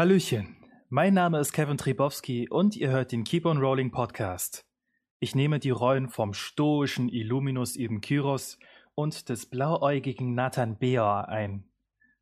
Hallöchen, 0.00 0.56
mein 0.88 1.12
Name 1.12 1.40
ist 1.40 1.52
Kevin 1.52 1.76
Tribowski 1.76 2.48
und 2.48 2.74
ihr 2.74 2.88
hört 2.88 3.12
den 3.12 3.22
Keep 3.22 3.44
on 3.44 3.58
Rolling 3.58 3.90
Podcast. 3.90 4.64
Ich 5.18 5.34
nehme 5.34 5.58
die 5.58 5.68
Rollen 5.68 6.08
vom 6.08 6.32
stoischen 6.32 7.10
Illuminus 7.10 7.76
Ibn 7.76 8.00
Kyros 8.00 8.58
und 8.94 9.28
des 9.28 9.44
blauäugigen 9.44 10.34
Nathan 10.34 10.78
Beor 10.78 11.28
ein. 11.28 11.64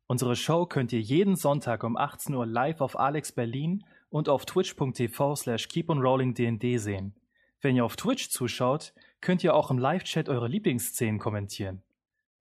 Unsere 0.07 0.35
Show 0.35 0.65
könnt 0.65 0.91
ihr 0.91 0.99
jeden 0.99 1.37
Sonntag 1.37 1.85
um 1.85 1.95
18 1.95 2.35
Uhr 2.35 2.45
live 2.45 2.81
auf 2.81 2.99
Alex 2.99 3.31
Berlin 3.31 3.85
und 4.09 4.27
auf 4.27 4.45
twitch.tv 4.45 5.37
slash 5.37 5.69
keeponrollingdnd 5.69 6.81
sehen. 6.81 7.15
Wenn 7.61 7.77
ihr 7.77 7.85
auf 7.85 7.95
Twitch 7.95 8.27
zuschaut, 8.27 8.93
könnt 9.21 9.41
ihr 9.41 9.55
auch 9.55 9.71
im 9.71 9.77
Live-Chat 9.77 10.27
eure 10.27 10.49
Lieblingsszenen 10.49 11.17
kommentieren. 11.17 11.81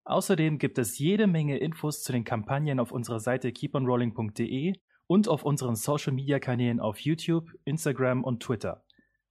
Außerdem 0.02 0.59
gibt 0.59 0.79
es 0.79 0.98
jede 0.98 1.29
Menge 1.29 1.59
Infos 1.59 2.02
zu 2.02 2.11
den 2.11 2.25
Kampagnen 2.25 2.80
auf 2.80 2.91
unserer 2.91 3.20
Seite 3.20 3.52
keeponrolling.de 3.52 4.75
und 5.09 5.27
auf 5.27 5.43
unseren 5.43 5.75
Social-Media-Kanälen 5.75 6.79
auf 6.79 7.00
YouTube, 7.00 7.51
Instagram 7.64 8.23
und 8.23 8.41
Twitter. 8.42 8.84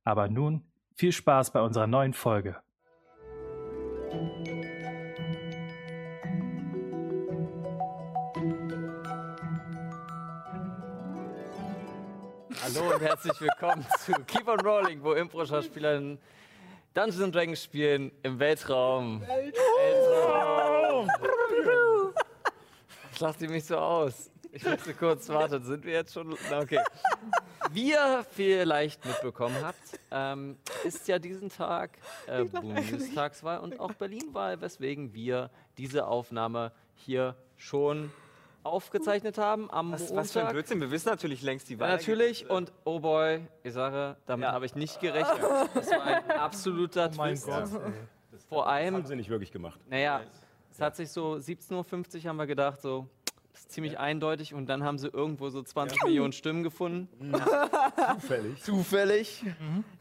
Aber 0.04 0.28
nun 0.28 0.66
viel 0.96 1.12
Spaß 1.12 1.52
bei 1.54 1.62
unserer 1.62 1.88
neuen 1.88 2.14
Folge. 2.14 2.58
Hallo 12.64 12.94
und 12.94 13.02
herzlich 13.02 13.40
willkommen 13.40 13.86
zu 14.00 14.14
Keep 14.26 14.48
on 14.48 14.60
Rolling, 14.62 15.04
wo 15.04 15.14
Impro-Schauspieler 15.14 16.18
Dungeons 16.96 17.32
Dragons 17.32 17.64
spielen 17.64 18.12
im 18.24 18.40
Weltraum. 18.40 19.22
Weltraum. 19.22 21.08
Was 23.12 23.20
lacht 23.20 23.42
ihr 23.42 23.50
mich 23.52 23.66
so 23.66 23.78
aus? 23.78 24.32
Ich 24.58 24.66
musste 24.66 24.94
kurz 24.94 25.30
warten. 25.30 25.64
Sind 25.64 25.86
wir 25.86 25.94
jetzt 25.94 26.14
schon? 26.14 26.36
Na, 26.50 26.60
Okay. 26.60 26.80
Wie 27.72 27.92
ihr 27.92 28.26
vielleicht 28.32 29.06
mitbekommen 29.06 29.56
habt, 29.62 29.78
ähm, 30.10 30.58
ist 30.86 31.08
ja 31.08 31.20
diesen 31.20 31.50
Tag 31.50 31.92
äh, 32.28 32.44
Bundestagswahl 32.46 33.60
und 33.60 33.80
auch 33.80 33.94
Berlinwahl, 33.94 34.62
weswegen 34.62 35.14
wir 35.14 35.50
diese 35.78 36.08
Aufnahme 36.08 36.72
hier 36.96 37.36
schon 37.58 38.10
aufgezeichnet 38.64 39.38
haben 39.38 39.70
am 39.70 39.92
Was, 39.92 40.02
Montag. 40.02 40.18
was 40.18 40.32
für 40.32 40.46
ein 40.46 40.52
Blödsinn, 40.54 40.80
wir 40.82 40.92
wissen 40.92 41.10
natürlich 41.10 41.42
längst 41.42 41.70
die 41.70 41.80
Wahl. 41.80 41.90
Natürlich 41.90 42.50
und 42.50 42.72
oh 42.86 43.00
boy, 43.00 43.46
ich 43.64 43.74
sage, 43.74 44.16
damit 44.26 44.46
Ja. 44.46 44.54
habe 44.54 44.66
ich 44.66 44.76
nicht 44.76 45.00
gerechnet. 45.00 45.40
Das 45.74 45.90
war 45.92 46.04
ein 46.04 46.32
absoluter 46.32 47.12
Mein 47.16 47.36
Twist. 47.36 47.46
Gott. 47.48 47.70
Vor 48.50 48.68
allem, 48.68 48.96
Haben 48.96 49.06
sie 49.06 49.16
nicht 49.16 49.30
wirklich 49.30 49.52
gemacht. 49.52 49.80
naja, 49.90 50.22
es 50.72 50.80
hat 50.82 50.96
sich 50.96 51.12
so 51.12 51.34
17.50 51.34 52.18
Uhr 52.24 52.30
haben 52.30 52.38
wir 52.38 52.46
gedacht, 52.48 52.82
so, 52.82 53.08
das 53.58 53.66
ist 53.66 53.72
ziemlich 53.72 53.98
eindeutig 53.98 54.54
und 54.54 54.68
dann 54.68 54.84
haben 54.84 55.00
sie 55.00 55.08
irgendwo 55.08 55.50
so 55.50 55.64
20 55.64 56.04
Millionen 56.04 56.32
Stimmen 56.32 56.62
gefunden. 56.62 57.34
Zufällig. 58.20 58.62
Zufällig. 58.64 59.44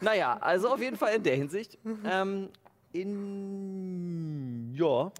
Naja, 0.00 0.36
also 0.40 0.68
auf 0.72 0.80
jeden 0.80 0.96
Fall 0.96 1.14
in 1.14 1.22
der 1.22 1.36
Hinsicht. 1.36 1.78
Ähm, 2.04 2.50
in, 2.92 4.74
ja, 4.74 5.10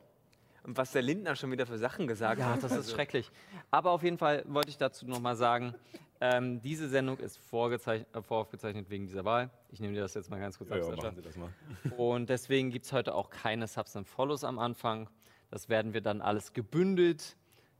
Und 0.65 0.77
was 0.77 0.93
der 0.93 1.01
Lindner 1.03 1.35
schon 1.35 1.51
wieder 1.51 1.65
für 1.67 1.79
Sachen 1.79 2.07
gesagt 2.07 2.41
Ja, 2.41 2.47
hat. 2.51 2.63
das 2.63 2.73
ist 2.73 2.77
also- 2.79 2.95
schrecklich. 2.95 3.31
Aber 3.71 3.91
auf 3.93 4.03
jeden 4.03 4.19
Fall 4.19 4.45
wollte 4.49 4.69
ich 4.69 4.77
dazu 4.77 5.07
nochmal 5.07 5.35
sagen, 5.37 5.75
ähm, 6.21 6.61
diese 6.61 6.89
Sendung 6.89 7.19
ist 7.19 7.39
vorgezeichnet, 7.39 8.09
äh, 8.15 8.23
voraufgezeichnet 8.23 8.89
wegen 8.91 9.07
dieser 9.07 9.25
Wahl. 9.25 9.51
Ich 9.71 9.81
nehme 9.81 9.95
dir 9.95 10.01
das 10.01 10.13
jetzt 10.15 10.31
mal 10.31 10.41
ganz 10.41 10.59
kurz 10.59 10.71
Ja, 10.71 10.77
ab, 10.77 10.83
ja, 10.91 10.97
machen 10.97 11.17
Sie 11.17 11.23
das 11.23 11.37
mal. 11.37 11.51
Und 11.97 12.29
deswegen 12.31 12.71
gibt 12.71 12.85
es 12.87 12.93
heute 12.93 13.15
auch 13.15 13.31
keine 13.31 13.67
Subs 13.67 13.97
and 13.97 14.07
Follows 14.09 14.45
am 14.45 14.59
Anfang. 14.59 15.09
Das 15.51 15.69
werden 15.69 15.95
wir 15.95 16.01
dann 16.01 16.21
alles 16.23 16.53
gebündelt 16.53 17.37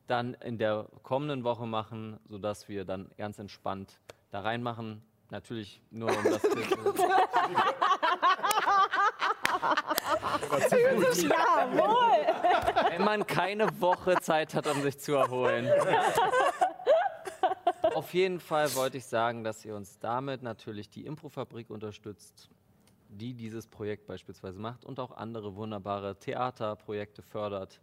dann 0.07 0.35
in 0.35 0.59
der 0.59 0.87
kommenden 1.03 1.45
Woche 1.45 1.67
machen, 1.67 2.19
sodass 2.29 2.69
wir 2.69 2.85
dann 2.85 3.11
ganz 3.17 3.39
entspannt 3.39 3.99
da 4.31 4.41
reinmachen. 4.41 5.03
Natürlich 5.31 5.81
nur 5.91 6.09
um 6.09 6.25
das 6.25 6.43
Wenn 12.91 13.05
man 13.05 13.27
keine 13.27 13.81
Woche 13.81 14.17
Zeit 14.21 14.55
hat, 14.55 14.69
um 14.69 14.83
sich 14.83 14.99
zu 14.99 15.15
erholen. 15.15 15.69
Auf 17.95 18.15
jeden 18.15 18.41
Fall 18.41 18.75
wollte 18.75 18.99
ich 18.99 19.07
sagen, 19.07 19.43
dass 19.43 19.65
ihr 19.65 19.75
uns 19.75 19.99
damit 19.99 20.43
natürlich 20.43 20.91
die 20.91 21.07
Improfabrik 21.07 21.71
unterstützt, 21.71 22.51
die 23.17 23.35
dieses 23.35 23.67
Projekt 23.67 24.07
beispielsweise 24.07 24.59
macht 24.59 24.85
und 24.85 25.01
auch 25.01 25.17
andere 25.17 25.55
wunderbare 25.57 26.19
Theaterprojekte 26.19 27.23
fördert 27.23 27.81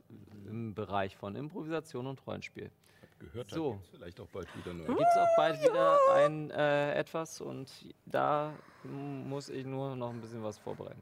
im 0.48 0.74
Bereich 0.74 1.16
von 1.16 1.36
Improvisation 1.36 2.08
und 2.08 2.26
Rollenspiel. 2.26 2.72
Gehört 3.20 3.50
So. 3.50 3.56
so. 3.56 3.80
vielleicht 3.92 4.20
auch 4.20 4.28
bald 4.28 4.48
wieder 4.58 4.74
neu. 4.74 4.86
Gibt 4.86 5.00
es 5.00 5.18
auch 5.18 5.36
bald 5.38 5.62
wieder 5.62 5.98
ein 6.16 6.52
äh, 6.52 6.94
etwas 6.94 7.40
und 7.42 7.70
da 8.06 8.54
muss 8.84 9.50
ich 9.50 9.66
nur 9.66 9.96
noch 9.96 10.10
ein 10.10 10.20
bisschen 10.20 10.44
was 10.44 10.58
vorbereiten. 10.58 11.02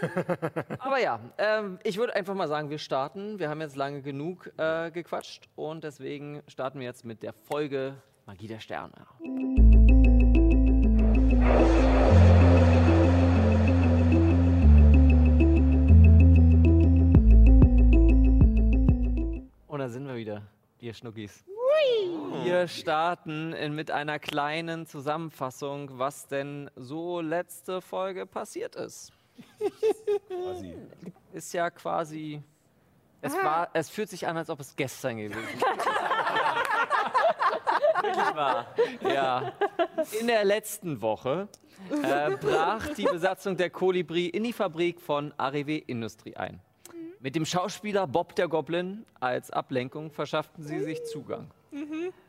Aber 0.78 0.98
ja, 0.98 1.20
ähm, 1.36 1.78
ich 1.84 1.98
würde 1.98 2.14
einfach 2.14 2.34
mal 2.34 2.48
sagen, 2.48 2.70
wir 2.70 2.78
starten. 2.78 3.38
Wir 3.38 3.50
haben 3.50 3.60
jetzt 3.60 3.76
lange 3.76 4.00
genug 4.00 4.50
äh, 4.56 4.90
gequatscht 4.90 5.48
und 5.56 5.84
deswegen 5.84 6.42
starten 6.48 6.80
wir 6.80 6.86
jetzt 6.86 7.04
mit 7.04 7.22
der 7.22 7.34
Folge 7.34 8.00
Magie 8.24 8.48
der 8.48 8.60
Sterne. 8.60 9.06
Da 19.88 19.92
sind 19.92 20.06
wir 20.06 20.16
wieder, 20.16 20.42
ihr 20.80 20.92
Schnuckis. 20.92 21.46
Wir 22.44 22.68
starten 22.68 23.54
in, 23.54 23.74
mit 23.74 23.90
einer 23.90 24.18
kleinen 24.18 24.84
Zusammenfassung, 24.84 25.98
was 25.98 26.26
denn 26.26 26.70
so 26.76 27.22
letzte 27.22 27.80
Folge 27.80 28.26
passiert 28.26 28.76
ist. 28.76 29.14
Quasi. 30.28 30.74
Ist 31.32 31.54
ja 31.54 31.70
quasi. 31.70 32.42
Es, 33.22 33.32
war, 33.32 33.70
es 33.72 33.88
fühlt 33.88 34.10
sich 34.10 34.26
an, 34.26 34.36
als 34.36 34.50
ob 34.50 34.60
es 34.60 34.76
gestern 34.76 35.16
gewesen 35.16 35.40
Wirklich 38.02 38.36
wahr. 38.36 38.66
wäre. 39.00 39.14
Ja. 39.14 39.52
In 40.20 40.26
der 40.26 40.44
letzten 40.44 41.00
Woche 41.00 41.48
äh, 42.02 42.36
brach 42.36 42.88
die 42.88 43.06
Besatzung 43.06 43.56
der 43.56 43.70
Kolibri 43.70 44.26
in 44.26 44.44
die 44.44 44.52
Fabrik 44.52 45.00
von 45.00 45.32
Arrivé 45.32 45.82
Industrie 45.86 46.36
ein. 46.36 46.60
Mit 47.20 47.34
dem 47.34 47.44
Schauspieler 47.44 48.06
Bob 48.06 48.36
der 48.36 48.46
Goblin 48.46 49.04
als 49.18 49.50
Ablenkung 49.50 50.10
verschafften 50.12 50.62
sie 50.62 50.80
sich 50.80 51.04
Zugang. 51.04 51.50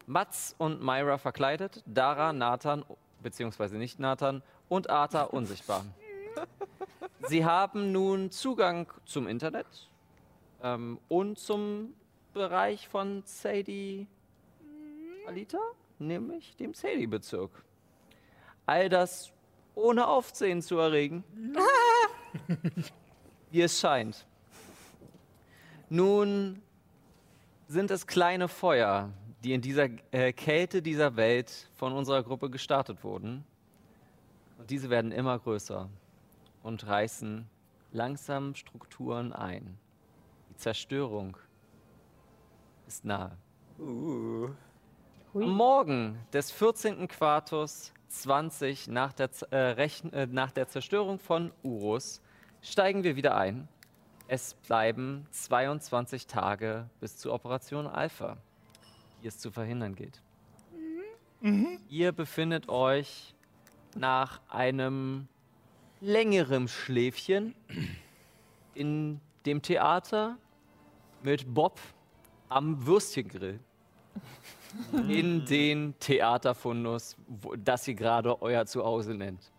Mats 0.08 0.56
und 0.58 0.82
Myra 0.82 1.20
verkleidet, 1.20 1.84
Dara, 1.86 2.34
Nathan, 2.34 2.84
beziehungsweise 3.22 3.78
nicht 3.78 4.00
Nathan, 4.00 4.42
und 4.68 4.90
Arta 4.90 5.24
unsichtbar. 5.32 5.86
Sie 7.28 7.46
haben 7.46 7.92
nun 7.92 8.32
Zugang 8.32 8.92
zum 9.06 9.28
Internet 9.28 9.68
ähm, 10.64 11.00
und 11.08 11.38
zum 11.38 11.94
Bereich 12.34 12.88
von 12.88 13.22
Sadie 13.26 14.08
Alita, 15.28 15.60
nämlich 16.00 16.56
dem 16.56 16.74
Sadie-Bezirk. 16.74 17.52
All 18.66 18.90
das 18.90 19.32
ohne 19.76 20.08
Aufsehen 20.08 20.64
zu 20.64 20.78
erregen, 20.80 21.24
wie 23.52 23.62
es 23.62 23.80
scheint. 23.80 24.26
Nun 25.90 26.62
sind 27.68 27.90
es 27.90 28.06
kleine 28.06 28.48
Feuer, 28.48 29.12
die 29.44 29.54
in 29.54 29.62
dieser 29.62 29.88
äh, 30.12 30.34
Kälte 30.34 30.82
dieser 30.82 31.16
Welt 31.16 31.70
von 31.76 31.94
unserer 31.94 32.24
Gruppe 32.24 32.50
gestartet 32.50 33.04
wurden. 33.04 33.44
Und 34.58 34.70
diese 34.70 34.90
werden 34.90 35.12
immer 35.12 35.40
größer 35.40 35.90
und 36.62 36.86
reißen 36.86 37.50
langsam 37.92 38.54
Strukturen 38.56 39.34
ein. 39.34 39.78
Die 40.50 40.58
Zerstörung 40.58 41.38
ist 42.88 43.06
nahe. 43.06 43.32
Am 43.80 44.56
Morgen 45.34 46.20
des 46.34 46.52
14. 46.52 47.08
Quartus 47.08 47.94
20 48.10 48.88
nach 48.88 49.14
der, 49.14 49.30
äh, 49.52 49.72
äh, 50.12 50.28
nach 50.28 50.52
der 50.52 50.68
Zerstörung 50.68 51.20
von 51.20 51.52
Urus 51.64 52.22
steigen 52.62 53.04
wir 53.04 53.16
wieder 53.16 53.36
ein. 53.36 53.68
Es 54.32 54.54
bleiben 54.54 55.26
22 55.32 56.28
Tage 56.28 56.88
bis 57.00 57.18
zur 57.18 57.34
Operation 57.34 57.88
Alpha, 57.88 58.38
die 59.24 59.28
es 59.28 59.40
zu 59.40 59.50
verhindern 59.50 59.96
geht. 59.96 60.22
Ihr 61.90 62.12
befindet 62.12 62.70
euch 62.70 63.34
nach 63.96 64.40
einem 64.48 65.28
längeren 66.00 66.68
Schläfchen 66.68 67.56
in 68.76 69.20
dem 69.48 69.64
Theater 69.64 70.38
mit 71.24 71.52
Bob 71.52 71.80
am 72.50 72.86
Würstchengrill 72.86 73.60
in 75.08 75.44
den 75.46 75.96
Theaterfundus, 76.00 77.18
wo, 77.28 77.56
das 77.56 77.88
ihr 77.88 77.96
gerade 77.96 78.40
euer 78.44 78.68
Zuhause 78.68 79.16
nennt. 79.16 79.52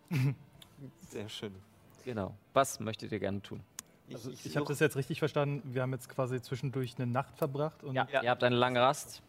Sehr 1.09 1.29
schön. 1.29 1.57
Genau. 2.05 2.37
Was 2.53 2.79
möchtet 2.79 3.11
ihr 3.11 3.19
gerne 3.19 3.43
tun? 3.43 3.65
Also 4.13 4.31
ich 4.31 4.57
habe 4.57 4.67
das 4.67 4.81
jetzt 4.81 4.97
richtig 4.97 5.19
verstanden. 5.19 5.63
Wir 5.75 5.83
haben 5.83 5.93
jetzt 5.93 6.09
quasi 6.09 6.41
zwischendurch 6.41 6.95
eine 6.99 7.07
Nacht 7.07 7.37
verbracht 7.37 7.83
und 7.85 7.95
Ihr 7.95 8.07
habt 8.31 8.43
eine 8.45 8.57
lange 8.57 8.81
Rast. 8.81 9.23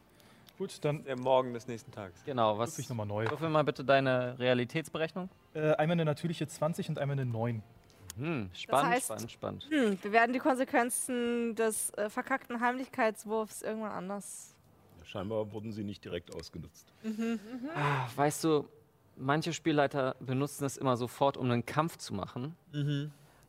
Gut, 0.58 0.78
dann 0.86 1.04
Der 1.06 1.18
Morgen 1.18 1.54
des 1.54 1.68
nächsten 1.68 1.92
Tages. 1.92 2.16
Genau, 2.24 2.58
was. 2.58 2.78
ich 2.78 2.88
nochmal 2.88 3.08
neu. 3.08 3.28
Würfel 3.30 3.50
mal 3.50 3.64
bitte 3.64 3.84
deine 3.84 4.38
Realitätsberechnung. 4.38 5.30
Äh, 5.56 5.72
einmal 5.74 5.94
eine 5.94 6.06
natürliche 6.06 6.48
20 6.48 6.90
und 6.90 7.00
einmal 7.00 7.16
eine 7.20 7.26
9. 7.26 7.64
Hm, 8.18 8.50
spannend, 8.54 8.94
heißt- 8.96 9.04
spannend, 9.06 9.32
spannend. 9.32 9.68
Hm, 9.72 9.98
wir 10.04 10.12
werden 10.12 10.34
die 10.34 10.40
Konsequenzen 10.40 11.56
des 11.56 11.92
äh, 11.92 12.10
verkackten 12.10 12.60
Heimlichkeitswurfs 12.60 13.62
irgendwann 13.64 13.92
anders. 13.92 14.54
Scheinbar 15.06 15.52
wurden 15.52 15.72
sie 15.72 15.84
nicht 15.84 16.04
direkt 16.06 16.34
ausgenutzt. 16.36 16.94
Ah, 17.76 18.08
Weißt 18.16 18.44
du, 18.44 18.68
manche 19.18 19.54
Spielleiter 19.54 20.16
benutzen 20.20 20.66
es 20.66 20.78
immer 20.78 20.96
sofort, 20.96 21.38
um 21.38 21.50
einen 21.50 21.66
Kampf 21.66 21.98
zu 21.98 22.14
machen. 22.14 22.56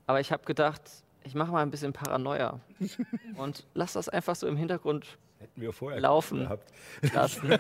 Aber 0.07 0.21
ich 0.21 0.33
habe 0.33 0.45
gedacht, 0.45 0.83
ich 1.25 1.35
mache 1.35 1.51
mal 1.53 1.63
ein 1.63 1.71
bisschen 1.71 1.93
Paranoia 1.93 2.61
und 3.37 3.65
lass 3.75 3.93
das 3.95 4.09
einfach 4.09 4.35
so 4.37 4.47
im 4.47 4.57
Hintergrund 4.57 5.07
Hätten 5.39 5.61
wir 5.61 5.73
vorher 5.73 6.01
Laufen. 6.01 6.41
gehabt. 6.41 6.73
lassen. 7.13 7.51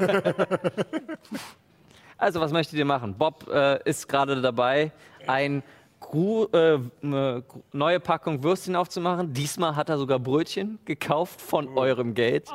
also, 2.18 2.40
was 2.40 2.52
möchtet 2.52 2.78
ihr 2.78 2.84
machen? 2.84 3.14
Bob 3.14 3.48
äh, 3.48 3.82
ist 3.88 4.08
gerade 4.08 4.40
dabei, 4.40 4.92
ein 5.26 5.62
Gru 6.00 6.44
äh, 6.52 6.78
eine 7.02 7.42
gru- 7.46 7.62
neue 7.72 8.00
Packung 8.00 8.42
Würstchen 8.42 8.76
aufzumachen. 8.76 9.32
Diesmal 9.32 9.74
hat 9.76 9.88
er 9.88 9.98
sogar 9.98 10.18
Brötchen 10.18 10.78
gekauft 10.84 11.40
von 11.40 11.68
eurem 11.76 12.14
Geld. 12.14 12.48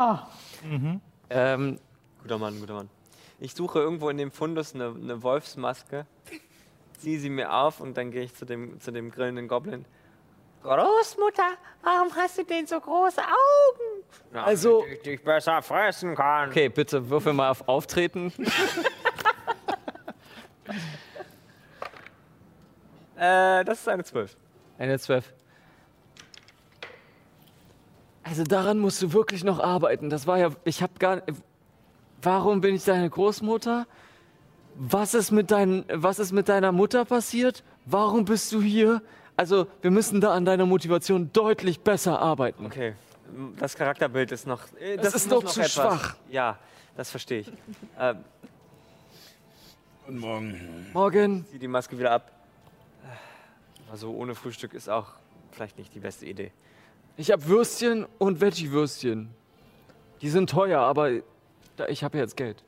Ähm, 1.29 1.79
Guter 2.21 2.37
Mann, 2.37 2.59
guter 2.59 2.73
Mann. 2.73 2.89
Ich 3.39 3.53
suche 3.53 3.79
irgendwo 3.79 4.09
in 4.09 4.17
dem 4.17 4.31
Fundus 4.31 4.73
eine, 4.75 4.87
eine 4.95 5.21
Wolfsmaske, 5.23 6.05
ziehe 6.97 7.19
sie 7.19 7.29
mir 7.29 7.53
auf 7.53 7.79
und 7.79 7.95
dann 7.97 8.11
gehe 8.11 8.23
ich 8.23 8.33
zu 8.33 8.45
dem, 8.45 8.79
zu 8.81 8.91
dem 8.91 9.11
grillenden 9.11 9.47
Goblin. 9.47 9.85
Großmutter, 10.63 11.51
warum 11.83 12.13
hast 12.15 12.37
du 12.37 12.43
denn 12.43 12.65
so 12.67 12.79
große 12.79 13.21
Augen? 13.21 14.03
Na, 14.31 14.43
Also- 14.43 14.81
damit 14.81 14.97
ich 14.97 15.01
dich 15.03 15.23
besser 15.23 15.61
fressen 15.61 16.15
kann. 16.15 16.49
okay, 16.49 16.69
bitte 16.69 17.09
würfel 17.09 17.33
mal 17.33 17.49
auf 17.49 17.67
Auftreten. 17.67 18.33
Äh, 23.19 23.65
das 23.65 23.79
ist 23.79 23.87
eine 23.89 24.03
12. 24.03 24.37
Eine 24.77 24.99
12. 24.99 25.33
Also 28.23 28.43
daran 28.43 28.77
musst 28.77 29.01
du 29.01 29.11
wirklich 29.11 29.43
noch 29.43 29.59
arbeiten. 29.59 30.09
Das 30.11 30.27
war 30.27 30.37
ja, 30.37 30.49
ich 30.65 30.83
habe 30.83 30.93
gar 30.99 31.23
Warum 32.21 32.61
bin 32.61 32.75
ich 32.75 32.83
deine 32.83 33.09
Großmutter? 33.09 33.85
Was 34.75 35.13
ist 35.13 35.31
mit 35.31 35.49
dein, 35.49 35.85
was 35.91 36.19
ist 36.19 36.31
mit 36.31 36.49
deiner 36.49 36.71
Mutter 36.71 37.05
passiert? 37.05 37.63
Warum 37.85 38.25
bist 38.25 38.51
du 38.51 38.61
hier? 38.61 39.01
Also, 39.37 39.67
wir 39.81 39.91
müssen 39.91 40.19
da 40.19 40.33
an 40.33 40.45
deiner 40.45 40.65
Motivation 40.65 41.31
deutlich 41.31 41.79
besser 41.79 42.19
arbeiten. 42.19 42.65
Okay, 42.65 42.95
das 43.59 43.75
Charakterbild 43.75 44.31
ist 44.31 44.47
noch. 44.47 44.63
äh, 44.79 44.97
Das 44.97 45.13
ist 45.13 45.29
muss 45.29 45.43
noch 45.43 45.51
zu 45.51 45.59
etwas- 45.61 45.73
schwach. 45.73 46.15
Ja, 46.29 46.57
das 46.95 47.11
verstehe 47.11 47.41
ich. 47.41 47.47
äh, 47.99 48.15
Guten 50.05 50.19
Morgen. 50.19 50.87
Morgen. 50.93 51.45
zieh 51.51 51.59
die 51.59 51.67
Maske 51.67 51.99
wieder 51.99 52.11
ab. 52.11 52.31
Also 53.91 54.11
ohne 54.11 54.35
Frühstück 54.35 54.73
ist 54.73 54.89
auch 54.89 55.07
vielleicht 55.51 55.77
nicht 55.77 55.93
die 55.93 55.99
beste 55.99 56.25
Idee. 56.25 56.51
Ich 57.15 57.31
habe 57.31 57.45
Würstchen 57.47 58.05
und 58.17 58.41
Veggie-Würstchen. 58.41 59.29
Die 60.21 60.29
sind 60.29 60.49
teuer, 60.49 60.79
aber 60.81 61.11
ich 61.89 62.03
habe 62.03 62.17
jetzt 62.17 62.35
Geld. 62.37 62.63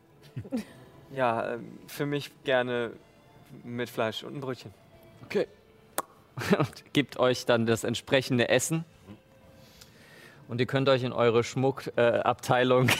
Ja, 1.15 1.53
ähm, 1.55 1.79
für 1.87 2.05
mich 2.05 2.31
gerne 2.43 2.91
mit 3.63 3.89
Fleisch 3.89 4.23
und 4.23 4.35
ein 4.35 4.39
Brötchen. 4.41 4.71
Okay. 5.25 5.47
Und 6.57 6.93
gibt 6.93 7.17
euch 7.17 7.45
dann 7.45 7.65
das 7.65 7.83
entsprechende 7.83 8.49
Essen. 8.49 8.85
Und 10.47 10.59
ihr 10.59 10.65
könnt 10.65 10.89
euch 10.89 11.03
in 11.03 11.13
eure 11.13 11.43
Schmuckabteilung. 11.43 12.89
Äh, 12.89 12.93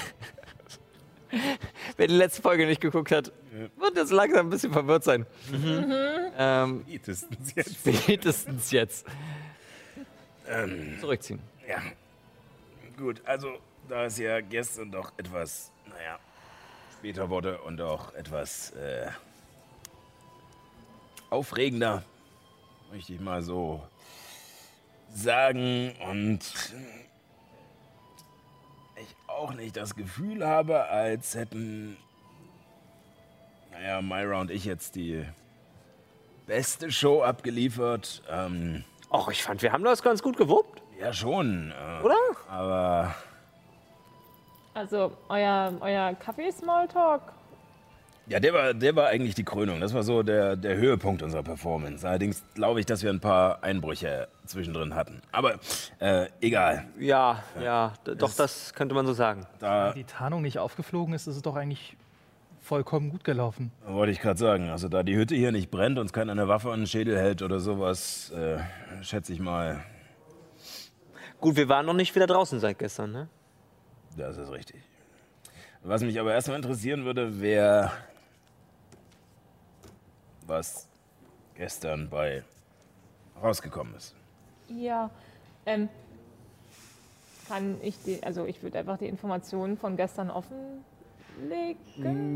Wer 1.98 2.08
die 2.08 2.16
letzte 2.16 2.42
Folge 2.42 2.66
nicht 2.66 2.82
geguckt 2.82 3.12
hat, 3.12 3.32
wird 3.78 3.96
jetzt 3.96 4.12
langsam 4.12 4.48
ein 4.48 4.50
bisschen 4.50 4.72
verwirrt 4.74 5.04
sein. 5.04 5.26
Ähm, 6.38 6.84
Spätestens 6.88 7.56
jetzt. 7.56 7.76
spätestens 7.76 8.72
jetzt. 8.72 9.06
Ähm, 10.48 10.98
Zurückziehen. 11.00 11.40
ja. 11.68 11.78
Gut, 12.98 13.22
also 13.26 13.58
da 13.88 14.06
es 14.06 14.18
ja 14.18 14.42
gestern 14.42 14.92
doch 14.92 15.14
etwas, 15.18 15.72
naja, 15.88 16.20
später 16.98 17.30
wurde 17.30 17.58
und 17.60 17.80
auch 17.82 18.14
etwas 18.14 18.72
äh, 18.72 19.08
aufregender, 21.30 22.04
möchte 22.92 23.14
ich 23.14 23.20
mal 23.20 23.42
so 23.42 23.82
sagen. 25.14 25.94
Und 26.10 26.40
ich 28.96 29.16
auch 29.28 29.54
nicht 29.54 29.78
das 29.78 29.96
Gefühl 29.96 30.46
habe, 30.46 30.86
als 30.86 31.36
hätten, 31.36 31.98
naja, 33.72 34.02
Myra 34.02 34.42
und 34.42 34.52
ich 34.52 34.66
jetzt 34.66 34.96
die 34.96 35.26
beste 36.48 36.92
Show 36.92 37.22
abgeliefert. 37.22 38.22
Ähm, 38.30 38.84
Och, 39.12 39.30
ich 39.32 39.44
fand, 39.44 39.62
wir 39.62 39.72
haben 39.72 39.84
das 39.84 40.04
ganz 40.04 40.22
gut 40.22 40.38
gewuppt, 40.38 40.84
ja, 41.00 41.12
schon. 41.14 41.72
Äh, 41.72 42.04
oder? 42.04 42.16
Aber 42.48 43.16
Also, 44.74 45.12
euer, 45.30 45.74
euer 45.80 46.14
Kaffee-Smalltalk. 46.14 47.22
Ja, 48.30 48.40
der 48.40 48.54
war, 48.54 48.74
der 48.74 48.96
war 48.96 49.08
eigentlich 49.08 49.36
die 49.36 49.44
Krönung. 49.44 49.80
Das 49.82 49.94
war 49.94 50.04
so 50.04 50.24
der, 50.24 50.56
der 50.56 50.76
Höhepunkt 50.78 51.22
unserer 51.24 51.44
Performance. 51.44 52.08
Allerdings 52.08 52.44
glaube 52.54 52.80
ich, 52.80 52.86
dass 52.86 53.04
wir 53.04 53.10
ein 53.10 53.20
paar 53.20 53.64
Einbrüche 53.64 54.28
zwischendrin 54.46 54.96
hatten. 54.96 55.22
Aber 55.32 55.56
äh, 56.00 56.28
egal. 56.40 56.86
Ja, 57.00 57.44
ja, 57.62 57.94
d- 58.06 58.16
doch, 58.16 58.34
das 58.34 58.74
könnte 58.74 58.96
man 58.96 59.06
so 59.06 59.14
sagen. 59.14 59.46
Da 59.60 59.88
Wenn 59.90 59.96
die 59.96 60.04
Tarnung 60.06 60.42
nicht 60.42 60.60
aufgeflogen 60.60 61.14
ist, 61.14 61.28
ist 61.28 61.36
es 61.38 61.42
doch 61.42 61.56
eigentlich 61.56 61.98
vollkommen 62.62 63.10
gut 63.10 63.24
gelaufen. 63.24 63.72
wollte 63.88 64.12
ich 64.12 64.20
gerade 64.22 64.38
sagen. 64.40 64.70
Also 64.70 64.90
da 64.90 65.02
die 65.04 65.16
Hütte 65.16 65.34
hier 65.36 65.52
nicht 65.52 65.72
brennt, 65.72 65.98
uns 65.98 66.14
keiner 66.14 66.32
eine 66.34 66.48
Waffe 66.48 66.72
an 66.72 66.82
den 66.82 66.88
Schädel 66.88 67.18
hält 67.18 67.42
oder 67.42 67.60
sowas, 67.60 68.32
äh, 68.32 68.60
schätze 69.04 69.34
ich 69.34 69.40
mal, 69.40 69.84
Gut, 71.40 71.56
wir 71.56 71.70
waren 71.70 71.86
noch 71.86 71.94
nicht 71.94 72.14
wieder 72.16 72.28
draußen 72.28 72.60
seit 72.60 72.78
gestern, 72.80 73.12
ne? 73.12 73.28
das 74.18 74.38
ist 74.38 74.52
richtig. 74.52 74.76
Was 75.84 76.02
mich 76.04 76.20
aber 76.20 76.34
erstmal 76.34 76.58
interessieren 76.58 77.06
würde, 77.06 77.40
wäre, 77.40 77.92
was 80.50 80.88
gestern 81.56 82.10
bei 82.10 82.44
rausgekommen 83.42 83.96
ist. 83.96 84.14
Ja. 84.68 85.10
Ähm, 85.66 85.88
kann 87.48 87.78
ich 87.82 87.96
die, 88.04 88.22
also 88.24 88.46
ich 88.46 88.62
würde 88.62 88.78
einfach 88.80 88.98
die 88.98 89.08
Informationen 89.08 89.78
von 89.78 89.96
gestern 89.98 90.30
offenlegen. 90.30 90.86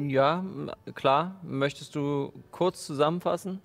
Ja, 0.10 0.40
m- 0.40 0.72
klar. 0.96 1.36
Möchtest 1.44 1.94
du 1.96 2.32
kurz 2.52 2.86
zusammenfassen? 2.86 3.62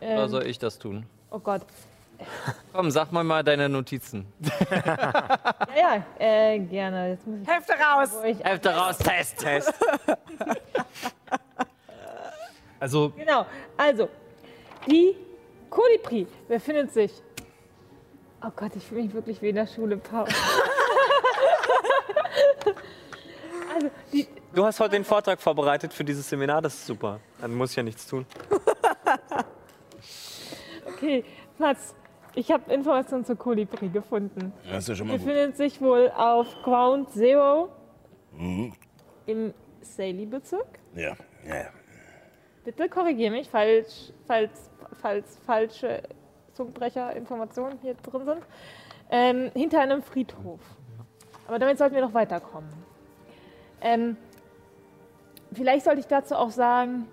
Oder 0.00 0.24
Ähm, 0.24 0.28
soll 0.28 0.46
ich 0.46 0.58
das 0.58 0.78
tun? 0.78 1.06
oh 1.30 1.38
Gott. 1.38 1.62
Komm, 2.72 2.90
sag 2.92 3.10
mal 3.10 3.24
mal 3.24 3.42
deine 3.42 3.68
Notizen. 3.68 4.26
Ja, 4.70 5.74
ja, 5.76 6.04
äh, 6.20 6.58
gerne. 6.60 7.10
Jetzt 7.10 7.26
muss 7.26 7.40
ich 7.42 7.48
Hefte 7.48 7.72
raus! 7.72 8.10
Hälfte 8.42 8.70
raus, 8.74 8.98
Test. 8.98 9.38
Test. 9.38 9.72
Also, 12.82 13.12
Genau. 13.16 13.46
Also, 13.76 14.08
die 14.88 15.16
Kolibri 15.70 16.26
befindet 16.48 16.92
sich. 16.92 17.12
Oh 18.44 18.50
Gott, 18.56 18.72
ich 18.74 18.84
fühle 18.84 19.04
mich 19.04 19.14
wirklich 19.14 19.40
wie 19.40 19.50
in 19.50 19.54
der 19.54 19.68
Schule, 19.68 19.98
Paul. 19.98 20.24
also, 23.72 23.88
die, 24.12 24.26
Du 24.52 24.64
hast 24.64 24.80
heute 24.80 24.96
den 24.96 25.04
Vortrag 25.04 25.40
vorbereitet 25.40 25.94
für 25.94 26.02
dieses 26.02 26.28
Seminar, 26.28 26.60
das 26.60 26.74
ist 26.74 26.88
super. 26.88 27.20
Dann 27.40 27.54
muss 27.54 27.70
ich 27.70 27.76
ja 27.76 27.84
nichts 27.84 28.04
tun. 28.04 28.26
okay, 30.86 31.24
Platz. 31.56 31.94
Ich 32.34 32.50
habe 32.50 32.72
Informationen 32.72 33.24
zur 33.24 33.36
Kolibri 33.36 33.90
gefunden. 33.90 34.52
Das 34.68 34.84
ist 34.84 34.88
ja 34.88 34.96
schon 34.96 35.06
mal 35.06 35.18
gut. 35.18 35.24
befindet 35.24 35.56
sich 35.56 35.80
wohl 35.80 36.10
auf 36.16 36.48
Ground 36.64 37.12
Zero 37.12 37.68
im 39.26 39.54
Saley-Bezirk. 39.82 40.80
Ja, 40.96 41.14
ja, 41.46 41.56
ja. 41.56 41.70
Bitte 42.64 42.88
korrigiere 42.88 43.32
mich, 43.32 43.48
falls, 43.48 44.12
falls, 44.26 44.70
falls 45.00 45.36
falsche 45.38 46.02
Zungenbrecher-Informationen 46.52 47.78
hier 47.82 47.94
drin 47.94 48.24
sind. 48.24 48.42
Ähm, 49.10 49.50
hinter 49.54 49.80
einem 49.80 50.02
Friedhof. 50.02 50.60
Aber 51.48 51.58
damit 51.58 51.78
sollten 51.78 51.94
wir 51.94 52.02
noch 52.02 52.14
weiterkommen. 52.14 52.70
Ähm, 53.80 54.16
vielleicht 55.52 55.84
sollte 55.84 56.00
ich 56.00 56.06
dazu 56.06 56.36
auch 56.36 56.50
sagen, 56.50 57.08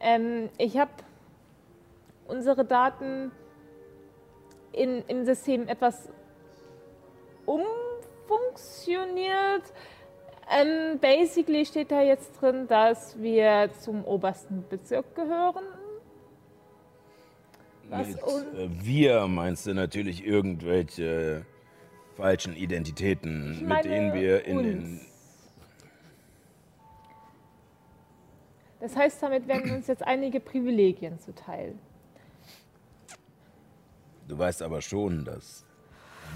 ähm, 0.00 0.48
ich 0.58 0.78
habe 0.78 0.90
unsere 2.26 2.64
Daten 2.64 3.32
in, 4.72 5.02
im 5.06 5.24
System 5.24 5.68
etwas 5.68 6.08
umfunktioniert. 7.46 9.62
Ähm, 10.50 10.98
basically 11.00 11.64
steht 11.64 11.90
da 11.90 12.02
jetzt 12.02 12.32
drin, 12.40 12.66
dass 12.68 13.20
wir 13.20 13.70
zum 13.80 14.04
obersten 14.04 14.64
Bezirk 14.68 15.14
gehören. 15.14 15.64
Mit 17.90 18.18
äh, 18.18 18.68
wir 18.68 19.26
meinst 19.26 19.66
du 19.66 19.74
natürlich 19.74 20.24
irgendwelche 20.24 21.44
falschen 22.16 22.56
Identitäten, 22.56 23.66
mit 23.66 23.84
denen 23.84 24.14
wir 24.14 24.44
in 24.44 24.56
uns. 24.56 24.66
den. 24.66 25.00
Das 28.80 28.96
heißt, 28.96 29.22
damit 29.22 29.48
werden 29.48 29.70
uns 29.70 29.86
jetzt 29.86 30.02
einige 30.02 30.40
Privilegien 30.40 31.18
zuteil. 31.18 31.74
Du 34.28 34.38
weißt 34.38 34.62
aber 34.62 34.82
schon, 34.82 35.24
dass 35.24 35.64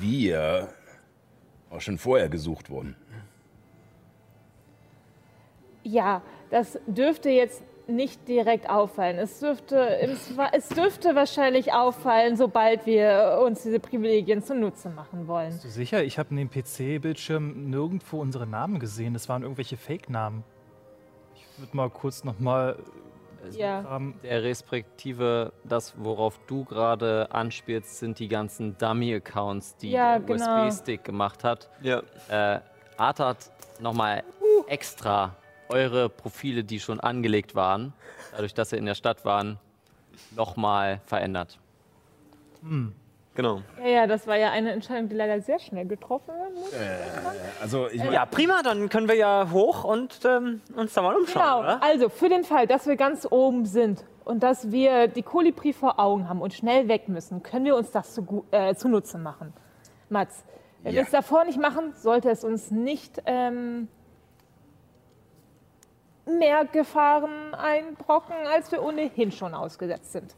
wir 0.01 0.69
auch 1.71 1.81
schon 1.81 1.99
vorher 1.99 2.29
gesucht 2.29 2.71
wurden. 2.71 2.97
Ja, 5.83 6.23
das 6.51 6.79
dürfte 6.87 7.31
jetzt 7.31 7.63
nicht 7.87 8.29
direkt 8.29 8.69
auffallen. 8.69 9.19
Es 9.19 9.41
dürfte, 9.41 9.99
es 10.53 10.69
dürfte 10.69 11.15
wahrscheinlich 11.15 11.73
auffallen, 11.73 12.37
sobald 12.37 12.85
wir 12.85 13.41
uns 13.43 13.63
diese 13.63 13.81
Privilegien 13.81 14.43
zunutze 14.43 14.91
machen 14.91 15.27
wollen. 15.27 15.49
Bist 15.53 15.65
du 15.65 15.69
sicher? 15.69 16.03
Ich 16.05 16.19
habe 16.19 16.29
in 16.31 16.37
dem 16.37 16.51
PC-Bildschirm 16.51 17.71
nirgendwo 17.71 18.21
unsere 18.21 18.47
Namen 18.47 18.79
gesehen. 18.79 19.15
Das 19.15 19.29
waren 19.31 19.43
irgendwelche 19.43 19.79
Fake-Namen. 19.79 20.45
Ich 21.35 21.47
würde 21.59 21.75
mal 21.77 21.89
kurz 21.89 22.25
nochmal. 22.25 22.77
Ja. 23.53 23.97
Ähm, 23.97 24.15
Der 24.23 24.43
Respektive, 24.43 25.53
das, 25.65 25.95
worauf 25.97 26.39
du 26.47 26.65
gerade 26.65 27.29
anspielst, 27.31 27.99
sind 28.01 28.19
die 28.19 28.29
ganzen 28.29 28.77
Dummy-Accounts, 28.77 29.77
die 29.77 29.93
Ja, 29.93 30.19
der 30.19 30.37
genau. 30.37 30.67
USB-Stick 30.67 31.05
gemacht 31.05 31.43
hat. 31.45 31.71
Ja. 31.81 32.03
Äh, 32.29 32.61
Art 32.99 33.21
hat 33.21 33.51
nochmal 33.81 34.25
extra 34.67 35.37
eure 35.69 36.09
Profile, 36.09 36.65
die 36.65 36.81
schon 36.81 37.01
angelegt 37.01 37.55
waren, 37.55 37.93
dadurch, 38.33 38.55
dass 38.55 38.73
ihr 38.73 38.79
in 38.79 38.87
der 38.87 38.95
Stadt 38.95 39.25
waren, 39.25 39.59
nochmal 40.37 41.01
verändert. 41.07 41.59
Genau. 43.35 43.63
Ja, 43.81 43.89
ja, 43.89 44.07
das 44.09 44.27
war 44.27 44.37
ja 44.37 44.51
eine 44.51 44.73
Entscheidung, 44.73 45.09
die 45.09 45.15
leider 45.15 45.41
sehr 45.41 45.61
schnell 45.61 45.87
getroffen 45.87 46.33
wurde. 46.57 46.77
Also 47.63 47.89
ich 47.89 47.99
meine, 48.01 48.13
Ja, 48.13 48.27
prima, 48.27 48.63
dann 48.65 48.89
können 48.89 49.07
wir 49.09 49.15
ja 49.15 49.49
hoch 49.53 49.85
und 49.85 50.19
ähm, 50.25 50.61
uns 50.75 50.93
da 50.95 51.03
mal 51.03 51.15
umschauen, 51.15 51.43
Genau, 51.43 51.61
oder? 51.61 51.83
also 51.83 52.09
für 52.09 52.29
den 52.29 52.43
Fall, 52.43 52.67
dass 52.67 52.87
wir 52.89 52.97
ganz 52.97 53.29
oben 53.31 53.65
sind 53.65 54.05
und 54.25 54.43
dass 54.43 54.73
wir 54.73 55.07
die 55.07 55.23
Kolibri 55.23 55.73
vor 55.73 56.01
Augen 56.01 56.29
haben 56.29 56.41
und 56.43 56.53
schnell 56.53 56.89
weg 56.89 57.09
müssen, 57.09 57.43
können 57.45 57.65
wir 57.65 57.77
uns 57.77 57.93
das 57.93 58.13
zu, 58.13 58.45
äh, 58.51 58.75
zunutze 58.75 59.19
machen. 59.19 59.53
Mats, 60.09 60.45
wenn 60.83 60.93
wir 60.95 61.01
Ja. 61.01 61.05
es 61.05 61.13
davor 61.13 61.45
nicht 61.45 61.61
machen, 61.61 61.93
sollte 61.95 62.31
es 62.31 62.43
uns 62.43 62.73
nicht 62.73 63.23
ähm, 63.27 63.87
mehr 66.29 66.65
Gefahren 66.67 67.55
einbrocken, 67.55 68.37
als 68.47 68.71
wir 68.73 68.83
ohnehin 68.83 69.33
schon 69.33 69.55
ausgesetzt 69.55 70.13
sind. 70.13 70.35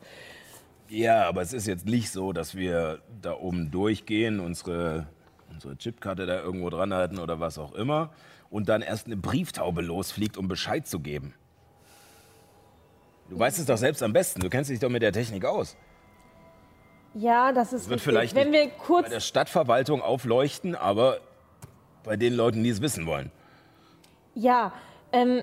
ja, 0.88 1.26
aber 1.28 1.42
es 1.42 1.52
ist 1.52 1.66
jetzt 1.66 1.86
nicht 1.86 2.10
so, 2.10 2.32
dass 2.32 2.54
wir 2.54 3.00
da 3.20 3.34
oben 3.34 3.70
durchgehen, 3.70 4.40
unsere, 4.40 5.06
unsere 5.50 5.76
Chipkarte 5.76 6.26
da 6.26 6.40
irgendwo 6.40 6.70
dran 6.70 6.92
halten 6.94 7.18
oder 7.18 7.40
was 7.40 7.58
auch 7.58 7.72
immer 7.72 8.10
und 8.50 8.68
dann 8.68 8.82
erst 8.82 9.06
eine 9.06 9.16
Brieftaube 9.16 9.80
losfliegt, 9.80 10.36
um 10.36 10.48
Bescheid 10.48 10.86
zu 10.86 11.00
geben. 11.00 11.34
Du 13.28 13.38
weißt 13.38 13.60
es 13.60 13.66
doch 13.66 13.78
selbst 13.78 14.02
am 14.02 14.12
besten. 14.12 14.40
Du 14.40 14.50
kennst 14.50 14.70
dich 14.70 14.80
doch 14.80 14.88
mit 14.88 15.02
der 15.02 15.12
Technik 15.12 15.44
aus. 15.44 15.76
Ja, 17.14 17.52
das 17.52 17.72
ist 17.72 17.88
wird 17.88 18.00
richtig. 18.00 18.12
vielleicht 18.12 18.34
Wenn 18.34 18.52
wir 18.52 18.66
Bei 18.66 18.72
kurz 18.84 19.08
der 19.08 19.20
Stadtverwaltung 19.20 20.02
aufleuchten, 20.02 20.74
aber 20.74 21.20
bei 22.02 22.16
den 22.16 22.34
Leuten, 22.34 22.62
die 22.64 22.70
es 22.70 22.80
wissen 22.80 23.06
wollen. 23.06 23.30
Ja, 24.34 24.72
ähm, 25.12 25.42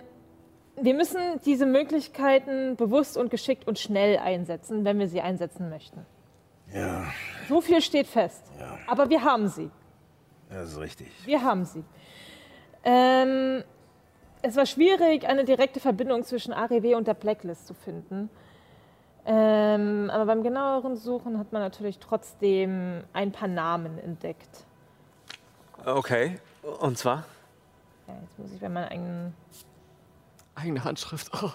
wir 0.79 0.93
müssen 0.93 1.19
diese 1.46 1.65
Möglichkeiten 1.65 2.75
bewusst 2.75 3.17
und 3.17 3.29
geschickt 3.31 3.67
und 3.67 3.79
schnell 3.79 4.17
einsetzen, 4.17 4.86
wenn 4.86 5.00
wir 5.00 5.07
sie 5.07 5.22
einsetzen 5.22 5.69
möchten. 5.69 6.05
Ja, 6.74 7.05
So 7.48 7.62
viel 7.62 7.81
steht 7.81 8.07
fest. 8.07 8.43
Aber 8.88 9.10
wir 9.10 9.24
haben 9.24 9.48
sie. 9.48 9.69
das 10.50 10.74
ist 10.74 10.79
richtig. 10.79 11.07
Wir 11.25 11.43
haben 11.43 11.65
sie. 11.65 11.84
Ähm, 12.84 13.63
es 14.41 14.55
war 14.55 14.65
schwierig, 14.65 15.27
eine 15.27 15.46
direkte 15.46 15.79
Verbindung 15.79 16.24
zwischen 16.24 16.53
AREW 16.53 16.96
und 16.96 17.07
der 17.07 17.13
Blacklist 17.15 17.67
zu 17.67 17.74
finden. 17.74 18.29
Ähm, 19.25 20.10
aber 20.13 20.25
beim 20.25 20.43
genaueren 20.43 20.96
Suchen 20.96 21.38
hat 21.38 21.51
man 21.51 21.62
natürlich 21.62 22.00
trotzdem 22.00 23.03
ein 23.13 23.31
paar 23.31 23.50
Namen 23.50 23.98
entdeckt. 23.98 24.65
Okay. 25.86 26.39
Und 26.79 26.98
zwar? 26.98 27.25
Ja, 28.07 28.13
jetzt 28.22 28.39
muss 28.39 28.51
ich 28.53 28.60
bei 28.60 28.69
meinen 28.69 28.88
eigenen, 28.89 29.34
Eigene 30.57 30.83
Handschrift. 30.83 31.29
Oh. 31.43 31.51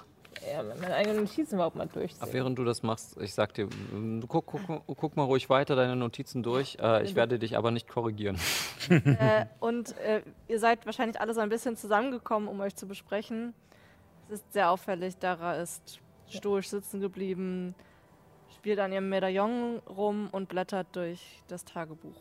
ja, 0.49 0.62
bei 0.62 0.76
meinen 0.76 0.92
eigenen 0.92 1.16
Notizen 1.25 1.56
überhaupt 1.56 1.75
mal 1.75 1.88
durchsehen. 1.88 2.28
Während 2.30 2.56
du 2.56 2.64
das 2.64 2.85
machst, 2.85 3.21
ich 3.21 3.35
sag 3.35 3.52
dir, 3.54 3.66
mm, 3.66 4.21
du 4.21 4.26
guck, 4.28 4.47
guck, 4.47 4.87
guck 4.87 5.16
mal 5.16 5.25
ruhig 5.25 5.50
weiter 5.50 5.75
deine 5.75 5.97
Notizen 5.97 6.44
durch. 6.44 6.76
Äh, 6.80 7.02
ich 7.02 7.16
werde 7.16 7.40
dich 7.40 7.56
aber 7.56 7.71
nicht 7.71 7.88
korrigieren. 7.88 8.38
Äh, 8.88 9.47
und 9.61 9.97
äh, 9.99 10.23
ihr 10.49 10.59
seid 10.59 10.87
wahrscheinlich 10.87 11.21
alle 11.21 11.35
so 11.35 11.40
ein 11.40 11.49
bisschen 11.49 11.76
zusammengekommen, 11.76 12.49
um 12.49 12.61
euch 12.61 12.75
zu 12.75 12.87
besprechen. 12.88 13.54
Es 14.28 14.40
ist 14.40 14.52
sehr 14.52 14.71
auffällig, 14.71 15.18
Dara 15.18 15.54
ist 15.54 16.00
stoisch 16.28 16.68
sitzen 16.68 17.00
geblieben, 17.00 17.76
spielt 18.56 18.80
an 18.80 18.92
ihrem 18.92 19.09
Medaillon 19.09 19.78
rum 19.88 20.28
und 20.32 20.49
blättert 20.49 20.88
durch 20.92 21.42
das 21.47 21.64
Tagebuch. 21.64 22.21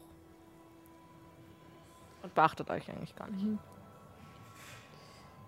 Und 2.21 2.33
beachtet 2.35 2.69
euch 2.69 2.89
eigentlich 2.89 3.15
gar 3.15 3.29
nicht. 3.29 3.57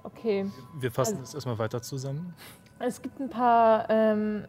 Okay. 0.04 0.46
wir 0.76 0.92
fassen 0.92 1.14
Also- 1.14 1.22
das 1.24 1.34
erstmal 1.34 1.58
weiter 1.60 1.82
zusammen. 1.82 2.34
Es 2.80 3.02
gibt 3.02 3.20
ein 3.22 3.30
paar, 3.30 3.90
ähm, 3.90 4.46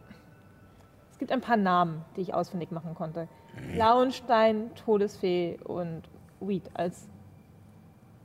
es 1.11 1.17
gibt 1.17 1.31
ein 1.31 1.41
paar 1.41 1.55
Namen, 1.57 2.03
die 2.15 2.21
ich 2.21 2.33
ausfindig 2.33 2.71
machen 2.71 2.93
konnte. 2.95 3.27
Lauenstein, 3.73 4.75
Todesfee 4.75 5.57
und 5.63 6.03
Weed 6.41 6.69
als 6.73 7.07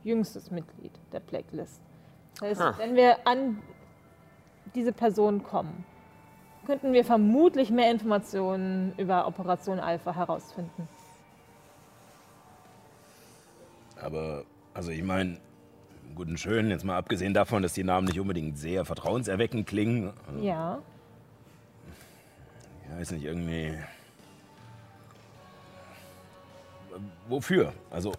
jüngstes 0.03 0.51
Mitglied 0.51 0.91
der 1.13 1.21
Blacklist. 1.21 1.79
Das 2.41 2.49
heißt, 2.49 2.61
Ah. 2.61 2.73
wenn 2.77 2.95
wir 2.95 3.25
an 3.25 3.61
diese 4.75 4.91
Person 4.91 5.41
kommen, 5.43 5.85
könnten 6.65 6.91
wir 6.91 7.05
vermutlich 7.05 7.69
mehr 7.71 7.89
Informationen 7.91 8.93
über 8.97 9.25
Operation 9.27 9.79
Alpha 9.79 10.13
herausfinden. 10.13 10.87
Aber, 14.01 14.43
also 14.73 14.91
ich 14.91 15.03
meine, 15.03 15.39
gut 16.15 16.27
und 16.27 16.39
schön, 16.39 16.69
jetzt 16.69 16.83
mal 16.83 16.97
abgesehen 16.97 17.33
davon, 17.33 17.63
dass 17.63 17.73
die 17.73 17.83
Namen 17.83 18.07
nicht 18.07 18.19
unbedingt 18.19 18.57
sehr 18.57 18.85
vertrauenserweckend 18.85 19.67
klingen. 19.67 20.13
Also, 20.27 20.43
Ja. 20.43 20.79
Ich 22.85 22.97
weiß 22.97 23.11
nicht, 23.11 23.23
irgendwie. 23.23 23.77
Wofür? 27.29 27.73
Also, 27.89 28.11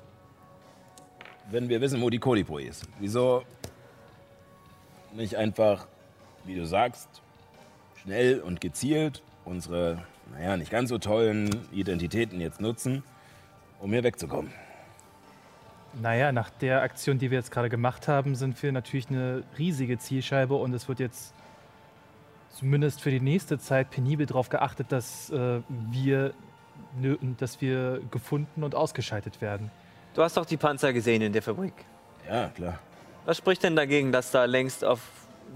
wenn 1.50 1.68
wir 1.68 1.80
wissen, 1.80 2.00
wo 2.00 2.08
die 2.08 2.18
Kolibri 2.18 2.64
ist, 2.64 2.88
wieso 2.98 3.42
nicht 5.12 5.36
einfach, 5.36 5.86
wie 6.44 6.54
du 6.54 6.66
sagst, 6.66 7.08
schnell 8.02 8.40
und 8.40 8.60
gezielt 8.60 9.22
unsere, 9.44 10.02
naja, 10.32 10.56
nicht 10.56 10.70
ganz 10.70 10.88
so 10.88 10.98
tollen 10.98 11.50
Identitäten 11.72 12.40
jetzt 12.40 12.60
nutzen, 12.60 13.02
um 13.80 13.92
hier 13.92 14.02
wegzukommen? 14.02 14.50
Naja, 15.94 16.32
nach 16.32 16.50
der 16.50 16.82
Aktion, 16.82 17.18
die 17.18 17.30
wir 17.30 17.38
jetzt 17.38 17.50
gerade 17.50 17.68
gemacht 17.68 18.08
haben, 18.08 18.34
sind 18.34 18.62
wir 18.62 18.72
natürlich 18.72 19.08
eine 19.10 19.42
riesige 19.58 19.98
Zielscheibe 19.98 20.54
und 20.54 20.72
es 20.72 20.88
wird 20.88 21.00
jetzt 21.00 21.34
zumindest 22.48 23.00
für 23.00 23.10
die 23.10 23.20
nächste 23.20 23.58
Zeit 23.58 23.90
penibel 23.90 24.26
darauf 24.26 24.48
geachtet, 24.48 24.90
dass, 24.90 25.30
äh, 25.30 25.60
wir, 25.90 26.32
dass 27.38 27.60
wir 27.60 28.00
gefunden 28.10 28.62
und 28.62 28.74
ausgeschaltet 28.74 29.40
werden. 29.40 29.70
Du 30.14 30.22
hast 30.22 30.36
doch 30.36 30.46
die 30.46 30.56
Panzer 30.56 30.92
gesehen 30.92 31.22
in 31.22 31.32
der 31.32 31.42
Fabrik. 31.42 31.74
Ja, 32.28 32.48
klar. 32.48 32.78
Was 33.24 33.36
spricht 33.36 33.62
denn 33.62 33.76
dagegen, 33.76 34.12
dass 34.12 34.30
da 34.30 34.44
längst 34.44 34.84
auf 34.84 35.00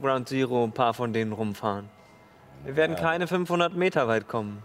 Ground 0.00 0.28
Zero 0.28 0.64
ein 0.64 0.72
paar 0.72 0.94
von 0.94 1.12
denen 1.12 1.32
rumfahren? 1.32 1.88
Wir 2.64 2.76
werden 2.76 2.96
keine 2.96 3.26
500 3.26 3.74
Meter 3.74 4.08
weit 4.08 4.28
kommen. 4.28 4.62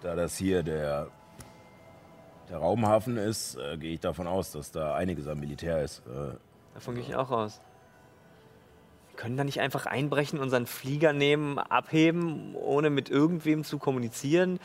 Da 0.00 0.14
das 0.14 0.36
hier 0.36 0.62
der, 0.62 1.08
der 2.48 2.58
Raumhafen 2.58 3.16
ist, 3.16 3.56
äh, 3.56 3.76
gehe 3.76 3.92
ich 3.92 4.00
davon 4.00 4.26
aus, 4.26 4.52
dass 4.52 4.70
da 4.70 4.94
einiges 4.94 5.26
am 5.26 5.40
Militär 5.40 5.82
ist. 5.82 6.02
Äh, 6.06 6.36
Davon 6.74 6.94
gehe 6.94 7.04
ich 7.04 7.14
auch 7.14 7.30
aus. 7.30 7.60
Wir 9.10 9.16
können 9.16 9.36
da 9.36 9.44
nicht 9.44 9.60
einfach 9.60 9.86
einbrechen, 9.86 10.38
unseren 10.38 10.66
Flieger 10.66 11.12
nehmen, 11.12 11.58
abheben, 11.58 12.54
ohne 12.54 12.90
mit 12.90 13.10
irgendwem 13.10 13.64
zu 13.64 13.78
kommunizieren, 13.78 14.60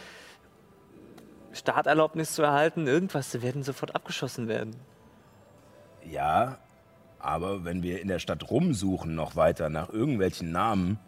Starterlaubnis 1.52 2.34
zu 2.34 2.42
erhalten, 2.44 2.88
irgendwas. 2.88 3.32
Sie 3.32 3.42
werden 3.42 3.64
sofort 3.64 3.96
abgeschossen 3.96 4.48
werden. 4.48 4.76
Ja, 6.04 6.58
aber 7.20 7.64
wenn 7.64 7.84
wir 7.84 8.02
in 8.02 8.08
der 8.08 8.20
Stadt 8.20 8.50
rumsuchen 8.50 9.16
noch 9.16 9.36
weiter 9.36 9.70
nach 9.70 9.90
irgendwelchen 9.90 10.52
Namen, 10.52 11.00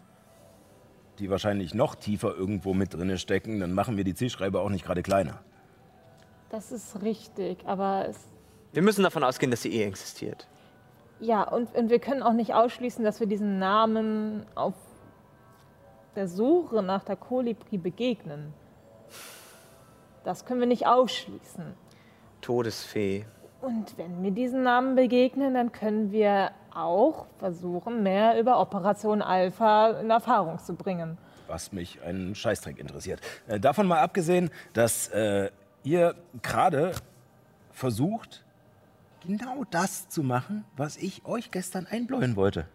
die 1.19 1.29
wahrscheinlich 1.29 1.73
noch 1.73 1.95
tiefer 1.95 2.35
irgendwo 2.35 2.73
mit 2.73 2.93
drinne 2.93 3.17
stecken, 3.17 3.59
dann 3.59 3.73
machen 3.73 3.97
wir 3.97 4.03
die 4.03 4.15
Zielschreiber 4.15 4.61
auch 4.61 4.69
nicht 4.69 4.85
gerade 4.85 5.01
kleiner. 5.03 5.41
Das 6.55 6.71
ist 6.71 7.01
richtig, 7.01 7.57
aber 7.65 8.05
es 8.07 8.17
Wir 8.71 8.81
müssen 8.81 9.03
davon 9.03 9.25
ausgehen, 9.25 9.51
dass 9.51 9.61
sie 9.61 9.73
eh 9.73 9.83
existiert. 9.83 10.47
Ja, 11.19 11.43
und, 11.43 11.75
und 11.75 11.89
wir 11.89 11.99
können 11.99 12.23
auch 12.23 12.31
nicht 12.31 12.53
ausschließen, 12.53 13.03
dass 13.03 13.19
wir 13.19 13.27
diesen 13.27 13.59
Namen 13.59 14.45
auf 14.55 14.73
der 16.15 16.29
Suche 16.29 16.81
nach 16.81 17.03
der 17.03 17.17
Kolibri 17.17 17.77
begegnen. 17.77 18.53
Das 20.23 20.45
können 20.45 20.61
wir 20.61 20.67
nicht 20.67 20.87
ausschließen. 20.87 21.73
Todesfee. 22.39 23.25
Und 23.59 23.97
wenn 23.97 24.23
wir 24.23 24.31
diesen 24.31 24.63
Namen 24.63 24.95
begegnen, 24.95 25.55
dann 25.55 25.73
können 25.73 26.13
wir 26.13 26.51
auch 26.73 27.25
versuchen, 27.37 28.01
mehr 28.01 28.39
über 28.39 28.61
Operation 28.61 29.21
Alpha 29.21 29.89
in 29.99 30.09
Erfahrung 30.09 30.57
zu 30.59 30.73
bringen. 30.73 31.17
was 31.47 31.73
mich 31.73 32.01
einen 32.01 32.33
Scheißdreck 32.33 32.79
interessiert. 32.79 33.19
Äh, 33.45 33.59
davon 33.59 33.87
mal 33.87 33.99
abgesehen, 33.99 34.49
dass 34.73 35.09
äh, 35.09 35.51
ihr 35.85 36.15
gerade 36.41 36.93
versucht, 37.71 38.43
genau 39.25 39.63
das 39.69 40.09
zu 40.09 40.23
machen, 40.23 40.65
was 40.75 40.97
ich 40.97 41.25
euch 41.25 41.51
gestern 41.51 41.87
einbläuen 41.87 42.35
wollte. 42.35 42.67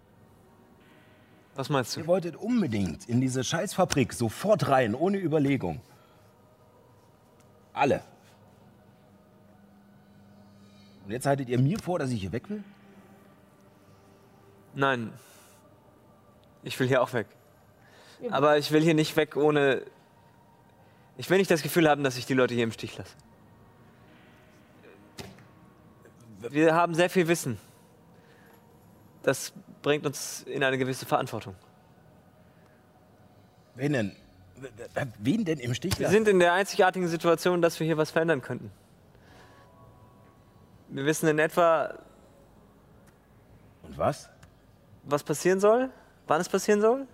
Was 1.54 1.68
meinst 1.68 1.96
du? 1.96 2.00
Ihr 2.00 2.06
wolltet 2.06 2.36
unbedingt 2.36 3.08
in 3.08 3.20
diese 3.20 3.44
Scheißfabrik 3.44 4.12
sofort 4.12 4.68
rein, 4.68 4.94
ohne 4.94 5.18
Überlegung. 5.18 5.80
Alle. 7.72 8.02
Und 11.04 11.12
jetzt 11.12 11.26
haltet 11.26 11.48
ihr 11.48 11.58
mir 11.58 11.78
vor, 11.78 11.98
dass 11.98 12.10
ich 12.10 12.20
hier 12.20 12.32
weg 12.32 12.48
will? 12.48 12.62
Nein. 14.74 15.12
Ich 16.62 16.78
will 16.78 16.86
hier 16.86 17.02
auch 17.02 17.12
weg. 17.12 17.26
Aber 18.30 18.58
ich 18.58 18.70
will 18.70 18.82
hier 18.82 18.94
nicht 18.94 19.16
weg 19.16 19.36
ohne. 19.36 19.82
Ich 21.20 21.28
will 21.28 21.36
nicht 21.36 21.50
das 21.50 21.60
Gefühl 21.60 21.86
haben, 21.86 22.02
dass 22.02 22.16
ich 22.16 22.24
die 22.24 22.32
Leute 22.32 22.54
hier 22.54 22.64
im 22.64 22.72
Stich 22.72 22.96
lasse. 22.96 23.12
Wir 26.48 26.74
haben 26.74 26.94
sehr 26.94 27.10
viel 27.10 27.28
Wissen. 27.28 27.58
Das 29.22 29.52
bringt 29.82 30.06
uns 30.06 30.44
in 30.44 30.64
eine 30.64 30.78
gewisse 30.78 31.04
Verantwortung. 31.04 31.54
Wen 33.74 33.92
denn? 33.92 34.16
Wen 35.18 35.44
denn 35.44 35.58
im 35.58 35.74
Stich 35.74 35.98
Wir 35.98 36.04
lassen? 36.04 36.14
sind 36.14 36.28
in 36.28 36.38
der 36.38 36.54
einzigartigen 36.54 37.06
Situation, 37.06 37.60
dass 37.60 37.78
wir 37.78 37.86
hier 37.86 37.98
was 37.98 38.10
verändern 38.10 38.40
könnten. 38.40 38.72
Wir 40.88 41.04
wissen 41.04 41.28
in 41.28 41.38
etwa, 41.38 41.98
Und 43.82 43.98
was? 43.98 44.30
was 45.02 45.22
passieren 45.22 45.60
soll, 45.60 45.90
wann 46.26 46.40
es 46.40 46.48
passieren 46.48 46.80
soll. 46.80 47.06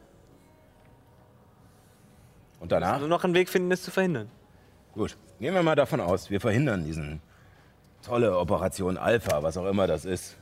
Und 2.60 2.72
danach? 2.72 2.98
Nur 3.00 3.08
noch 3.08 3.24
einen 3.24 3.34
Weg 3.34 3.48
finden, 3.48 3.70
es 3.72 3.82
zu 3.82 3.90
verhindern. 3.90 4.30
Gut, 4.92 5.16
gehen 5.40 5.54
wir 5.54 5.62
mal 5.62 5.74
davon 5.74 6.00
aus, 6.00 6.30
wir 6.30 6.40
verhindern 6.40 6.84
diesen 6.84 7.20
tolle 8.02 8.38
Operation 8.38 8.96
Alpha, 8.96 9.42
was 9.42 9.56
auch 9.56 9.66
immer 9.66 9.86
das 9.86 10.04
ist. 10.04 10.36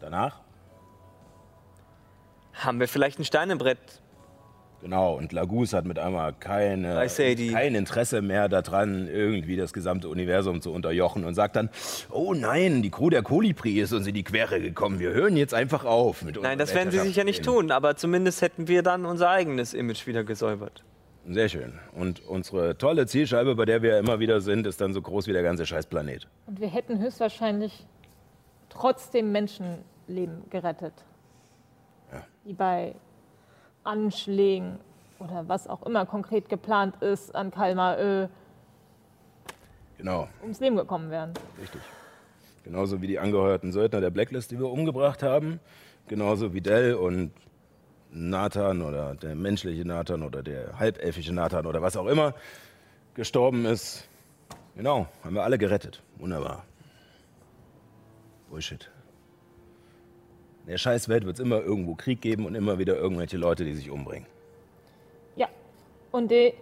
Danach? 0.00 0.40
Haben 2.54 2.80
wir 2.80 2.88
vielleicht 2.88 3.18
ein 3.18 3.24
Stein 3.24 3.50
im 3.50 3.58
Brett? 3.58 3.78
Genau, 4.80 5.14
und 5.16 5.32
Lagus 5.32 5.72
hat 5.72 5.86
mit 5.86 5.98
einmal 5.98 6.32
keine, 6.32 7.04
kein 7.50 7.74
Interesse 7.74 8.22
mehr 8.22 8.48
daran, 8.48 9.08
irgendwie 9.08 9.56
das 9.56 9.72
gesamte 9.72 10.08
Universum 10.08 10.60
zu 10.60 10.72
unterjochen 10.72 11.24
und 11.24 11.34
sagt 11.34 11.56
dann, 11.56 11.68
oh 12.10 12.32
nein, 12.32 12.82
die 12.82 12.90
Crew 12.90 13.10
der 13.10 13.22
Kolibri 13.22 13.80
ist 13.80 13.92
uns 13.92 14.06
in 14.06 14.14
die 14.14 14.22
Quere 14.22 14.60
gekommen, 14.60 15.00
wir 15.00 15.10
hören 15.10 15.36
jetzt 15.36 15.52
einfach 15.52 15.84
auf. 15.84 16.22
Mit 16.22 16.40
Nein, 16.40 16.58
das 16.58 16.74
werden 16.74 16.92
sie 16.92 16.98
sicher 16.98 17.24
nicht 17.24 17.38
Weltherrschaftsplänen." 17.38 17.68
tun, 17.68 17.72
aber 17.72 17.96
zumindest 17.96 18.40
hätten 18.40 18.68
wir 18.68 18.84
dann 18.84 19.04
unser 19.04 19.30
eigenes 19.30 19.74
Image 19.74 20.06
wieder 20.06 20.22
gesäubert. 20.22 20.84
Sehr 21.30 21.48
schön. 21.50 21.78
Und 21.92 22.26
unsere 22.26 22.78
tolle 22.78 23.06
Zielscheibe, 23.06 23.54
bei 23.54 23.66
der 23.66 23.82
wir 23.82 23.98
immer 23.98 24.18
wieder 24.18 24.40
sind, 24.40 24.66
ist 24.66 24.80
dann 24.80 24.94
so 24.94 25.02
groß 25.02 25.26
wie 25.26 25.32
der 25.32 25.42
ganze 25.42 25.66
Scheißplanet. 25.66 26.26
Und 26.46 26.58
wir 26.58 26.68
hätten 26.68 26.98
höchstwahrscheinlich 26.98 27.86
trotzdem 28.70 29.30
Menschenleben 29.32 30.48
gerettet. 30.50 30.94
Die 32.46 32.54
bei 32.54 32.94
Anschlägen 33.84 34.78
oder 35.18 35.46
was 35.48 35.66
auch 35.68 35.82
immer 35.82 36.06
konkret 36.06 36.48
geplant 36.48 37.02
ist 37.02 37.34
an 37.34 37.50
Kalmar 37.50 37.98
Ö 38.00 38.28
Genau. 39.98 40.28
ums 40.42 40.60
Leben 40.60 40.76
gekommen 40.76 41.10
wären. 41.10 41.34
Richtig. 41.60 41.82
Genauso 42.64 43.02
wie 43.02 43.06
die 43.06 43.18
angeheuerten 43.18 43.72
Söldner 43.72 44.00
der 44.00 44.10
Blacklist, 44.10 44.50
die 44.50 44.58
wir 44.58 44.70
umgebracht 44.70 45.22
haben. 45.22 45.60
Genauso 46.06 46.54
wie 46.54 46.62
Dell 46.62 46.94
und 46.94 47.32
Nathan 48.10 48.82
oder 48.82 49.14
der 49.14 49.34
menschliche 49.34 49.84
Nathan 49.84 50.22
oder 50.22 50.42
der 50.42 50.78
halbelfische 50.78 51.32
Nathan 51.32 51.66
oder 51.66 51.82
was 51.82 51.96
auch 51.96 52.06
immer 52.06 52.34
gestorben 53.14 53.66
ist. 53.66 54.08
Genau, 54.76 55.06
haben 55.24 55.34
wir 55.34 55.42
alle 55.42 55.58
gerettet. 55.58 56.02
Wunderbar. 56.16 56.64
Bullshit. 58.48 58.88
In 60.64 60.72
der 60.72 60.78
Scheißwelt 60.78 61.24
wird 61.24 61.38
es 61.38 61.40
immer 61.40 61.60
irgendwo 61.60 61.94
Krieg 61.94 62.20
geben 62.20 62.46
und 62.46 62.54
immer 62.54 62.78
wieder 62.78 62.96
irgendwelche 62.96 63.36
Leute, 63.36 63.64
die 63.64 63.74
sich 63.74 63.90
umbringen. 63.90 64.26
Ja. 65.36 65.48
Und 66.12 66.30
äh, 66.30 66.52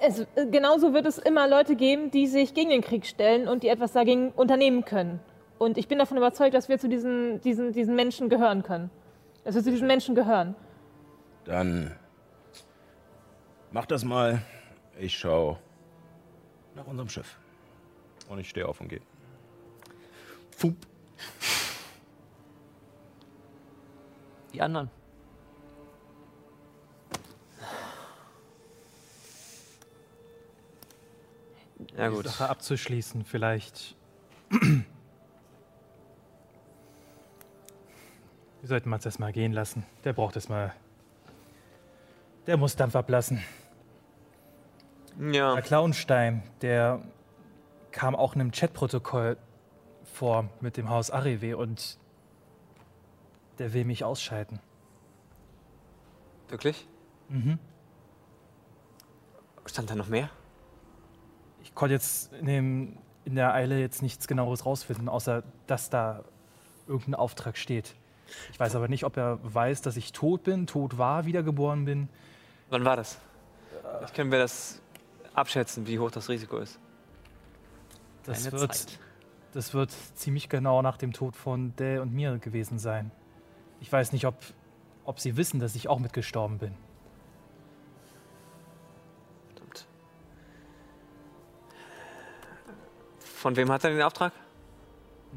es, 0.00 0.26
genauso 0.50 0.94
wird 0.94 1.06
es 1.06 1.18
immer 1.18 1.48
Leute 1.48 1.76
geben, 1.76 2.10
die 2.10 2.26
sich 2.26 2.54
gegen 2.54 2.70
den 2.70 2.82
Krieg 2.82 3.06
stellen 3.06 3.48
und 3.48 3.62
die 3.62 3.68
etwas 3.68 3.92
dagegen 3.92 4.30
unternehmen 4.30 4.84
können. 4.84 5.20
Und 5.58 5.78
ich 5.78 5.88
bin 5.88 5.98
davon 5.98 6.16
überzeugt, 6.16 6.54
dass 6.54 6.68
wir 6.68 6.78
zu 6.78 6.88
diesen, 6.88 7.40
diesen, 7.40 7.72
diesen 7.72 7.94
Menschen 7.94 8.28
gehören 8.28 8.62
können. 8.62 8.90
Dass 9.44 9.54
wir 9.54 9.62
zu 9.62 9.70
diesen 9.70 9.86
Menschen 9.86 10.14
gehören. 10.14 10.56
Dann 11.44 11.96
mach 13.70 13.86
das 13.86 14.04
mal. 14.04 14.42
Ich 14.98 15.18
schau 15.18 15.58
nach 16.74 16.86
unserem 16.86 17.08
Schiff. 17.08 17.38
Und 18.28 18.38
ich 18.38 18.48
stehe 18.48 18.66
auf 18.66 18.80
und 18.80 18.88
gehe. 18.88 19.02
Fup. 20.56 20.76
Die 24.52 24.60
anderen. 24.62 24.90
Ja 31.96 32.08
die 32.08 32.14
gut. 32.14 32.26
Sache 32.26 32.48
abzuschließen, 32.48 33.24
vielleicht. 33.24 33.96
Wir 34.50 34.84
sollten 38.62 38.88
Mats 38.88 39.04
erstmal 39.04 39.32
gehen 39.32 39.52
lassen. 39.52 39.84
Der 40.04 40.12
braucht 40.12 40.36
es 40.36 40.48
mal. 40.48 40.72
Der 42.46 42.56
muss 42.56 42.76
Dampf 42.76 42.96
ablassen. 42.96 43.42
Ja. 45.20 45.54
Der 45.54 45.62
Clownstein, 45.62 46.42
der 46.60 47.02
kam 47.92 48.16
auch 48.16 48.34
in 48.34 48.40
einem 48.40 48.50
Chatprotokoll 48.50 49.36
vor 50.04 50.48
mit 50.60 50.76
dem 50.76 50.88
Haus 50.88 51.10
Arrive 51.10 51.56
und 51.56 51.98
der 53.58 53.72
will 53.72 53.84
mich 53.84 54.04
ausschalten. 54.04 54.60
Wirklich? 56.48 56.86
Mhm. 57.28 57.58
Stand 59.66 59.90
da 59.90 59.94
noch 59.94 60.08
mehr? 60.08 60.30
Ich 61.62 61.74
konnte 61.74 61.94
jetzt 61.94 62.32
in, 62.32 62.46
dem, 62.46 62.98
in 63.24 63.36
der 63.36 63.54
Eile 63.54 63.78
jetzt 63.78 64.02
nichts 64.02 64.26
genaueres 64.26 64.66
rausfinden, 64.66 65.08
außer 65.08 65.44
dass 65.66 65.90
da 65.90 66.24
irgendein 66.86 67.14
Auftrag 67.14 67.56
steht. 67.56 67.94
Ich 68.50 68.58
weiß 68.58 68.74
aber 68.74 68.88
nicht, 68.88 69.04
ob 69.04 69.16
er 69.16 69.38
weiß, 69.42 69.82
dass 69.82 69.96
ich 69.96 70.12
tot 70.12 70.42
bin, 70.42 70.66
tot 70.66 70.98
war, 70.98 71.24
wiedergeboren 71.24 71.84
bin. 71.84 72.08
Wann 72.72 72.86
war 72.86 72.96
das? 72.96 73.18
Vielleicht 73.98 74.14
können 74.14 74.32
wir 74.32 74.38
das 74.38 74.80
abschätzen, 75.34 75.86
wie 75.86 75.98
hoch 75.98 76.10
das 76.10 76.30
Risiko 76.30 76.56
ist. 76.56 76.80
Das 78.24 78.46
Eine 78.46 78.60
wird, 78.60 78.74
Zeit. 78.74 78.98
das 79.52 79.74
wird 79.74 79.90
ziemlich 80.14 80.48
genau 80.48 80.80
nach 80.80 80.96
dem 80.96 81.12
Tod 81.12 81.36
von 81.36 81.76
Dell 81.76 82.00
und 82.00 82.14
mir 82.14 82.38
gewesen 82.38 82.78
sein. 82.78 83.10
Ich 83.80 83.92
weiß 83.92 84.12
nicht, 84.12 84.24
ob, 84.26 84.36
ob 85.04 85.20
sie 85.20 85.36
wissen, 85.36 85.60
dass 85.60 85.74
ich 85.74 85.88
auch 85.88 85.98
mitgestorben 85.98 86.56
bin. 86.56 86.74
Verdammt. 89.48 89.86
Von 93.18 93.54
wem 93.56 93.70
hat 93.70 93.84
er 93.84 93.90
den 93.90 94.00
Auftrag? 94.00 94.32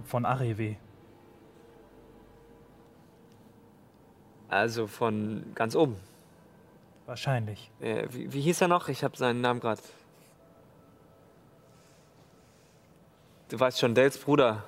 Von 0.05 0.25
Arewe. 0.25 0.77
Also 4.47 4.87
von 4.87 5.51
ganz 5.53 5.75
oben. 5.75 5.97
Wahrscheinlich. 7.05 7.71
Äh, 7.79 8.07
wie, 8.11 8.33
wie 8.33 8.41
hieß 8.41 8.61
er 8.61 8.67
noch? 8.67 8.89
Ich 8.89 9.03
habe 9.03 9.15
seinen 9.15 9.41
Namen 9.41 9.59
gerade. 9.59 9.81
Du 13.49 13.59
weißt 13.59 13.79
schon, 13.79 13.93
Dells 13.93 14.17
Bruder, 14.17 14.63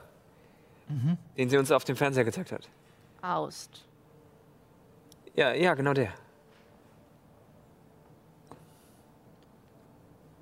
den 1.36 1.50
sie 1.50 1.58
uns 1.58 1.72
auf 1.72 1.84
dem 1.84 1.96
Fernseher 1.96 2.24
gezeigt 2.24 2.52
hat. 2.52 2.70
Aust. 3.24 3.86
Ja, 5.36 5.54
ja, 5.54 5.74
genau 5.74 5.94
der. 5.94 6.14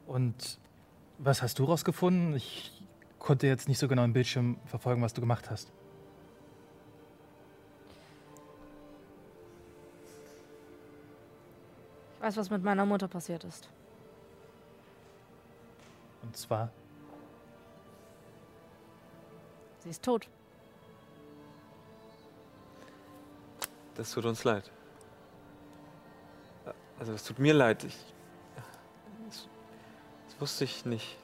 Und 0.05 0.59
was 1.17 1.41
hast 1.41 1.59
du 1.59 1.63
rausgefunden? 1.63 2.35
Ich 2.35 2.83
konnte 3.19 3.47
jetzt 3.47 3.67
nicht 3.67 3.79
so 3.79 3.87
genau 3.87 4.03
im 4.03 4.13
Bildschirm 4.13 4.59
verfolgen, 4.65 5.01
was 5.01 5.13
du 5.13 5.21
gemacht 5.21 5.49
hast. 5.49 5.71
Weiß, 12.25 12.37
was 12.37 12.49
mit 12.49 12.63
meiner 12.63 12.85
Mutter 12.85 13.07
passiert 13.07 13.43
ist. 13.43 13.69
Und 16.23 16.35
zwar, 16.35 16.69
Sie 19.79 19.91
ist 19.91 20.03
tot. 20.03 20.27
Das 23.93 24.11
tut 24.11 24.25
uns 24.25 24.43
leid. 24.43 24.71
Also 26.97 27.13
es 27.13 27.23
tut 27.23 27.37
mir 27.37 27.53
leid. 27.53 27.83
Ich, 27.83 27.95
das, 29.27 29.47
das 30.27 30.41
wusste 30.41 30.63
ich 30.63 30.85
nicht. 30.85 31.17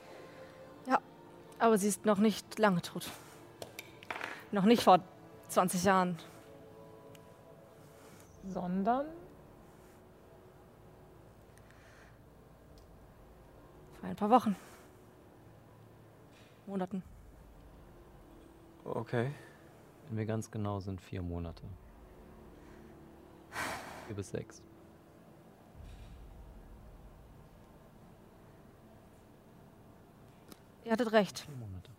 Aber 1.57 1.77
sie 1.77 1.87
ist 1.87 2.05
noch 2.05 2.17
nicht 2.17 2.57
lange 2.57 2.81
tot. 2.81 3.07
Noch 4.51 4.65
nicht 4.65 4.81
vor 4.81 4.99
20 5.49 5.83
Jahren. 5.83 6.17
Sondern 8.47 9.05
ein 14.01 14.15
paar 14.15 14.29
Wochen. 14.29 14.55
Monaten. 16.65 17.03
Okay. 18.83 19.31
Wenn 20.07 20.17
wir 20.17 20.25
ganz 20.25 20.49
genau 20.49 20.79
sind, 20.79 21.01
vier 21.01 21.21
Monate. 21.21 21.63
Vier 24.07 24.15
bis 24.15 24.29
sechs. 24.29 24.61
Ihr 30.83 30.91
hattet 30.91 31.11
recht. 31.11 31.39
Vier 31.39 31.55
Monate. 31.55 31.91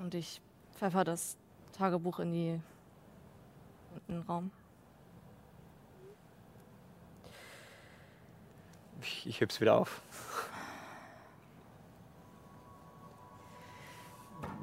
Und 0.00 0.14
ich 0.14 0.40
pfeffer 0.74 1.04
das 1.04 1.36
Tagebuch 1.72 2.18
in 2.18 2.32
die 2.32 2.60
in 4.08 4.14
den 4.14 4.22
Raum. 4.22 4.50
Ich, 9.00 9.26
ich 9.26 9.40
heb's 9.40 9.60
wieder 9.60 9.76
auf. 9.76 10.02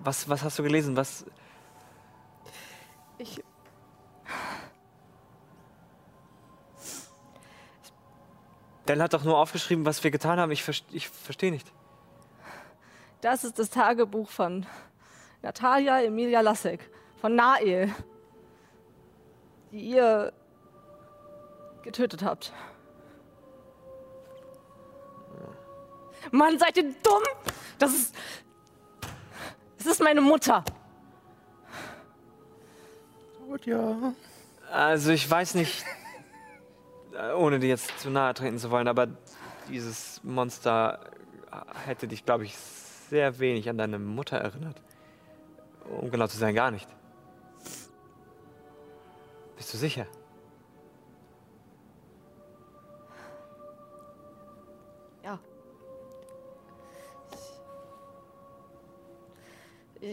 Was, 0.03 0.29
was 0.29 0.43
hast 0.43 0.57
du 0.59 0.63
gelesen? 0.63 0.95
Was. 0.95 1.25
Ich. 3.17 3.43
Dell 8.87 9.01
hat 9.01 9.13
doch 9.13 9.23
nur 9.23 9.37
aufgeschrieben, 9.37 9.85
was 9.85 10.03
wir 10.03 10.11
getan 10.11 10.39
haben. 10.39 10.51
Ich, 10.51 10.63
verst- 10.63 10.85
ich 10.91 11.09
verstehe 11.09 11.51
nicht. 11.51 11.71
Das 13.21 13.43
ist 13.43 13.59
das 13.59 13.69
Tagebuch 13.69 14.29
von 14.29 14.65
Natalia 15.41 16.01
Emilia 16.01 16.41
Lassek, 16.41 16.89
von 17.19 17.35
Nael, 17.35 17.93
die 19.71 19.81
ihr 19.81 20.33
getötet 21.83 22.23
habt. 22.23 22.53
Mann, 26.31 26.57
seid 26.57 26.77
ihr 26.77 26.83
dumm? 27.03 27.23
Das 27.77 27.93
ist. 27.93 28.15
Das 29.79 29.87
ist 29.87 30.03
meine 30.03 30.21
Mutter. 30.21 30.63
Gut, 33.47 33.65
ja. 33.65 34.13
Also, 34.71 35.11
ich 35.11 35.29
weiß 35.29 35.55
nicht, 35.55 35.83
äh, 37.13 37.31
ohne 37.33 37.59
dir 37.59 37.69
jetzt 37.69 37.99
zu 37.99 38.11
nahe 38.11 38.35
treten 38.35 38.59
zu 38.59 38.69
wollen, 38.69 38.87
aber 38.87 39.07
dieses 39.69 40.21
Monster 40.23 40.99
hätte 41.85 42.07
dich, 42.07 42.25
glaube 42.25 42.43
ich, 42.43 42.55
sehr 43.09 43.39
wenig 43.39 43.69
an 43.69 43.77
deine 43.77 43.97
Mutter 43.97 44.37
erinnert. 44.37 44.81
Um 45.89 46.11
genau 46.11 46.27
zu 46.27 46.37
sein, 46.37 46.53
gar 46.53 46.69
nicht. 46.69 46.87
Bist 49.57 49.73
du 49.73 49.77
sicher? 49.77 50.05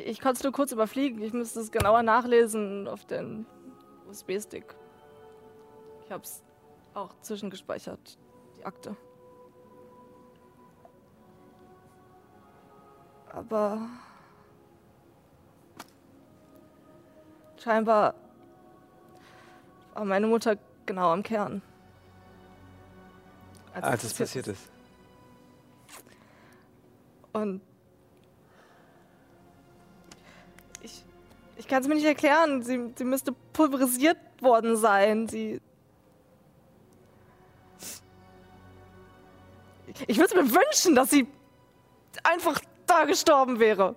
Ich, 0.06 0.20
konnte 0.20 0.36
es 0.38 0.42
nur 0.44 0.52
kurz 0.52 0.70
überfliegen. 0.70 1.20
Ich 1.20 1.32
müsste 1.32 1.58
es 1.58 1.72
genauer 1.72 2.04
nachlesen 2.04 2.86
auf 2.86 3.04
den 3.06 3.44
USB-Stick. 4.08 4.76
Ich 6.04 6.12
habe 6.12 6.22
es 6.22 6.44
auch 6.94 7.12
zwischengespeichert, 7.22 8.16
die 8.56 8.64
Akte. 8.64 8.96
Aber 13.32 13.80
scheinbar 17.56 18.14
war 19.94 20.04
meine 20.04 20.28
Mutter 20.28 20.56
genau 20.86 21.12
am 21.12 21.24
Kern. 21.24 21.62
Als 23.74 24.04
es 24.04 24.14
passiert 24.14 24.46
ist. 24.46 24.70
Und 27.32 27.60
ich 31.66 31.70
kann 31.70 31.82
es 31.82 31.88
mir 31.88 31.96
nicht 31.96 32.06
erklären. 32.06 32.62
Sie, 32.62 32.92
sie 32.94 33.02
müsste 33.02 33.32
pulverisiert 33.52 34.18
worden 34.40 34.76
sein. 34.76 35.26
Sie. 35.26 35.60
Ich 40.06 40.16
würde 40.16 40.40
mir 40.40 40.48
wünschen, 40.48 40.94
dass 40.94 41.10
sie 41.10 41.26
einfach 42.22 42.60
da 42.86 43.04
gestorben 43.04 43.58
wäre. 43.58 43.96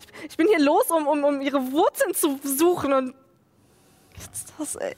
Ich, 0.00 0.30
ich 0.30 0.36
bin 0.36 0.48
hier 0.48 0.58
los, 0.58 0.90
um, 0.90 1.06
um, 1.06 1.22
um 1.22 1.40
ihre 1.40 1.70
Wurzeln 1.70 2.12
zu 2.12 2.40
suchen 2.42 2.92
und. 2.92 3.14
Jetzt 4.16 4.52
das, 4.58 4.74
ey. 4.74 4.96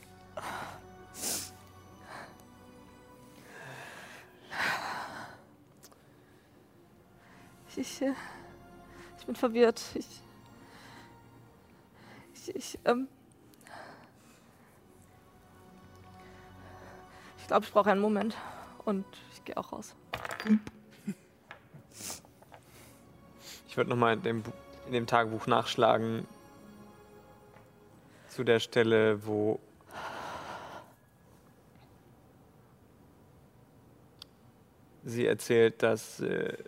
Ich, 7.81 8.03
äh, 8.03 8.13
ich 9.19 9.25
bin 9.25 9.35
verwirrt. 9.35 9.83
Ich, 9.95 10.07
ich, 12.35 12.55
ich, 12.55 12.79
ähm, 12.85 13.09
ich 17.39 17.47
glaube, 17.47 17.65
ich 17.65 17.73
brauche 17.73 17.91
einen 17.91 18.03
Moment 18.03 18.37
und 18.85 19.07
ich 19.33 19.43
gehe 19.47 19.57
auch 19.57 19.73
raus. 19.73 19.97
Ich 23.67 23.79
würde 23.79 23.89
nochmal 23.89 24.13
in 24.13 24.23
dem, 24.25 24.43
in 24.87 24.93
dem 24.93 25.07
Tagebuch 25.07 25.47
nachschlagen. 25.47 26.27
Zu 28.29 28.45
der 28.45 28.61
Stelle, 28.61 29.25
wo. 29.27 29.59
Sie 35.03 35.25
erzählt, 35.25 35.83
dass. 35.83 36.21
Äh, 36.21 36.59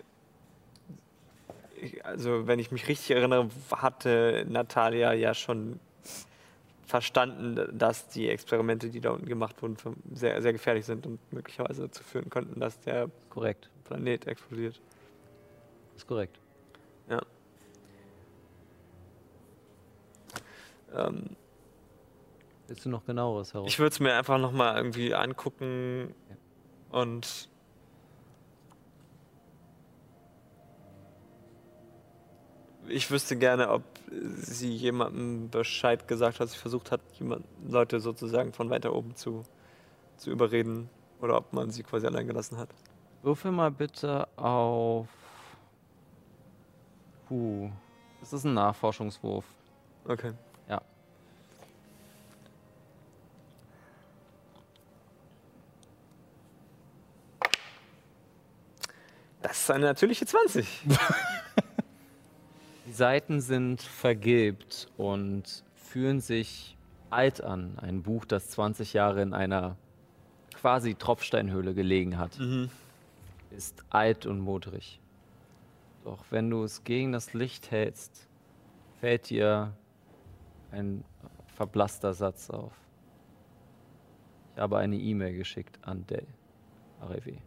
also, 2.02 2.46
wenn 2.46 2.58
ich 2.58 2.70
mich 2.70 2.88
richtig 2.88 3.12
erinnere, 3.12 3.48
hatte 3.70 4.46
Natalia 4.48 5.12
ja 5.12 5.34
schon 5.34 5.80
verstanden, 6.86 7.76
dass 7.76 8.08
die 8.08 8.28
Experimente, 8.28 8.90
die 8.90 9.00
da 9.00 9.10
unten 9.10 9.26
gemacht 9.26 9.62
wurden, 9.62 9.76
sehr, 10.12 10.42
sehr 10.42 10.52
gefährlich 10.52 10.84
sind 10.84 11.06
und 11.06 11.18
möglicherweise 11.32 11.82
dazu 11.82 12.02
führen 12.02 12.28
könnten, 12.30 12.60
dass 12.60 12.78
der 12.80 13.08
Korrekt. 13.30 13.70
Planet 13.84 14.26
explodiert. 14.26 14.80
Ist 15.96 16.06
korrekt. 16.06 16.38
Ähm, 20.94 21.36
Willst 22.68 22.84
du 22.84 22.88
noch 22.88 23.04
genaueres 23.04 23.52
heraus? 23.52 23.68
Ich 23.68 23.78
würde 23.78 23.92
es 23.92 24.00
mir 24.00 24.14
einfach 24.14 24.38
nochmal 24.38 24.76
irgendwie 24.76 25.14
angucken 25.14 26.14
und 26.90 27.48
ich 32.92 33.10
wüsste 33.10 33.36
gerne, 33.36 33.70
ob 33.70 33.82
sie 34.36 34.70
jemandem 34.70 35.48
Bescheid 35.50 36.06
gesagt 36.06 36.40
hat, 36.40 36.48
sie 36.50 36.58
versucht 36.58 36.90
hat, 36.90 37.00
jemand, 37.18 37.44
Leute 37.66 38.00
sozusagen 38.00 38.52
von 38.52 38.70
weiter 38.70 38.94
oben 38.94 39.16
zu, 39.16 39.44
zu 40.16 40.30
überreden 40.30 40.88
oder 41.20 41.36
ob 41.38 41.52
man 41.52 41.70
sie 41.70 41.82
quasi 41.82 42.06
allein 42.06 42.26
gelassen 42.26 42.58
hat. 42.58 42.68
Würfel 43.22 43.50
mal 43.50 43.70
bitte 43.70 44.26
auf. 44.36 45.08
Puh. 47.28 47.70
Das 48.20 48.32
ist 48.32 48.44
ein 48.44 48.54
Nachforschungswurf. 48.54 49.44
Okay. 50.04 50.32
Ja. 50.68 50.82
Das 59.40 59.58
ist 59.58 59.70
eine 59.70 59.86
natürliche 59.86 60.26
20. 60.26 60.82
Die 62.92 62.98
Seiten 62.98 63.40
sind 63.40 63.80
vergilbt 63.80 64.86
und 64.98 65.64
fühlen 65.72 66.20
sich 66.20 66.76
alt 67.08 67.42
an. 67.42 67.78
Ein 67.78 68.02
Buch, 68.02 68.26
das 68.26 68.50
20 68.50 68.92
Jahre 68.92 69.22
in 69.22 69.32
einer 69.32 69.78
quasi 70.52 70.94
Tropfsteinhöhle 70.94 71.72
gelegen 71.72 72.18
hat, 72.18 72.38
ist 73.48 73.82
alt 73.88 74.26
und 74.26 74.40
modrig. 74.40 75.00
Doch 76.04 76.22
wenn 76.28 76.50
du 76.50 76.64
es 76.64 76.84
gegen 76.84 77.12
das 77.12 77.32
Licht 77.32 77.70
hältst, 77.70 78.28
fällt 79.00 79.30
dir 79.30 79.74
ein 80.70 81.02
verblasster 81.46 82.12
Satz 82.12 82.50
auf. 82.50 82.74
Ich 84.54 84.60
habe 84.60 84.76
eine 84.76 84.96
E-Mail 84.96 85.38
geschickt 85.38 85.78
an 85.80 86.06
Dell. 86.08 86.26
RW. 87.00 87.38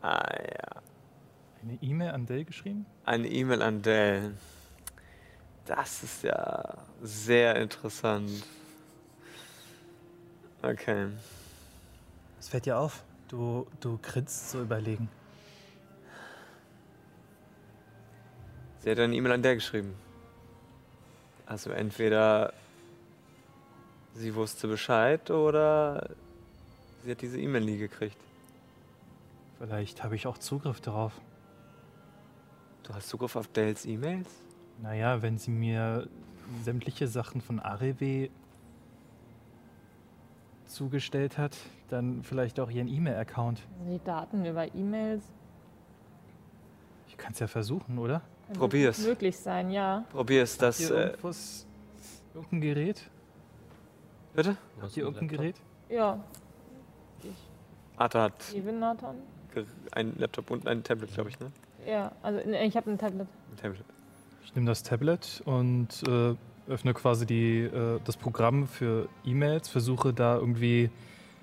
Ah 0.00 0.32
ja. 0.32 0.89
Eine 1.62 1.78
E-Mail 1.82 2.10
an 2.10 2.26
Dell 2.26 2.44
geschrieben? 2.44 2.86
Eine 3.04 3.28
E-Mail 3.28 3.60
an 3.62 3.82
Dell. 3.82 4.34
Das 5.66 6.02
ist 6.02 6.22
ja 6.22 6.78
sehr 7.02 7.56
interessant. 7.56 8.30
Okay. 10.62 11.08
Es 12.38 12.48
fällt 12.48 12.66
dir 12.66 12.78
auf. 12.78 13.04
Du, 13.28 13.66
du 13.80 13.98
grinst 14.02 14.50
so 14.50 14.62
überlegen. 14.62 15.08
Sie 18.80 18.90
hat 18.90 18.98
eine 18.98 19.14
E-Mail 19.14 19.32
an 19.32 19.42
der 19.42 19.54
geschrieben. 19.54 19.94
Also 21.46 21.70
entweder 21.70 22.54
sie 24.14 24.34
wusste 24.34 24.66
Bescheid 24.66 25.30
oder 25.30 26.10
sie 27.04 27.10
hat 27.10 27.20
diese 27.20 27.38
E-Mail 27.38 27.64
nie 27.64 27.76
gekriegt. 27.76 28.16
Vielleicht 29.58 30.02
habe 30.02 30.16
ich 30.16 30.26
auch 30.26 30.38
Zugriff 30.38 30.80
darauf. 30.80 31.12
Du 32.90 32.96
hast 32.96 33.08
Zugriff 33.08 33.36
auf 33.36 33.46
Dales 33.46 33.86
E-Mails? 33.86 34.26
Naja, 34.82 35.22
wenn 35.22 35.38
sie 35.38 35.52
mir 35.52 36.08
sämtliche 36.64 37.06
Sachen 37.06 37.40
von 37.40 37.60
Arewe 37.60 38.30
zugestellt 40.66 41.38
hat, 41.38 41.56
dann 41.88 42.24
vielleicht 42.24 42.58
auch 42.58 42.68
ihren 42.68 42.88
E-Mail-Account. 42.88 43.60
Die 43.88 44.00
Daten 44.02 44.44
über 44.44 44.74
E-Mails. 44.74 45.22
Ich 47.06 47.16
kann 47.16 47.30
es 47.32 47.38
ja 47.38 47.46
versuchen, 47.46 47.96
oder? 47.96 48.22
Könnte 48.46 48.58
Probier's. 48.58 48.98
Möglich 49.06 49.36
sein, 49.38 49.70
ja. 49.70 50.04
Probier's 50.10 50.58
das. 50.58 50.78
Hier 50.78 50.90
Äh, 50.90 51.02
irgendwas, 51.10 51.66
irgendein 52.34 52.60
Gerät? 52.60 53.08
bitte? 54.34 54.56
Hier 54.88 55.06
einen 55.06 55.14
irgendein? 55.14 55.28
Gerät? 55.28 55.56
Ja, 55.88 56.18
Arthur 57.96 58.22
hat 58.22 58.52
liebe 58.52 58.72
Nathan. 58.72 59.14
ein 59.92 60.12
Laptop 60.18 60.50
und 60.50 60.66
ein 60.66 60.82
Tablet, 60.82 61.14
glaube 61.14 61.30
ich, 61.30 61.38
ne? 61.38 61.52
Ja, 61.86 62.12
also 62.22 62.40
nee, 62.46 62.64
ich 62.66 62.76
habe 62.76 62.90
ein 62.90 62.98
Tablet. 62.98 63.26
Ein 63.50 63.56
Tablet. 63.56 63.84
Ich 64.44 64.54
nehme 64.54 64.66
das 64.66 64.82
Tablet 64.82 65.42
und 65.44 65.88
äh, 66.08 66.34
öffne 66.68 66.94
quasi 66.94 67.26
die, 67.26 67.60
äh, 67.60 68.00
das 68.04 68.16
Programm 68.16 68.66
für 68.66 69.08
E-Mails, 69.24 69.68
versuche 69.68 70.12
da 70.12 70.36
irgendwie. 70.36 70.90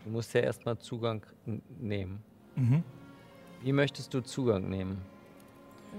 Du 0.06 0.12
musst 0.12 0.34
ja 0.34 0.42
erstmal 0.42 0.78
Zugang 0.78 1.26
nehmen. 1.80 2.24
Mhm. 2.56 2.84
Wie 3.62 3.74
möchtest 3.74 4.14
du 4.14 4.22
Zugang 4.22 4.70
nehmen? 4.70 5.02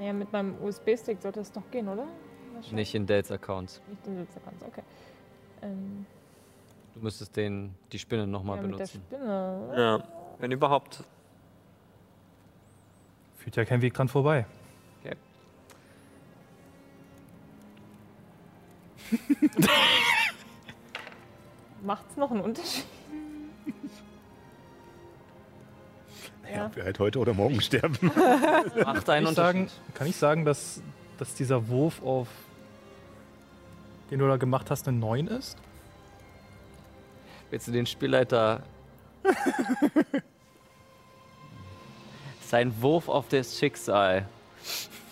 Ja, 0.01 0.13
mit 0.13 0.33
meinem 0.33 0.55
USB-Stick 0.63 1.21
sollte 1.21 1.41
es 1.41 1.51
doch 1.53 1.71
gehen, 1.71 1.89
oder? 1.89 2.07
Nicht 2.73 2.95
in 2.95 3.07
Dales 3.07 3.31
Account. 3.31 3.81
Nicht 3.89 4.07
den 4.07 4.19
Nutzerkanz, 4.19 4.63
okay. 4.63 4.83
Ähm, 5.63 6.07
Du 6.95 7.01
müsstest 7.01 7.37
den, 7.37 7.75
die 7.93 7.99
Spinne 7.99 8.27
nochmal 8.27 8.57
ja, 8.57 8.63
mit 8.63 8.73
der 8.73 8.77
benutzen. 8.77 9.03
Spinne. 9.07 9.75
Ja, 9.77 10.03
wenn 10.39 10.51
überhaupt. 10.51 11.05
Führt 13.39 13.57
ja 13.57 13.65
kein 13.65 13.81
Weg 13.83 13.95
dran 13.95 14.09
vorbei. 14.09 14.47
Macht's 21.83 22.17
noch 22.17 22.31
einen 22.31 22.41
Unterschied? 22.41 22.85
Ja, 26.53 26.67
ob 26.67 26.77
wir 26.77 26.85
halt 26.85 26.99
heute 26.99 27.19
oder 27.19 27.35
morgen 27.35 27.61
sterben. 27.61 27.99
Macht 28.85 29.11
einen 29.11 29.25
Kann 29.25 29.25
ich, 29.25 29.31
sagen, 29.37 29.61
Unterschied. 29.61 29.95
kann 29.95 30.07
ich 30.07 30.17
sagen, 30.17 30.45
dass, 30.47 30.83
dass 31.19 31.35
dieser 31.35 31.69
Wurf 31.69 32.03
auf 32.03 32.29
den 34.11 34.19
du 34.21 34.27
da 34.27 34.39
gemacht 34.39 34.71
hast, 34.71 34.89
eine 34.89 34.97
9 34.97 35.27
ist? 35.27 35.59
Willst 37.51 37.69
du 37.69 37.73
den 37.73 37.85
Spielleiter. 37.85 38.63
Sein 42.49 42.81
Wurf 42.81 43.11
auf 43.11 43.29
das 43.29 43.59
Schicksal. 43.59 44.27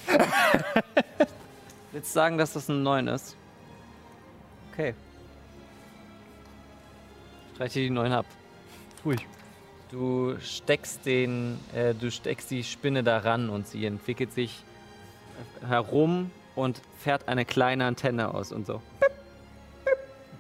Willst 1.93 2.09
du 2.09 2.15
sagen, 2.15 2.39
dass 2.39 2.55
das 2.55 2.71
ein 2.71 2.83
9 2.83 3.09
ist? 3.09 3.37
Okay. 4.73 4.95
Streich 7.55 7.75
dir 7.75 7.83
die 7.83 7.91
9 7.91 8.11
ab. 8.11 8.25
Ich. 9.05 9.27
Du 9.91 10.39
steckst 10.41 11.05
den, 11.05 11.61
äh, 11.75 11.93
du 11.93 12.11
steckst 12.11 12.51
die 12.51 12.65
Spinne 12.65 13.05
daran 13.05 13.51
und 13.51 13.69
sie 13.69 13.85
entwickelt 13.85 14.33
sich 14.33 14.65
herum 15.69 16.31
und 16.55 16.81
fährt 17.01 17.29
eine 17.29 17.45
kleine 17.45 17.85
Antenne 17.85 18.33
aus 18.33 18.51
und 18.51 18.67
so. 18.67 18.81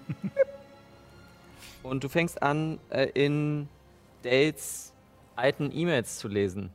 Und 1.82 2.02
du 2.02 2.08
fängst 2.08 2.42
an, 2.42 2.80
äh, 2.88 3.10
in 3.12 3.68
Dales 4.22 4.94
alten 5.36 5.70
E-Mails 5.72 6.18
zu 6.18 6.26
lesen. 6.26 6.70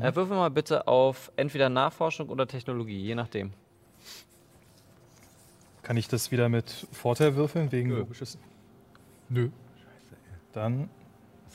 Äh, 0.00 0.14
würfel 0.14 0.36
mal 0.36 0.50
bitte 0.50 0.86
auf 0.86 1.32
entweder 1.36 1.68
Nachforschung 1.68 2.28
oder 2.28 2.46
Technologie, 2.46 3.00
je 3.00 3.14
nachdem. 3.14 3.52
Kann 5.82 5.96
ich 5.96 6.08
das 6.08 6.30
wieder 6.30 6.48
mit 6.48 6.86
Vorteil 6.92 7.36
würfeln, 7.36 7.70
wegen 7.72 7.90
Nö. 7.90 7.98
logisches? 7.98 8.38
Nö. 9.28 9.50
Dann 10.52 10.90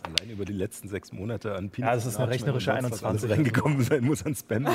Allein 0.03 0.29
über 0.31 0.45
die 0.45 0.53
letzten 0.53 0.87
sechs 0.87 1.11
Monate 1.11 1.55
an 1.55 1.71
Ja, 1.77 1.93
das 1.93 2.05
ist 2.07 2.17
eine 2.17 2.29
rechnerische 2.29 2.73
und 2.73 2.81
sonst 2.81 3.03
was 3.03 3.03
alles 3.03 3.23
21. 3.23 3.37
reingekommen 3.37 3.83
sein 3.83 4.03
muss 4.03 4.25
an 4.25 4.33
Spam. 4.35 4.65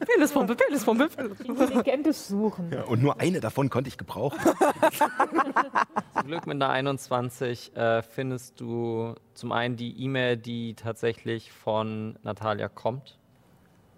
Penispumpe, 0.00 0.54
Penispumpe. 0.54 1.08
Intelligentes 1.44 2.28
Suchen. 2.28 2.70
Ja, 2.70 2.84
und 2.84 3.02
nur 3.02 3.18
eine 3.20 3.40
davon 3.40 3.70
konnte 3.70 3.88
ich 3.88 3.96
gebrauchen. 3.96 4.38
Zum 6.14 6.26
Glück 6.26 6.46
mit 6.46 6.56
einer 6.56 6.68
21 6.68 7.74
äh, 7.74 8.02
findest 8.02 8.60
du 8.60 9.14
zum 9.34 9.52
einen 9.52 9.76
die 9.76 9.98
E-Mail, 10.02 10.36
die 10.36 10.74
tatsächlich 10.74 11.52
von 11.52 12.18
Natalia 12.22 12.68
kommt, 12.68 13.18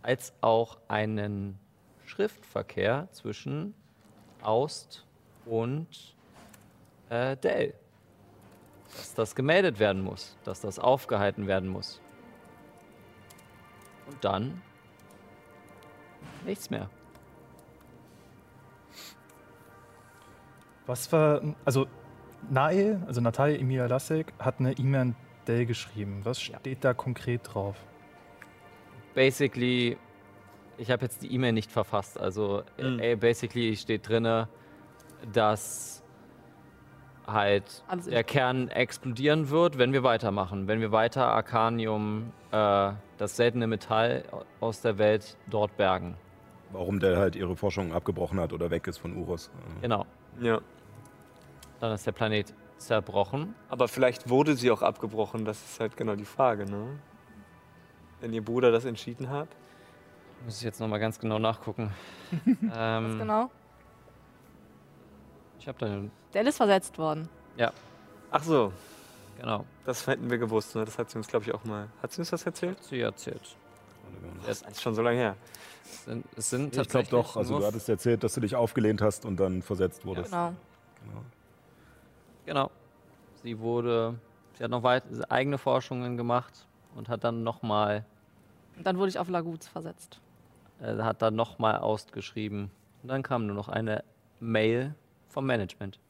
als 0.03 0.33
auch 0.41 0.79
einen 0.89 1.59
Schriftverkehr 2.07 3.09
zwischen 3.13 3.75
Aust 4.43 5.05
und 5.45 6.15
äh, 7.11 7.37
Dell. 7.37 7.75
Dass 8.99 9.15
das 9.15 9.35
gemeldet 9.35 9.79
werden 9.79 10.03
muss, 10.03 10.37
dass 10.45 10.61
das 10.61 10.79
aufgehalten 10.79 11.47
werden 11.47 11.69
muss. 11.69 12.01
Und 14.07 14.25
dann 14.25 14.61
nichts 16.45 16.69
mehr. 16.71 16.91
Was 20.87 21.11
war, 21.13 21.43
also 21.65 21.87
Nae, 22.51 23.01
also 23.07 23.21
Natalia 23.21 23.59
Emilia 23.59 23.87
Lasek, 23.87 24.33
hat 24.39 24.59
eine 24.59 24.73
E-Mail 24.73 25.01
an 25.01 25.17
Dell 25.47 25.67
geschrieben. 25.67 26.21
Was 26.25 26.47
Ja. 26.49 26.59
steht 26.59 26.85
da 26.85 26.95
konkret 26.95 27.43
drauf? 27.55 27.77
basically, 29.15 29.97
ich 30.77 30.93
habe 30.93 31.03
jetzt 31.05 31.23
die 31.23 31.33
E-Mail 31.35 31.53
nicht 31.53 31.73
verfasst, 31.73 32.21
also 32.21 32.63
Mhm. 32.79 33.19
basically 33.19 33.75
steht 33.75 34.09
drinne, 34.09 34.49
dass 35.33 35.98
halt 37.33 37.83
Alles 37.89 38.07
der 38.07 38.25
Kern 38.25 38.69
explodieren 38.69 39.51
wird, 39.51 39.79
wenn 39.79 39.93
wir 39.93 40.03
weitermachen, 40.03 40.67
wenn 40.67 40.81
wir 40.81 40.93
weiter 40.93 41.29
Arcanium, 41.29 42.33
äh, 42.51 42.93
das 43.19 43.37
seltene 43.37 43.67
Metall 43.67 44.25
aus 44.61 44.81
der 44.81 44.99
Welt 44.99 45.37
dort 45.51 45.77
bergen. 45.77 46.17
Warum 46.73 47.01
der 47.01 47.17
halt 47.17 47.37
ihre 47.37 47.57
Forschung 47.57 47.93
abgebrochen 47.93 48.41
hat 48.41 48.53
oder 48.53 48.71
weg 48.71 48.87
ist 48.87 48.99
von 48.99 49.17
Uros. 49.17 49.51
Genau. 49.81 50.05
Ja. 50.41 50.61
Dann 51.81 51.93
ist 51.93 52.07
der 52.07 52.13
Planet 52.13 52.55
zerbrochen. 52.77 53.55
Aber 53.69 53.89
vielleicht 53.89 54.29
wurde 54.29 54.55
sie 54.55 54.71
auch 54.71 54.83
abgebrochen, 54.83 55.45
das 55.45 55.63
ist 55.63 55.81
halt 55.81 55.97
genau 55.97 56.15
die 56.15 56.25
Frage, 56.25 56.65
ne? 56.65 56.99
Wenn 58.21 58.33
ihr 58.33 58.45
Bruder 58.45 58.71
das 58.71 58.85
entschieden 58.85 59.31
hat. 59.31 59.49
Muss 60.45 60.59
ich 60.59 60.63
jetzt 60.63 60.81
nochmal 60.81 61.01
ganz 61.01 61.19
genau 61.19 61.39
nachgucken. 61.39 61.93
ähm, 62.75 63.19
Genau. 63.19 63.51
Ich 65.59 65.69
habe 65.69 65.79
da, 65.79 66.03
Der 66.35 66.47
ist 66.47 66.57
versetzt 66.57 66.99
worden. 66.99 67.29
Ach 68.31 68.43
so, 68.43 68.73
genau, 69.41 69.65
das 69.87 70.07
hätten 70.07 70.29
wir 70.31 70.37
gewusst, 70.37 70.77
ne? 70.77 70.85
Das 70.85 70.99
hat 70.99 71.09
sie 71.11 71.17
uns, 71.17 71.29
glaube 71.29 71.47
ich, 71.47 71.55
auch 71.55 71.65
mal. 71.65 71.89
Hat 72.03 72.13
sie 72.13 72.21
uns 72.21 72.29
das 72.29 72.45
erzählt? 72.45 72.83
sie 72.85 73.01
erzählt. 73.01 73.57
Das 74.47 74.61
ist 74.61 74.83
schon 74.83 74.95
so 74.95 75.01
lange 75.01 75.17
her. 75.17 75.37
Es 75.85 76.05
sind, 76.05 76.27
es 76.37 76.51
sind 76.51 76.77
Ich 76.77 76.89
glaube 76.89 77.09
doch, 77.09 77.37
also 77.37 77.59
du 77.59 77.65
hattest 77.67 77.89
erzählt, 77.89 78.23
dass 78.23 78.35
du 78.35 78.41
dich 78.41 78.55
aufgelehnt 78.55 79.01
hast 79.01 79.25
und 79.25 79.41
dann 79.41 79.63
versetzt 79.63 80.05
wurdest. 80.05 80.31
Genau. 80.31 80.53
Genau. 81.07 81.23
Genau. 82.45 82.71
Sie 83.43 83.59
wurde, 83.59 84.19
sie 84.59 84.65
hat 84.65 84.71
noch 84.71 84.83
weit, 84.83 85.05
eigene 85.31 85.57
Forschungen 85.57 86.19
gemacht 86.19 86.67
und 86.95 87.09
hat 87.09 87.25
dann 87.25 87.43
nochmal, 87.43 88.05
Und 88.77 88.87
dann 88.87 88.99
wurde 88.99 89.09
ich 89.09 89.19
auf 89.19 89.29
Laguz 89.31 89.67
versetzt. 89.67 90.21
äh, 90.83 90.99
hat 90.99 91.23
dann 91.23 91.35
nochmal 91.35 91.79
ausgeschrieben. 91.79 92.71
Und 93.03 93.09
dann 93.09 93.23
kam 93.23 93.47
nur 93.47 93.57
noch 93.57 93.69
eine 93.69 94.05
Mail 94.41 94.95
vom 95.39 95.47
Management. 95.47 96.01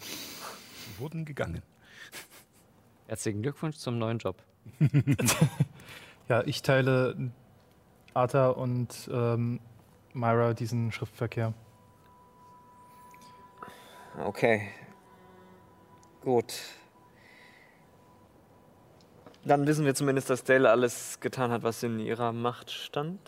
Sie 0.00 0.98
wurden 0.98 1.24
gegangen. 1.24 1.62
Herzlichen 3.06 3.40
Glückwunsch 3.40 3.76
zum 3.76 3.98
neuen 3.98 4.18
Job. 4.18 4.42
Ja, 6.28 6.42
ich 6.46 6.62
teile 6.62 7.30
Arta 8.14 8.50
und 8.50 9.10
ähm, 9.12 9.60
Myra 10.12 10.54
diesen 10.54 10.90
Schriftverkehr. 10.92 11.52
Okay. 14.24 14.68
Gut. 16.22 16.54
Dann 19.44 19.66
wissen 19.66 19.84
wir 19.84 19.94
zumindest, 19.94 20.30
dass 20.30 20.44
Dale 20.44 20.70
alles 20.70 21.20
getan 21.20 21.50
hat, 21.50 21.64
was 21.64 21.82
in 21.82 21.98
ihrer 21.98 22.32
Macht 22.32 22.70
stand. 22.70 23.20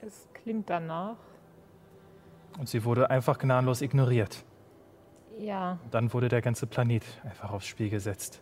Es 0.00 0.26
klingt 0.44 0.68
danach. 0.68 1.16
Und 2.58 2.68
sie 2.68 2.84
wurde 2.84 3.10
einfach 3.10 3.38
gnadenlos 3.38 3.80
ignoriert. 3.80 4.44
Ja, 5.38 5.78
Dann 5.90 6.12
wurde 6.12 6.28
der 6.28 6.42
ganze 6.42 6.66
Planet 6.66 7.02
einfach 7.24 7.50
aufs 7.50 7.66
Spiel 7.66 7.90
gesetzt. 7.90 8.40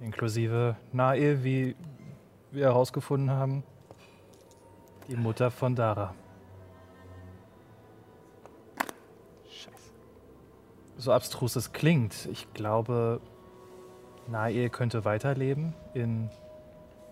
Inklusive 0.00 0.74
Nae, 0.90 1.44
wie 1.44 1.76
wir 2.50 2.64
herausgefunden 2.64 3.30
haben, 3.30 3.62
die 5.06 5.16
Mutter 5.16 5.50
von 5.50 5.76
Dara. 5.76 6.14
Scheiße. 9.48 9.92
So 10.96 11.12
abstrus 11.12 11.54
es 11.56 11.72
klingt, 11.72 12.26
ich 12.32 12.52
glaube, 12.54 13.20
Nae 14.26 14.70
könnte 14.70 15.04
weiterleben 15.04 15.74
in 15.94 16.30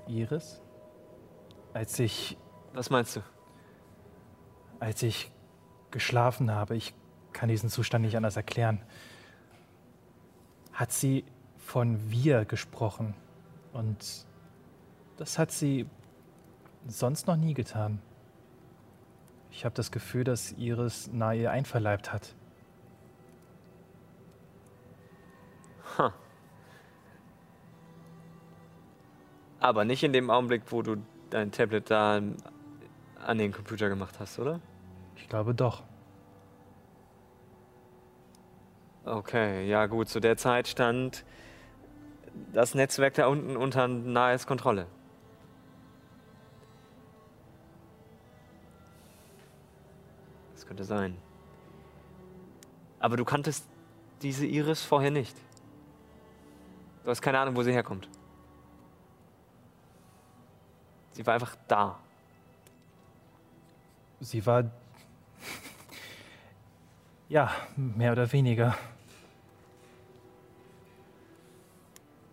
Iris. 0.08 0.62
Als 1.74 1.98
ich, 1.98 2.38
Was 2.72 2.90
meinst 2.90 3.16
du? 3.16 3.20
Als 4.80 5.02
ich 5.02 5.30
geschlafen 5.90 6.50
habe, 6.50 6.76
ich 6.76 6.94
kann 7.32 7.48
diesen 7.48 7.70
Zustand 7.70 8.04
nicht 8.04 8.16
anders 8.16 8.36
erklären, 8.36 8.82
hat 10.72 10.92
sie 10.92 11.24
von 11.56 12.10
wir 12.10 12.44
gesprochen. 12.44 13.14
Und 13.72 14.26
das 15.16 15.38
hat 15.38 15.50
sie 15.50 15.86
sonst 16.86 17.26
noch 17.26 17.36
nie 17.36 17.54
getan. 17.54 18.00
Ich 19.50 19.64
habe 19.64 19.74
das 19.74 19.90
Gefühl, 19.90 20.24
dass 20.24 20.52
Iris 20.52 21.10
Nae 21.12 21.50
einverleibt 21.50 22.12
hat. 22.12 22.34
Aber 29.60 29.84
nicht 29.86 30.02
in 30.02 30.12
dem 30.12 30.30
Augenblick, 30.30 30.70
wo 30.70 30.82
du 30.82 30.96
dein 31.30 31.50
Tablet 31.50 31.90
da 31.90 32.20
an 33.26 33.38
den 33.38 33.52
Computer 33.52 33.88
gemacht 33.88 34.20
hast, 34.20 34.38
oder? 34.38 34.60
Ich 35.16 35.28
glaube 35.28 35.54
doch. 35.54 35.82
Okay, 39.04 39.68
ja 39.68 39.86
gut, 39.86 40.08
zu 40.08 40.20
der 40.20 40.36
Zeit 40.36 40.68
stand 40.68 41.24
das 42.52 42.74
Netzwerk 42.74 43.14
da 43.14 43.26
unten 43.26 43.56
unter 43.56 43.88
Nahes 43.88 44.46
Kontrolle. 44.46 44.86
Das 50.54 50.66
könnte 50.66 50.84
sein. 50.84 51.16
Aber 52.98 53.16
du 53.16 53.24
kanntest 53.24 53.68
diese 54.22 54.46
Iris 54.46 54.82
vorher 54.82 55.10
nicht. 55.10 55.36
Du 57.04 57.10
hast 57.10 57.22
keine 57.22 57.38
Ahnung, 57.38 57.56
wo 57.56 57.62
sie 57.62 57.72
herkommt. 57.72 58.08
Sie 61.12 61.24
war 61.26 61.34
einfach 61.34 61.56
da. 61.68 62.00
Sie 64.20 64.44
war. 64.46 64.70
Ja, 67.28 67.50
mehr 67.76 68.12
oder 68.12 68.32
weniger. 68.32 68.76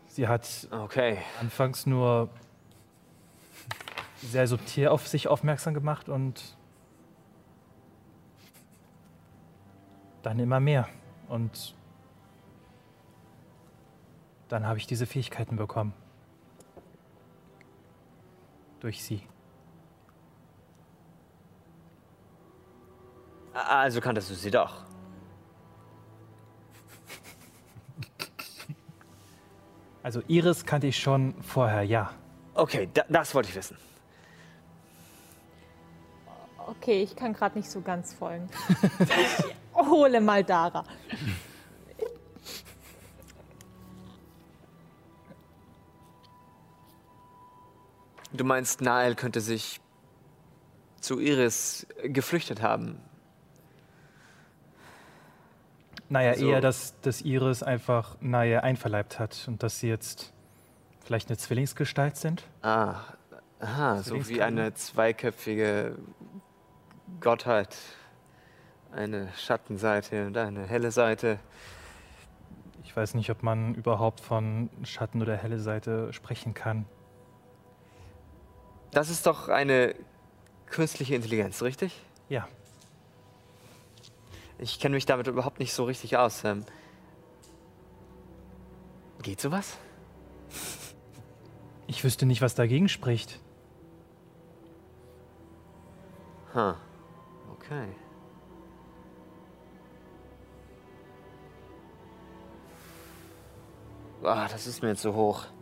Sie 0.07 0.27
hat 0.27 0.67
Okay. 0.69 1.17
anfangs 1.41 1.85
nur 1.87 2.29
sehr 4.21 4.47
subtil 4.47 4.87
auf 4.89 5.07
sich 5.07 5.27
aufmerksam 5.27 5.73
gemacht 5.73 6.07
und 6.07 6.55
dann 10.21 10.39
immer 10.39 10.59
mehr. 10.59 10.87
Und 11.27 11.75
dann 14.47 14.67
habe 14.67 14.77
ich 14.77 14.85
diese 14.85 15.07
Fähigkeiten 15.07 15.55
bekommen. 15.55 15.93
Durch 18.79 19.03
sie. 19.03 19.23
Also 23.53 24.01
kanntest 24.01 24.29
du 24.29 24.35
sie 24.35 24.51
doch. 24.51 24.83
Also 30.01 30.21
Iris 30.27 30.65
kannte 30.65 30.87
ich 30.87 30.99
schon 30.99 31.33
vorher, 31.41 31.83
ja. 31.83 32.11
Okay, 32.55 32.89
da, 32.93 33.03
das 33.07 33.33
wollte 33.33 33.49
ich 33.49 33.55
wissen. 33.55 33.77
Okay, 36.67 37.03
ich 37.03 37.15
kann 37.15 37.33
gerade 37.33 37.57
nicht 37.57 37.69
so 37.69 37.81
ganz 37.81 38.13
folgen. 38.13 38.49
ich 38.99 39.45
hole 39.75 40.19
mal 40.19 40.43
Dara. 40.43 40.83
Du 48.33 48.43
meinst, 48.43 48.81
Nael 48.81 49.15
könnte 49.15 49.41
sich 49.41 49.79
zu 50.99 51.19
Iris 51.19 51.85
geflüchtet 52.03 52.61
haben. 52.61 52.99
Naja, 56.13 56.35
So. 56.35 56.45
eher, 56.45 56.61
dass, 56.61 56.93
dass 57.01 57.21
Iris 57.21 57.63
einfach 57.63 58.17
Naja 58.21 58.59
einverleibt 58.59 59.17
hat 59.17 59.45
und 59.47 59.63
dass 59.63 59.79
sie 59.79 59.89
jetzt 59.89 60.31
vielleicht 61.03 61.29
eine 61.29 61.37
Zwillingsgestalt 61.37 62.17
sind. 62.17 62.43
Ah, 62.61 62.97
aha, 63.59 64.03
so 64.03 64.29
wie 64.29 64.43
eine 64.43 64.75
zweiköpfige 64.75 65.97
Gottheit. 67.19 67.75
Eine 68.91 69.29
Schattenseite 69.35 70.27
und 70.27 70.37
eine 70.37 70.67
helle 70.67 70.91
Seite. 70.91 71.39
Ich 72.83 72.95
weiß 72.95 73.15
nicht, 73.15 73.31
ob 73.31 73.41
man 73.41 73.73
überhaupt 73.73 74.19
von 74.19 74.69
Schatten 74.83 75.19
oder 75.19 75.35
helle 75.35 75.57
Seite 75.57 76.13
sprechen 76.13 76.53
kann. 76.53 76.85
Das 78.91 79.09
ist 79.09 79.25
doch 79.25 79.49
eine 79.49 79.95
künstliche 80.67 81.15
Intelligenz, 81.15 81.63
richtig? 81.63 81.99
Ja, 82.29 82.47
Ich 84.59 84.79
kenne 84.79 84.95
mich 84.95 85.05
damit 85.05 85.27
überhaupt 85.27 85.59
nicht 85.59 85.73
so 85.73 85.83
richtig 85.83 86.17
aus. 86.17 86.43
Ähm, 86.43 86.65
geht 89.21 89.41
sowas? 89.41 89.77
ich 91.87 92.03
wüsste 92.03 92.25
nicht, 92.25 92.41
was 92.41 92.55
dagegen 92.55 92.89
spricht. 92.89 93.39
Ha. 96.53 96.77
Okay. 97.53 97.87
Ah, 104.23 104.47
das 104.47 104.67
ist 104.67 104.81
mir 104.81 104.89
jetzt 104.89 105.01
so 105.01 105.13
hoch. 105.15 105.45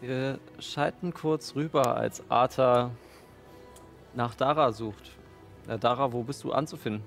Wir 0.00 0.40
schalten 0.58 1.12
kurz 1.12 1.54
rüber, 1.54 1.94
als 1.96 2.28
Arthur 2.30 2.90
nach 4.14 4.34
Dara 4.34 4.72
sucht. 4.72 5.10
Äh, 5.68 5.78
Dara, 5.78 6.12
wo 6.12 6.22
bist 6.22 6.44
du 6.44 6.52
anzufinden? 6.52 7.02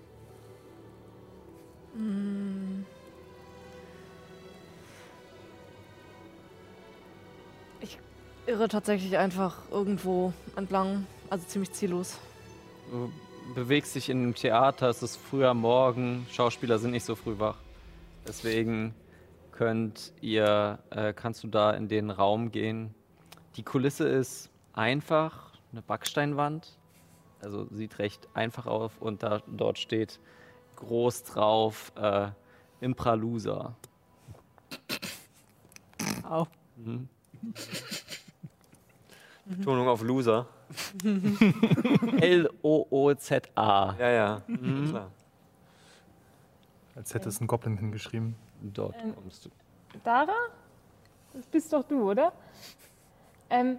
Irre 8.45 8.67
tatsächlich 8.67 9.17
einfach 9.17 9.71
irgendwo 9.71 10.33
entlang, 10.57 11.07
also 11.29 11.45
ziemlich 11.47 11.71
ziellos. 11.71 12.19
Du 12.91 13.09
bewegst 13.55 13.95
dich 13.95 14.09
in 14.09 14.21
einem 14.21 14.35
Theater, 14.35 14.89
es 14.89 15.01
ist 15.01 15.15
früh 15.15 15.45
am 15.45 15.61
Morgen, 15.61 16.27
Schauspieler 16.29 16.77
sind 16.77 16.91
nicht 16.91 17.05
so 17.05 17.15
früh 17.15 17.39
wach. 17.39 17.57
Deswegen 18.27 18.93
könnt 19.53 20.11
ihr, 20.19 20.79
äh, 20.89 21.13
kannst 21.13 21.43
du 21.43 21.47
da 21.47 21.71
in 21.71 21.87
den 21.87 22.09
Raum 22.09 22.51
gehen. 22.51 22.93
Die 23.55 23.63
Kulisse 23.63 24.09
ist 24.09 24.49
einfach, 24.73 25.53
eine 25.71 25.81
Backsteinwand. 25.81 26.77
Also 27.43 27.67
sieht 27.71 27.99
recht 27.99 28.27
einfach 28.33 28.65
auf 28.65 29.01
und 29.01 29.21
da, 29.21 29.41
dort 29.47 29.77
steht 29.77 30.19
groß 30.77 31.23
drauf 31.23 31.91
äh, 31.95 32.29
Impralusa. 32.79 33.75
Au. 36.23 36.47
Mhm. 36.77 37.09
Tonung 39.63 39.87
auf 39.89 40.01
Loser. 40.01 40.47
L-O-O-Z-A. 42.21 43.95
Ja, 43.99 44.09
ja. 44.09 44.41
Mhm. 44.47 44.89
Klar. 44.89 45.11
Als 46.95 47.13
hätte 47.13 47.29
es 47.29 47.41
ein 47.41 47.47
Goblin 47.47 47.77
hingeschrieben. 47.77 48.35
Dort 48.61 48.95
Ähm, 49.03 49.15
kommst 49.15 49.45
du. 49.45 49.49
Dara? 50.03 50.33
Das 51.33 51.45
bist 51.47 51.73
doch 51.73 51.83
du, 51.83 52.09
oder? 52.11 52.31
Ähm. 53.49 53.77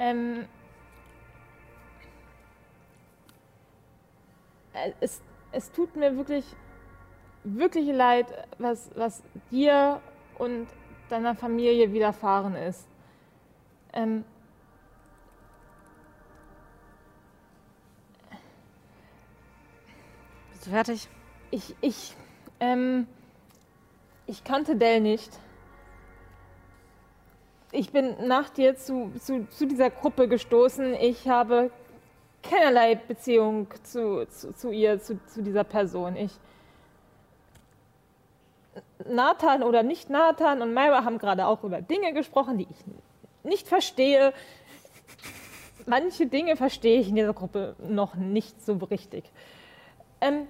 Ähm. 0.00 0.46
äh, 4.72 4.92
Es, 5.00 5.22
es 5.52 5.70
tut 5.72 5.94
mir 5.94 6.16
wirklich, 6.16 6.44
wirklich 7.44 7.86
leid, 7.94 8.26
was, 8.58 8.90
was 8.96 9.22
dir 9.50 10.00
und 10.38 10.66
deiner 11.10 11.34
Familie 11.34 11.92
widerfahren 11.92 12.54
ist. 12.56 12.88
Ähm, 13.92 14.24
Bist 20.52 20.66
du 20.66 20.70
fertig? 20.70 21.08
Ich, 21.50 21.74
ich, 21.80 22.14
ähm, 22.60 23.06
ich 24.26 24.44
kannte 24.44 24.76
Dell 24.76 25.00
nicht. 25.00 25.38
Ich 27.72 27.92
bin 27.92 28.26
nach 28.26 28.48
dir 28.48 28.74
zu, 28.74 29.12
zu, 29.20 29.46
zu 29.48 29.66
dieser 29.66 29.90
Gruppe 29.90 30.26
gestoßen. 30.26 30.94
Ich 30.94 31.28
habe 31.28 31.70
keinerlei 32.42 32.96
Beziehung 32.96 33.68
zu, 33.84 34.26
zu, 34.26 34.52
zu 34.54 34.72
ihr, 34.72 35.00
zu, 35.00 35.24
zu 35.26 35.40
dieser 35.42 35.62
Person. 35.62 36.16
Ich, 36.16 36.32
Nathan 39.08 39.62
oder 39.62 39.84
nicht 39.84 40.10
Nathan 40.10 40.62
und 40.62 40.74
Myra 40.74 41.04
haben 41.04 41.18
gerade 41.18 41.46
auch 41.46 41.62
über 41.62 41.80
Dinge 41.80 42.12
gesprochen, 42.12 42.58
die 42.58 42.66
ich 42.68 43.44
nicht 43.44 43.68
verstehe. 43.68 44.32
Manche 45.86 46.26
Dinge 46.26 46.56
verstehe 46.56 47.00
ich 47.00 47.08
in 47.08 47.14
dieser 47.14 47.34
Gruppe 47.34 47.76
noch 47.78 48.16
nicht 48.16 48.60
so 48.64 48.74
richtig. 48.74 49.30
Ähm, 50.20 50.48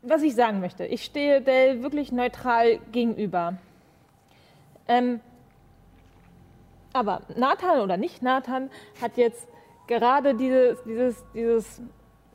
was 0.00 0.22
ich 0.22 0.34
sagen 0.34 0.60
möchte, 0.60 0.86
ich 0.86 1.04
stehe 1.04 1.42
Dell 1.42 1.82
wirklich 1.82 2.12
neutral 2.12 2.78
gegenüber. 2.92 3.58
Ähm, 4.88 5.20
aber 6.92 7.22
Nathan 7.36 7.80
oder 7.80 7.96
nicht 7.96 8.22
Nathan 8.22 8.70
hat 9.00 9.16
jetzt 9.16 9.48
gerade 9.86 10.34
dieses, 10.34 10.82
dieses, 10.84 11.24
dieses 11.34 11.82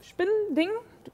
Spinnending, 0.02 0.70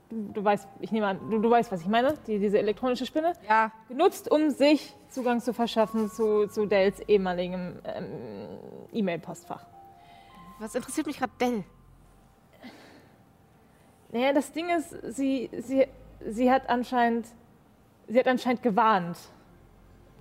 du, 0.10 0.32
du 0.34 0.44
weißt, 0.44 0.68
ich 0.80 0.92
nehme 0.92 1.08
an, 1.08 1.20
du, 1.30 1.40
du 1.40 1.50
weißt, 1.50 1.72
was 1.72 1.82
ich 1.82 1.88
meine, 1.88 2.14
die, 2.28 2.40
diese 2.40 2.58
elektronische 2.60 3.06
Spinne, 3.06 3.34
Ja. 3.48 3.72
genutzt, 3.88 4.32
um 4.32 4.50
sich 4.50 4.96
Zugang 5.10 5.42
zu 5.42 5.54
verschaffen 5.54 6.10
zu, 6.10 6.48
zu 6.48 6.66
Dells 6.66 7.00
ehemaligem 7.02 7.80
ähm, 7.86 8.08
E-Mail-Postfach. 8.94 9.66
Was 10.60 10.74
interessiert 10.76 11.06
mich 11.08 11.18
gerade 11.20 11.34
Dell? 11.40 11.64
Naja, 14.12 14.34
das 14.34 14.52
Ding 14.52 14.70
ist, 14.70 14.96
sie, 15.16 15.50
sie, 15.58 15.88
sie 16.26 16.52
hat 16.52 16.70
anscheinend, 16.70 17.28
sie 18.08 18.18
hat 18.20 18.28
anscheinend 18.28 18.64
gewarnt 18.64 19.18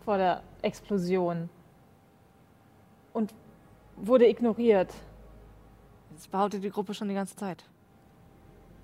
vor 0.05 0.17
der 0.19 0.43
Explosion 0.65 1.49
und 3.13 3.33
wurde 3.97 4.27
ignoriert. 4.29 4.93
Das 6.15 6.29
behauptet 6.29 6.65
die 6.65 6.71
Gruppe 6.71 6.95
schon 6.95 7.09
die 7.09 7.15
ganze 7.15 7.37
Zeit. 7.37 7.65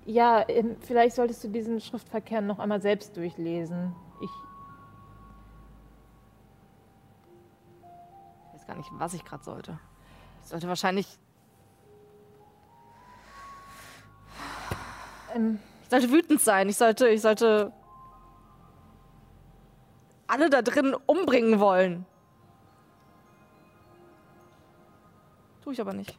Ja, 0.05 0.45
vielleicht 0.81 1.15
solltest 1.15 1.43
du 1.43 1.47
diesen 1.49 1.79
Schriftverkehr 1.79 2.41
noch 2.41 2.59
einmal 2.59 2.81
selbst 2.81 3.15
durchlesen. 3.17 3.95
Ich, 4.21 4.29
Ich 8.47 8.53
weiß 8.59 8.67
gar 8.67 8.75
nicht, 8.75 8.89
was 8.93 9.13
ich 9.13 9.23
gerade 9.25 9.43
sollte. 9.43 9.79
Ich 10.43 10.49
sollte 10.49 10.67
wahrscheinlich. 10.67 11.07
ähm, 15.35 15.59
Ich 15.83 15.89
sollte 15.89 16.11
wütend 16.11 16.41
sein. 16.41 16.69
Ich 16.69 16.77
sollte. 16.77 17.07
Ich 17.09 17.21
sollte. 17.21 17.71
Alle 20.31 20.49
da 20.49 20.61
drin 20.61 20.95
umbringen 21.05 21.59
wollen. 21.59 22.05
Tue 25.63 25.73
ich 25.73 25.81
aber 25.81 25.93
nicht. 25.93 26.17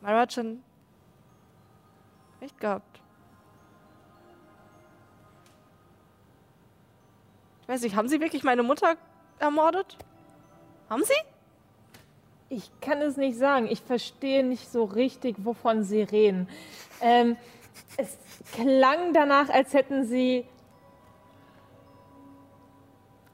Myra 0.00 0.20
hat 0.20 0.40
recht 2.40 2.58
gehabt. 2.58 3.00
Ich 7.62 7.68
weiß 7.68 7.82
nicht, 7.82 7.94
haben 7.94 8.08
Sie 8.08 8.20
wirklich 8.20 8.42
meine 8.42 8.62
Mutter 8.62 8.96
ermordet? 9.38 9.98
Haben 10.88 11.04
Sie? 11.04 11.12
ich 12.50 12.68
kann 12.80 13.00
es 13.00 13.16
nicht 13.16 13.38
sagen. 13.38 13.68
Ich 13.70 13.80
verstehe 13.80 14.44
nicht 14.44 14.70
so 14.70 14.84
richtig, 14.84 15.36
wovon 15.38 15.84
sie 15.84 16.02
reden. 16.02 16.48
Ähm, 17.00 17.36
es 17.96 18.16
klang 18.52 19.12
danach, 19.12 19.48
als 19.48 19.72
hätten 19.74 20.04
sie. 20.04 20.46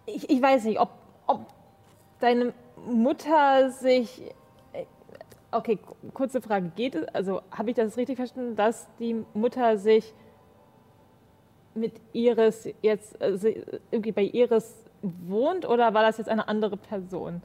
Ich, 0.06 0.30
ich 0.30 0.40
weiß 0.42 0.64
nicht, 0.64 0.78
ob, 0.80 0.90
ob 1.26 1.46
deine 2.20 2.52
Mutter 2.86 3.70
sich. 3.70 4.22
Okay, 5.50 5.78
kurze 6.12 6.40
Frage. 6.42 6.70
Geht 6.76 6.94
es, 6.96 7.08
also 7.14 7.40
habe 7.50 7.70
ich 7.70 7.76
das 7.76 7.96
richtig 7.96 8.16
verstanden, 8.16 8.56
dass 8.56 8.88
die 8.98 9.24
Mutter 9.34 9.78
sich 9.78 10.12
mit 11.74 12.00
Iris 12.12 12.68
jetzt 12.82 13.16
sie- 13.34 13.64
irgendwie 13.90 14.12
bei 14.12 14.22
Iris 14.22 14.74
wohnt 15.02 15.66
oder 15.66 15.92
war 15.94 16.02
das 16.02 16.18
jetzt 16.18 16.28
eine 16.28 16.48
andere 16.48 16.76
Person? 16.76 17.42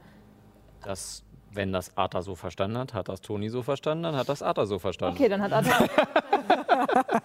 Das, 0.84 1.22
wenn 1.52 1.72
das 1.72 1.96
Arthur 1.96 2.22
so 2.22 2.34
verstanden 2.34 2.78
hat, 2.78 2.92
hat 2.94 3.08
das 3.08 3.20
Toni 3.20 3.48
so 3.50 3.62
verstanden, 3.62 4.04
dann 4.04 4.16
hat 4.16 4.28
das 4.28 4.42
Arthur 4.42 4.66
so 4.66 4.78
verstanden. 4.78 5.16
Okay, 5.16 5.28
dann 5.28 5.40
hat 5.42 5.52
Arthur. 5.52 5.88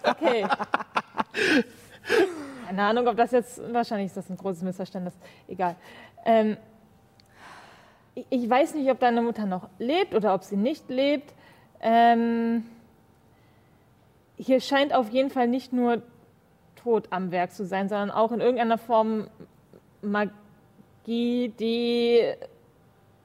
okay. 0.04 0.46
Keine 2.66 2.82
Ahnung, 2.82 3.06
ob 3.08 3.16
das 3.16 3.30
jetzt. 3.30 3.60
Wahrscheinlich 3.72 4.06
ist 4.06 4.16
das 4.16 4.30
ein 4.30 4.36
großes 4.36 4.62
Missverständnis. 4.62 5.14
Egal. 5.46 5.76
Ähm, 6.24 6.56
ich, 8.30 8.48
weiß 8.48 8.74
nicht, 8.74 8.90
ob 8.90 8.98
deine 9.00 9.22
Mutter 9.22 9.46
noch 9.46 9.68
lebt 9.78 10.14
oder 10.14 10.34
ob 10.34 10.44
sie 10.44 10.56
nicht 10.56 10.88
lebt. 10.88 11.32
Ähm, 11.80 12.64
hier 14.36 14.60
scheint 14.60 14.92
auf 14.94 15.10
jeden 15.10 15.30
Fall 15.30 15.48
nicht 15.48 15.72
nur 15.72 16.02
Tod 16.76 17.08
am 17.10 17.30
Werk 17.30 17.52
zu 17.52 17.64
sein, 17.66 17.88
sondern 17.88 18.10
auch 18.10 18.32
in 18.32 18.40
irgendeiner 18.40 18.78
Form 18.78 19.28
Magie, 20.02 21.52
die 21.58 22.22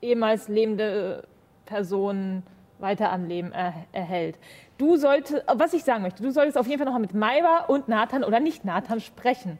ehemals 0.01 0.47
lebende 0.47 1.27
Personen 1.65 2.43
weiter 2.79 3.11
am 3.11 3.25
Leben 3.25 3.51
er, 3.51 3.73
erhält. 3.91 4.37
Du 4.77 4.97
solltest, 4.97 5.43
was 5.47 5.73
ich 5.73 5.83
sagen 5.83 6.01
möchte, 6.01 6.23
du 6.23 6.31
solltest 6.31 6.57
auf 6.57 6.67
jeden 6.67 6.79
Fall 6.79 6.85
noch 6.85 6.93
mal 6.93 6.99
mit 6.99 7.13
Myra 7.13 7.65
und 7.67 7.87
Nathan 7.87 8.23
oder 8.23 8.39
nicht 8.39 8.65
Nathan 8.65 8.99
sprechen, 8.99 9.57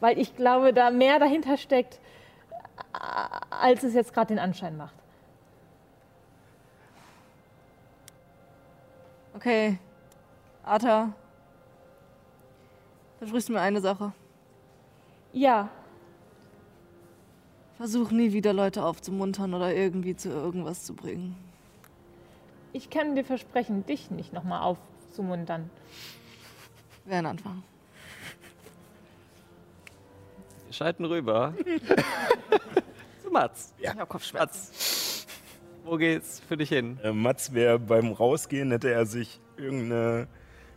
weil 0.00 0.18
ich 0.18 0.36
glaube, 0.36 0.72
da 0.72 0.90
mehr 0.90 1.18
dahinter 1.18 1.56
steckt, 1.56 2.00
äh, 2.94 2.98
als 3.50 3.82
es 3.82 3.94
jetzt 3.94 4.12
gerade 4.12 4.28
den 4.28 4.38
Anschein 4.38 4.76
macht. 4.76 4.94
Okay. 9.34 9.78
Arthur. 10.64 11.12
Versprichst 13.18 13.48
du 13.48 13.52
mir 13.52 13.60
eine 13.60 13.80
Sache? 13.80 14.12
Ja, 15.32 15.68
Versuch 17.76 18.10
nie 18.10 18.32
wieder 18.32 18.54
Leute 18.54 18.82
aufzumuntern 18.84 19.52
oder 19.52 19.74
irgendwie 19.74 20.16
zu 20.16 20.30
irgendwas 20.30 20.84
zu 20.84 20.94
bringen. 20.94 21.36
Ich 22.76 22.90
kann 22.90 23.16
dir 23.16 23.24
versprechen, 23.24 23.86
dich 23.86 24.10
nicht 24.10 24.34
noch 24.34 24.44
mal 24.44 24.60
aufzumuntern. 24.60 25.70
Wäre 27.06 27.20
ein 27.20 27.26
Anfang. 27.26 27.62
Wir 30.66 30.72
schalten 30.74 31.06
rüber. 31.06 31.54
Zu 33.22 33.30
Mats. 33.30 33.72
Ich 33.78 33.88
hab 33.88 34.08
Kopfschmerzen. 34.08 34.72
Mats, 34.72 35.26
wo 35.84 35.96
geht's 35.96 36.42
für 36.46 36.58
dich 36.58 36.68
hin? 36.68 36.98
Äh, 37.02 37.12
Mats 37.12 37.54
wäre 37.54 37.78
beim 37.78 38.12
Rausgehen, 38.12 38.70
hätte 38.70 38.90
er 38.90 39.06
sich 39.06 39.40
irgendeine, 39.56 40.28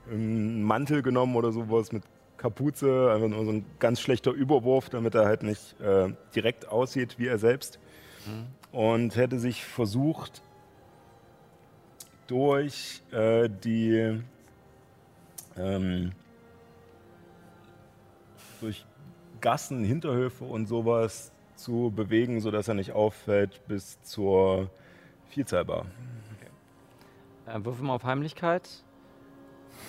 irgendeinen 0.05 0.63
Mantel 0.63 1.01
genommen 1.01 1.35
oder 1.35 1.51
sowas 1.51 1.91
mit 1.91 2.03
Kapuze, 2.37 3.11
einfach 3.11 3.27
nur 3.27 3.43
so 3.43 3.51
ein 3.51 3.65
ganz 3.79 3.99
schlechter 3.99 4.31
Überwurf, 4.31 4.89
damit 4.89 5.15
er 5.15 5.25
halt 5.25 5.43
nicht 5.43 5.77
äh, 5.81 6.13
direkt 6.33 6.69
aussieht 6.69 7.19
wie 7.19 7.27
er 7.27 7.39
selbst. 7.39 7.79
Und 8.71 9.15
hätte 9.15 9.39
sich 9.39 9.65
versucht, 9.65 10.43
durch 12.29 13.01
äh, 13.11 13.49
die 13.49 14.21
ähm, 15.57 16.11
durch 18.61 18.85
Gassen, 19.41 19.83
Hinterhöfe 19.83 20.43
und 20.43 20.67
sowas 20.67 21.31
zu 21.55 21.91
bewegen, 21.95 22.39
sodass 22.41 22.67
er 22.67 22.73
nicht 22.73 22.91
auffällt 22.91 23.65
bis 23.67 24.01
zur 24.01 24.69
Vielzahlbar. 25.27 25.85
Äh, 27.45 27.63
würfel 27.63 27.85
mal 27.85 27.95
auf 27.95 28.03
Heimlichkeit. 28.03 28.83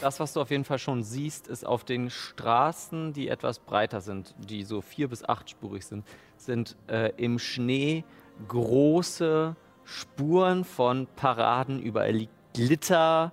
Das, 0.00 0.18
was 0.20 0.32
du 0.32 0.40
auf 0.40 0.50
jeden 0.50 0.64
Fall 0.64 0.78
schon 0.78 1.02
siehst, 1.02 1.46
ist 1.48 1.66
auf 1.66 1.84
den 1.84 2.10
Straßen, 2.10 3.12
die 3.12 3.28
etwas 3.28 3.58
breiter 3.58 4.00
sind, 4.00 4.34
die 4.38 4.64
so 4.64 4.80
vier- 4.80 5.08
bis 5.08 5.24
achtspurig 5.24 5.84
sind, 5.84 6.06
sind 6.36 6.76
äh, 6.86 7.12
im 7.16 7.38
Schnee 7.38 8.04
große 8.48 9.56
Spuren 9.90 10.64
von 10.64 11.08
Paraden. 11.16 11.82
Überall 11.82 12.12
liegt 12.12 12.32
Glitter 12.54 13.32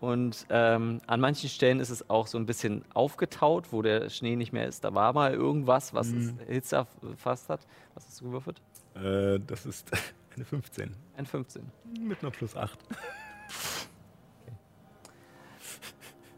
und 0.00 0.46
ähm, 0.48 1.00
an 1.06 1.20
manchen 1.20 1.50
Stellen 1.50 1.80
ist 1.80 1.90
es 1.90 2.08
auch 2.08 2.26
so 2.26 2.38
ein 2.38 2.46
bisschen 2.46 2.84
aufgetaut, 2.94 3.72
wo 3.72 3.82
der 3.82 4.08
Schnee 4.08 4.36
nicht 4.36 4.52
mehr 4.52 4.66
ist. 4.66 4.84
Da 4.84 4.94
war 4.94 5.12
mal 5.12 5.34
irgendwas, 5.34 5.92
was 5.92 6.08
es 6.08 6.32
Hitze 6.46 6.86
erfasst 7.02 7.50
hat. 7.50 7.66
Was 7.94 8.06
hast 8.06 8.20
du 8.20 8.26
gewürfelt? 8.26 8.60
Äh, 8.94 9.38
das 9.46 9.66
ist 9.66 9.90
eine 10.34 10.44
15 10.44 10.94
Ein 11.16 11.26
15. 11.26 11.70
mit 12.00 12.22
einer 12.22 12.30
plus 12.30 12.56
8. 12.56 12.78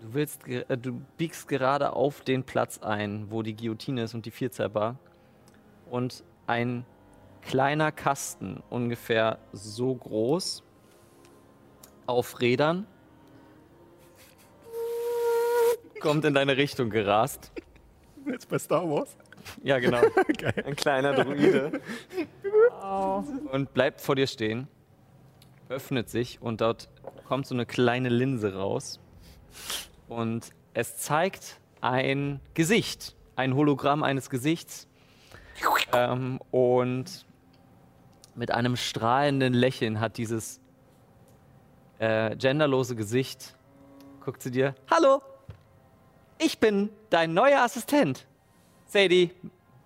Du 0.00 0.14
willst, 0.14 0.48
äh, 0.48 0.76
du 0.78 1.00
biegst 1.16 1.46
gerade 1.46 1.92
auf 1.92 2.22
den 2.22 2.42
Platz 2.42 2.78
ein, 2.78 3.30
wo 3.30 3.42
die 3.42 3.54
Guillotine 3.54 4.02
ist 4.04 4.14
und 4.14 4.26
die 4.26 4.30
Vierzahlbar. 4.30 4.96
Und 5.90 6.24
ein 6.46 6.84
kleiner 7.42 7.92
Kasten, 7.92 8.62
ungefähr 8.70 9.38
so 9.52 9.94
groß, 9.94 10.62
auf 12.06 12.40
Rädern, 12.40 12.86
kommt 16.00 16.24
in 16.24 16.34
deine 16.34 16.56
Richtung 16.56 16.90
gerast. 16.90 17.52
Jetzt 18.26 18.48
bei 18.48 18.58
Star 18.58 18.88
Wars. 18.88 19.16
Ja, 19.62 19.78
genau. 19.78 20.00
Geil. 20.38 20.64
Ein 20.66 20.76
kleiner 20.76 21.12
Druide. 21.14 21.80
Und 23.52 23.72
bleibt 23.74 24.00
vor 24.00 24.16
dir 24.16 24.26
stehen, 24.26 24.68
öffnet 25.68 26.08
sich 26.08 26.40
und 26.42 26.60
dort 26.60 26.88
kommt 27.26 27.46
so 27.46 27.54
eine 27.54 27.66
kleine 27.66 28.08
Linse 28.08 28.54
raus. 28.54 28.98
Und 30.08 30.50
es 30.74 30.98
zeigt 30.98 31.60
ein 31.80 32.40
Gesicht, 32.54 33.14
ein 33.36 33.54
Hologramm 33.54 34.02
eines 34.02 34.30
Gesichts. 34.30 34.88
Ähm, 35.92 36.40
und 36.50 37.26
mit 38.34 38.50
einem 38.50 38.76
strahlenden 38.76 39.54
Lächeln 39.54 40.00
hat 40.00 40.16
dieses 40.16 40.60
äh, 41.98 42.36
genderlose 42.36 42.96
Gesicht, 42.96 43.54
guckt 44.24 44.42
sie 44.42 44.50
dir, 44.50 44.74
hallo, 44.90 45.22
ich 46.38 46.58
bin 46.58 46.88
dein 47.10 47.34
neuer 47.34 47.62
Assistent. 47.62 48.26
Sadie, 48.86 49.30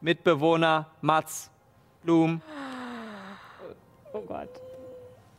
Mitbewohner, 0.00 0.86
Mats, 1.00 1.50
Blum. 2.02 2.40
Oh 4.12 4.20
Gott. 4.20 4.48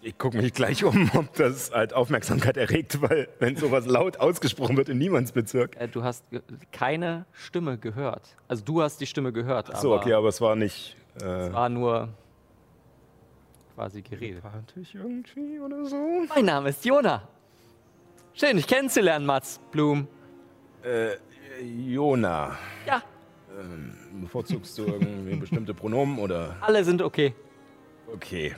Ich 0.02 0.18
gucke 0.20 0.38
mich 0.38 0.54
gleich 0.54 0.84
um, 0.84 1.10
ob 1.16 1.34
das 1.34 1.72
halt 1.72 1.94
Aufmerksamkeit 1.94 2.58
erregt, 2.58 3.02
weil 3.02 3.28
wenn 3.40 3.56
sowas 3.56 3.88
laut 3.88 4.18
ausgesprochen 4.20 4.78
wird 4.78 4.90
in 4.90 5.00
Niemandsbezirk. 5.00 5.76
Äh, 5.80 5.88
du 5.88 6.04
hast 6.04 6.26
keine 6.72 7.26
Stimme 7.32 7.80
gehört. 7.80 8.36
Also 8.48 8.64
du 8.64 8.84
hast 8.84 9.02
die 9.02 9.08
Stimme 9.08 9.32
gehört, 9.32 9.76
So, 9.78 9.94
aber 9.94 10.02
okay, 10.02 10.14
aber 10.14 10.28
es 10.28 10.42
war 10.42 10.56
nicht. 10.56 10.96
Äh, 11.20 11.26
es 11.26 11.54
war 11.54 11.70
nur 11.70 12.10
quasi 13.76 14.02
geredet. 14.02 14.42
sympathisch 14.42 14.96
irgendwie 14.96 15.60
oder 15.60 15.86
so. 15.86 16.26
Mein 16.30 16.46
Name 16.46 16.70
ist 16.70 16.84
Jona. 16.86 17.28
Schön, 18.34 18.58
dich 18.58 18.68
kennenzulernen, 18.68 19.26
Mats, 19.26 19.60
Blum. 19.72 20.08
Äh, 20.84 21.16
Jona, 21.64 22.58
Ja, 22.86 23.02
bevorzugst 24.22 24.78
du 24.78 24.86
irgendwie 24.86 25.36
bestimmte 25.36 25.74
Pronomen 25.74 26.20
oder? 26.20 26.58
alle 26.62 26.84
sind 26.84 27.02
okay. 27.02 27.34
Okay. 28.14 28.56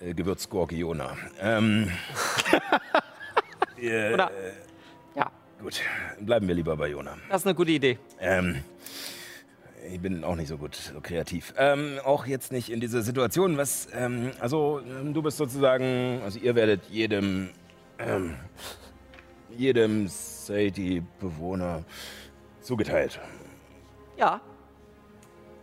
Äh, 0.00 0.12
Gewürzgurke 0.14 0.74
Jona. 0.76 1.16
Ähm, 1.40 1.90
äh, 3.80 4.12
Oder? 4.12 4.30
Ja, 5.14 5.30
gut, 5.60 5.80
bleiben 6.20 6.46
wir 6.46 6.54
lieber 6.54 6.76
bei 6.76 6.88
Jona. 6.88 7.16
das 7.30 7.40
ist 7.42 7.46
eine 7.46 7.54
gute 7.54 7.72
Idee. 7.72 7.98
Ähm, 8.20 8.62
ich 9.90 10.00
bin 10.00 10.24
auch 10.24 10.36
nicht 10.36 10.48
so 10.48 10.56
gut, 10.56 10.74
so 10.74 11.00
kreativ. 11.00 11.54
Ähm, 11.56 11.98
auch 12.04 12.26
jetzt 12.26 12.52
nicht 12.52 12.70
in 12.70 12.80
dieser 12.80 13.02
Situation. 13.02 13.56
Was, 13.56 13.88
ähm, 13.94 14.32
also 14.40 14.80
ähm, 14.80 15.12
du 15.14 15.22
bist 15.22 15.36
sozusagen, 15.36 16.20
also 16.22 16.38
ihr 16.38 16.54
werdet 16.54 16.84
jedem, 16.90 17.50
ähm, 17.98 18.36
jedem 19.56 20.08
Sadie-Bewohner 20.08 21.84
zugeteilt. 22.60 23.20
Ja, 24.16 24.40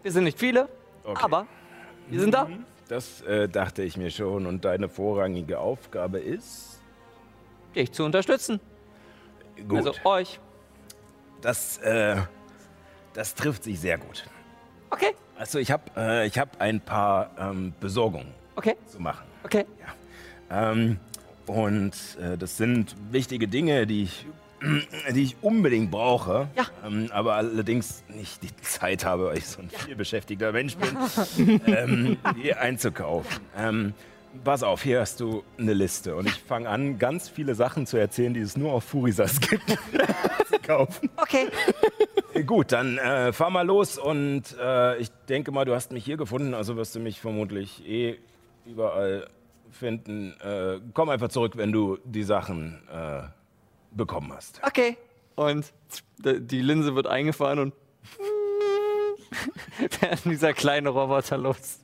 wir 0.03 0.11
sind 0.11 0.23
nicht 0.25 0.39
viele, 0.39 0.69
Okay. 1.03 1.23
aber 1.23 1.47
wir 2.09 2.19
sind 2.19 2.33
da. 2.33 2.47
Das 2.87 3.21
äh, 3.21 3.47
dachte 3.47 3.83
ich 3.83 3.95
mir 3.97 4.11
schon. 4.11 4.45
Und 4.45 4.65
deine 4.65 4.89
vorrangige 4.89 5.59
Aufgabe 5.59 6.19
ist? 6.19 6.81
Dich 7.75 7.91
zu 7.93 8.03
unterstützen. 8.03 8.59
Gut, 9.67 9.77
Also 9.77 9.93
euch. 10.03 10.39
das, 11.41 11.77
äh, 11.79 12.17
das 13.13 13.35
trifft 13.35 13.63
sich 13.63 13.79
sehr 13.79 13.97
gut. 13.97 14.25
Okay, 14.89 15.11
Also 15.37 15.59
ich 15.59 15.71
habe 15.71 15.83
äh, 15.95 16.27
ich 16.27 16.37
hab 16.37 16.59
ein 16.59 16.81
paar 16.81 17.31
ähm, 17.39 17.73
Besorgungen 17.79 18.27
okay, 18.55 18.75
zu 18.87 18.99
machen. 19.01 19.25
okay. 19.43 19.65
Ähm, 20.49 20.97
und 21.47 21.93
äh, 22.21 22.37
das 22.37 22.57
sind 22.57 22.95
wichtige 23.09 23.47
Dinge, 23.47 23.87
die 23.87 24.03
ich, 24.03 24.25
die 25.15 25.23
ich 25.23 25.37
unbedingt 25.41 25.91
brauche. 25.91 26.49
Ja. 26.55 26.65
Ähm, 26.85 27.09
aber 27.11 27.35
allerdings 27.35 28.03
nicht 28.09 28.43
die 28.43 28.55
Zeit 28.61 29.05
habe, 29.05 29.27
weil 29.27 29.37
ich 29.37 29.47
so 29.47 29.61
ein 29.61 29.69
viel 29.69 29.95
beschäftigter 29.95 30.51
Mensch 30.51 30.75
bin, 30.75 31.61
ähm, 31.67 32.17
die 32.41 32.53
einzukaufen. 32.53 33.39
Pass 34.43 34.63
auf, 34.63 34.81
hier 34.81 35.01
hast 35.01 35.19
du 35.19 35.43
eine 35.57 35.73
Liste. 35.73 36.15
Und 36.15 36.27
ich 36.27 36.41
fange 36.41 36.69
an, 36.69 36.97
ganz 36.97 37.29
viele 37.29 37.53
Sachen 37.53 37.85
zu 37.85 37.97
erzählen, 37.97 38.33
die 38.33 38.39
es 38.39 38.57
nur 38.57 38.71
auf 38.71 38.85
Furisas 38.85 39.39
gibt, 39.39 39.69
zu 40.49 40.59
kaufen. 40.63 41.09
Okay. 41.17 41.47
Äh, 42.33 42.43
Gut, 42.43 42.71
dann 42.71 42.97
äh, 42.97 43.33
fahr 43.33 43.49
mal 43.49 43.65
los 43.65 43.97
und 43.97 44.43
äh, 44.59 44.97
ich 44.97 45.09
denke 45.27 45.51
mal, 45.51 45.65
du 45.65 45.75
hast 45.75 45.91
mich 45.91 46.05
hier 46.05 46.17
gefunden, 46.17 46.53
also 46.53 46.77
wirst 46.77 46.95
du 46.95 46.99
mich 46.99 47.19
vermutlich 47.19 47.85
eh 47.87 48.19
überall 48.65 49.27
finden. 49.69 50.33
Äh, 50.41 50.79
komm 50.93 51.09
einfach 51.09 51.29
zurück, 51.29 51.57
wenn 51.57 51.71
du 51.71 51.97
die 52.05 52.23
Sachen 52.23 52.81
äh, 52.91 53.23
bekommen 53.91 54.31
hast. 54.33 54.61
Okay. 54.63 54.97
Und 55.35 55.73
die 56.19 56.61
Linse 56.61 56.95
wird 56.95 57.07
eingefahren 57.07 57.59
und 57.59 57.73
fährt 59.89 60.25
dieser 60.25 60.53
kleine 60.53 60.89
Roboter 60.89 61.37
los. 61.37 61.79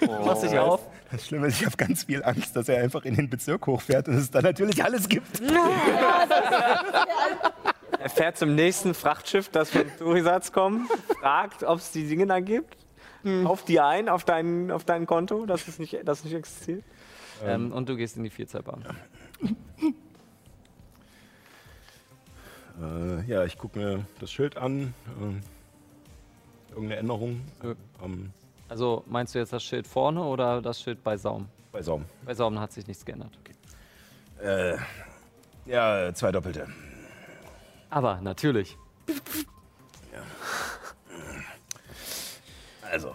Mach 0.00 0.40
dich 0.40 0.58
auf. 0.58 0.80
Das 1.10 1.26
Schlimme 1.26 1.48
ist, 1.48 1.60
ich 1.60 1.66
habe 1.66 1.76
ganz 1.76 2.04
viel 2.04 2.22
Angst, 2.22 2.54
dass 2.54 2.68
er 2.68 2.82
einfach 2.82 3.04
in 3.04 3.16
den 3.16 3.28
Bezirk 3.28 3.66
hochfährt 3.66 4.08
und 4.08 4.14
es 4.14 4.30
da 4.30 4.40
natürlich 4.42 4.84
alles 4.84 5.08
gibt. 5.08 5.42
Er 7.98 8.08
fährt 8.08 8.38
zum 8.38 8.54
nächsten 8.54 8.94
Frachtschiff, 8.94 9.50
das 9.50 9.68
von 9.68 9.84
Turisatz 9.98 10.52
kommt, 10.52 10.90
fragt, 11.20 11.64
ob 11.64 11.80
es 11.80 11.90
die 11.90 12.08
Dinge 12.08 12.26
da 12.26 12.40
gibt. 12.40 12.78
Auf 13.44 13.62
die 13.66 13.78
ein, 13.78 14.08
auf 14.08 14.24
dein, 14.24 14.70
auf 14.70 14.84
dein 14.84 15.04
Konto, 15.04 15.44
dass 15.44 15.68
es 15.68 15.78
nicht, 15.78 15.98
dass 16.08 16.20
es 16.20 16.24
nicht 16.24 16.34
existiert. 16.34 16.82
Ähm, 17.44 17.72
und 17.72 17.90
du 17.90 17.96
gehst 17.96 18.16
in 18.16 18.24
die 18.24 18.30
Vielzahlbahn. 18.30 18.84
Äh, 22.80 23.24
ja, 23.26 23.44
ich 23.44 23.58
gucke 23.58 23.78
mir 23.78 24.06
das 24.20 24.32
Schild 24.32 24.56
an. 24.56 24.94
Ähm, 25.20 25.42
irgendeine 26.70 27.00
Änderung 27.00 27.42
Nö. 27.62 27.74
Also 28.70 29.02
meinst 29.08 29.34
du 29.34 29.40
jetzt 29.40 29.52
das 29.52 29.64
Schild 29.64 29.84
vorne 29.84 30.22
oder 30.22 30.62
das 30.62 30.80
Schild 30.80 31.02
bei 31.02 31.16
Saum? 31.16 31.48
bei 31.72 31.82
Saum. 31.82 32.04
Bei 32.24 32.34
Saum 32.34 32.58
hat 32.60 32.72
sich 32.72 32.86
nichts 32.86 33.04
geändert. 33.04 33.36
Äh, 34.40 34.76
ja, 35.66 36.14
zwei 36.14 36.30
Doppelte. 36.30 36.68
Aber 37.90 38.20
natürlich. 38.20 38.78
Also. 42.82 43.14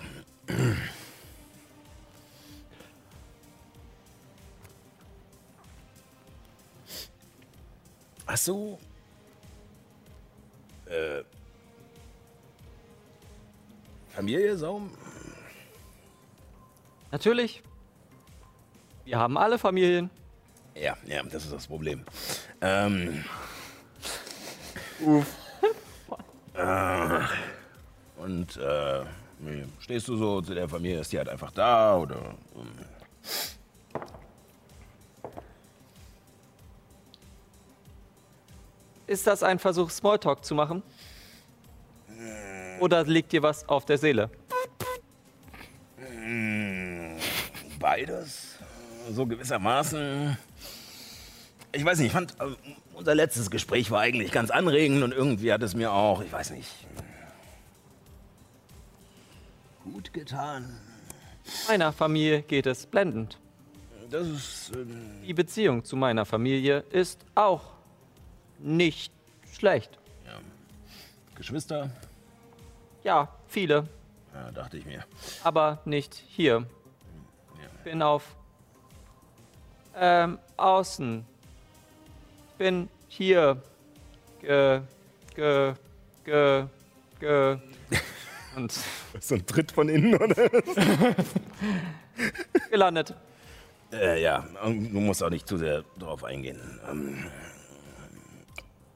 Ach 8.25 8.37
so. 8.37 8.79
Äh. 10.85 11.23
Familie 14.09 14.57
Saum? 14.57 14.91
Natürlich. 17.15 17.63
Wir 19.05 19.17
haben 19.17 19.37
alle 19.37 19.57
Familien. 19.57 20.09
Ja, 20.75 20.97
ja, 21.05 21.23
das 21.23 21.45
ist 21.45 21.53
das 21.53 21.67
Problem. 21.67 22.03
Ähm. 22.59 23.23
Äh, 26.57 27.19
und 28.15 28.55
äh, 28.55 29.03
wie 29.39 29.65
stehst 29.79 30.07
du 30.07 30.15
so 30.15 30.41
zu 30.41 30.53
der 30.53 30.69
Familie? 30.69 31.01
Ist 31.01 31.11
die 31.11 31.17
halt 31.17 31.27
einfach 31.27 31.51
da 31.51 31.97
oder? 31.97 32.33
ähm, 32.55 32.85
Ist 39.05 39.27
das 39.27 39.43
ein 39.43 39.59
Versuch, 39.59 39.89
Smalltalk 39.89 40.45
zu 40.45 40.55
machen? 40.55 40.81
Oder 42.79 43.03
liegt 43.03 43.33
dir 43.33 43.43
was 43.43 43.67
auf 43.67 43.83
der 43.83 43.97
Seele? 43.97 44.29
Beides. 47.85 48.55
So 49.11 49.27
gewissermaßen. 49.27 50.35
Ich 51.71 51.85
weiß 51.85 51.99
nicht, 51.99 52.07
ich 52.07 52.13
fand, 52.13 52.31
äh, 52.41 52.45
unser 52.95 53.13
letztes 53.13 53.51
Gespräch 53.51 53.91
war 53.91 54.01
eigentlich 54.01 54.31
ganz 54.31 54.49
anregend 54.49 55.03
und 55.03 55.11
irgendwie 55.11 55.53
hat 55.53 55.61
es 55.61 55.75
mir 55.75 55.91
auch, 55.91 56.21
ich 56.23 56.31
weiß 56.31 56.49
nicht, 56.49 56.67
gut 59.83 60.11
getan. 60.13 60.79
Meiner 61.67 61.93
Familie 61.93 62.41
geht 62.41 62.65
es 62.65 62.87
blendend. 62.87 63.37
Das 64.09 64.25
ist. 64.29 64.71
ähm, 64.75 65.21
Die 65.23 65.35
Beziehung 65.35 65.83
zu 65.85 65.95
meiner 65.95 66.25
Familie 66.25 66.79
ist 66.89 67.23
auch 67.35 67.61
nicht 68.57 69.13
schlecht. 69.55 69.91
Geschwister? 71.35 71.91
Ja, 73.03 73.27
viele, 73.47 73.87
Ja, 74.33 74.49
dachte 74.51 74.77
ich 74.77 74.85
mir. 74.87 75.05
aber 75.43 75.81
nicht 75.85 76.15
hier. 76.29 76.65
Bin 77.85 78.01
auf 78.01 78.35
ähm, 79.95 80.39
außen. 80.57 81.23
Bin 82.57 82.89
hier 83.07 83.61
ge, 84.41 84.81
ge, 85.35 85.75
ge, 86.23 86.65
ge. 87.19 87.57
Und 88.55 88.73
So 89.19 89.35
ein 89.35 89.45
Tritt 89.45 89.71
von 89.71 89.87
innen, 89.87 90.15
oder? 90.15 90.33
gelandet. 92.71 93.13
Äh, 93.93 94.19
ja, 94.19 94.47
und 94.63 94.91
du 94.91 94.99
musst 94.99 95.21
auch 95.21 95.29
nicht 95.29 95.47
zu 95.47 95.57
sehr 95.57 95.83
drauf 95.99 96.23
eingehen. 96.23 96.79
Ähm, 96.89 97.23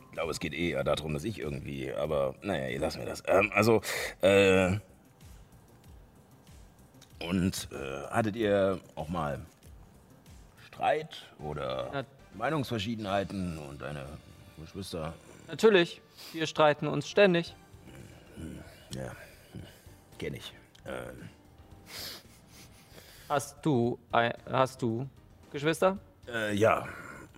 ich 0.05 0.11
glaube, 0.13 0.31
es 0.31 0.39
geht 0.39 0.53
eh 0.53 0.71
eher 0.71 0.83
darum, 0.83 1.13
dass 1.13 1.25
ich 1.25 1.39
irgendwie, 1.39 1.93
aber 1.93 2.33
naja, 2.41 2.75
lassen 2.79 2.99
wir 2.99 3.05
das. 3.05 3.21
Ähm, 3.27 3.51
also, 3.53 3.81
äh, 4.21 4.79
und 7.23 7.67
äh, 7.71 8.07
hattet 8.09 8.35
ihr 8.35 8.79
auch 8.95 9.09
mal 9.09 9.39
Streit 10.67 11.25
oder? 11.39 12.05
Meinungsverschiedenheiten 12.35 13.57
und 13.57 13.81
deine 13.81 14.05
Geschwister. 14.59 15.13
Natürlich, 15.47 16.01
wir 16.33 16.45
streiten 16.45 16.87
uns 16.87 17.09
ständig. 17.09 17.55
Ja, 18.93 19.11
hm, 19.53 19.61
kenn 20.17 20.33
ich. 20.35 20.53
Ähm, 20.85 21.29
Hast 23.27 23.63
du, 23.63 23.99
ein, 24.11 24.33
hast 24.49 24.81
du 24.81 25.07
Geschwister? 25.51 25.97
äh, 26.27 26.53
ja, 26.55 26.87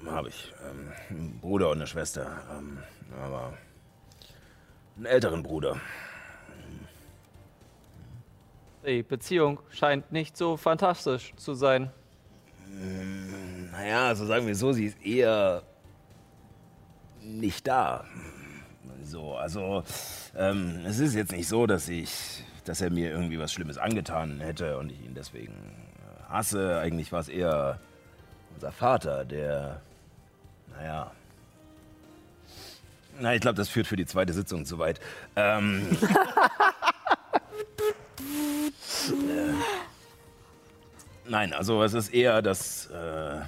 habe 0.05 0.29
ich. 0.29 0.53
Ähm, 0.69 0.91
einen 1.09 1.39
Bruder 1.41 1.69
und 1.69 1.77
eine 1.77 1.87
Schwester. 1.87 2.41
Ähm, 2.57 2.77
aber 3.21 3.53
einen 4.95 5.05
älteren 5.05 5.43
Bruder. 5.43 5.79
Die 8.85 9.03
Beziehung 9.03 9.59
scheint 9.69 10.11
nicht 10.11 10.35
so 10.35 10.57
fantastisch 10.57 11.33
zu 11.35 11.53
sein. 11.53 11.91
Naja, 13.71 14.07
also 14.07 14.25
sagen 14.25 14.47
wir 14.47 14.55
so, 14.55 14.71
sie 14.71 14.85
ist 14.85 15.05
eher 15.05 15.61
nicht 17.21 17.67
da. 17.67 18.05
So, 19.03 19.35
also 19.35 19.83
ähm, 20.35 20.81
es 20.85 20.99
ist 20.99 21.13
jetzt 21.13 21.31
nicht 21.31 21.47
so, 21.47 21.67
dass 21.67 21.89
ich, 21.89 22.43
dass 22.65 22.81
er 22.81 22.89
mir 22.89 23.11
irgendwie 23.11 23.37
was 23.39 23.51
Schlimmes 23.51 23.77
angetan 23.77 24.39
hätte 24.39 24.77
und 24.77 24.91
ich 24.91 25.03
ihn 25.03 25.13
deswegen 25.13 25.53
äh, 25.53 26.31
hasse. 26.31 26.79
Eigentlich 26.79 27.11
war 27.11 27.19
es 27.19 27.27
eher 27.29 27.79
unser 28.55 28.71
Vater, 28.71 29.25
der, 29.25 29.81
naja. 30.75 31.11
Na, 33.19 33.35
ich 33.35 33.41
glaube, 33.41 33.57
das 33.57 33.69
führt 33.69 33.85
für 33.85 33.97
die 33.97 34.05
zweite 34.05 34.33
Sitzung 34.33 34.65
zu 34.65 34.79
weit. 34.79 34.99
Ähm, 35.35 35.85
äh, 36.01 36.07
nein, 41.25 41.53
also 41.53 41.83
es 41.83 41.93
ist 41.93 42.13
eher, 42.13 42.41
dass 42.41 42.87
äh, 42.87 43.39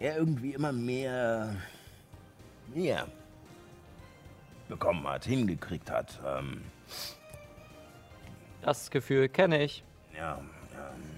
er 0.00 0.16
irgendwie 0.16 0.52
immer 0.52 0.72
mehr, 0.72 1.54
mehr 2.74 3.06
bekommen 4.68 5.06
hat, 5.06 5.24
hingekriegt 5.24 5.90
hat. 5.90 6.20
Ähm, 6.24 6.62
Das 8.62 8.90
Gefühl 8.90 9.28
kenne 9.28 9.62
ich. 9.62 9.84
ja, 10.16 10.38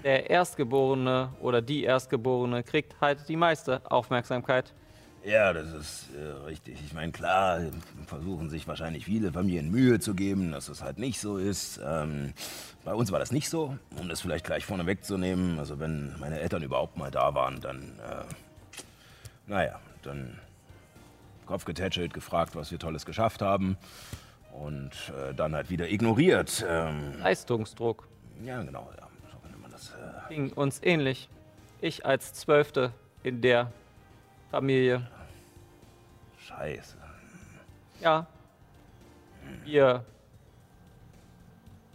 Der 0.03 0.29
Erstgeborene 0.29 1.29
oder 1.39 1.61
die 1.61 1.83
Erstgeborene 1.83 2.63
kriegt 2.63 2.99
halt 3.01 3.27
die 3.27 3.35
meiste 3.37 3.81
Aufmerksamkeit. 3.89 4.73
Ja, 5.27 5.53
das 5.53 5.73
ist 5.73 6.09
äh, 6.15 6.45
richtig. 6.45 6.79
Ich 6.85 6.93
meine, 6.93 7.11
klar, 7.11 7.59
versuchen 8.05 8.49
sich 8.49 8.67
wahrscheinlich 8.67 9.05
viele 9.05 9.31
Familien 9.31 9.69
Mühe 9.69 9.99
zu 9.99 10.15
geben, 10.15 10.51
dass 10.51 10.69
es 10.69 10.81
halt 10.81 10.97
nicht 10.97 11.19
so 11.19 11.37
ist. 11.37 11.79
Ähm, 11.83 12.33
bei 12.85 12.93
uns 12.93 13.11
war 13.11 13.19
das 13.19 13.31
nicht 13.31 13.49
so, 13.49 13.77
um 13.99 14.09
das 14.09 14.21
vielleicht 14.21 14.45
gleich 14.45 14.65
vorne 14.65 14.85
wegzunehmen. 14.85 15.59
Also 15.59 15.79
wenn 15.79 16.17
meine 16.19 16.39
Eltern 16.39 16.63
überhaupt 16.63 16.97
mal 16.97 17.11
da 17.11 17.35
waren, 17.35 17.59
dann, 17.61 17.99
äh, 17.99 18.23
naja, 19.47 19.79
dann 20.03 20.39
Kopf 21.45 21.65
getätschelt, 21.65 22.13
gefragt, 22.13 22.55
was 22.55 22.71
wir 22.71 22.79
Tolles 22.79 23.05
geschafft 23.05 23.41
haben. 23.41 23.77
Und 24.53 24.91
äh, 25.09 25.33
dann 25.35 25.53
halt 25.53 25.69
wieder 25.69 25.89
ignoriert. 25.89 26.65
Ähm, 26.67 27.19
Leistungsdruck 27.19 28.07
ja, 28.43 28.61
genau, 28.61 28.89
ja. 28.97 29.07
So 29.31 29.37
könnte 29.39 29.57
man 29.57 29.71
das. 29.71 29.91
Äh, 29.91 30.33
ging 30.33 30.51
uns 30.53 30.79
ähnlich. 30.83 31.29
Ich 31.81 32.05
als 32.05 32.33
Zwölfte 32.33 32.91
in 33.23 33.41
der 33.41 33.71
Familie. 34.51 35.07
Scheiße. 36.47 36.95
Ja. 38.01 38.25
Wir 39.65 40.03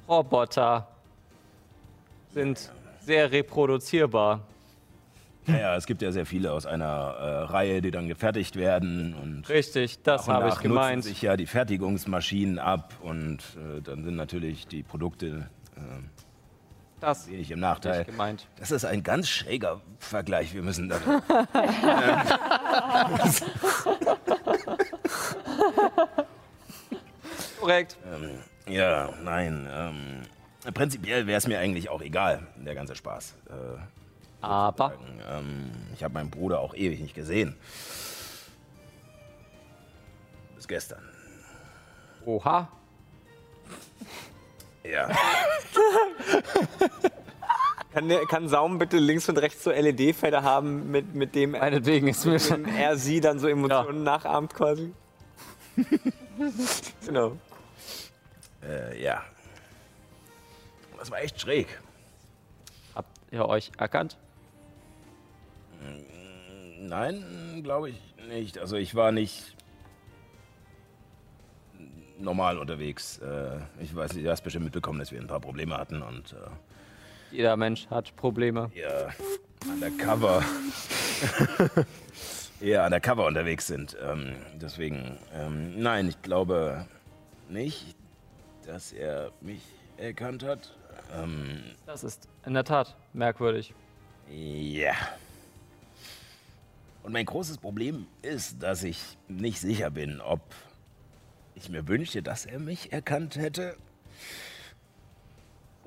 Roboter 0.09 0.89
sind 2.31 2.71
sehr 3.01 3.31
reproduzierbar. 3.31 4.41
Naja, 5.47 5.77
es 5.77 5.87
gibt 5.87 6.03
ja 6.03 6.13
sehr 6.13 6.25
viele 6.27 6.53
aus 6.53 6.67
einer 6.67 6.85
äh, 6.87 7.43
Reihe, 7.53 7.83
die 7.83 7.91
dann 7.91 8.07
gefertigt 8.09 8.55
werden 8.57 9.15
und 9.15 9.49
Richtig, 9.49 10.03
das 10.03 10.29
habe 10.29 10.49
ich 10.49 10.59
gemeint. 10.61 10.97
nutzen 10.99 11.09
sich 11.09 11.23
ja 11.23 11.37
die 11.37 11.47
Fertigungsmaschinen 11.47 12.59
ab 12.61 12.95
und 13.03 13.39
äh, 13.57 13.81
dann 13.83 14.05
sind 14.05 14.15
natürlich 14.15 14.69
die 14.69 14.85
Produkte 14.85 15.49
äh, 15.77 15.81
Das 17.01 17.29
wenig 17.29 17.51
im 17.51 17.59
Nachteil. 17.59 18.05
gemeint. 18.05 18.47
Das 18.57 18.71
ist 18.71 18.85
ein 18.85 19.03
ganz 19.03 19.29
schräger 19.29 19.81
Vergleich. 19.99 20.55
Wir 20.55 20.63
müssen 20.63 20.89
da. 20.89 21.01
Korrekt. 27.61 27.97
ähm, 28.13 28.39
ja, 28.67 29.11
nein. 29.23 29.69
Ähm, 29.71 30.23
prinzipiell 30.75 31.27
wäre 31.27 31.39
es 31.39 31.47
mir 31.47 31.59
eigentlich 31.59 31.89
auch 31.89 32.03
egal, 32.03 32.47
der 32.57 32.75
ganze 32.75 32.95
Spaß. 32.95 33.35
Äh, 33.49 33.79
Aber 34.41 34.95
ähm, 35.31 35.71
ich 35.95 36.03
habe 36.03 36.15
meinen 36.15 36.31
Bruder 36.31 36.61
auch 36.61 36.75
ewig 36.75 37.01
nicht 37.01 37.15
gesehen. 37.15 37.57
Bis 40.57 40.67
gestern. 40.69 41.03
oha, 42.25 42.69
Ja. 44.85 45.09
Kann, 47.93 48.11
kann 48.29 48.49
Saum 48.49 48.79
bitte 48.79 48.97
links 48.99 49.29
und 49.29 49.37
rechts 49.39 49.65
so 49.65 49.71
LED-Felder 49.71 50.43
haben, 50.43 50.91
mit, 50.91 51.15
mit 51.15 51.35
dem 51.35 51.55
er, 51.55 51.61
meinetwegen 51.61 52.09
ist 52.09 52.25
mir 52.25 52.39
er 52.79 52.97
sie 52.97 53.21
dann 53.21 53.39
so 53.39 53.49
Emotionen 53.49 54.03
nachahmt 54.03 54.55
quasi? 54.55 54.93
genau. 57.07 57.37
Äh, 58.63 59.03
ja. 59.03 59.23
Das 60.99 61.11
war 61.11 61.21
echt 61.21 61.41
schräg. 61.41 61.67
Habt 62.95 63.11
ihr 63.31 63.45
euch 63.47 63.73
erkannt? 63.77 64.17
Nein, 66.79 67.61
glaube 67.63 67.91
ich 67.91 68.01
nicht. 68.29 68.59
Also 68.59 68.77
ich 68.77 68.95
war 68.95 69.13
nicht 69.13 69.57
normal 72.19 72.59
unterwegs. 72.59 73.19
Äh, 73.19 73.59
ich 73.81 73.95
weiß 73.95 74.15
nicht, 74.15 74.27
du 74.27 74.31
hast 74.31 74.43
bestimmt 74.43 74.65
mitbekommen, 74.65 74.99
dass 74.99 75.11
wir 75.11 75.21
ein 75.21 75.27
paar 75.27 75.41
Probleme 75.41 75.77
hatten 75.77 76.03
und 76.03 76.33
äh, 76.33 76.37
Jeder 77.33 77.57
Mensch 77.57 77.87
hat 77.89 78.15
Probleme. 78.17 78.71
ja, 78.75 79.09
undercover. 79.67 80.45
eher 82.61 82.85
undercover 82.85 83.27
unterwegs 83.27 83.67
sind. 83.67 83.97
Ähm, 84.03 84.37
deswegen, 84.55 85.19
ähm, 85.35 85.81
nein, 85.81 86.09
ich 86.09 86.21
glaube 86.23 86.87
nicht, 87.49 87.97
dass 88.67 88.93
er 88.93 89.33
mich 89.41 89.63
erkannt 89.97 90.45
hat. 90.45 90.75
Ähm, 91.15 91.63
Das 91.87 92.05
ist 92.05 92.29
in 92.47 92.55
der 92.55 92.65
Tat 92.65 92.97
merkwürdig. 93.13 93.75
Ja. 94.31 94.93
Und 97.03 97.13
mein 97.13 97.27
großes 97.27 97.59
Problem 97.59 98.07
ist, 98.23 98.63
dass 98.63 98.83
ich 98.85 99.19
nicht 99.27 99.61
sicher 99.61 99.91
bin, 99.91 100.21
ob 100.21 100.41
ich 101.55 101.69
mir 101.69 101.89
wünsche, 101.89 102.23
dass 102.23 102.47
er 102.47 102.61
mich 102.61 102.93
erkannt 102.93 103.37
hätte. 103.37 103.77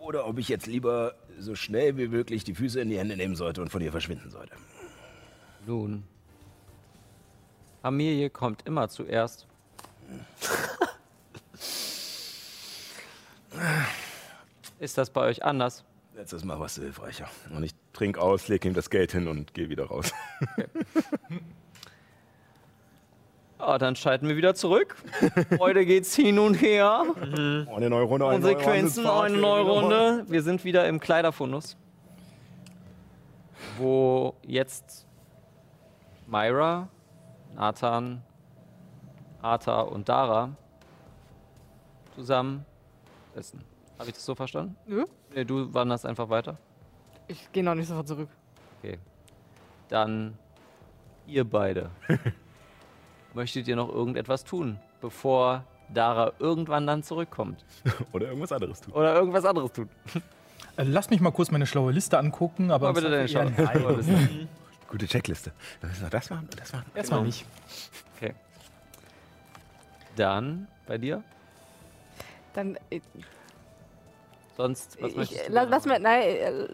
Oder 0.05 0.27
ob 0.27 0.37
ich 0.37 0.49
jetzt 0.49 0.67
lieber 0.67 1.15
so 1.39 1.55
schnell 1.55 1.97
wie 1.97 2.07
möglich 2.07 2.43
die 2.43 2.53
Füße 2.53 2.79
in 2.79 2.89
die 2.89 2.99
Hände 2.99 3.17
nehmen 3.17 3.35
sollte 3.35 3.63
und 3.63 3.71
von 3.71 3.81
ihr 3.81 3.91
verschwinden 3.91 4.29
sollte. 4.29 4.55
Nun, 5.65 6.03
Familie 7.81 8.29
kommt 8.29 8.67
immer 8.67 8.87
zuerst. 8.87 9.47
Ist 14.79 14.99
das 14.99 15.09
bei 15.09 15.21
euch 15.21 15.43
anders? 15.43 15.83
Letztes 16.13 16.43
Mal 16.43 16.59
warst 16.59 16.77
du 16.77 16.83
hilfreicher. 16.83 17.27
Und 17.49 17.63
ich 17.63 17.73
trink 17.91 18.19
aus, 18.19 18.47
leg 18.47 18.63
ihm 18.63 18.75
das 18.75 18.91
Geld 18.91 19.11
hin 19.11 19.27
und 19.27 19.55
gehe 19.55 19.69
wieder 19.69 19.85
raus. 19.85 20.13
Ah, 23.57 23.77
dann 23.77 23.95
schalten 23.95 24.27
wir 24.27 24.35
wieder 24.35 24.53
zurück. 24.53 24.97
Heute 25.59 25.85
geht's 25.85 26.13
hin 26.13 26.39
und 26.39 26.55
her. 26.55 27.03
Eine 27.21 27.89
neue 27.89 28.03
Runde, 28.03 28.27
eine 28.27 28.39
neue 28.39 28.53
Konsequenzen, 28.53 29.07
Handelsfahrt, 29.07 29.25
eine 29.25 29.37
neue 29.37 29.63
wieder 29.63 29.73
Runde. 29.73 30.25
Wir 30.27 30.41
sind 30.41 30.65
wieder 30.65 30.87
im 30.87 30.99
Kleiderfundus. 30.99 31.77
Wo 33.77 34.35
jetzt 34.43 35.07
Myra, 36.27 36.89
Nathan, 37.55 38.21
Arta 39.41 39.81
und 39.81 40.09
Dara 40.09 40.51
zusammen 42.15 42.65
essen. 43.35 43.63
Habe 43.97 44.09
ich 44.09 44.15
das 44.15 44.25
so 44.25 44.35
verstanden? 44.35 44.75
Nö. 44.85 45.05
Nee, 45.33 45.45
du 45.45 45.73
wanderst 45.73 46.05
einfach 46.05 46.29
weiter. 46.29 46.57
Ich 47.27 47.51
gehe 47.53 47.63
noch 47.63 47.75
nicht 47.75 47.87
sofort 47.87 48.07
zurück. 48.07 48.29
Okay. 48.79 48.99
Dann 49.87 50.37
ihr 51.25 51.45
beide. 51.49 51.89
Möchtet 53.35 53.67
ihr 53.67 53.75
noch 53.75 53.89
irgendetwas 53.89 54.43
tun, 54.45 54.79
bevor 55.01 55.63
Dara 55.93 56.31
irgendwann 56.39 56.87
dann 56.87 57.03
zurückkommt? 57.03 57.63
Oder 58.13 58.27
irgendwas 58.27 58.51
anderes 58.53 58.81
tun. 58.81 58.93
Oder 58.93 59.13
irgendwas 59.13 59.45
anderes 59.45 59.71
tun? 59.73 59.89
Äh, 60.77 60.83
Lass 60.83 61.09
mich 61.09 61.19
mal 61.19 61.31
kurz 61.31 61.51
meine 61.51 61.67
schlaue 61.67 61.91
Liste 61.91 62.17
angucken, 62.17 62.71
aber 62.71 62.87
Mal 62.87 62.93
bitte 62.93 63.09
deine 63.11 63.27
Schau. 63.27 63.43
nein. 63.43 64.47
Gute 64.87 65.05
Checkliste. 65.07 65.51
Wir 65.81 65.89
müssen 65.89 66.03
noch 66.03 66.09
das 66.09 66.29
machen 66.29 66.47
und 66.49 66.59
das 66.59 66.71
machen. 66.71 66.85
Erstmal 66.95 67.23
nicht. 67.23 67.45
Okay. 68.15 68.33
Dann 70.15 70.67
bei 70.87 70.97
dir? 70.97 71.21
Dann 72.53 72.77
äh, 72.89 73.01
Sonst, 74.55 74.97
was 75.01 75.11
ich, 75.11 75.17
möchtest 75.17 75.47
du? 75.49 75.51
la, 75.51 75.63
lass 75.63 75.85
mir, 75.85 75.99
nein, 75.99 76.21
äh, 76.21 76.67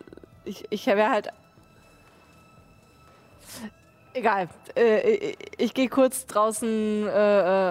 ich, 0.45 0.65
ich 0.69 0.85
wäre 0.85 1.09
halt. 1.09 1.29
Egal. 4.13 4.49
Äh, 4.75 5.09
ich 5.17 5.37
ich 5.57 5.73
gehe 5.73 5.87
kurz 5.89 6.25
draußen 6.25 7.07
äh, 7.07 7.09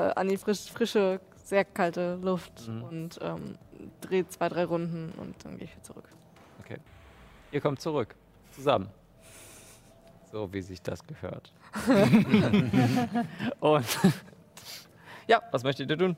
äh, 0.09 0.13
an 0.15 0.29
die 0.29 0.37
frisch, 0.37 0.71
frische, 0.73 1.21
sehr 1.45 1.65
kalte 1.65 2.17
Luft 2.23 2.67
Mhm. 2.69 2.83
und 2.85 3.19
ähm, 3.23 3.57
drehe 4.01 4.27
zwei, 4.29 4.49
drei 4.49 4.65
Runden 4.65 5.13
und 5.19 5.35
dann 5.45 5.57
gehe 5.59 5.65
ich 5.67 5.73
wieder 5.73 5.83
zurück. 5.83 6.09
Okay. 6.61 6.79
Ihr 7.53 7.61
kommt 7.61 7.81
zurück. 7.81 8.15
Zusammen. 8.53 8.89
So 10.33 10.53
wie 10.53 10.63
sich 10.63 10.81
das 10.83 11.05
gehört. 11.07 11.53
Und 13.61 13.85
ja, 15.27 15.41
was 15.51 15.63
möchtet 15.65 15.91
ihr 15.91 15.99
tun? 15.99 16.17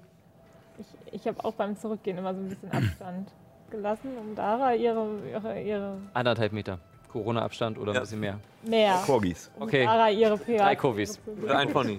Ich, 0.79 0.87
ich 1.21 1.27
habe 1.27 1.43
auch 1.45 1.55
beim 1.55 1.77
Zurückgehen 1.77 2.19
immer 2.19 2.35
so 2.35 2.41
ein 2.41 2.49
bisschen 2.49 2.71
Abstand 2.73 3.31
gelassen, 3.71 4.17
um 4.19 4.35
Dara 4.35 4.75
ihre, 4.75 5.19
ihre, 5.31 5.63
ihre 5.63 5.99
Anderthalb 6.15 6.53
Meter. 6.53 6.79
Corona-Abstand 7.13 7.79
oder 7.79 7.93
Ja. 7.93 8.01
ein 8.01 8.03
bisschen 8.03 8.21
mehr. 8.21 8.39
mehr. 8.63 9.03
Corgis. 9.05 9.51
Okay. 9.61 9.85
Dara 9.85 10.11
ihre 10.11 10.39
Drei 10.39 10.75
Kovis. 10.77 11.21
Oder 11.43 11.59
ein 11.59 11.71
Pony. 11.73 11.99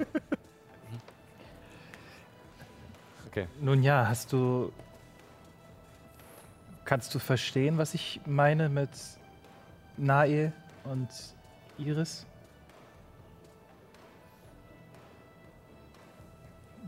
Okay. 3.27 3.47
Nun 3.61 3.83
ja, 3.83 4.07
hast 4.07 4.31
du. 4.33 4.71
Kannst 6.85 7.15
du 7.15 7.19
verstehen, 7.19 7.77
was 7.77 7.93
ich 7.93 8.19
meine 8.25 8.67
mit 8.69 8.89
Nae 9.97 10.51
und 10.83 11.07
Iris? 11.77 12.25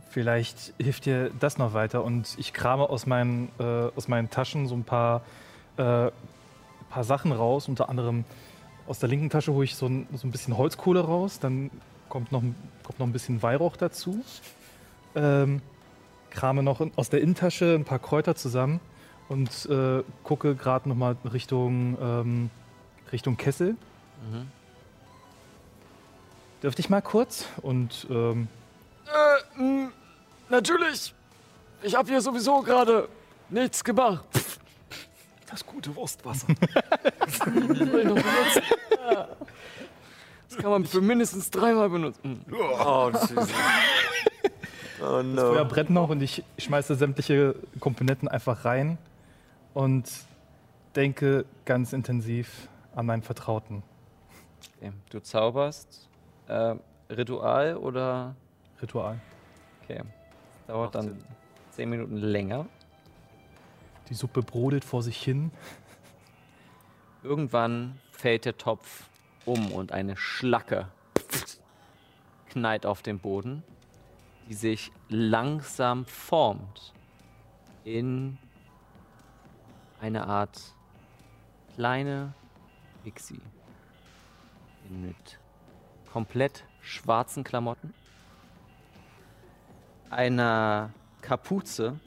Vielleicht 0.09 0.73
hilft 0.77 1.05
dir 1.05 1.29
das 1.39 1.57
noch 1.57 1.73
weiter 1.73 2.03
und 2.03 2.35
ich 2.37 2.53
krame 2.53 2.89
aus 2.89 3.05
meinen, 3.05 3.49
äh, 3.59 3.63
aus 3.95 4.07
meinen 4.07 4.29
Taschen 4.29 4.67
so 4.67 4.75
ein 4.75 4.83
paar, 4.83 5.21
äh, 5.77 6.11
paar 6.89 7.03
Sachen 7.03 7.31
raus. 7.31 7.67
Unter 7.67 7.89
anderem 7.89 8.25
aus 8.87 8.99
der 8.99 9.09
linken 9.09 9.29
Tasche 9.29 9.51
hole 9.53 9.65
ich 9.65 9.75
so 9.75 9.87
ein, 9.87 10.07
so 10.13 10.27
ein 10.27 10.31
bisschen 10.31 10.57
Holzkohle 10.57 11.01
raus, 11.01 11.39
dann 11.39 11.71
kommt 12.09 12.31
noch, 12.31 12.41
ein- 12.43 12.55
kommt 12.83 12.99
noch 12.99 13.07
ein 13.07 13.11
bisschen 13.13 13.41
Weihrauch 13.41 13.77
dazu. 13.77 14.23
Ähm, 15.15 15.61
krame 16.29 16.61
noch 16.63 16.81
in- 16.81 16.91
aus 16.95 17.09
der 17.09 17.21
Innentasche 17.21 17.73
ein 17.75 17.85
paar 17.85 17.99
Kräuter 17.99 18.35
zusammen 18.35 18.79
und 19.29 19.65
äh, 19.67 20.03
gucke 20.23 20.55
gerade 20.55 20.87
noch 20.89 20.95
mal 20.95 21.15
Richtung, 21.33 21.97
ähm, 21.99 22.49
Richtung 23.11 23.37
Kessel. 23.37 23.71
Mhm. 24.31 24.47
Dürfte 26.61 26.79
ich 26.81 26.89
mal 26.89 27.01
kurz? 27.01 27.45
Und 27.61 28.07
ähm, 28.09 28.47
Äh, 29.57 29.61
mh, 29.61 29.89
natürlich. 30.49 31.13
Ich 31.83 31.95
habe 31.95 32.07
hier 32.09 32.21
sowieso 32.21 32.61
gerade 32.61 33.07
nichts 33.49 33.83
gemacht. 33.83 34.25
Das 35.55 35.65
gute 35.65 35.95
Wurstwasser. 35.95 36.47
das. 37.17 37.39
Das 40.49 40.57
kann 40.57 40.69
man 40.69 40.85
für 40.85 40.99
mindestens 41.01 41.49
dreimal 41.49 41.89
benutzen. 41.89 42.45
Oh, 42.51 43.09
süß. 43.11 43.49
Oh 45.01 45.21
das 45.21 45.43
Feuer 45.43 45.63
no. 45.63 45.65
brennt 45.65 45.89
noch 45.89 46.09
und 46.09 46.21
ich 46.21 46.43
schmeiße 46.57 46.95
sämtliche 46.95 47.55
Komponenten 47.79 48.27
einfach 48.27 48.65
rein 48.65 48.97
und 49.73 50.09
denke 50.95 51.45
ganz 51.63 51.93
intensiv 51.93 52.67
an 52.95 53.05
meinen 53.05 53.23
Vertrauten. 53.23 53.81
okay. 54.77 54.91
Du 55.09 55.19
zauberst. 55.21 56.09
Äh, 56.47 56.75
Ritual 57.09 57.77
oder. 57.77 58.35
Ritual. 58.81 59.19
Okay. 59.83 59.99
Das 59.99 60.67
dauert 60.67 60.95
dann 60.95 61.17
zehn 61.71 61.89
Minuten 61.89 62.17
länger. 62.17 62.65
Die 64.09 64.13
Suppe 64.13 64.41
brodelt 64.41 64.85
vor 64.85 65.01
sich 65.01 65.21
hin. 65.21 65.51
Irgendwann 67.23 67.99
fällt 68.11 68.45
der 68.45 68.57
Topf 68.57 69.09
um 69.45 69.71
und 69.71 69.91
eine 69.91 70.15
Schlacke 70.15 70.87
knallt 72.49 72.85
auf 72.85 73.01
den 73.01 73.19
Boden, 73.19 73.63
die 74.47 74.53
sich 74.53 74.91
langsam 75.09 76.05
formt 76.05 76.93
in 77.83 78.37
eine 79.99 80.27
Art 80.27 80.61
kleine 81.75 82.33
Pixie. 83.03 83.41
Mit 84.89 85.39
komplett 86.11 86.63
schwarzen 86.79 87.43
Klamotten, 87.43 87.93
einer 90.09 90.93
Kapuze 91.21 91.99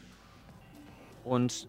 und 1.25 1.69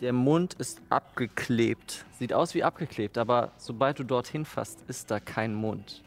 der 0.00 0.12
Mund 0.12 0.54
ist 0.54 0.80
abgeklebt. 0.90 2.04
Sieht 2.18 2.32
aus 2.32 2.54
wie 2.54 2.62
abgeklebt, 2.64 3.18
aber 3.18 3.52
sobald 3.56 3.98
du 3.98 4.04
dorthin 4.04 4.44
fasst, 4.44 4.82
ist 4.88 5.10
da 5.10 5.20
kein 5.20 5.54
Mund. 5.54 6.02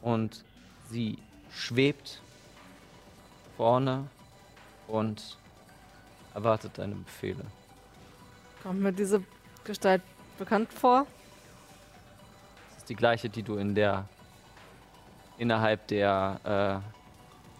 Und 0.00 0.44
sie 0.90 1.18
schwebt 1.50 2.20
vorne 3.56 4.08
und 4.86 5.38
erwartet 6.34 6.78
deine 6.78 6.94
Befehle. 6.94 7.44
Kommt 8.62 8.80
mir 8.80 8.92
diese 8.92 9.22
Gestalt 9.64 10.02
bekannt 10.38 10.72
vor? 10.72 11.06
Das 12.70 12.78
ist 12.78 12.88
die 12.88 12.94
gleiche, 12.94 13.28
die 13.28 13.42
du 13.42 13.56
in 13.56 13.74
der 13.74 14.08
innerhalb 15.38 15.86
der 15.88 16.82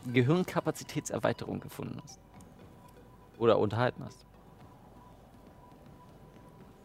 äh, 0.07 0.13
Gehirnkapazitätserweiterung 0.13 1.61
gefunden 1.61 2.01
hast. 2.03 2.19
Oder 3.39 3.59
unterhalten 3.59 4.05
hast. 4.05 4.25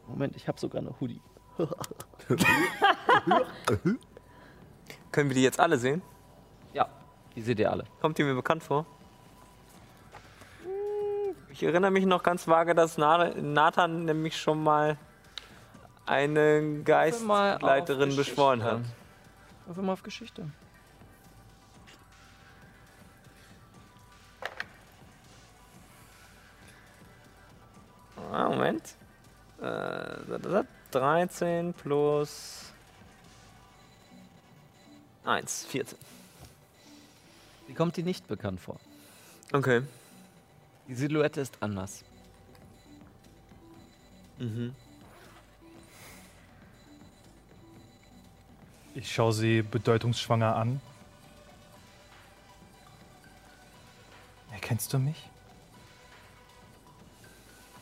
Moment, 0.08 0.36
ich 0.36 0.48
habe 0.48 0.60
sogar 0.60 0.82
eine 0.82 0.94
Hoodie. 1.00 1.22
Können 5.12 5.30
wir 5.30 5.36
die 5.36 5.44
jetzt 5.44 5.60
alle 5.60 5.78
sehen? 5.78 6.02
Ja, 6.74 6.88
die 7.36 7.42
seht 7.42 7.60
ihr 7.60 7.70
alle. 7.72 7.86
Kommt 8.02 8.18
die 8.18 8.24
mir 8.24 8.34
bekannt 8.36 8.64
vor? 8.64 8.86
Ich 11.50 11.62
erinnere 11.64 11.92
mich 11.92 12.06
noch 12.06 12.24
ganz 12.24 12.48
vage, 12.48 12.74
dass 12.76 12.98
Na- 12.98 13.34
Nathan 13.36 14.06
nämlich 14.06 14.38
schon 14.40 14.64
mal 14.64 14.98
eine 16.06 16.82
Geistleiterin 16.84 18.10
auf 18.12 18.16
beschworen 18.16 18.64
hat. 18.64 18.80
Würfel 19.66 19.84
mal 19.84 19.94
auf 19.94 20.04
Geschichte. 20.04 20.50
13 30.92 31.74
plus 31.74 32.72
1, 35.26 35.66
14. 35.66 35.98
Sie 37.68 37.74
kommt 37.74 37.96
dir 37.96 38.04
nicht 38.04 38.28
bekannt 38.28 38.60
vor. 38.60 38.80
Okay. 39.54 39.82
Die 40.88 40.96
Silhouette 40.96 41.40
ist 41.40 41.58
anders. 41.62 42.04
Mhm. 44.40 44.76
Ich 48.94 49.10
schaue 49.10 49.32
sie 49.32 49.62
bedeutungsschwanger 49.62 50.56
an. 50.56 50.82
Erkennst 54.52 54.92
du 54.92 55.00
mich? 55.00 55.30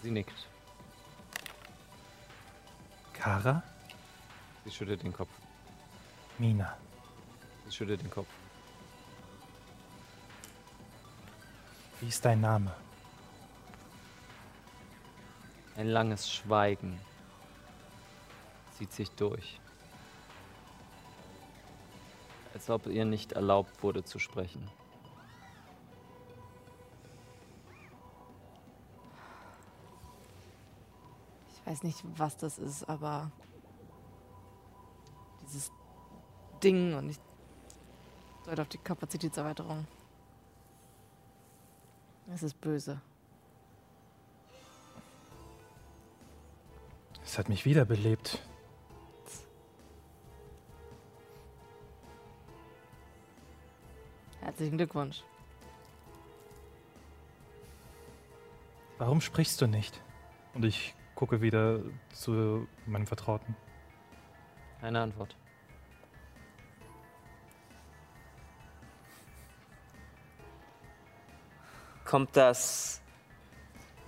Sie 0.04 0.12
nickt. 0.12 0.48
Kara? 3.30 3.62
Sie 4.66 4.72
schüttelt 4.72 5.04
den 5.04 5.14
Kopf. 5.14 5.30
Mina. 6.40 6.76
Sie 7.66 7.72
schüttelt 7.72 8.02
den 8.02 8.10
Kopf. 8.10 8.26
Wie 12.00 12.08
ist 12.08 12.26
dein 12.26 12.42
Name? 12.42 12.74
Ein 15.78 15.90
langes 15.90 16.32
Schweigen 16.32 17.00
zieht 18.76 18.94
sich 18.94 19.12
durch. 19.12 19.60
Als 22.56 22.68
ob 22.72 22.88
ihr 22.88 23.06
nicht 23.06 23.34
erlaubt 23.34 23.84
wurde 23.84 24.04
zu 24.04 24.18
sprechen. 24.18 24.68
Weiß 31.70 31.84
nicht, 31.84 32.04
was 32.18 32.36
das 32.36 32.58
ist, 32.58 32.84
aber 32.90 33.32
dieses 35.44 35.72
Ding 36.64 36.96
und 36.96 37.10
ich 37.10 37.20
deute 38.44 38.64
auf 38.64 38.70
die 38.70 38.80
Kapazitätserweiterung. 38.80 39.86
Es 42.34 42.42
ist 42.42 42.60
böse. 42.60 43.00
Es 47.24 47.38
hat 47.38 47.50
mich 47.50 47.66
wiederbelebt. 47.66 48.42
Herzlichen 54.42 54.78
Glückwunsch. 54.78 55.24
Warum 58.98 59.22
sprichst 59.22 59.62
du 59.62 59.68
nicht? 59.68 60.02
Und 60.56 60.66
ich 60.66 60.96
gucke 61.20 61.42
wieder 61.42 61.82
zu 62.14 62.66
meinem 62.86 63.06
Vertrauten. 63.06 63.54
Eine 64.82 65.02
Antwort. 65.02 65.36
Kommt 72.06 72.38
das 72.38 73.02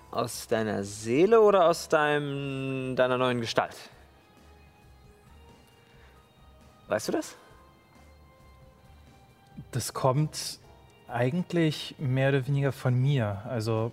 aus 0.09 0.47
deiner 0.47 0.86
Seele 0.86 1.41
oder 1.41 1.68
aus 1.68 1.89
deinem, 1.89 2.95
deiner 2.95 3.18
neuen 3.18 3.41
Gestalt? 3.41 3.76
Weißt 6.88 7.09
du 7.09 7.12
das? 7.12 7.36
Das 9.72 9.91
kommt 9.91 10.62
eigentlich 11.09 11.93
mehr 11.99 12.30
oder 12.30 12.47
weniger 12.47 12.72
von 12.72 12.95
mir. 12.95 13.41
Also 13.49 13.91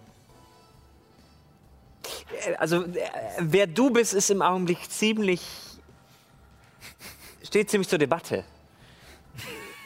also, 2.56 2.84
äh, 2.84 3.10
wer 3.38 3.66
du 3.66 3.90
bist, 3.90 4.14
ist 4.14 4.30
im 4.30 4.42
Augenblick 4.42 4.90
ziemlich. 4.90 5.42
steht 7.42 7.70
ziemlich 7.70 7.88
zur 7.88 7.98
Debatte. 7.98 8.44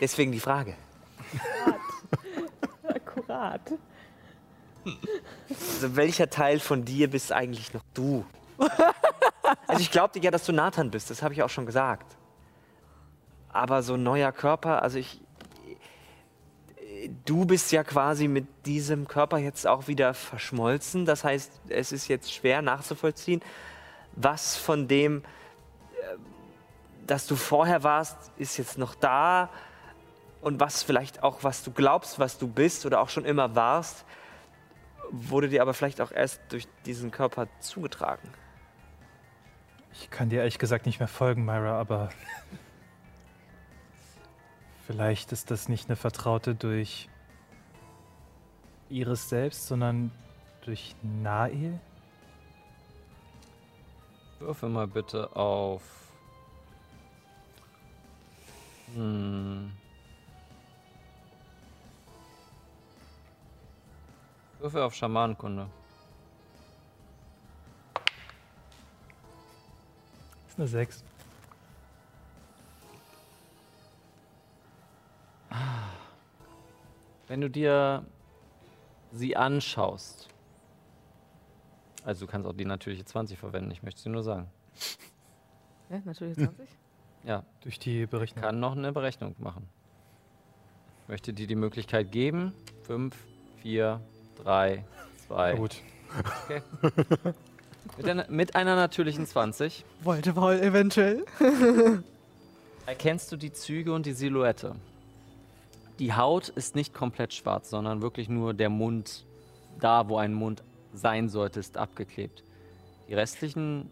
Deswegen 0.01 0.33
die 0.33 0.41
Frage. 0.41 0.75
Akkurat. 2.89 3.61
Also, 5.49 5.97
welcher 5.97 6.29
Teil 6.29 6.61
von 6.61 6.85
dir 6.85 7.09
bist 7.09 7.33
eigentlich 7.33 7.73
noch 7.73 7.85
du? 7.95 8.25
Also, 9.67 9.81
ich 9.81 9.91
glaubte 9.91 10.21
ja, 10.21 10.31
dass 10.31 10.45
du 10.45 10.53
Nathan 10.53 10.91
bist, 10.91 11.11
das 11.11 11.23
habe 11.23 11.35
ich 11.35 11.43
auch 11.43 11.51
schon 11.51 11.67
gesagt. 11.67 12.17
Aber 13.49 13.83
so 13.83 13.95
ein 13.95 14.03
neuer 14.03 14.33
Körper, 14.33 14.83
also 14.83 14.99
ich. 14.99 15.22
Du 17.25 17.45
bist 17.45 17.73
ja 17.73 17.85
quasi 17.85 18.29
mit 18.29 18.47
diesem 18.67 19.09
Körper 19.09 19.39
jetzt 19.39 19.67
auch 19.67 19.89
wieder 19.89 20.15
verschmolzen. 20.15 21.05
Das 21.05 21.25
heißt, 21.25 21.61
es 21.69 21.93
ist 21.93 22.09
jetzt 22.09 22.33
schwer 22.33 22.63
nachzuvollziehen, 22.63 23.41
was 24.15 24.57
von 24.57 24.89
dem, 24.89 25.19
äh, 25.19 26.17
das 27.07 27.27
du 27.27 27.37
vorher 27.37 27.83
warst, 27.83 28.17
ist 28.37 28.57
jetzt 28.57 28.79
noch 28.79 28.95
da. 28.95 29.49
Und 30.41 30.61
was 30.61 30.83
vielleicht 30.83 31.23
auch, 31.23 31.45
was 31.45 31.63
du 31.63 31.71
glaubst, 31.71 32.19
was 32.19 32.39
du 32.39 32.49
bist 32.49 32.85
oder 32.85 33.01
auch 33.01 33.09
schon 33.09 33.25
immer 33.25 33.55
warst, 33.55 34.05
wurde 35.13 35.49
dir 35.49 35.63
aber 35.63 35.75
vielleicht 35.75 36.01
auch 36.01 36.11
erst 36.11 36.41
durch 36.49 36.67
diesen 36.87 37.11
Körper 37.11 37.47
zugetragen. 37.61 38.29
ich 39.93 40.11
kann 40.11 40.31
dir 40.31 40.39
ehrlich 40.39 40.59
gesagt 40.59 40.87
nicht 40.87 40.99
mehr 40.99 41.09
folgen, 41.09 41.45
Myra, 41.45 41.79
aber 41.79 42.09
vielleicht 44.87 45.33
ist 45.33 45.51
das 45.51 45.69
nicht 45.69 45.89
eine 45.89 45.97
Vertraute 45.97 46.55
durch 46.55 47.09
Iris 48.89 49.29
selbst, 49.29 49.67
sondern 49.67 50.11
durch 50.65 50.95
Nael? 51.03 51.81
Würfel 54.39 54.69
mal 54.69 54.87
bitte 54.87 55.35
auf. 55.37 55.83
Hm. 58.95 59.73
Würfel 64.59 64.83
auf 64.83 64.95
Schamanenkunde. 64.95 65.69
ist 70.53 70.59
eine 70.59 70.69
6. 70.69 71.05
Wenn 77.29 77.41
du 77.41 77.49
dir 77.51 78.05
sie 79.13 79.37
anschaust, 79.37 80.29
also 82.05 82.27
du 82.27 82.31
kannst 82.31 82.49
auch 82.49 82.53
die 82.53 82.65
natürliche 82.65 83.05
20 83.05 83.39
verwenden, 83.39 83.71
ich 83.71 83.83
möchte 83.83 84.03
dir 84.03 84.11
nur 84.11 84.23
sagen. 84.23 84.49
Ja, 85.91 86.01
natürlich 86.05 86.37
20. 86.37 86.69
Ja, 87.25 87.45
Durch 87.61 87.79
die 87.79 88.07
Berechnung. 88.07 88.43
kann 88.43 88.59
noch 88.59 88.73
eine 88.73 88.91
Berechnung 88.93 89.37
machen. 89.39 89.69
Ich 91.03 91.09
möchte 91.09 91.33
dir 91.33 91.47
die 91.47 91.55
Möglichkeit 91.55 92.11
geben. 92.11 92.53
5, 92.83 93.15
4, 93.63 94.01
3, 94.43 94.85
2. 95.29 95.55
Gut. 95.55 95.77
Mit 97.97 98.09
einer, 98.09 98.31
mit 98.31 98.55
einer 98.55 98.77
natürlichen 98.77 99.27
20 99.27 99.85
Wollte 100.03 100.35
wohl 100.37 100.55
eventuell. 100.61 101.25
erkennst 102.87 103.31
du 103.33 103.37
die 103.37 103.53
Züge 103.53 103.93
und 103.93 104.07
die 104.07 104.13
Silhouette. 104.13 104.77
Die 106.03 106.15
Haut 106.15 106.49
ist 106.49 106.75
nicht 106.75 106.93
komplett 106.93 107.33
schwarz, 107.33 107.71
sondern 107.71 108.03
wirklich 108.03 108.29
nur 108.29 108.55
der 108.55 108.71
Mund, 108.71 109.25
da 109.79 110.09
wo 110.09 110.17
ein 110.17 110.35
Mund 110.35 110.65
sein 110.93 111.29
sollte, 111.29 111.61
ist 111.61 111.77
abgeklebt. 111.77 112.43
Die 113.07 113.15
restlichen 113.15 113.89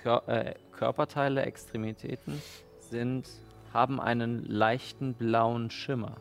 Kör 0.00 0.22
äh, 0.28 0.54
Körperteile, 0.70 1.42
Extremitäten 1.42 2.40
sind, 2.78 3.28
haben 3.72 4.00
einen 4.00 4.44
leichten 4.44 5.14
blauen 5.14 5.72
Schimmer. 5.72 6.18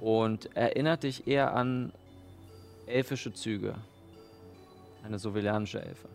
Und 0.00 0.56
erinnert 0.56 1.02
dich 1.02 1.26
eher 1.26 1.52
an 1.52 1.92
elfische 2.86 3.34
Züge. 3.34 3.74
Eine 5.04 5.18
sovilianische 5.18 5.82
Elfe. 5.82 6.08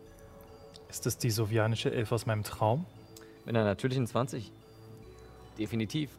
Ist 0.88 1.06
das 1.06 1.16
die 1.16 1.30
sovianische 1.30 1.92
Elf 1.92 2.10
aus 2.10 2.26
meinem 2.26 2.42
Traum? 2.42 2.86
Mit 3.44 3.54
einer 3.54 3.66
natürlichen 3.66 4.08
20? 4.08 4.50
Definitiv. 5.56 6.10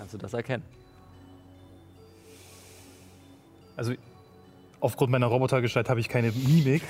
Kannst 0.00 0.14
du 0.14 0.18
das 0.18 0.32
erkennen? 0.32 0.64
Also, 3.76 3.92
aufgrund 4.80 5.12
meiner 5.12 5.26
Robotergestalt 5.26 5.90
habe 5.90 6.00
ich 6.00 6.08
keine 6.08 6.32
Mimik. 6.32 6.82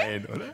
Nein, 0.00 0.24
oder? 0.24 0.46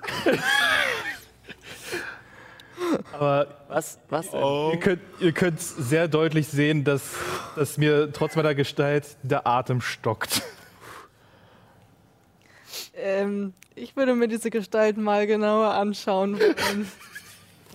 Aber 3.13 3.47
Was? 3.69 4.01
Was 4.09 4.29
denn? 4.33 4.41
ihr 4.41 4.81
könnt, 4.81 5.01
ihr 5.21 5.31
könnt 5.31 5.61
sehr 5.61 6.09
deutlich 6.09 6.49
sehen, 6.49 6.83
dass, 6.83 7.15
dass 7.55 7.79
mir 7.79 8.13
trotz 8.13 8.35
meiner 8.35 8.57
Gestalt 8.57 9.19
der 9.23 9.47
Atem 9.47 9.81
stockt. 9.81 10.43
Ähm, 12.95 13.55
ich 13.77 13.95
würde 13.95 14.17
mir 14.17 14.27
diese 14.27 14.51
Gestalt 14.51 14.97
mal 14.97 15.29
genauer 15.29 15.75
anschauen 15.75 16.41
wollen. 16.41 16.91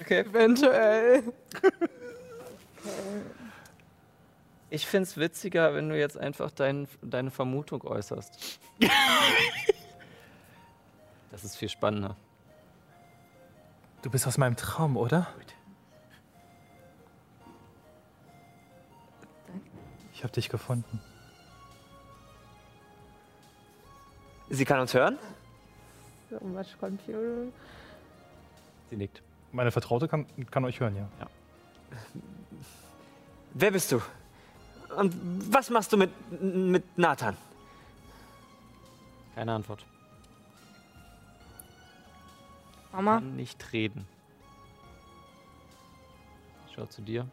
Okay. 0.01 0.19
Eventuell. 0.19 1.23
Ich 4.69 4.87
finde 4.87 5.03
es 5.03 5.17
witziger, 5.17 5.73
wenn 5.73 5.89
du 5.89 5.97
jetzt 5.97 6.17
einfach 6.17 6.51
dein, 6.51 6.87
deine 7.01 7.31
Vermutung 7.31 7.83
äußerst. 7.83 8.59
das 11.31 11.43
ist 11.43 11.55
viel 11.55 11.69
spannender. 11.69 12.15
Du 14.01 14.09
bist 14.09 14.27
aus 14.27 14.37
meinem 14.37 14.55
Traum, 14.55 14.97
oder? 14.97 15.27
Ich 20.13 20.23
habe 20.23 20.33
dich 20.33 20.49
gefunden. 20.49 21.01
Sie 24.49 24.65
kann 24.65 24.79
uns 24.79 24.93
hören? 24.93 25.17
So 26.29 26.39
much 26.45 26.77
confusion. 26.79 27.51
Sie 28.89 28.95
nickt. 28.95 29.21
Meine 29.51 29.71
Vertraute 29.71 30.07
kann, 30.07 30.25
kann 30.51 30.65
euch 30.65 30.79
hören, 30.79 30.95
ja. 30.95 31.07
Wer 33.57 33.71
bist 33.71 33.89
du? 33.93 34.01
Und 34.97 35.15
was 35.51 35.69
machst 35.69 35.91
du 35.93 35.97
mit, 35.97 36.11
mit 36.41 36.97
Nathan? 36.97 37.37
Keine 39.33 39.53
Antwort. 39.53 39.85
Mama, 42.91 43.15
Kann 43.15 43.37
nicht 43.37 43.71
reden. 43.71 44.05
Schau 46.75 46.85
zu 46.85 47.01
dir. 47.01 47.25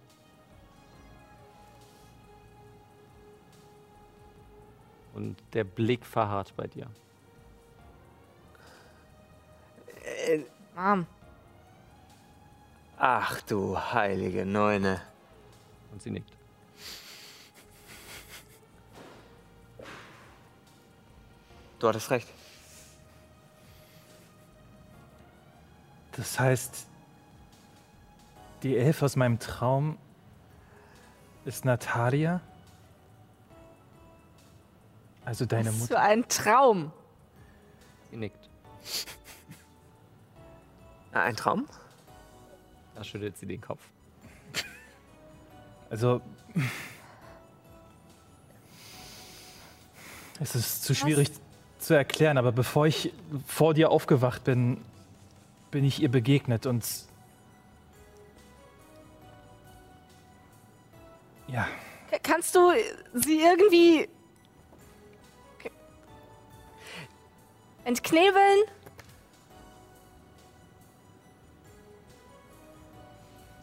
Und 5.14 5.36
der 5.52 5.64
Blick 5.64 6.06
verharrt 6.06 6.54
bei 6.56 6.68
dir. 6.68 6.86
Mom. 10.76 11.04
Ach 12.96 13.40
du 13.42 13.76
heilige 13.76 14.46
Neune. 14.46 15.00
Und 15.92 16.02
sie 16.02 16.10
nickt. 16.10 16.32
Du 21.78 21.88
hattest 21.88 22.10
recht. 22.10 22.28
Das 26.12 26.38
heißt, 26.38 26.86
die 28.62 28.76
Elf 28.76 29.02
aus 29.02 29.16
meinem 29.16 29.38
Traum 29.38 29.98
ist 31.44 31.64
Natalia? 31.64 32.40
Also 35.24 35.46
deine 35.46 35.70
Was 35.70 35.78
Mutter? 35.78 35.94
für 35.94 36.00
ein 36.00 36.28
Traum. 36.28 36.92
Sie 38.10 38.16
nickt. 38.16 38.48
Ein 41.12 41.36
Traum? 41.36 41.66
Da 42.94 43.02
schüttelt 43.02 43.36
sie 43.36 43.46
den 43.46 43.60
Kopf. 43.60 43.82
Also. 45.92 46.22
Es 50.40 50.54
ist 50.54 50.84
zu 50.84 50.94
schwierig 50.94 51.28
zu 51.78 51.92
erklären, 51.92 52.38
aber 52.38 52.50
bevor 52.50 52.86
ich 52.86 53.12
vor 53.46 53.74
dir 53.74 53.90
aufgewacht 53.90 54.42
bin, 54.42 54.82
bin 55.70 55.84
ich 55.84 56.02
ihr 56.02 56.10
begegnet 56.10 56.64
und. 56.64 56.82
Ja, 61.48 61.68
Kannst 62.22 62.54
du 62.54 62.72
sie 63.12 63.40
irgendwie 63.40 64.08
entknebeln? 67.84 68.62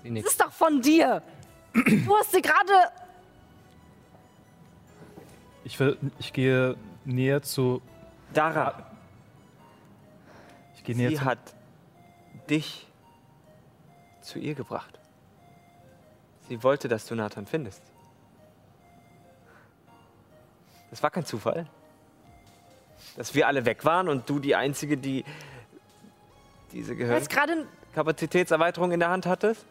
Sie 0.04 0.14
Das 0.14 0.32
ist 0.32 0.42
doch 0.42 0.52
von 0.52 0.82
dir. 0.82 1.24
Du 1.74 2.16
hast 2.18 2.32
sie 2.32 2.42
gerade. 2.42 2.74
Ich, 5.64 5.80
will, 5.80 5.98
ich 6.20 6.34
gehe 6.34 6.76
näher 7.06 7.42
zu. 7.42 7.82
Dara, 8.34 8.86
Ich 10.76 10.84
gehe 10.84 10.96
näher 10.96 11.10
sie 11.10 11.16
zu. 11.18 11.26
hat 11.26 11.40
dich 12.50 12.88
zu 14.22 14.40
ihr 14.40 14.56
gebracht. 14.56 15.00
Sie 16.48 16.64
wollte, 16.64 16.88
dass 16.88 17.06
du 17.06 17.16
Nathan 17.16 17.46
findest. 17.46 17.82
Das 20.90 21.04
war 21.04 21.12
kein 21.12 21.26
Zufall. 21.26 21.68
Dass 23.16 23.36
wir 23.36 23.48
alle 23.48 23.66
weg 23.66 23.86
waren 23.86 24.10
und 24.10 24.30
du 24.30 24.40
die 24.40 24.56
Einzige, 24.56 24.98
die 24.98 25.24
diese 26.72 26.96
gerade. 26.96 27.26
Gehirnkapazitätserweiterung 27.28 28.92
in 28.92 29.00
der 29.00 29.10
Hand 29.10 29.26
hattest. 29.26 29.66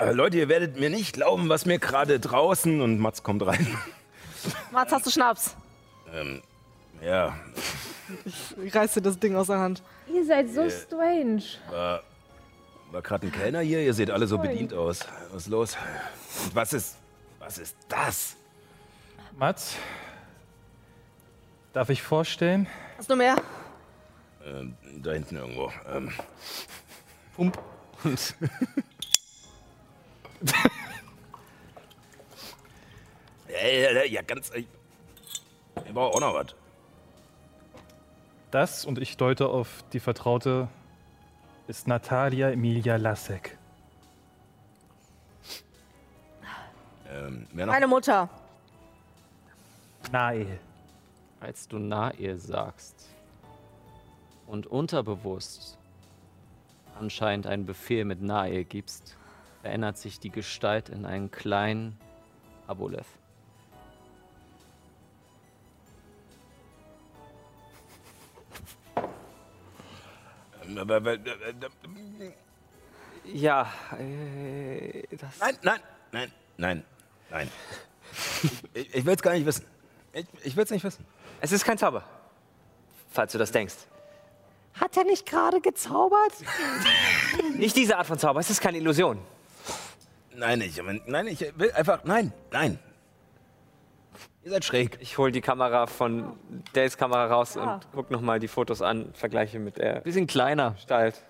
Äh, 0.00 0.12
Leute, 0.12 0.38
ihr 0.38 0.48
werdet 0.48 0.78
mir 0.78 0.90
nicht 0.90 1.12
glauben, 1.14 1.48
was 1.48 1.66
mir 1.66 1.78
gerade 1.78 2.18
draußen 2.20 2.80
und 2.80 2.98
Mats 2.98 3.22
kommt 3.22 3.44
rein. 3.46 3.66
Mats, 4.70 4.92
hast 4.92 5.06
du 5.06 5.10
Schnaps? 5.10 5.54
ähm, 6.14 6.42
ja, 7.02 7.36
Ich 8.64 8.74
reiß 8.74 8.94
dir 8.94 9.02
das 9.02 9.18
Ding 9.18 9.36
aus 9.36 9.48
der 9.48 9.58
Hand. 9.58 9.82
Ihr 10.12 10.24
seid 10.24 10.48
so 10.50 10.68
strange. 10.70 11.42
war, 11.70 12.02
war 12.90 13.02
gerade 13.02 13.26
ein 13.26 13.32
Kellner 13.32 13.60
hier. 13.60 13.80
Ihr 13.82 13.92
seht 13.92 14.10
alle 14.10 14.26
so 14.26 14.38
bedient 14.38 14.72
aus. 14.72 15.00
Was 15.30 15.42
ist 15.42 15.48
los? 15.48 15.76
Und 16.46 16.54
was 16.54 16.72
ist, 16.72 16.96
was 17.38 17.58
ist 17.58 17.76
das? 17.88 18.36
Mats, 19.36 19.76
darf 21.74 21.90
ich 21.90 22.02
vorstellen? 22.02 22.66
Hast 22.96 23.10
du 23.10 23.16
mehr? 23.16 23.36
Ähm, 24.48 24.76
da 25.02 25.12
hinten 25.12 25.36
irgendwo. 25.36 25.70
Ähm, 25.88 26.10
Pump. 27.36 27.58
Und 28.04 28.34
ja, 33.48 33.68
ja, 33.68 34.04
ja, 34.04 34.22
ganz. 34.22 34.50
Ich, 34.54 34.66
ich 35.84 35.92
brauche 35.92 36.14
auch 36.14 36.20
noch 36.20 36.34
was. 36.34 36.54
Das, 38.50 38.84
und 38.86 38.98
ich 38.98 39.16
deute 39.16 39.48
auf 39.48 39.84
die 39.92 40.00
Vertraute, 40.00 40.68
ist 41.66 41.86
Natalia 41.86 42.50
Emilia 42.50 42.96
Lasek. 42.96 43.58
Ähm? 47.10 47.46
Meine 47.52 47.86
Mutter. 47.86 48.30
Nael. 50.10 50.58
als 51.40 51.68
du 51.68 51.78
Nahe 51.78 52.38
sagst 52.38 52.97
und 54.48 54.66
unterbewusst 54.66 55.78
anscheinend 56.98 57.46
einen 57.46 57.66
Befehl 57.66 58.04
mit 58.04 58.20
Nahe 58.22 58.64
gibst, 58.64 59.16
verändert 59.62 59.98
sich 59.98 60.18
die 60.18 60.30
Gestalt 60.30 60.88
in 60.88 61.04
einen 61.04 61.30
kleinen 61.30 61.96
Aboleth. 62.66 63.06
Ja, 73.24 73.72
äh, 73.98 75.06
das. 75.16 75.38
Nein, 75.40 75.58
nein, 75.62 75.80
nein, 76.12 76.32
nein, 76.56 76.84
nein. 77.30 77.50
Ich, 78.74 78.94
ich 78.94 79.04
will 79.04 79.14
es 79.14 79.22
gar 79.22 79.32
nicht 79.32 79.46
wissen. 79.46 79.64
Ich, 80.12 80.26
ich 80.44 80.56
will 80.56 80.64
es 80.64 80.70
nicht 80.70 80.84
wissen. 80.84 81.04
Es 81.40 81.52
ist 81.52 81.64
kein 81.64 81.78
Zauber. 81.78 82.04
Falls 83.10 83.32
du 83.32 83.38
das 83.38 83.52
denkst. 83.52 83.76
Hat 84.74 84.96
er 84.96 85.04
nicht 85.04 85.26
gerade 85.26 85.60
gezaubert? 85.60 86.32
nicht 87.56 87.76
diese 87.76 87.98
Art 87.98 88.06
von 88.06 88.18
Zauber, 88.18 88.40
es 88.40 88.50
ist 88.50 88.60
keine 88.60 88.78
Illusion. 88.78 89.18
Nein, 90.36 90.60
ich, 90.60 90.80
nein, 91.06 91.26
ich 91.26 91.40
will 91.56 91.72
einfach, 91.72 92.04
nein, 92.04 92.32
nein. 92.52 92.78
Ihr 94.44 94.52
seid 94.52 94.64
schräg. 94.64 94.98
Ich 95.00 95.18
hole 95.18 95.32
die 95.32 95.40
Kamera 95.40 95.86
von 95.88 96.32
Dales 96.72 96.96
Kamera 96.96 97.26
raus 97.26 97.56
Ah. 97.56 97.74
und 97.74 97.86
guck 97.92 98.10
nochmal 98.10 98.38
die 98.38 98.46
Fotos 98.48 98.80
an, 98.80 99.10
vergleiche 99.14 99.58
mit 99.58 99.78
der 99.78 100.00
Bisschen 100.00 100.26
kleiner, 100.28 100.70
Gestalt. 100.72 101.20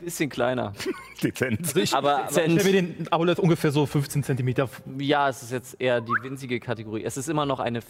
bisschen 0.00 0.30
kleiner. 0.30 0.72
Dezent. 1.22 1.60
Aber, 1.92 2.16
aber 2.20 2.24
Ich 2.24 2.30
stelle 2.32 2.54
mir 2.64 2.72
den 2.72 3.06
Aboleth 3.12 3.38
ungefähr 3.38 3.70
so 3.70 3.84
15 3.84 4.22
Zentimeter. 4.24 4.68
Ja, 4.98 5.28
es 5.28 5.42
ist 5.42 5.52
jetzt 5.52 5.76
eher 5.78 6.00
die 6.00 6.14
winzige 6.22 6.58
Kategorie. 6.58 7.04
Es 7.04 7.16
ist 7.18 7.28
immer 7.28 7.44
noch 7.44 7.60
eine 7.60 7.80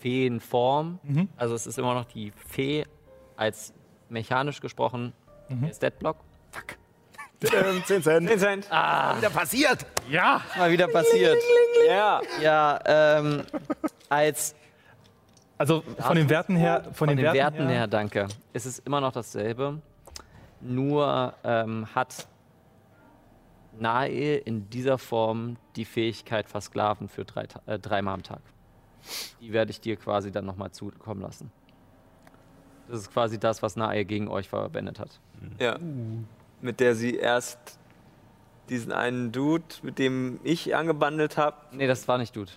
Feenform. 0.00 1.00
Also 1.36 1.54
es 1.56 1.66
ist 1.66 1.76
immer 1.78 1.94
noch 1.94 2.04
die 2.04 2.32
Fee 2.48 2.84
als 3.36 3.72
mechanisch 4.08 4.60
gesprochen. 4.60 5.12
Der 5.48 5.72
Statblock. 5.72 6.18
Fuck. 6.50 6.76
10 7.86 8.02
Cent. 8.02 8.28
Vincent. 8.28 8.66
Wieder 8.66 9.30
passiert. 9.30 9.86
Ja, 10.10 10.42
mal 10.56 10.70
wieder 10.70 10.88
passiert. 10.88 11.36
Ja. 11.86 12.20
Ja, 12.42 12.80
ähm, 12.84 13.44
als 14.08 14.54
Also 15.56 15.82
von 15.98 16.16
den 16.16 16.28
Werten 16.28 16.56
her. 16.56 16.82
Von, 16.84 16.94
von 16.94 17.08
den 17.08 17.18
Werten, 17.18 17.38
Werten 17.38 17.68
her, 17.68 17.86
danke. 17.86 18.26
Es 18.52 18.66
ist 18.66 18.84
immer 18.86 19.00
noch 19.00 19.12
dasselbe. 19.12 19.80
Nur 20.60 21.34
ähm, 21.44 21.86
hat 21.94 22.26
Nahe 23.78 24.36
in 24.36 24.68
dieser 24.70 24.98
Form 24.98 25.56
die 25.76 25.84
Fähigkeit 25.84 26.48
versklaven 26.48 27.08
für 27.08 27.24
drei, 27.24 27.46
äh, 27.66 27.78
dreimal 27.78 28.14
am 28.14 28.22
Tag. 28.24 28.40
Die 29.40 29.52
werde 29.52 29.70
ich 29.70 29.80
dir 29.80 29.96
quasi 29.96 30.32
dann 30.32 30.44
nochmal 30.44 30.72
zukommen 30.72 31.20
lassen. 31.20 31.52
Das 32.88 33.00
ist 33.00 33.12
quasi 33.12 33.38
das, 33.38 33.62
was 33.62 33.76
Nae 33.76 34.04
gegen 34.04 34.28
euch 34.28 34.48
verwendet 34.48 34.98
hat. 34.98 35.20
ja. 35.58 35.78
Mit 36.60 36.80
der 36.80 36.96
sie 36.96 37.14
erst 37.14 37.58
diesen 38.68 38.90
einen 38.90 39.30
Dude, 39.30 39.62
mit 39.82 40.00
dem 40.00 40.40
ich 40.42 40.74
angebandelt 40.74 41.36
habe. 41.36 41.56
Nee, 41.70 41.86
das 41.86 42.08
war 42.08 42.18
nicht 42.18 42.34
Dude. 42.34 42.50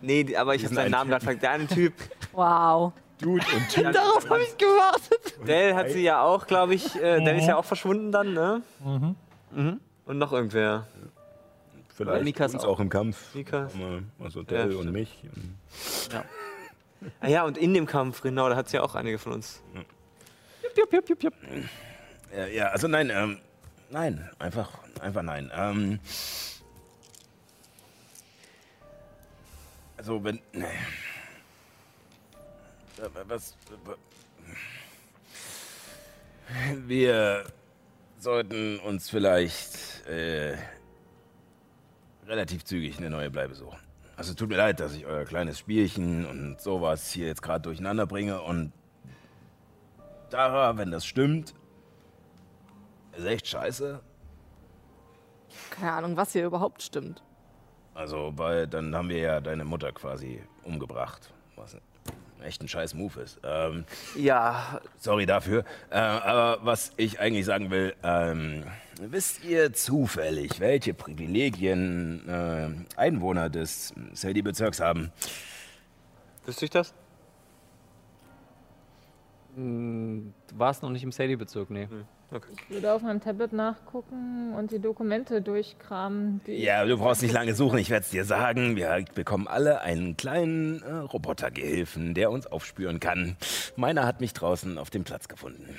Nee, 0.00 0.34
aber 0.36 0.54
ich 0.56 0.64
habe 0.64 0.74
seinen 0.74 0.84
einen 0.86 0.92
Namen 0.92 1.10
gerade 1.10 1.24
vergessen. 1.24 1.40
Der 1.42 1.50
eine 1.52 1.66
Typ. 1.68 1.94
Wow. 2.32 2.92
Dude 3.18 3.44
und 3.54 3.68
Typ. 3.70 3.92
Darauf 3.92 4.28
habe 4.28 4.42
ich 4.42 4.58
gewartet. 4.58 5.38
Dell 5.46 5.74
hat 5.74 5.90
sie 5.90 6.02
ja 6.02 6.20
auch, 6.20 6.46
glaube 6.46 6.74
ich. 6.74 6.96
Äh, 6.96 7.24
Dell 7.24 7.38
ist 7.38 7.46
ja 7.46 7.56
auch 7.56 7.64
verschwunden 7.64 8.12
dann, 8.12 8.34
ne? 8.34 8.60
Mhm. 9.54 9.80
Und 10.04 10.18
noch 10.18 10.32
irgendwer. 10.32 10.86
Vielleicht 11.94 12.24
Mikas 12.24 12.52
uns 12.52 12.64
auch. 12.64 12.70
auch 12.74 12.80
im 12.80 12.90
Kampf. 12.90 13.34
Mikas. 13.34 13.72
Also 14.22 14.42
Dell 14.42 14.70
Ja, 14.72 14.78
und 14.78 14.92
mich. 14.92 15.22
Ah 17.20 17.28
ja, 17.28 17.44
und 17.44 17.58
in 17.58 17.74
dem 17.74 17.86
Kampf, 17.86 18.20
genau, 18.22 18.48
da 18.48 18.56
hat 18.56 18.68
sie 18.68 18.76
ja 18.76 18.82
auch 18.82 18.94
einige 18.94 19.18
von 19.18 19.32
uns. 19.32 19.62
Ja, 22.34 22.46
ja, 22.46 22.68
also 22.68 22.88
nein, 22.88 23.10
ähm, 23.10 23.38
nein, 23.90 24.28
einfach, 24.38 24.78
einfach 25.00 25.22
nein. 25.22 25.50
Ähm, 25.54 26.00
also 29.96 30.22
wenn. 30.22 30.38
Äh, 30.52 30.66
Was, 33.26 33.54
wir 36.86 37.44
sollten 38.18 38.78
uns 38.80 39.10
vielleicht 39.10 40.06
äh, 40.06 40.56
relativ 42.26 42.64
zügig 42.64 42.98
eine 42.98 43.10
neue 43.10 43.30
Bleibe 43.30 43.54
suchen. 43.54 43.85
Also 44.16 44.32
tut 44.32 44.48
mir 44.48 44.56
leid, 44.56 44.80
dass 44.80 44.94
ich 44.94 45.04
euer 45.04 45.24
kleines 45.24 45.58
Spielchen 45.58 46.24
und 46.26 46.60
sowas 46.60 47.10
hier 47.12 47.26
jetzt 47.26 47.42
gerade 47.42 47.60
durcheinander 47.60 48.06
bringe 48.06 48.40
und 48.40 48.72
Dara, 50.30 50.76
wenn 50.78 50.90
das 50.90 51.06
stimmt, 51.06 51.54
ist 53.16 53.26
echt 53.26 53.46
scheiße. 53.46 54.00
Keine 55.70 55.92
Ahnung, 55.92 56.16
was 56.16 56.32
hier 56.32 56.46
überhaupt 56.46 56.82
stimmt. 56.82 57.22
Also, 57.94 58.32
weil 58.36 58.66
dann 58.66 58.94
haben 58.94 59.08
wir 59.08 59.18
ja 59.18 59.40
deine 59.40 59.64
Mutter 59.64 59.92
quasi 59.92 60.42
umgebracht. 60.64 61.32
Was 61.54 61.76
echt 62.46 62.62
ein 62.62 62.68
scheiß 62.68 62.94
Move 62.94 63.20
ist. 63.20 63.38
Ähm, 63.44 63.84
Ja, 64.14 64.80
sorry 64.96 65.26
dafür. 65.26 65.64
Äh, 65.90 65.96
aber 65.96 66.64
was 66.64 66.92
ich 66.96 67.20
eigentlich 67.20 67.44
sagen 67.44 67.70
will, 67.70 67.94
ähm, 68.02 68.64
wisst 69.00 69.44
ihr 69.44 69.72
zufällig, 69.72 70.60
welche 70.60 70.94
Privilegien 70.94 72.26
äh, 72.28 72.98
Einwohner 72.98 73.50
des 73.50 73.92
Sadie-Bezirks 74.12 74.80
haben? 74.80 75.12
wüsste 76.46 76.64
ich 76.64 76.70
das? 76.70 76.94
Du 79.56 80.32
warst 80.54 80.82
noch 80.82 80.90
nicht 80.90 81.02
im 81.02 81.12
Sadie-Bezirk, 81.12 81.70
nee. 81.70 81.88
Ich 82.32 82.70
würde 82.70 82.92
auf 82.92 83.02
meinem 83.02 83.20
Tablet 83.20 83.52
nachgucken 83.52 84.52
und 84.54 84.72
die 84.72 84.80
Dokumente 84.80 85.40
durchkramen. 85.42 86.40
Die 86.46 86.54
Ja, 86.62 86.84
du 86.84 86.98
brauchst 86.98 87.22
nicht 87.22 87.32
lange 87.32 87.54
suchen, 87.54 87.78
ich 87.78 87.88
werde 87.88 88.04
es 88.04 88.10
dir 88.10 88.24
sagen. 88.24 88.74
Wir 88.74 89.04
bekommen 89.14 89.46
alle 89.46 89.80
einen 89.82 90.16
kleinen 90.16 90.82
äh, 90.82 90.92
Robotergehilfen, 90.92 92.14
der 92.14 92.32
uns 92.32 92.46
aufspüren 92.48 92.98
kann. 92.98 93.36
Meiner 93.76 94.04
hat 94.06 94.20
mich 94.20 94.32
draußen 94.32 94.76
auf 94.76 94.90
dem 94.90 95.04
Platz 95.04 95.28
gefunden. 95.28 95.76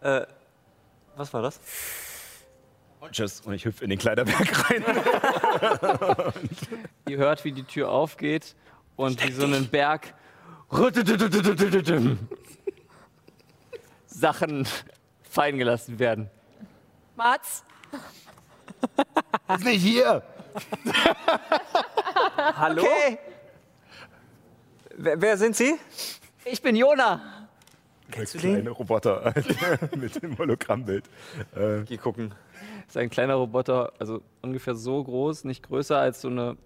Äh, 0.00 0.22
Was 1.16 1.32
war 1.32 1.42
das? 1.42 1.60
Und 2.98 3.12
tschüss. 3.12 3.42
Und 3.42 3.54
ich 3.54 3.64
hüpfe 3.64 3.84
in 3.84 3.90
den 3.90 3.98
Kleiderberg 3.98 4.70
rein. 4.70 4.84
Ihr 7.08 7.18
hört, 7.18 7.44
wie 7.44 7.52
die 7.52 7.64
Tür 7.64 7.90
aufgeht 7.90 8.56
und 8.96 9.24
wie 9.24 9.30
so 9.30 9.46
ein 9.46 9.68
Berg 9.68 10.14
Sachen 14.14 14.66
fallen 15.22 15.58
gelassen 15.58 15.98
werden. 15.98 16.30
Mats? 17.16 17.64
Ist 19.48 19.64
nicht 19.64 19.82
hier. 19.82 20.22
Hallo? 22.36 22.82
Okay, 22.82 23.18
Wer, 24.96 25.20
wer 25.20 25.36
sind 25.36 25.56
Sie? 25.56 25.74
ich 26.44 26.62
bin 26.62 26.76
Jona. 26.76 27.48
Der 28.14 28.24
kleine 28.26 28.70
Roboter 28.70 29.32
mit 29.96 30.22
dem 30.22 30.38
Hologrammbild. 30.38 31.04
Äh, 31.56 31.80
Geh 31.84 31.96
gucken. 31.96 32.32
Das 32.86 32.90
ist 32.90 32.96
ein 32.98 33.10
kleiner 33.10 33.34
Roboter, 33.34 33.92
also 33.98 34.20
ungefähr 34.42 34.76
so 34.76 35.02
groß, 35.02 35.44
nicht 35.44 35.66
größer 35.66 35.98
als 35.98 36.20
so 36.20 36.28
eine 36.28 36.56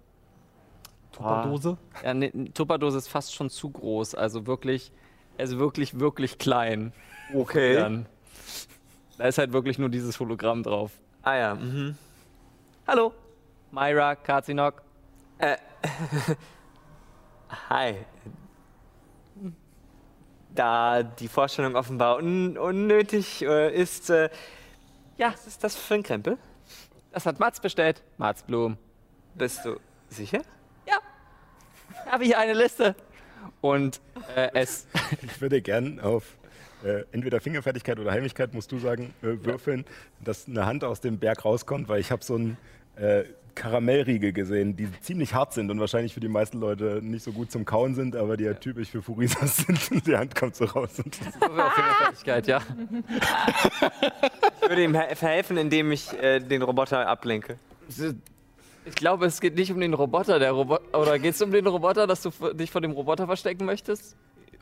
Tupperdose. 1.11 1.77
Ja, 2.03 2.13
ne, 2.13 2.31
eine 2.31 2.53
Tupperdose 2.53 2.97
ist 2.99 3.07
fast 3.07 3.33
schon 3.33 3.49
zu 3.49 3.71
groß. 3.71 4.13
Also 4.13 4.45
wirklich, 4.45 4.91
also 5.39 5.57
wirklich, 5.57 5.99
wirklich 5.99 6.37
klein. 6.37 6.93
Okay. 7.33 7.75
Dann. 7.75 8.05
Da 9.17 9.25
ist 9.25 9.37
halt 9.37 9.51
wirklich 9.51 9.77
nur 9.77 9.89
dieses 9.89 10.19
Hologramm 10.19 10.63
drauf. 10.63 10.91
Ah 11.21 11.35
ja. 11.35 11.55
Mhm. 11.55 11.97
Hallo, 12.87 13.13
Myra 13.71 14.15
Katzinok. 14.15 14.81
Hi. 17.69 17.95
Da 20.55 21.03
die 21.03 21.27
Vorstellung 21.27 21.75
offenbar 21.75 22.17
un 22.17 22.57
unnötig 22.57 23.43
äh, 23.43 23.73
ist, 23.73 24.09
äh, 24.09 24.29
ja, 25.17 25.31
was 25.31 25.47
ist 25.47 25.63
das 25.63 25.75
für 25.75 25.95
ein 25.95 26.03
Krempel? 26.03 26.37
Das 27.11 27.25
hat 27.25 27.39
Mats 27.39 27.59
bestellt. 27.59 28.03
Mats 28.17 28.43
Blum. 28.43 28.77
Bist 29.35 29.65
du 29.65 29.79
sicher? 30.09 30.41
Ja, 30.87 30.97
habe 32.07 32.23
hier 32.23 32.39
eine 32.39 32.53
Liste. 32.53 32.95
Und 33.61 33.99
äh, 34.35 34.49
es, 34.53 34.87
ich 35.21 35.41
würde 35.41 35.61
gern 35.61 35.99
auf 35.99 36.35
äh, 36.83 37.03
entweder 37.11 37.41
Fingerfertigkeit 37.41 37.99
oder 37.99 38.11
Heimlichkeit, 38.11 38.53
musst 38.53 38.71
du 38.71 38.79
sagen, 38.79 39.13
äh, 39.21 39.43
würfeln, 39.43 39.85
dass 40.23 40.47
eine 40.47 40.65
Hand 40.65 40.83
aus 40.83 41.01
dem 41.01 41.17
Berg 41.17 41.45
rauskommt, 41.45 41.89
weil 41.89 41.99
ich 41.99 42.11
habe 42.11 42.23
so 42.23 42.35
einen 42.35 42.57
äh, 42.95 43.23
Karamellriegel 43.55 44.31
gesehen, 44.31 44.75
die 44.77 44.89
ziemlich 45.01 45.33
hart 45.33 45.53
sind 45.53 45.69
und 45.69 45.79
wahrscheinlich 45.79 46.13
für 46.13 46.21
die 46.21 46.29
meisten 46.29 46.59
Leute 46.59 47.01
nicht 47.03 47.23
so 47.23 47.31
gut 47.33 47.51
zum 47.51 47.65
Kauen 47.65 47.93
sind, 47.93 48.15
aber 48.15 48.37
die 48.37 48.45
ja 48.45 48.53
typisch 48.53 48.89
für 48.89 49.01
Furisas 49.01 49.57
sind. 49.67 49.91
Und 49.91 50.07
die 50.07 50.15
Hand 50.15 50.33
kommt 50.35 50.55
so 50.55 50.65
raus. 50.65 50.99
Und 51.03 51.15
Fingerfertigkeit, 51.15 52.47
ja. 52.47 52.61
Ich 54.61 54.69
würde 54.69 54.83
ihm 54.83 54.95
he 54.95 55.15
verhelfen, 55.15 55.57
indem 55.57 55.91
ich 55.91 56.13
äh, 56.13 56.39
den 56.39 56.61
Roboter 56.61 57.05
ablenke. 57.07 57.57
Ich 58.85 58.95
glaube, 58.95 59.25
es 59.25 59.41
geht 59.41 59.55
nicht 59.55 59.71
um 59.71 59.79
den 59.79 59.93
Roboter. 59.93 60.39
Der 60.39 60.51
Robo 60.51 60.79
oder 60.93 61.19
geht 61.19 61.35
es 61.35 61.41
um 61.41 61.51
den 61.51 61.67
Roboter, 61.67 62.07
dass 62.07 62.21
du 62.21 62.29
dich 62.53 62.71
vor 62.71 62.81
dem 62.81 62.91
Roboter 62.91 63.25
verstecken 63.25 63.65
möchtest? 63.65 64.15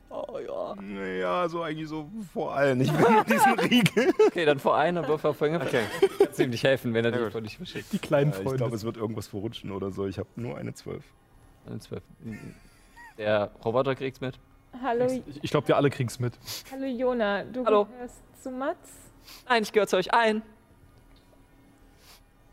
Oh 0.09 0.39
ja. 0.39 0.75
naja, 0.81 1.49
so 1.49 1.61
eigentlich 1.63 1.89
so 1.89 2.09
vor 2.33 2.53
allem. 2.55 2.79
Ich 2.81 2.91
will 2.97 3.23
diesen 3.29 3.59
Riegel. 3.59 4.13
Okay, 4.27 4.45
dann 4.45 4.59
vor 4.59 4.77
und 4.97 5.07
wirf 5.07 5.25
auf 5.25 5.37
Fingerfertigkeit. 5.37 5.89
Okay. 6.03 6.15
Kannst 6.23 6.39
du 6.39 6.43
ihm 6.43 6.49
nicht 6.51 6.63
helfen, 6.63 6.93
wenn 6.93 7.03
er 7.05 7.11
dich 7.11 7.31
vor 7.31 7.41
dich 7.41 7.57
verschickt. 7.57 7.91
Die 7.91 7.99
kleinen 7.99 8.31
Ja, 8.31 8.37
ich 8.37 8.43
Freunde. 8.43 8.57
glaube, 8.57 8.75
es 8.75 8.83
wird 8.85 8.95
irgendwas 8.97 9.27
verrutschen 9.27 9.71
oder 9.71 9.91
so. 9.91 10.07
Ich 10.07 10.17
habe 10.17 10.29
nur 10.37 10.57
eine 10.57 10.73
12. 10.73 11.03
Eine 11.65 11.79
zwölf. 11.79 12.03
Der 13.17 13.51
Roboter 13.65 13.95
kriegt's 13.95 14.21
mit. 14.21 14.39
Hallo, 14.81 15.05
ich 15.07 15.43
ich 15.43 15.51
glaube, 15.51 15.67
wir 15.67 15.75
alle 15.75 15.89
kriegen's 15.89 16.19
mit. 16.19 16.33
hallo 16.71 16.85
Jona, 16.85 17.43
du 17.43 17.65
Hallo. 17.65 17.85
gehörst 17.85 18.21
zu 18.41 18.51
Mats? 18.51 18.91
Nein, 19.49 19.63
ich 19.63 19.73
gehöre 19.73 19.87
zu 19.87 19.97
euch 19.97 20.13
ein. 20.13 20.41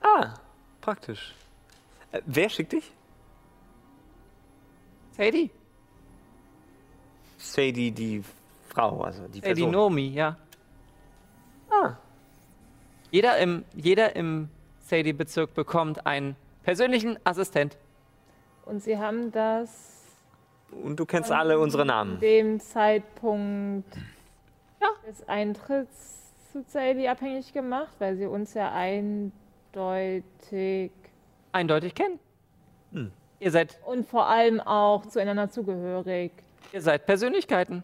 Ah, 0.01 0.35
praktisch. 0.81 1.35
Äh, 2.13 2.21
wer 2.27 2.49
schickt 2.49 2.73
dich? 2.73 2.93
Sadie. 5.13 5.51
Sadie, 7.53 7.90
die 7.92 8.22
Frau, 8.68 9.03
also 9.03 9.22
die 9.28 9.40
Sadie 9.40 9.55
Person. 9.62 9.70
Nomi, 9.70 10.09
ja. 10.09 10.36
Ah, 11.70 11.95
Jeder 13.11 13.38
im, 13.38 13.64
jeder 13.74 14.16
im 14.16 14.49
Sadie-Bezirk 14.80 15.55
bekommt 15.55 16.07
einen 16.07 16.36
persönlichen 16.62 17.18
Assistent. 17.24 17.76
Und 18.64 18.82
sie 18.82 18.99
haben 18.99 19.30
das 19.32 19.90
und 20.82 20.99
du 20.99 21.05
kennst 21.07 21.30
alle 21.30 21.59
unsere 21.59 21.84
Namen. 21.84 22.18
dem 22.20 22.59
Zeitpunkt 22.61 23.95
Ja. 24.80 24.88
des 25.07 25.28
Eintritts 25.28 26.32
zu 26.53 26.62
Sadie 26.66 27.09
abhängig 27.09 27.53
gemacht, 27.53 27.95
weil 27.99 28.16
sie 28.16 28.26
uns 28.26 28.55
ja 28.55 28.72
eindeutig 28.72 29.32
Eindeutig 31.53 31.95
kennen. 31.95 32.18
Hm. 32.92 33.12
Ihr 33.38 33.51
seid, 33.51 33.78
und 33.86 34.07
vor 34.09 34.26
allem 34.26 34.61
auch 34.61 35.07
zueinander 35.07 35.51
zugehörig. 35.51 36.32
Ihr 36.73 36.81
seid 36.81 37.07
Persönlichkeiten. 37.07 37.83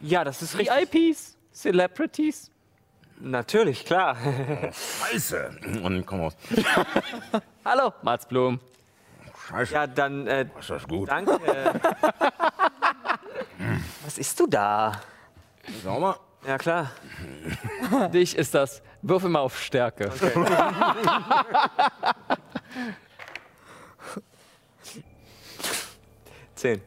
Ja, 0.00 0.24
das 0.24 0.42
ist 0.42 0.56
richtig. 0.58 0.92
VIPs, 0.92 1.36
Celebrities. 1.52 2.50
Natürlich, 3.18 3.84
klar. 3.84 4.16
Scheiße. 5.10 5.50
Und 5.82 6.06
komm 6.06 6.20
raus. 6.20 6.36
Hallo, 7.64 7.92
Mats 8.02 8.26
Blum. 8.26 8.60
Scheiße. 9.48 9.74
ja, 9.74 9.86
dann 9.86 10.26
äh, 10.26 10.46
Ist 10.58 10.70
das 10.70 10.88
gut? 10.88 11.08
danke. 11.10 11.38
Was 14.04 14.16
isst 14.16 14.40
du 14.40 14.46
da? 14.46 15.00
Mal. 15.84 16.16
Ja, 16.46 16.56
klar. 16.56 16.90
Dich 18.12 18.34
ist 18.36 18.54
das. 18.54 18.80
Würfel 19.02 19.28
mal 19.28 19.40
auf 19.40 19.60
Stärke. 19.60 20.10
Zehn. 26.54 26.80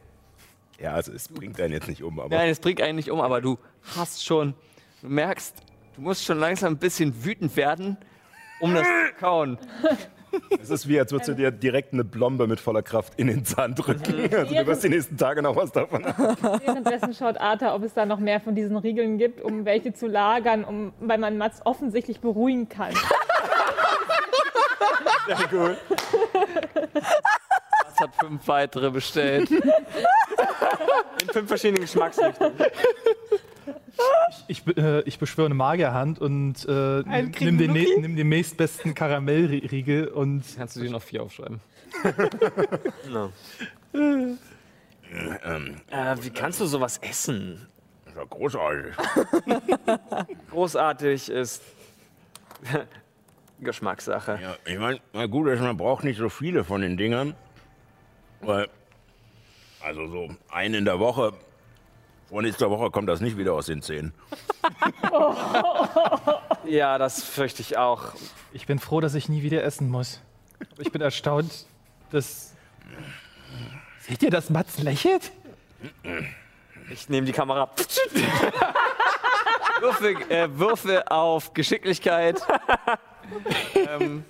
Ja, 0.84 0.96
also 0.96 1.14
es 1.14 1.30
bringt 1.30 1.62
einen 1.62 1.72
jetzt 1.74 1.88
nicht 1.88 2.04
um, 2.04 2.20
aber 2.20 2.36
Nein, 2.36 2.50
es 2.50 2.60
bringt 2.60 2.82
einen 2.82 2.98
nicht 2.98 3.10
um, 3.10 3.22
aber 3.22 3.40
du 3.40 3.58
hast 3.96 4.26
schon, 4.26 4.54
du 5.02 5.08
merkst, 5.08 5.56
du 5.96 6.02
musst 6.02 6.26
schon 6.26 6.38
langsam 6.38 6.74
ein 6.74 6.78
bisschen 6.78 7.24
wütend 7.24 7.56
werden, 7.56 7.96
um 8.60 8.74
das 8.74 8.86
zu 8.86 9.14
kauen. 9.18 9.58
es 10.62 10.70
ist 10.70 10.90
wie, 10.90 11.00
als 11.00 11.14
würdest 11.14 11.30
du 11.30 11.36
dir 11.36 11.52
direkt 11.52 11.94
eine 11.94 12.04
Blombe 12.04 12.48
mit 12.48 12.60
voller 12.60 12.82
Kraft 12.82 13.14
in 13.16 13.28
den 13.28 13.46
Zahn 13.46 13.76
drücken. 13.76 14.30
Also 14.34 14.54
du 14.54 14.68
wirst 14.68 14.84
die 14.84 14.90
nächsten 14.90 15.16
Tage 15.16 15.42
noch 15.42 15.56
was 15.56 15.72
davon 15.72 16.06
haben. 16.06 16.36
Währenddessen 16.66 17.14
schaut 17.14 17.38
Arthur, 17.38 17.74
ob 17.76 17.84
es 17.84 17.94
da 17.94 18.06
noch 18.06 18.20
mehr 18.20 18.42
von 18.42 18.54
diesen 18.54 18.76
Riegeln 18.76 19.18
gibt, 19.18 19.42
um 19.42 19.64
welche 19.64 19.94
zu 19.94 20.08
lagern, 20.08 20.66
um, 20.66 20.92
weil 21.00 21.18
man 21.18 21.38
Mats 21.38 21.62
offensichtlich 21.64 22.20
beruhigen 22.20 22.68
kann. 22.68 22.94
Das 27.86 28.00
hat 28.02 28.16
fünf 28.20 28.46
weitere 28.50 28.90
bestellt. 28.92 29.50
In 31.22 31.28
fünf 31.30 31.48
verschiedenen 31.48 31.82
Geschmacksrichtungen. 31.82 32.54
Ich, 34.48 34.64
be- 34.64 34.76
äh, 34.76 35.08
ich 35.08 35.20
beschwöre 35.20 35.46
eine 35.46 35.56
Magierhand 35.56 36.20
und 36.20 36.66
äh, 36.68 37.04
nimm, 37.40 37.58
den, 37.58 37.72
nimm 37.74 38.16
den 38.16 38.30
nächstbesten 38.30 38.94
Karamellriegel 38.94 40.08
und 40.08 40.44
Kannst 40.58 40.76
du 40.76 40.82
dir 40.82 40.90
noch 40.92 41.02
vier 41.02 41.24
aufschreiben? 41.24 41.60
No. 43.10 43.32
Ähm, 43.94 44.38
Äh, 45.92 46.16
wie 46.22 46.30
kannst 46.32 46.60
du 46.60 46.66
sowas 46.66 46.98
essen? 46.98 47.68
das 48.06 48.16
war 48.16 48.26
großartig. 48.26 48.94
Großartig 50.50 51.30
ist 51.30 51.62
Geschmackssache. 53.60 54.40
Ja, 54.42 54.56
ich 54.66 54.78
meine, 54.80 55.00
gut, 55.30 55.48
ist, 55.50 55.62
man 55.62 55.78
braucht 55.78 56.04
nicht 56.04 56.18
so 56.18 56.30
viele 56.30 56.64
von 56.64 56.82
den 56.82 56.98
Dingern. 56.98 57.36
Weil, 58.42 58.68
also 59.84 60.08
so 60.08 60.30
einen 60.50 60.76
in 60.76 60.86
der 60.86 61.00
Woche, 61.00 61.34
vor 62.30 62.42
nächster 62.42 62.70
Woche 62.70 62.90
kommt 62.90 63.10
das 63.10 63.22
nicht 63.22 63.38
wieder 63.38 63.54
aus 63.54 63.68
den 63.68 63.82
Zähnen. 63.82 64.14
Ja, 66.66 66.98
das 66.98 67.22
fürchte 67.22 67.62
ich 67.62 67.78
auch. 67.78 68.14
ich 68.54 68.66
bin 68.66 68.80
froh, 68.80 69.02
dass 69.02 69.16
ich 69.16 69.28
nie 69.28 69.44
wieder 69.44 69.64
essen 69.64 69.90
muss. 69.90 70.22
Aber 70.72 70.82
ich 70.82 70.94
bin 70.94 71.02
erstaunt, 71.02 71.66
dass... 72.10 72.54
Seht 74.00 74.24
ihr, 74.24 74.32
dass 74.32 74.50
Mats 74.50 74.80
lächelt? 74.80 75.34
Ich 76.90 77.10
nehme 77.10 77.28
die 77.28 77.34
Kamera. 77.34 77.70
Würfel, 79.82 80.16
äh, 80.32 80.48
Würfel 80.58 81.04
auf 81.04 81.54
Geschicklichkeit. 81.54 82.42
ähm, 83.76 84.24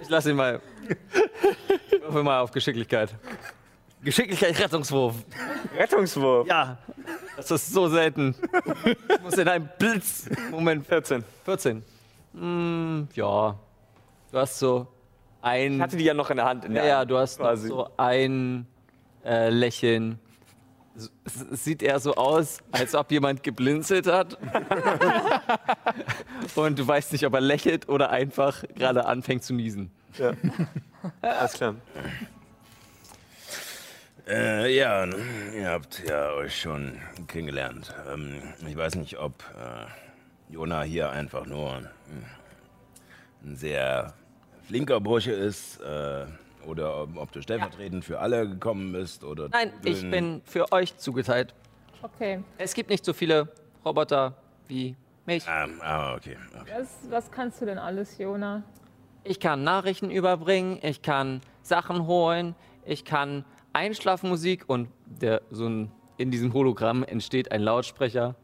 ich 0.00 0.08
lasse 0.08 0.30
ihn 0.30 0.36
mal. 0.36 0.60
Würfel 2.00 2.24
mal 2.24 2.40
auf 2.40 2.50
Geschicklichkeit. 2.50 3.14
Geschicklichkeit, 4.02 4.58
Rettungswurf. 4.58 5.14
Rettungswurf. 5.76 6.48
Ja, 6.48 6.78
das 7.36 7.50
ist 7.50 7.72
so 7.72 7.88
selten. 7.88 8.34
Ich 8.84 9.20
muss 9.22 9.34
in 9.34 9.46
einem 9.46 9.68
Blitz. 9.78 10.28
Moment, 10.50 10.86
14. 10.86 11.22
14. 11.44 11.84
Hm, 12.34 13.08
ja. 13.14 13.56
Du 14.32 14.38
hast 14.38 14.58
so 14.58 14.88
ein. 15.40 15.74
Ich 15.74 15.80
hatte 15.80 15.96
die 15.96 16.04
ja 16.04 16.14
noch 16.14 16.30
in 16.30 16.36
der 16.36 16.46
Hand. 16.46 16.64
In 16.64 16.72
ja, 16.72 16.82
der 16.82 16.90
ja, 16.90 17.04
du 17.04 17.16
hast 17.16 17.38
quasi. 17.38 17.68
so 17.68 17.88
ein 17.96 18.66
äh, 19.24 19.50
Lächeln. 19.50 20.18
Es 21.24 21.64
sieht 21.64 21.82
eher 21.82 21.98
so 22.00 22.16
aus, 22.16 22.58
als 22.70 22.94
ob 22.94 23.10
jemand 23.12 23.42
geblinzelt 23.42 24.06
hat. 24.06 24.36
Und 26.54 26.78
du 26.78 26.86
weißt 26.86 27.12
nicht, 27.12 27.24
ob 27.24 27.32
er 27.32 27.40
lächelt 27.40 27.88
oder 27.88 28.10
einfach 28.10 28.62
gerade 28.74 29.06
anfängt 29.06 29.42
zu 29.42 29.54
niesen. 29.54 29.90
Ja. 30.18 30.32
Alles 31.22 31.54
klar. 31.54 31.76
Äh, 34.28 34.76
ja, 34.76 35.04
ihr 35.04 35.68
habt 35.68 36.02
ja 36.08 36.32
euch 36.34 36.60
schon 36.60 36.98
kennengelernt. 37.26 37.92
Ähm, 38.12 38.40
ich 38.66 38.76
weiß 38.76 38.94
nicht, 38.94 39.18
ob 39.18 39.42
äh, 39.58 40.52
Jona 40.52 40.82
hier 40.82 41.10
einfach 41.10 41.44
nur 41.44 41.78
hm, 41.78 41.86
ein 43.44 43.56
sehr 43.56 44.14
flinker 44.62 45.00
Bursche 45.00 45.32
ist 45.32 45.80
äh, 45.80 46.26
oder 46.66 47.02
ob, 47.02 47.16
ob 47.16 47.32
du 47.32 47.42
stellvertretend 47.42 48.04
für 48.04 48.20
alle 48.20 48.48
gekommen 48.48 48.92
bist 48.92 49.24
oder. 49.24 49.48
Nein, 49.48 49.72
ich 49.84 50.08
bin 50.08 50.40
für 50.44 50.70
euch 50.70 50.96
zugeteilt. 50.96 51.52
Okay. 52.00 52.44
Es 52.58 52.74
gibt 52.74 52.90
nicht 52.90 53.04
so 53.04 53.12
viele 53.12 53.48
Roboter 53.84 54.34
wie 54.68 54.94
mich. 55.26 55.48
Ah, 55.48 55.66
ah 55.80 56.14
okay. 56.14 56.36
okay. 56.60 56.72
Was, 56.78 57.10
was 57.10 57.30
kannst 57.30 57.60
du 57.60 57.66
denn 57.66 57.78
alles, 57.78 58.18
Jona? 58.18 58.62
Ich 59.24 59.40
kann 59.40 59.64
Nachrichten 59.64 60.10
überbringen, 60.10 60.78
ich 60.82 61.02
kann 61.02 61.40
Sachen 61.62 62.06
holen, 62.06 62.54
ich 62.84 63.04
kann 63.04 63.44
Einschlafmusik 63.72 64.64
und 64.68 64.88
der, 65.06 65.42
so 65.50 65.66
ein, 65.66 65.90
in 66.16 66.30
diesem 66.30 66.52
Hologramm 66.52 67.02
entsteht 67.04 67.52
ein 67.52 67.62
Lautsprecher 67.62 68.34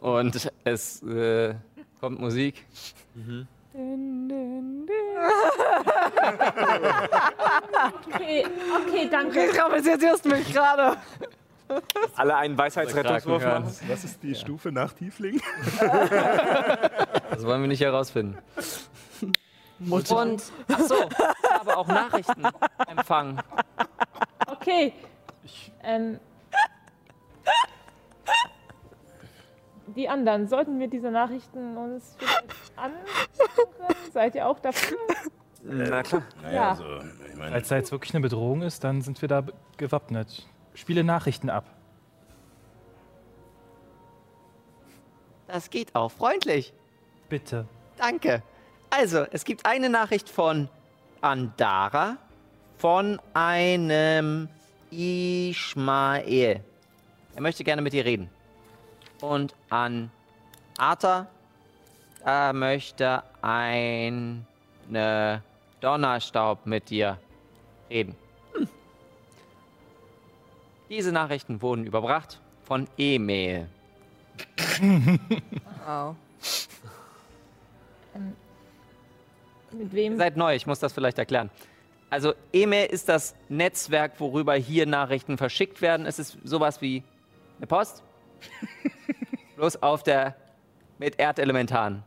und 0.00 0.50
es 0.64 1.02
äh, 1.02 1.54
kommt 2.00 2.20
Musik. 2.20 2.64
Okay, 8.08 8.44
okay, 8.86 9.08
danke. 9.10 9.50
Traumatisierst 9.52 10.24
mich 10.26 10.52
gerade. 10.52 10.96
Alle 12.14 12.36
einen 12.36 12.56
Weisheitsrettungswurf 12.56 13.44
machen. 13.44 13.64
Was 13.88 14.04
ist 14.04 14.22
die 14.22 14.34
Stufe 14.34 14.70
nach 14.70 14.92
Tiefling? 14.92 15.40
Das 17.30 17.44
wollen 17.44 17.62
wir 17.62 17.68
nicht 17.68 17.80
herausfinden. 17.82 18.38
Und, 19.90 20.42
ach 20.68 20.80
so, 20.80 20.94
ich 20.94 21.50
habe 21.50 21.76
auch 21.76 21.88
Nachrichten 21.88 22.44
empfangen. 22.86 23.40
Okay. 24.66 24.92
Ähm, 25.84 26.18
die 29.94 30.08
anderen, 30.08 30.48
sollten 30.48 30.80
wir 30.80 30.88
diese 30.88 31.12
Nachrichten 31.12 31.76
uns 31.76 32.16
angucken? 32.74 33.94
Seid 34.12 34.34
ihr 34.34 34.44
auch 34.48 34.58
dafür? 34.58 34.98
Na 35.62 36.02
klar. 36.02 36.22
Naja, 36.42 36.52
Ja. 36.52 36.70
also, 36.70 36.84
ich 37.30 37.36
meine, 37.36 37.54
Als 37.54 37.68
da 37.68 37.76
jetzt 37.76 37.92
wirklich 37.92 38.12
eine 38.12 38.22
Bedrohung 38.22 38.62
ist, 38.62 38.82
dann 38.82 39.02
sind 39.02 39.22
wir 39.22 39.28
da 39.28 39.44
gewappnet. 39.76 40.48
Spiele 40.74 41.04
Nachrichten 41.04 41.48
ab. 41.48 41.70
Das 45.46 45.70
geht 45.70 45.94
auch 45.94 46.10
freundlich. 46.10 46.74
Bitte. 47.28 47.66
Danke. 47.98 48.42
Also, 48.90 49.26
es 49.30 49.44
gibt 49.44 49.64
eine 49.64 49.90
Nachricht 49.90 50.28
von 50.28 50.68
Andara 51.20 52.16
von 52.78 53.20
einem 53.32 54.48
Ishmael. 54.96 56.62
Er 57.34 57.42
möchte 57.42 57.64
gerne 57.64 57.82
mit 57.82 57.92
dir 57.92 58.04
reden. 58.04 58.30
Und 59.20 59.54
an 59.68 60.10
Arthur, 60.78 61.26
da 62.24 62.52
möchte 62.52 63.22
ein 63.42 64.46
ne 64.88 65.42
Donnerstaub 65.80 66.64
mit 66.66 66.90
dir 66.90 67.18
reden. 67.90 68.16
Hm. 68.54 68.68
Diese 70.88 71.12
Nachrichten 71.12 71.60
wurden 71.60 71.86
überbracht 71.86 72.40
von 72.64 72.88
E-Mail. 72.96 73.68
Wow. 75.86 76.16
Mit 79.72 79.92
Ihr 79.92 79.92
wem? 79.92 80.16
seid 80.16 80.36
neu, 80.36 80.54
ich 80.54 80.66
muss 80.66 80.78
das 80.78 80.92
vielleicht 80.92 81.18
erklären. 81.18 81.50
Also 82.08 82.34
E-Mail 82.52 82.86
ist 82.86 83.08
das 83.08 83.34
Netzwerk, 83.48 84.20
worüber 84.20 84.54
hier 84.54 84.86
Nachrichten 84.86 85.38
verschickt 85.38 85.82
werden. 85.82 86.06
Es 86.06 86.18
ist 86.18 86.38
sowas 86.44 86.80
wie 86.80 87.02
eine 87.58 87.66
Post. 87.66 88.02
Bloß 89.56 89.82
auf 89.82 90.02
der 90.02 90.36
mit 90.98 91.18
Erdelementaren. 91.18 92.02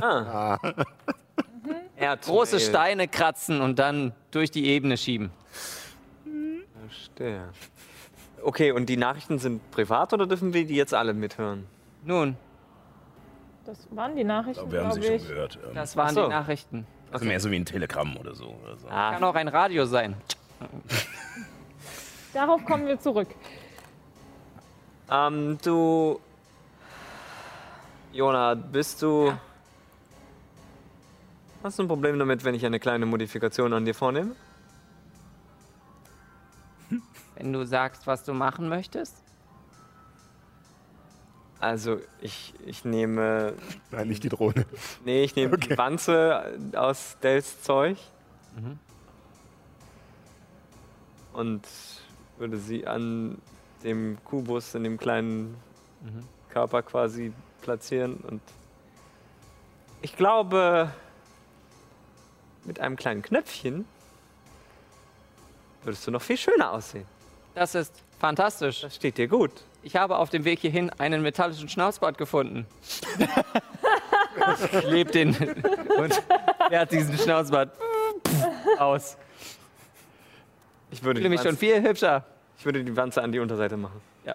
Ah. 0.00 0.58
Erdmail. 1.96 2.36
Große 2.36 2.60
Steine 2.60 3.08
kratzen 3.08 3.60
und 3.60 3.78
dann 3.78 4.12
durch 4.30 4.50
die 4.50 4.66
Ebene 4.66 4.96
schieben. 4.96 5.30
Verstehe. 6.86 7.48
Okay, 8.42 8.70
und 8.72 8.86
die 8.88 8.96
Nachrichten 8.96 9.38
sind 9.38 9.68
privat 9.70 10.12
oder 10.12 10.26
dürfen 10.26 10.54
wir 10.54 10.64
die 10.64 10.76
jetzt 10.76 10.94
alle 10.94 11.12
mithören? 11.12 11.66
Nun, 12.04 12.36
Das 13.66 13.88
waren 13.90 14.14
die 14.14 14.24
Nachrichten, 14.24 14.64
ich 14.64 14.70
glaube, 14.70 14.72
wir 14.72 14.84
haben 14.88 15.02
sie 15.02 15.18
schon 15.18 15.28
gehört. 15.28 15.58
Ähm, 15.66 15.74
das 15.74 15.96
waren 15.96 16.06
Ach 16.08 16.14
so. 16.14 16.22
die 16.24 16.28
Nachrichten. 16.28 16.86
Also 17.10 17.24
mehr 17.24 17.40
so 17.40 17.50
wie 17.50 17.56
ein 17.56 17.64
Telegramm 17.64 18.16
oder 18.16 18.34
so. 18.34 18.46
Oder 18.64 18.76
so. 18.76 18.86
Kann 18.88 19.24
auch 19.24 19.34
ein 19.34 19.48
Radio 19.48 19.86
sein. 19.86 20.14
Darauf 22.32 22.64
kommen 22.64 22.86
wir 22.86 23.00
zurück. 23.00 23.28
Ähm, 25.10 25.58
du. 25.62 26.20
Jona, 28.12 28.54
bist 28.54 29.02
du. 29.02 29.32
Hast 31.62 31.78
du 31.78 31.82
ein 31.82 31.88
Problem 31.88 32.18
damit, 32.18 32.44
wenn 32.44 32.54
ich 32.54 32.64
eine 32.64 32.78
kleine 32.78 33.06
Modifikation 33.06 33.72
an 33.72 33.84
dir 33.84 33.94
vornehme? 33.94 34.36
Wenn 37.34 37.52
du 37.52 37.64
sagst, 37.64 38.06
was 38.06 38.24
du 38.24 38.32
machen 38.32 38.68
möchtest. 38.68 39.22
Also, 41.60 42.00
ich, 42.20 42.54
ich 42.66 42.84
nehme. 42.84 43.54
Nein, 43.90 44.08
nicht 44.08 44.22
die 44.22 44.28
Drohne. 44.28 44.64
Nee, 45.04 45.24
ich 45.24 45.34
nehme 45.34 45.58
die 45.58 45.76
Wanze 45.76 46.58
aus 46.74 47.16
Dells 47.22 47.62
Zeug. 47.62 47.98
Und 51.32 51.62
würde 52.38 52.58
sie 52.58 52.86
an 52.86 53.38
dem 53.82 54.18
Kubus 54.24 54.74
in 54.74 54.84
dem 54.84 54.98
kleinen 54.98 55.56
Körper 56.50 56.82
quasi 56.82 57.32
platzieren. 57.62 58.16
Und 58.16 58.40
ich 60.02 60.16
glaube, 60.16 60.90
mit 62.64 62.80
einem 62.80 62.96
kleinen 62.96 63.22
Knöpfchen 63.22 63.84
würdest 65.82 66.06
du 66.06 66.10
noch 66.10 66.22
viel 66.22 66.36
schöner 66.36 66.72
aussehen. 66.72 67.06
Das 67.54 67.74
ist 67.74 67.92
fantastisch. 68.18 68.82
Das 68.82 68.94
steht 68.94 69.18
dir 69.18 69.28
gut. 69.28 69.52
Ich 69.82 69.96
habe 69.96 70.18
auf 70.18 70.30
dem 70.30 70.44
Weg 70.44 70.60
hierhin 70.60 70.90
einen 70.90 71.22
metallischen 71.22 71.68
Schnauzbart 71.68 72.18
gefunden. 72.18 72.66
ich 74.72 74.82
lebe 74.90 75.10
den 75.10 75.34
und 75.34 76.22
er 76.70 76.80
hat 76.80 76.92
diesen 76.92 77.16
Schnauzbart 77.16 77.70
aus. 78.78 79.16
Ich 80.90 80.98
Ich 80.98 81.04
würde, 81.04 81.20
fühle 81.20 81.30
mich 81.30 81.40
schon 81.40 81.52
Wanze, 81.52 81.58
viel 81.58 81.82
hübscher. 81.82 82.24
ich 82.58 82.64
würde 82.64 82.82
die 82.82 82.96
Wanze 82.96 83.22
an 83.22 83.30
die 83.32 83.38
Unterseite 83.38 83.76
machen. 83.76 84.00
Ja. 84.24 84.34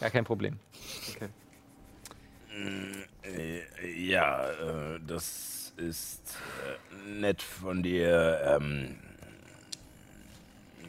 Gar 0.00 0.10
kein 0.10 0.24
Problem. 0.24 0.58
Okay. 1.14 1.28
Äh, 3.22 3.60
ja, 4.02 4.50
äh, 4.50 5.00
das 5.06 5.72
ist 5.76 6.36
äh, 7.06 7.10
nett 7.10 7.42
von 7.42 7.82
dir. 7.82 8.40
Ähm, 8.44 8.98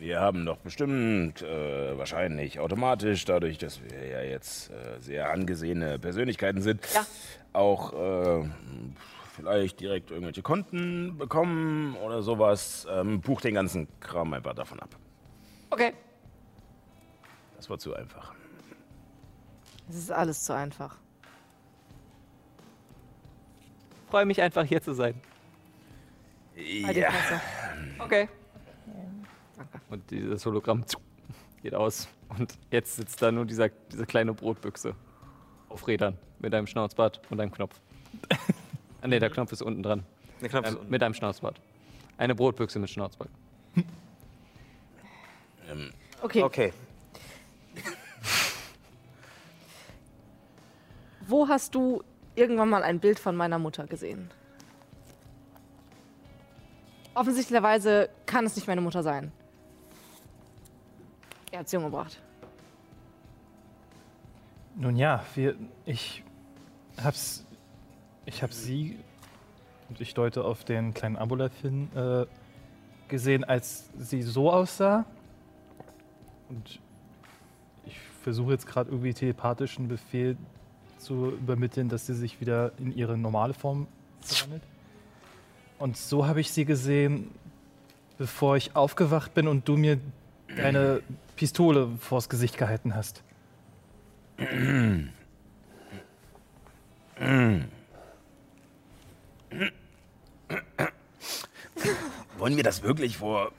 wir 0.01 0.19
haben 0.19 0.45
doch 0.47 0.57
bestimmt, 0.57 1.43
äh, 1.43 1.97
wahrscheinlich 1.97 2.59
automatisch, 2.59 3.23
dadurch, 3.25 3.59
dass 3.59 3.81
wir 3.83 4.07
ja 4.07 4.21
jetzt 4.23 4.71
äh, 4.71 4.99
sehr 4.99 5.29
angesehene 5.29 5.99
Persönlichkeiten 5.99 6.61
sind, 6.61 6.81
Ja. 6.93 7.05
auch 7.53 7.93
äh, 7.93 8.49
vielleicht 9.35 9.79
direkt 9.79 10.09
irgendwelche 10.09 10.41
Konten 10.41 11.17
bekommen 11.19 11.95
oder 11.97 12.23
sowas. 12.23 12.87
Ähm, 12.89 13.21
buch 13.21 13.41
den 13.41 13.53
ganzen 13.53 13.87
Kram 13.99 14.33
einfach 14.33 14.55
davon 14.55 14.79
ab. 14.79 14.89
Okay. 15.69 15.93
Das 17.57 17.69
war 17.69 17.77
zu 17.77 17.93
einfach. 17.93 18.33
Es 19.87 19.95
ist 19.95 20.11
alles 20.11 20.43
zu 20.43 20.53
einfach. 20.55 20.97
Freue 24.09 24.25
mich 24.25 24.41
einfach 24.41 24.63
hier 24.65 24.81
zu 24.81 24.93
sein. 24.93 25.13
Halt 26.83 26.97
Ja, 26.97 27.11
Fresse. 27.11 27.41
Okay. 29.69 29.79
Und 29.89 30.09
dieses 30.11 30.45
Hologramm 30.45 30.83
geht 31.61 31.75
aus. 31.75 32.07
Und 32.29 32.57
jetzt 32.71 32.95
sitzt 32.95 33.21
da 33.21 33.31
nur 33.31 33.45
dieser, 33.45 33.69
diese 33.91 34.05
kleine 34.05 34.33
Brotbüchse 34.33 34.95
auf 35.69 35.87
Rädern 35.87 36.17
mit 36.39 36.53
einem 36.53 36.67
Schnauzbart 36.67 37.21
und 37.29 37.39
einem 37.39 37.51
Knopf. 37.51 37.79
ah, 39.01 39.07
nee, 39.07 39.19
der 39.19 39.29
Knopf 39.29 39.51
ist 39.51 39.61
unten 39.61 39.83
dran. 39.83 40.03
Der 40.41 40.49
Knopf 40.49 40.65
ist 40.65 40.71
Ähm, 40.73 40.77
unten. 40.79 40.91
mit 40.91 41.03
einem 41.03 41.13
Schnauzbart. 41.13 41.61
Eine 42.17 42.35
Brotbüchse 42.35 42.79
mit 42.79 42.89
Schnauzbart. 42.89 43.29
Okay. 46.21 46.43
Okay. 46.43 46.73
Wo 51.27 51.47
hast 51.47 51.73
du 51.75 52.03
irgendwann 52.35 52.69
mal 52.69 52.83
ein 52.83 52.99
Bild 52.99 53.19
von 53.19 53.35
meiner 53.35 53.57
Mutter 53.57 53.87
gesehen? 53.87 54.29
Offensichtlicherweise 57.13 58.09
kann 58.25 58.45
es 58.45 58.55
nicht 58.55 58.67
meine 58.67 58.81
Mutter 58.81 59.01
sein. 59.03 59.31
Er 61.51 61.59
hat 61.59 61.69
sie 61.69 61.77
umgebracht. 61.77 62.21
Nun 64.75 64.95
ja, 64.95 65.23
wir, 65.35 65.55
ich 65.85 66.23
hab's. 67.01 67.45
Ich 68.25 68.41
hab 68.41 68.53
sie. 68.53 68.97
Und 69.89 69.99
ich 69.99 70.13
deute 70.13 70.45
auf 70.45 70.63
den 70.63 70.93
kleinen 70.93 71.17
Aboleth 71.17 71.53
hin. 71.61 71.89
Äh, 71.95 72.25
gesehen, 73.09 73.43
als 73.43 73.89
sie 73.97 74.21
so 74.21 74.51
aussah. 74.51 75.05
Und 76.47 76.79
ich 77.85 77.99
versuche 78.23 78.53
jetzt 78.53 78.65
gerade 78.65 78.89
irgendwie 78.89 79.13
telepathischen 79.13 79.89
Befehl 79.89 80.37
zu 80.97 81.31
übermitteln, 81.31 81.89
dass 81.89 82.05
sie 82.07 82.13
sich 82.13 82.39
wieder 82.39 82.71
in 82.77 82.95
ihre 82.95 83.17
normale 83.17 83.53
Form 83.53 83.87
verwandelt. 84.21 84.63
Und 85.77 85.97
so 85.97 86.25
habe 86.27 86.39
ich 86.39 86.51
sie 86.51 86.63
gesehen, 86.63 87.31
bevor 88.17 88.55
ich 88.55 88.75
aufgewacht 88.75 89.33
bin 89.33 89.47
und 89.47 89.67
du 89.67 89.77
mir 89.77 89.99
deine 90.55 91.01
Pistole 91.35 91.89
vors 91.99 92.29
Gesicht 92.29 92.57
gehalten 92.57 92.95
hast. 92.95 93.23
Wollen 102.37 102.57
wir 102.57 102.63
das 102.63 102.81
wirklich 102.81 103.17
vor 103.17 103.51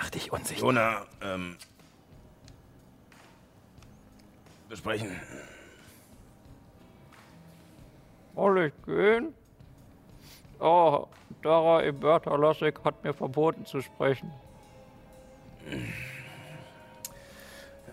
Mach 0.00 0.08
dich 0.10 0.32
unsicher. 0.32 0.60
Jona 0.60 1.06
ähm, 1.20 1.56
besprechen? 4.68 5.20
Soll 8.34 8.58
ich 8.64 8.84
gehen? 8.86 9.34
Oh, 10.60 11.06
Dara 11.42 11.82
Eberta 11.84 12.36
Lassek 12.36 12.80
hat 12.84 13.02
mir 13.02 13.14
verboten 13.14 13.64
zu 13.64 13.80
sprechen. 13.80 14.30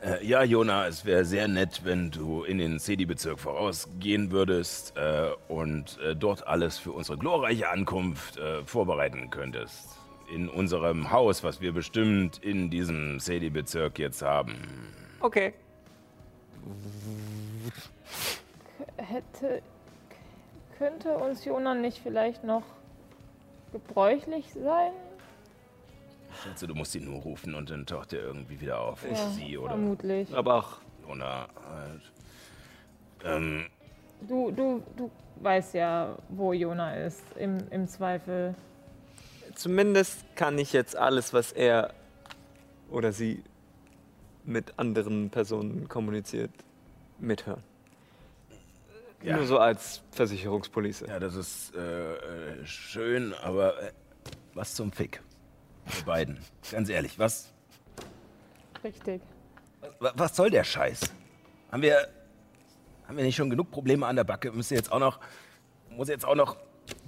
Äh, 0.04 0.26
ja, 0.26 0.44
Jona, 0.44 0.88
es 0.88 1.06
wäre 1.06 1.26
sehr 1.26 1.48
nett, 1.48 1.82
wenn 1.84 2.12
du 2.12 2.44
in 2.44 2.58
den 2.58 2.80
CD-Bezirk 2.80 3.40
vorausgehen 3.40 4.32
würdest 4.32 4.96
äh, 4.98 5.30
und 5.48 5.98
äh, 6.00 6.16
dort 6.16 6.46
alles 6.46 6.78
für 6.78 6.92
unsere 6.92 7.18
glorreiche 7.18 7.70
Ankunft 7.70 8.38
äh, 8.38 8.64
vorbereiten 8.64 9.30
könntest. 9.30 9.98
In 10.34 10.50
unserem 10.50 11.10
Haus, 11.12 11.44
was 11.44 11.62
wir 11.62 11.72
bestimmt 11.72 12.38
in 12.40 12.70
diesem 12.70 13.20
CD-Bezirk 13.20 13.98
jetzt 13.98 14.22
haben. 14.22 14.56
Okay. 15.22 15.54
Hätte. 18.98 19.62
Könnte 20.78 21.18
uns 21.18 21.44
Jona 21.46 21.74
nicht 21.76 22.00
vielleicht 22.00 22.44
noch 22.44 22.64
gebräuchlich 23.72 24.54
sein? 24.54 24.92
Ich 26.32 26.42
schätze, 26.44 26.68
du 26.68 26.76
musst 26.76 26.94
ihn 26.96 27.06
nur 27.06 27.22
rufen 27.22 27.56
und 27.56 27.70
dann 27.70 27.86
taucht 27.86 28.14
er 28.14 28.22
irgendwie 28.22 28.60
wieder 28.60 28.80
auf. 28.80 29.04
Ja, 29.10 29.16
Sie 29.30 29.58
oder 29.58 29.70
Vermutlich. 29.72 30.36
Aber 30.36 30.56
auch 30.56 30.78
Jona 31.08 31.48
halt. 31.70 32.02
Ähm, 33.24 33.66
Du, 34.22 34.50
du, 34.50 34.82
du 34.96 35.12
weißt 35.42 35.76
ja, 35.76 36.18
wo 36.30 36.52
Jona 36.52 36.96
ist, 36.96 37.22
im, 37.38 37.60
im 37.70 37.88
Zweifel. 37.88 38.56
zumindest 39.54 40.26
kann 40.36 40.58
ich 40.58 40.74
jetzt 40.74 40.96
alles, 40.98 41.34
was 41.34 41.52
er 41.52 41.94
oder 42.90 43.12
sie 43.12 43.44
mit 44.44 44.74
anderen 44.80 45.30
Personen 45.30 45.88
kommuniziert, 45.88 46.50
mithören. 47.20 47.62
Ja. 49.24 49.36
Nur 49.38 49.46
so 49.48 49.58
als 49.58 50.02
Versicherungspolice. 50.12 51.06
ja, 51.08 51.20
das 51.20 51.36
ist 51.36 51.76
äh, 51.76 52.14
äh, 52.62 52.66
schön, 52.66 53.34
aber 53.34 53.82
äh, 53.82 53.92
was 54.54 54.76
zum 54.76 54.92
Fick? 54.92 55.22
Wir 55.86 56.04
beiden. 56.06 56.38
Ganz 56.72 56.88
ehrlich, 56.90 57.18
was, 57.18 57.52
Richtig. 58.84 59.22
wa- 60.00 60.14
was 60.16 60.36
soll 60.36 60.50
der 60.52 60.64
Scheiß? 60.64 61.00
Haben 61.72 61.82
wir, 61.82 62.08
haben 63.08 63.18
wir 63.18 63.24
nicht 63.24 63.36
schon 63.36 63.50
genug 63.50 63.72
Probleme 63.72 64.06
an 64.06 64.16
der 64.16 64.24
Backe? 64.24 64.52
Müsst 64.52 64.72
ihr 64.72 64.78
jetzt 64.78 64.92
auch 64.92 65.00
noch, 65.00 65.20
muss 65.90 66.10
jetzt 66.10 66.26
auch 66.26 66.36
noch 66.36 66.58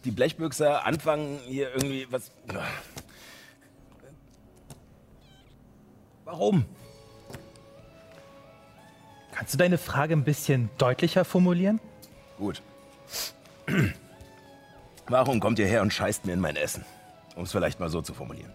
die 0.04 0.12
Blechbüchse 0.12 0.84
anfangen, 0.84 1.40
hier 1.46 1.70
irgendwie 1.76 2.08
was. 2.10 2.32
Warum? 6.26 6.66
Kannst 9.32 9.54
du 9.54 9.58
deine 9.58 9.78
Frage 9.78 10.14
ein 10.16 10.24
bisschen 10.24 10.70
deutlicher 10.78 11.24
formulieren? 11.24 11.80
Gut. 12.40 12.62
Warum 15.08 15.40
kommt 15.40 15.60
ihr 15.60 15.68
her 15.68 15.82
und 15.82 15.94
scheißt 15.94 16.26
mir 16.26 16.34
in 16.34 16.40
mein 16.40 16.56
Essen? 16.56 16.86
Um 17.36 17.44
es 17.44 17.52
vielleicht 17.52 17.80
mal 17.80 17.90
so 17.90 18.02
zu 18.02 18.14
formulieren. 18.14 18.52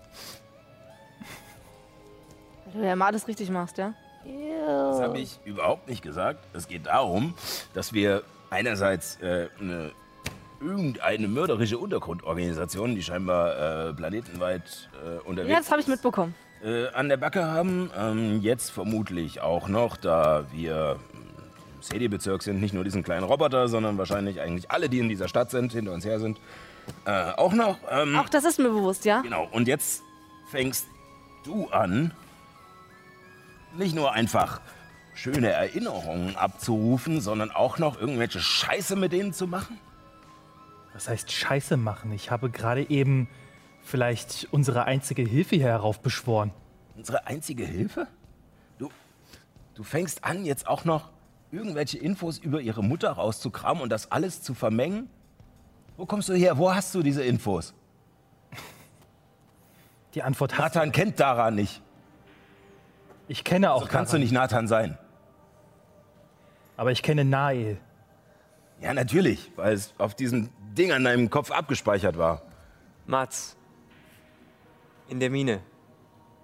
Weil 2.73 2.83
du 2.83 2.89
ja 2.89 2.97
mal 2.97 3.07
alles 3.07 3.29
richtig 3.29 3.51
machst, 3.51 3.79
ja? 3.79 3.95
Das 4.67 5.01
habe 5.01 5.19
ich 5.19 5.39
überhaupt 5.45 5.89
nicht 5.89 6.03
gesagt. 6.03 6.43
Es 6.55 6.67
geht 6.67 6.87
darum, 6.87 7.35
dass 7.75 7.93
wir 7.93 8.23
einerseits 8.51 9.17
äh, 9.21 9.49
eine, 9.61 9.91
irgendeine 10.61 11.29
mörderische 11.29 11.77
Untergrundorganisation, 11.77 12.95
die 12.95 13.03
scheinbar 13.03 13.89
äh, 13.89 13.93
planetenweit 13.93 14.89
äh, 15.05 15.19
unterwegs 15.29 15.53
Ja, 15.53 15.59
das 15.59 15.71
habe 15.71 15.81
ich 15.83 15.87
ist, 15.89 15.93
mitbekommen. 15.93 16.35
äh, 16.65 16.89
an 16.89 17.11
der 17.11 17.19
Backe 17.19 17.45
haben. 17.45 17.91
Ähm, 17.99 18.41
jetzt 18.41 18.71
vermutlich 18.71 19.43
auch 19.43 19.69
noch, 19.69 19.97
da 19.99 20.47
wir 20.53 20.99
CD-Bezirk 21.87 22.43
sind, 22.43 22.61
nicht 22.61 22.75
nur 22.75 22.85
diesen 22.85 23.03
kleinen 23.03 23.25
Roboter, 23.25 23.69
sondern 23.69 23.99
wahrscheinlich 23.99 24.41
eigentlich 24.41 24.71
alle, 24.71 24.89
die 24.89 24.99
in 24.99 25.09
dieser 25.09 25.29
Stadt 25.29 25.51
sind, 25.51 25.73
hinter 25.73 25.93
uns 25.93 26.05
her 26.05 26.21
sind, 26.21 26.41
äh, 27.07 27.33
auch 27.33 27.53
noch. 27.53 27.79
Ähm, 27.91 28.17
Auch 28.19 28.29
das 28.29 28.45
ist 28.45 28.59
mir 28.59 28.71
bewusst, 28.71 29.05
ja? 29.05 29.23
Genau, 29.23 29.49
und 29.51 29.69
jetzt 29.69 30.03
fängst 30.51 30.87
du 31.45 31.69
an, 31.69 32.13
nicht 33.77 33.95
nur 33.95 34.13
einfach 34.13 34.61
schöne 35.15 35.51
Erinnerungen 35.51 36.37
abzurufen, 36.37 37.21
sondern 37.21 37.51
auch 37.51 37.79
noch 37.79 38.01
irgendwelche 38.01 38.41
Scheiße 38.41 38.97
mit 38.97 39.13
denen 39.13 39.33
zu 39.33 39.47
machen? 39.47 39.79
Was 40.93 41.09
heißt 41.09 41.31
Scheiße 41.31 41.77
machen? 41.77 42.13
Ich 42.13 42.31
habe 42.31 42.51
gerade 42.51 42.89
eben 42.89 43.29
vielleicht 43.83 44.49
unsere 44.51 44.85
einzige 44.85 45.23
Hilfe 45.23 45.57
hier 45.57 45.67
heraufbeschworen. 45.67 46.53
Unsere 46.97 47.27
einzige 47.27 47.65
Hilfe? 47.65 48.07
Du, 48.79 48.91
du 49.75 49.83
fängst 49.83 50.25
an, 50.25 50.45
jetzt 50.45 50.67
auch 50.67 50.85
noch 50.85 51.11
irgendwelche 51.55 51.99
Infos 51.99 52.39
über 52.39 52.61
ihre 52.61 52.83
Mutter 52.83 53.11
rauszukramen 53.13 53.83
und 53.83 53.91
das 53.91 54.11
alles 54.11 54.43
zu 54.43 54.55
vermengen? 54.55 55.09
Wo 55.97 56.07
kommst 56.07 56.29
du 56.29 56.35
her? 56.35 56.59
Wo 56.59 56.75
hast 56.75 56.95
du 56.95 57.03
diese 57.03 57.23
Infos? 57.23 57.73
Die 60.15 60.23
Antwort 60.23 60.59
hast 60.59 60.75
Nathan 60.75 60.93
kennt 60.93 61.19
Dara 61.19 61.51
nicht. 61.51 61.81
Ich 63.27 63.43
kenne 63.43 63.73
auch 63.73 63.83
So 63.83 63.89
kannst 63.89 64.13
du 64.13 64.17
Karan, 64.17 64.23
nicht 64.23 64.33
Nathan 64.33 64.69
sein. 64.69 64.99
Aber 66.77 66.93
ich 66.93 67.03
kenne 67.03 67.25
Nael. 67.25 67.79
Ja, 68.81 68.93
natürlich, 68.93 69.51
weil 69.57 69.73
es 69.73 69.95
auf 69.99 70.15
diesem 70.15 70.51
Ding 70.77 70.93
an 70.93 71.05
deinem 71.05 71.31
Kopf 71.31 71.51
abgespeichert 71.51 72.19
war. 72.19 72.43
Mats. 73.07 73.57
In 75.09 75.21
der 75.21 75.31
Mine. 75.31 75.61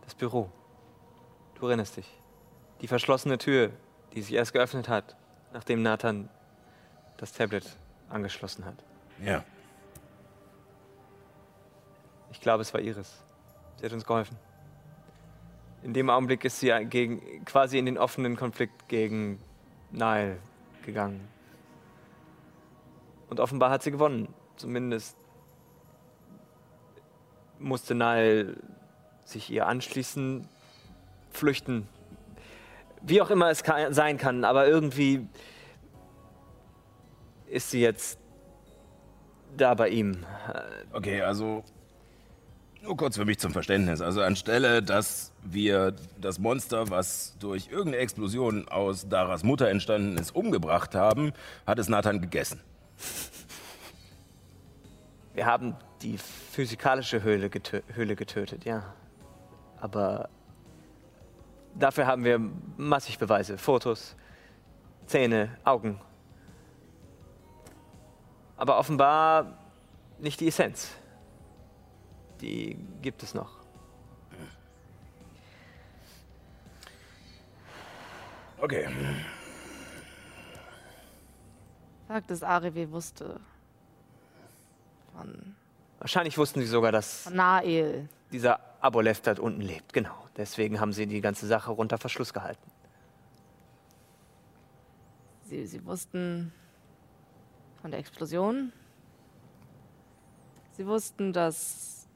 Das 0.05 0.15
Büro. 0.15 0.51
Du 1.59 1.67
erinnerst 1.67 1.97
dich. 1.97 2.09
Die 2.81 2.87
verschlossene 2.87 3.39
Tür, 3.39 3.71
die 4.15 4.23
sich 4.23 4.35
erst 4.35 4.53
geöffnet 4.53 4.89
hat, 4.89 5.17
nachdem 5.53 5.83
Nathan 5.83 6.29
das 7.17 7.33
Tablet 7.33 7.65
angeschlossen 8.09 8.65
hat. 8.65 8.77
Ja. 9.23 9.45
Ich 12.33 12.41
glaube, 12.41 12.63
es 12.63 12.73
war 12.73 12.81
Iris. 12.81 13.23
Sie 13.77 13.87
hat 13.87 13.93
uns 13.93 14.05
geholfen. 14.05 14.37
In 15.83 15.95
dem 15.95 16.11
Augenblick 16.11 16.45
ist 16.45 16.61
sie 16.61 16.73
gegen, 16.87 17.45
quasi 17.45 17.79
in 17.79 17.87
den 17.87 17.99
offenen 17.99 18.37
Konflikt 18.37 18.89
gegen 18.89 19.41
Nile 19.91 20.39
gegangen. 20.85 21.27
Und 23.29 23.41
offenbar 23.41 23.71
hat 23.71 23.83
sie 23.83 23.91
gewonnen. 23.91 24.35
Zumindest 24.57 25.17
musste 27.59 27.95
Nile 27.95 28.57
sich 29.25 29.51
ihr 29.51 29.67
anschließen, 29.67 30.49
flüchten. 31.31 31.89
Wie 33.03 33.21
auch 33.23 33.31
immer 33.31 33.51
es 33.51 33.63
ka- 33.63 33.93
sein 33.93 34.19
kann, 34.19 34.45
aber 34.45 34.67
irgendwie 34.67 35.27
ist 37.47 37.71
sie 37.71 37.81
jetzt 37.81 38.19
da 39.57 39.75
bei 39.75 39.89
ihm. 39.89 40.25
Okay, 40.93 41.23
also 41.23 41.65
nur 42.83 42.97
kurz 42.97 43.17
für 43.17 43.25
mich 43.25 43.39
zum 43.39 43.53
Verständnis. 43.53 44.01
Also 44.01 44.23
anstelle, 44.23 44.83
dass 44.83 45.33
wir 45.43 45.95
das 46.21 46.39
Monster, 46.39 46.89
was 46.91 47.37
durch 47.39 47.69
irgendeine 47.69 47.99
Explosion 47.99 48.69
aus 48.69 49.09
Daras 49.09 49.43
Mutter 49.43 49.69
entstanden 49.69 50.17
ist, 50.19 50.35
umgebracht 50.35 50.95
haben, 50.95 51.33
hat 51.67 51.79
es 51.79 51.89
Nathan 51.89 52.21
gegessen. 52.21 52.61
Wir 55.35 55.47
haben 55.47 55.77
die 56.03 56.19
physikalische 56.19 57.23
Höhle, 57.23 57.51
getö 57.51 57.81
Höhle 57.95 58.17
getötet, 58.17 58.65
ja. 58.65 58.95
Aber 59.81 60.29
dafür 61.75 62.07
haben 62.07 62.25
wir 62.25 62.41
massig 62.77 63.19
Beweise. 63.19 63.59
Fotos, 63.59 64.17
Zähne, 65.07 65.57
Augen. 65.65 66.01
Aber 68.57 68.79
offenbar 68.79 69.59
nicht 70.19 70.41
die 70.41 70.49
Essenz. 70.49 70.91
Die 72.41 72.77
gibt 73.03 73.23
es 73.23 73.35
noch. 73.35 73.61
Okay. 78.59 78.87
Sagt, 82.09 82.31
dass 82.31 82.43
Arewe 82.43 82.91
wusste 82.91 83.41
von, 85.13 85.57
Wahrscheinlich 85.99 86.37
wussten 86.37 86.61
sie 86.61 86.67
sogar, 86.67 86.93
dass 86.93 87.31
Nael. 87.31 88.09
dieser 88.33 88.61
Aboleth 88.81 89.27
dort 89.27 89.39
unten 89.39 89.61
lebt. 89.61 89.93
Genau. 89.93 90.20
Deswegen 90.37 90.81
haben 90.81 90.93
sie 90.93 91.07
die 91.07 91.21
ganze 91.21 91.47
Sache 91.47 91.73
unter 91.73 91.99
Verschluss 91.99 92.33
gehalten. 92.33 92.71
Sie, 95.43 95.67
sie 95.67 95.85
wussten 95.85 96.53
von 97.83 97.91
der 97.91 98.01
Explosion. 98.01 98.73
Sie 100.73 100.87
wussten, 100.87 101.33
dass 101.33 102.09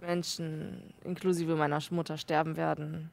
Menschen 0.00 0.94
inklusive 1.04 1.54
meiner 1.54 1.80
Mutter 1.90 2.16
sterben 2.18 2.56
werden. 2.56 3.10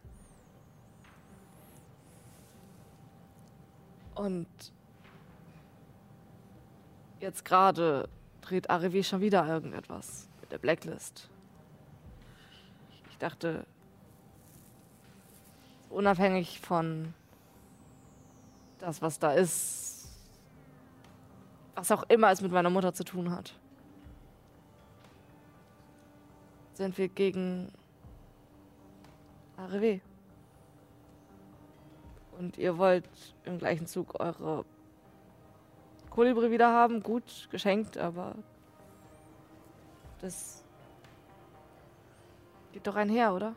Und 4.16 4.48
jetzt 7.20 7.46
gerade 7.46 8.10
dreht 8.42 8.70
Arevi 8.70 9.04
schon 9.04 9.22
wieder 9.22 9.48
irgendetwas 9.48 10.28
mit 10.42 10.52
der 10.52 10.58
Blacklist. 10.58 11.29
Ich 13.20 13.28
dachte, 13.28 13.66
unabhängig 15.90 16.62
von 16.62 17.14
das, 18.78 19.02
was 19.02 19.20
da 19.20 19.34
ist, 19.34 20.08
was 21.76 21.92
auch 21.92 22.04
immer 22.04 22.32
es 22.32 22.40
mit 22.40 22.54
meiner 22.54 22.70
Mutter 22.70 22.94
zu 22.94 23.04
tun 23.04 23.30
hat, 23.30 23.54
sind 26.76 26.98
wir 26.98 27.10
gegen 27.10 27.74
ARW. 29.58 30.00
Und 32.38 32.58
ihr 32.58 32.78
wollt 32.78 33.10
im 33.44 33.58
gleichen 33.58 33.86
Zug 33.86 34.18
eure 34.18 34.64
Kolibri 36.10 36.52
wieder 36.52 36.72
haben, 36.72 37.04
gut, 37.04 37.50
geschenkt, 37.52 37.98
aber 37.98 38.34
das 40.22 40.64
geht 42.72 42.88
doch 42.88 42.96
einher, 42.96 43.34
oder? 43.34 43.56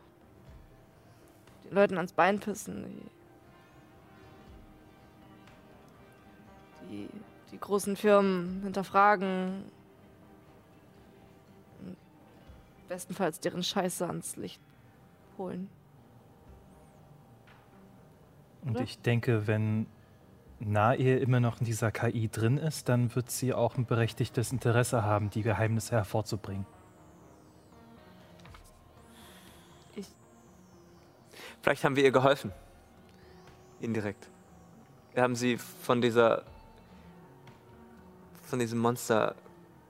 Den 1.65 1.75
Leuten 1.75 1.97
ans 1.97 2.13
Bein 2.13 2.41
pissen, 2.41 2.85
die 2.85 3.11
die, 6.93 7.09
die 7.51 7.59
großen 7.59 7.97
Firmen 7.97 8.61
hinterfragen. 8.63 9.65
Und 11.81 11.97
bestenfalls 12.89 13.41
deren 13.41 13.63
Scheiße 13.63 14.07
ans 14.07 14.37
Licht 14.37 14.61
holen. 15.39 15.69
Und 18.63 18.73
Oder? 18.73 18.85
ich 18.85 19.01
denke, 19.01 19.47
wenn 19.47 19.87
Nahe 20.61 21.17
immer 21.17 21.41
noch 21.41 21.59
in 21.59 21.67
dieser 21.67 21.91
KI 21.91 22.29
drin 22.29 22.59
ist, 22.59 22.89
dann 22.89 23.13
wird 23.17 23.31
sie 23.31 23.53
auch 23.53 23.77
ein 23.77 23.87
berechtigtes 23.87 24.53
Interesse 24.53 25.03
haben, 25.03 25.31
die 25.31 25.43
Geheimnisse 25.43 25.97
hervorzubringen. 25.97 26.67
Vielleicht 31.63 31.85
haben 31.85 31.95
wir 31.97 32.05
ihr 32.05 32.11
geholfen. 32.11 32.53
Indirekt. 33.81 34.29
Wir 35.15 35.23
haben 35.23 35.37
sie 35.37 35.57
von 35.59 36.01
dieser. 36.01 36.45
von 38.45 38.59
diesem 38.59 38.79
Monster 38.81 39.35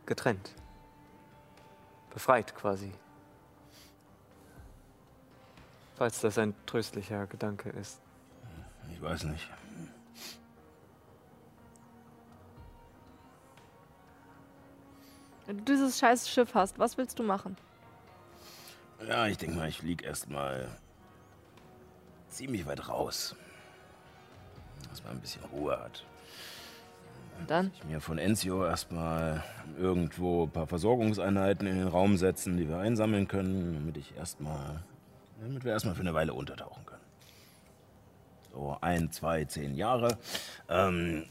getrennt. 0.07 0.55
Befreit 2.13 2.55
quasi. 2.55 2.93
Falls 5.97 6.21
das 6.21 6.37
ein 6.39 6.55
tröstlicher 6.67 7.27
Gedanke 7.27 7.71
ist. 7.71 8.01
Ich 8.93 9.01
weiß 9.01 9.25
nicht. 9.25 9.49
Wenn 15.47 15.59
du 15.59 15.65
dieses 15.65 15.99
scheiß 15.99 16.29
Schiff 16.29 16.55
hast, 16.55 16.79
was 16.79 16.97
willst 16.99 17.19
du 17.19 17.23
machen? 17.23 17.57
Ja, 19.07 19.27
ich 19.27 19.39
denke 19.39 19.57
mal, 19.57 19.69
ich 19.69 19.79
flieg 19.79 20.03
erstmal 20.03 20.79
ziemlich 22.33 22.67
weit 22.67 22.89
raus. 22.89 23.37
Dass 24.91 25.03
man 25.05 25.13
ein 25.13 25.21
bisschen 25.21 25.43
Ruhe 25.45 25.79
hat. 25.79 26.05
Und 27.39 27.51
dann? 27.51 27.73
Ich 27.75 27.85
mir 27.85 28.01
von 28.01 28.19
Enzio 28.19 28.65
erstmal 28.65 29.43
irgendwo 29.79 30.45
ein 30.45 30.51
paar 30.51 30.67
Versorgungseinheiten 30.67 31.67
in 31.67 31.77
den 31.79 31.89
Raum 31.89 32.17
setzen, 32.17 32.57
die 32.57 32.69
wir 32.69 32.79
einsammeln 32.79 33.29
können, 33.29 33.75
damit 33.75 33.97
ich 33.97 34.15
erstmal, 34.17 34.83
damit 35.41 35.65
wir 35.65 35.73
erstmal 35.73 35.95
für 35.95 36.03
eine 36.03 36.15
Weile 36.15 36.35
untertauchen 36.35 36.85
können. 36.85 37.03
So 38.53 38.77
ein, 38.81 39.11
zwei, 39.13 39.45
zehn 39.47 39.75
Jahre. 39.75 40.19
Ähm, 40.69 41.25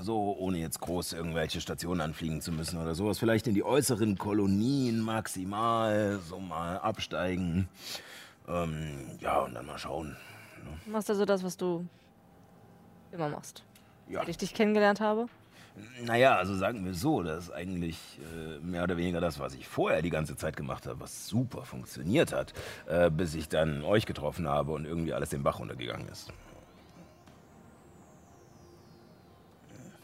so, 0.00 0.36
ohne 0.38 0.58
jetzt 0.58 0.80
groß 0.80 1.12
irgendwelche 1.12 1.60
Stationen 1.60 2.00
anfliegen 2.00 2.40
zu 2.40 2.52
müssen 2.52 2.80
oder 2.80 2.94
sowas. 2.94 3.18
Vielleicht 3.18 3.46
in 3.46 3.54
die 3.54 3.64
äußeren 3.64 4.16
Kolonien 4.16 5.00
maximal, 5.00 6.20
so 6.26 6.38
mal 6.38 6.78
absteigen. 6.78 7.68
Ähm, 8.48 9.18
ja, 9.20 9.38
und 9.40 9.54
dann 9.54 9.66
mal 9.66 9.78
schauen. 9.78 10.16
Du 10.84 10.90
machst 10.90 11.08
also 11.10 11.24
das, 11.24 11.42
was 11.44 11.56
du 11.56 11.86
immer 13.12 13.28
machst. 13.28 13.62
Ja. 14.08 14.20
Seit 14.20 14.28
ich 14.30 14.38
dich 14.38 14.54
kennengelernt 14.54 15.00
habe. 15.00 15.26
Naja, 16.02 16.36
also 16.36 16.54
sagen 16.54 16.84
wir 16.84 16.92
so, 16.92 17.22
das 17.22 17.44
ist 17.44 17.50
eigentlich 17.50 17.96
äh, 18.20 18.58
mehr 18.58 18.82
oder 18.82 18.96
weniger 18.98 19.20
das, 19.20 19.38
was 19.38 19.54
ich 19.54 19.66
vorher 19.66 20.02
die 20.02 20.10
ganze 20.10 20.36
Zeit 20.36 20.54
gemacht 20.54 20.86
habe, 20.86 21.00
was 21.00 21.28
super 21.28 21.64
funktioniert 21.64 22.32
hat, 22.32 22.52
äh, 22.86 23.10
bis 23.10 23.34
ich 23.34 23.48
dann 23.48 23.82
euch 23.82 24.04
getroffen 24.04 24.46
habe 24.46 24.72
und 24.72 24.84
irgendwie 24.84 25.14
alles 25.14 25.30
den 25.30 25.42
Bach 25.42 25.60
runtergegangen 25.60 26.08
ist. 26.08 26.28
Du 26.28 26.34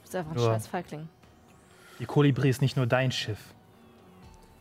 bist 0.03 0.17
einfach 0.17 0.31
ein 0.33 0.37
Nur- 0.37 0.47
scheiß 0.47 0.67
Feigling. 0.69 1.09
Die 1.99 2.07
Kolibri 2.07 2.49
ist 2.49 2.63
nicht 2.63 2.77
nur 2.77 2.87
dein 2.87 3.11
Schiff. 3.13 3.53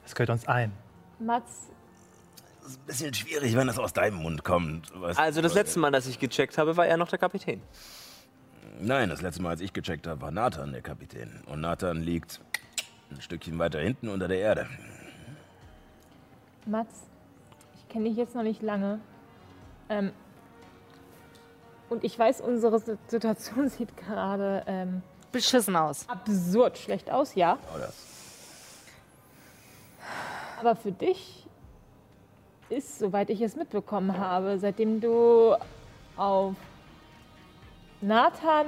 Es 0.06 0.14
gehört 0.16 0.32
uns 0.32 0.46
allen. 0.48 0.72
Mats, 1.20 1.70
ist 2.68 2.80
ein 2.80 2.86
bisschen 2.86 3.14
schwierig, 3.14 3.56
wenn 3.56 3.68
das 3.68 3.78
aus 3.80 3.94
deinem 3.94 4.18
Mund 4.18 4.44
kommt. 4.44 4.92
weißt 5.00 5.20
Also 5.20 5.42
das 5.42 5.54
letzte 5.54 5.80
Mal, 5.80 5.92
dass 5.92 6.08
ich 6.08 6.20
gecheckt 6.20 6.58
habe, 6.58 6.78
war 6.78 6.86
er 6.88 6.98
noch 6.98 7.08
der 7.10 7.20
Kapitän. 7.20 7.62
Nein, 8.80 9.10
das 9.10 9.22
letzte 9.22 9.42
Mal, 9.42 9.50
als 9.52 9.62
ich 9.62 9.74
gecheckt 9.74 10.06
habe, 10.08 10.22
war 10.22 10.32
Nathan 10.32 10.72
der 10.72 10.82
Kapitän. 10.82 11.42
Und 11.48 11.62
Nathan 11.62 12.02
liegt 12.02 12.40
ein 13.10 13.22
Stückchen 13.22 13.58
weiter 13.58 13.80
hinten 13.80 14.08
unter 14.10 14.28
der 14.28 14.40
Erde. 14.40 14.68
Mats, 16.66 17.04
ich 17.76 17.88
kenne 17.90 18.10
dich 18.10 18.18
jetzt 18.18 18.36
noch 18.36 18.44
nicht 18.44 18.62
lange. 18.62 19.00
Ähm, 19.90 20.12
und 21.90 22.04
ich 22.04 22.20
weiß, 22.20 22.42
unsere 22.42 22.80
Si- 22.80 22.98
Situation 23.08 23.70
sieht 23.70 23.96
gerade 23.98 24.64
ähm, 24.68 25.02
Beschissen 25.32 25.76
aus. 25.76 26.08
absurd 26.10 26.78
schlecht 26.78 27.10
aus, 27.10 27.34
ja. 27.36 27.58
Das. 27.80 27.96
Aber 30.60 30.76
für 30.76 30.92
dich 30.92 31.47
ist, 32.70 33.00
soweit 33.00 33.30
ich 33.30 33.42
es 33.42 33.56
mitbekommen 33.56 34.18
habe, 34.18 34.58
seitdem 34.60 35.00
du 35.00 35.56
auf 36.16 36.56
Nathan, 38.02 38.66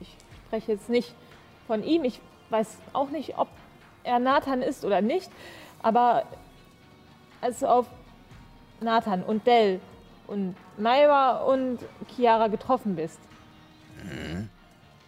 ich 0.00 0.16
spreche 0.46 0.72
jetzt 0.72 0.88
nicht 0.88 1.14
von 1.66 1.82
ihm, 1.82 2.04
ich 2.04 2.20
weiß 2.50 2.78
auch 2.92 3.10
nicht, 3.10 3.38
ob 3.38 3.48
er 4.04 4.18
Nathan 4.18 4.62
ist 4.62 4.84
oder 4.84 5.00
nicht, 5.00 5.30
aber 5.82 6.24
als 7.40 7.60
du 7.60 7.68
auf 7.68 7.86
Nathan 8.80 9.22
und 9.22 9.46
Dell 9.46 9.80
und 10.26 10.54
Myra 10.76 11.38
und 11.42 11.78
Chiara 12.14 12.48
getroffen 12.48 12.96
bist, 12.96 13.20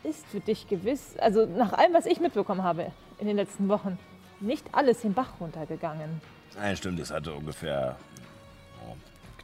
ist 0.03 0.27
für 0.27 0.41
dich 0.41 0.69
gewiss, 0.69 1.17
also 1.19 1.47
nach 1.47 1.73
allem, 1.73 1.95
was 1.95 2.07
ich 2.07 2.21
mitbekommen 2.21 2.63
habe 2.63 2.93
in 3.19 3.27
den 3.27 3.37
letzten 3.37 3.69
Wochen, 3.69 3.99
nicht 4.41 4.67
alles 4.73 5.01
den 5.03 5.15
Bach 5.15 5.33
runtergegangen. 5.41 6.21
Nein, 6.57 6.77
stimmt, 6.77 7.01
es 7.01 7.11
hatte 7.11 7.33
ungefähr 7.35 7.97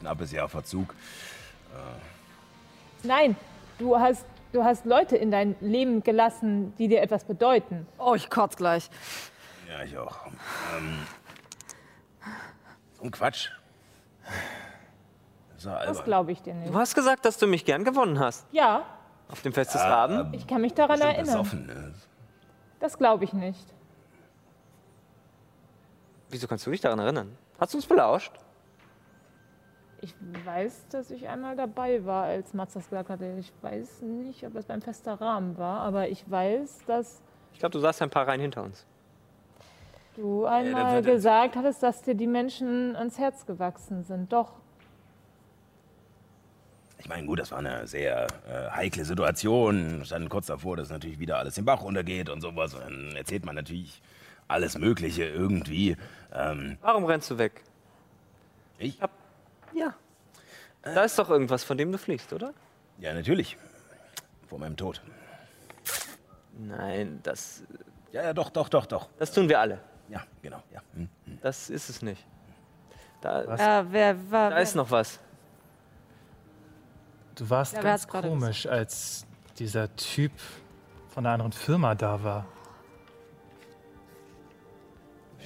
knappes 0.05 0.33
Jahr 0.33 0.49
Verzug. 0.51 0.95
Nein, 3.03 3.37
du 3.79 3.99
hast, 3.99 4.25
du 4.53 4.63
hast 4.65 4.85
Leute 4.85 5.17
in 5.17 5.31
dein 5.31 5.57
Leben 5.61 6.03
gelassen, 6.03 6.75
die 6.77 6.89
dir 6.89 7.01
etwas 7.03 7.25
bedeuten. 7.25 7.87
Oh, 7.99 8.15
ich 8.15 8.29
kotz 8.31 8.57
gleich. 8.57 8.91
Ja, 9.69 9.83
ich 9.83 9.97
auch. 9.97 10.27
Ähm, 10.77 10.99
so 12.99 13.05
ein 13.05 13.11
Quatsch. 13.11 13.49
Das 15.55 15.59
ist 15.59 15.65
ja 15.65 15.87
Das 15.87 16.05
glaube 16.05 16.33
ich 16.33 16.43
dir 16.43 16.55
nicht. 16.55 16.73
Du 16.73 16.79
hast 16.79 16.95
gesagt, 16.95 17.25
dass 17.25 17.39
du 17.39 17.47
mich 17.47 17.65
gern 17.65 17.83
gewonnen 17.85 18.19
hast. 18.19 18.47
Ja, 18.53 18.85
Auf 19.31 19.41
dem 19.43 19.53
Fest 19.55 19.75
des 19.75 19.81
Raben. 19.83 20.33
ich 20.35 20.47
kann 20.47 20.61
mich 20.61 20.75
daran 20.75 21.01
erinnern. 21.01 21.25
besoffen, 21.25 21.67
ne? 21.67 21.95
Das 22.81 22.99
glaube 22.99 23.25
ich 23.25 23.33
nicht. 23.33 23.67
Wieso 26.29 26.47
kannst 26.47 26.67
du 26.67 26.71
dich 26.71 26.81
daran 26.83 26.99
erinnern? 26.99 27.37
Hast 27.59 27.73
du 27.73 27.79
uns 27.79 27.87
belauscht? 27.87 28.33
Ich 30.05 30.15
weiß, 30.45 30.89
dass 30.91 31.11
ich 31.11 31.29
einmal 31.29 31.57
dabei 31.57 32.05
war, 32.05 32.25
als 32.25 32.53
Mats 32.53 32.75
das 32.75 32.91
gesagt 32.91 33.09
hatte. 33.09 33.37
Ich 33.41 33.51
weiß 33.63 34.03
nicht, 34.03 34.45
ob 34.45 34.55
es 34.55 34.67
beim 34.67 34.83
fester 34.83 35.15
Rahmen 35.19 35.57
war, 35.57 35.81
aber 35.81 36.09
ich 36.11 36.31
weiß, 36.31 36.81
dass 36.87 37.23
Ich 37.55 37.59
glaube, 37.59 37.73
du 37.73 37.79
saßt 37.81 38.03
ein 38.03 38.11
paar 38.11 38.29
Reihen 38.29 38.43
hinter 38.43 38.65
uns. 38.65 38.85
du 40.15 40.45
einmal 40.45 40.97
jetzt- 40.97 41.07
gesagt 41.07 41.57
hattest, 41.57 41.83
dass 41.83 42.03
dir 42.03 42.15
die 42.15 42.27
Menschen 42.27 42.95
ans 42.97 43.19
Herz 43.19 43.47
gewachsen 43.47 44.03
sind. 44.05 44.31
Doch. 44.31 44.53
Ich 46.99 47.09
meine, 47.09 47.27
gut, 47.27 47.39
das 47.39 47.51
war 47.51 47.59
eine 47.61 47.87
sehr 47.87 48.27
äh, 48.47 48.71
heikle 48.73 49.05
Situation. 49.07 49.99
Wir 50.01 50.05
standen 50.05 50.29
kurz 50.29 50.47
davor, 50.47 50.77
dass 50.77 50.91
natürlich 50.91 51.19
wieder 51.19 51.39
alles 51.39 51.55
den 51.55 51.65
Bach 51.65 51.83
runtergeht 51.83 52.29
und 52.29 52.43
sowas. 52.43 52.75
Und 52.75 52.81
dann 52.83 53.17
erzählt 53.17 53.45
man 53.47 53.55
natürlich 53.55 54.03
alles 54.49 54.77
Mögliche 54.79 55.25
irgendwie. 55.25 55.97
Ähm, 56.35 56.77
Warum 56.83 57.05
rennst 57.05 57.31
du 57.31 57.39
weg? 57.39 57.63
ich? 58.79 58.99
Ja. 59.75 59.95
Da 60.83 61.05
ist 61.05 61.19
doch 61.19 61.31
irgendwas, 61.31 61.65
von 61.65 61.77
dem 61.79 61.91
du 61.93 61.99
fliegst, 61.99 62.33
oder? 62.33 62.53
Ja, 62.99 63.13
natürlich. 63.15 63.57
Vor 64.49 64.59
meinem 64.59 64.77
Tod. 64.77 65.01
Nein, 66.57 67.21
das, 67.23 67.63
Ja, 68.13 68.23
ja, 68.23 68.33
doch, 68.33 68.51
doch, 68.51 68.69
doch, 68.69 68.87
doch. 68.87 69.09
das 69.19 69.33
tun 69.33 69.49
wir 69.49 69.59
alle. 69.59 69.81
Ja, 70.09 70.23
genau, 70.43 70.63
ja. 70.73 70.81
Hm. 70.95 71.09
Das 71.43 71.71
ist 71.71 71.89
es 71.89 72.03
nicht. 72.03 72.25
Da, 73.21 73.45
Was? 73.47 73.61
Äh, 73.61 73.85
wer 73.93 74.31
war. 74.31 74.51
da 74.51 74.59
ist 74.59 74.75
noch 74.77 74.91
was. 74.91 75.19
Du 77.35 77.49
warst 77.51 77.73
Ja, 77.73 77.81
ganz 77.83 78.07
komisch, 78.07 78.67
als 78.67 79.27
dieser 79.59 79.95
Typ 79.97 80.33
von 81.09 81.25
einer 81.27 81.33
anderen 81.35 81.53
Firma 81.53 81.95
da 81.95 82.23
war. 82.23 82.47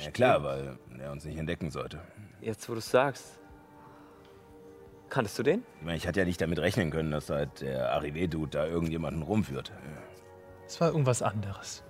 Ja, 0.02 0.10
klar, 0.10 0.42
weil 0.42 0.78
er 0.98 1.12
uns 1.12 1.24
nicht 1.24 1.38
entdecken 1.38 1.70
sollte. 1.70 2.00
Jetzt, 2.40 2.68
wo 2.68 2.72
du 2.74 2.78
es 2.78 2.90
sagst. 2.90 3.37
Kanntest 5.10 5.38
du 5.38 5.42
den? 5.42 5.64
Ich 5.78 5.84
meine, 5.84 5.96
ich 5.96 6.06
hatte 6.06 6.20
ja 6.20 6.26
nicht 6.26 6.40
damit 6.40 6.58
rechnen 6.58 6.90
können, 6.90 7.10
dass 7.10 7.30
halt 7.30 7.60
der 7.60 7.94
Arrivé-Dude 7.94 8.50
da 8.50 8.66
irgendjemanden 8.66 9.22
rumführt. 9.22 9.72
Es 10.66 10.80
war 10.80 10.88
irgendwas 10.88 11.22
anderes. 11.22 11.82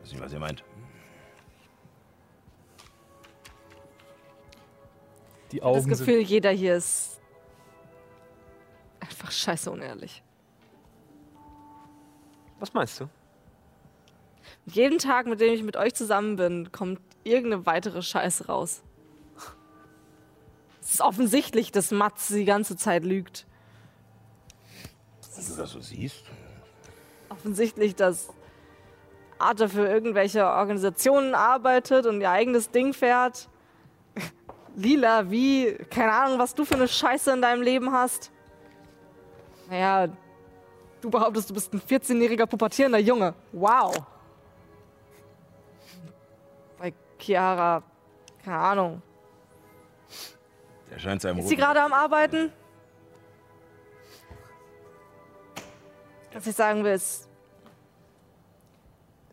Weiß 0.00 0.12
nicht, 0.12 0.20
was 0.20 0.32
ihr 0.32 0.40
meint. 0.40 0.64
Die 5.52 5.58
Ich 5.58 5.62
hab 5.62 5.72
das 5.72 5.84
Augen 5.84 5.94
sind 5.94 6.06
Gefühl, 6.06 6.20
jeder 6.20 6.50
hier 6.50 6.76
ist 6.76 7.20
einfach 8.98 9.30
scheiße 9.30 9.70
unehrlich. 9.70 10.22
Was 12.58 12.74
meinst 12.74 13.00
du? 13.00 13.08
Jeden 14.64 14.98
Tag, 14.98 15.26
mit 15.26 15.40
dem 15.40 15.52
ich 15.52 15.62
mit 15.62 15.76
euch 15.76 15.94
zusammen 15.94 16.36
bin, 16.36 16.72
kommt 16.72 17.00
irgendeine 17.22 17.66
weitere 17.66 18.02
Scheiße 18.02 18.46
raus. 18.46 18.82
Es 20.86 20.94
ist 20.94 21.00
offensichtlich, 21.00 21.72
dass 21.72 21.90
Mats 21.90 22.28
die 22.28 22.44
ganze 22.44 22.76
Zeit 22.76 23.04
lügt. 23.04 23.44
Wenn 25.34 25.44
du 25.44 25.56
das 25.56 25.70
so 25.72 25.80
siehst. 25.80 26.22
Offensichtlich, 27.28 27.96
dass 27.96 28.28
Arthur 29.36 29.68
für 29.68 29.88
irgendwelche 29.88 30.46
Organisationen 30.46 31.34
arbeitet 31.34 32.06
und 32.06 32.20
ihr 32.20 32.30
eigenes 32.30 32.70
Ding 32.70 32.94
fährt. 32.94 33.48
Lila, 34.76 35.28
wie? 35.28 35.74
Keine 35.90 36.12
Ahnung, 36.12 36.38
was 36.38 36.54
du 36.54 36.64
für 36.64 36.76
eine 36.76 36.86
Scheiße 36.86 37.32
in 37.32 37.42
deinem 37.42 37.62
Leben 37.62 37.90
hast. 37.90 38.30
Naja, 39.68 40.08
du 41.00 41.10
behauptest, 41.10 41.50
du 41.50 41.54
bist 41.54 41.74
ein 41.74 41.80
14-jähriger 41.80 42.46
pubertierender 42.46 43.00
Junge. 43.00 43.34
Wow. 43.50 43.92
Bei 46.78 46.94
Chiara, 47.18 47.82
keine 48.44 48.56
Ahnung. 48.56 49.02
Der 50.96 51.00
scheint 51.00 51.20
seinem 51.20 51.40
Ist 51.40 51.50
sie 51.50 51.56
gerade 51.56 51.82
am 51.82 51.92
Arbeiten? 51.92 52.50
Was 56.32 56.46
ich 56.46 56.56
sagen 56.56 56.84
will, 56.84 56.92
ist. 56.92 57.28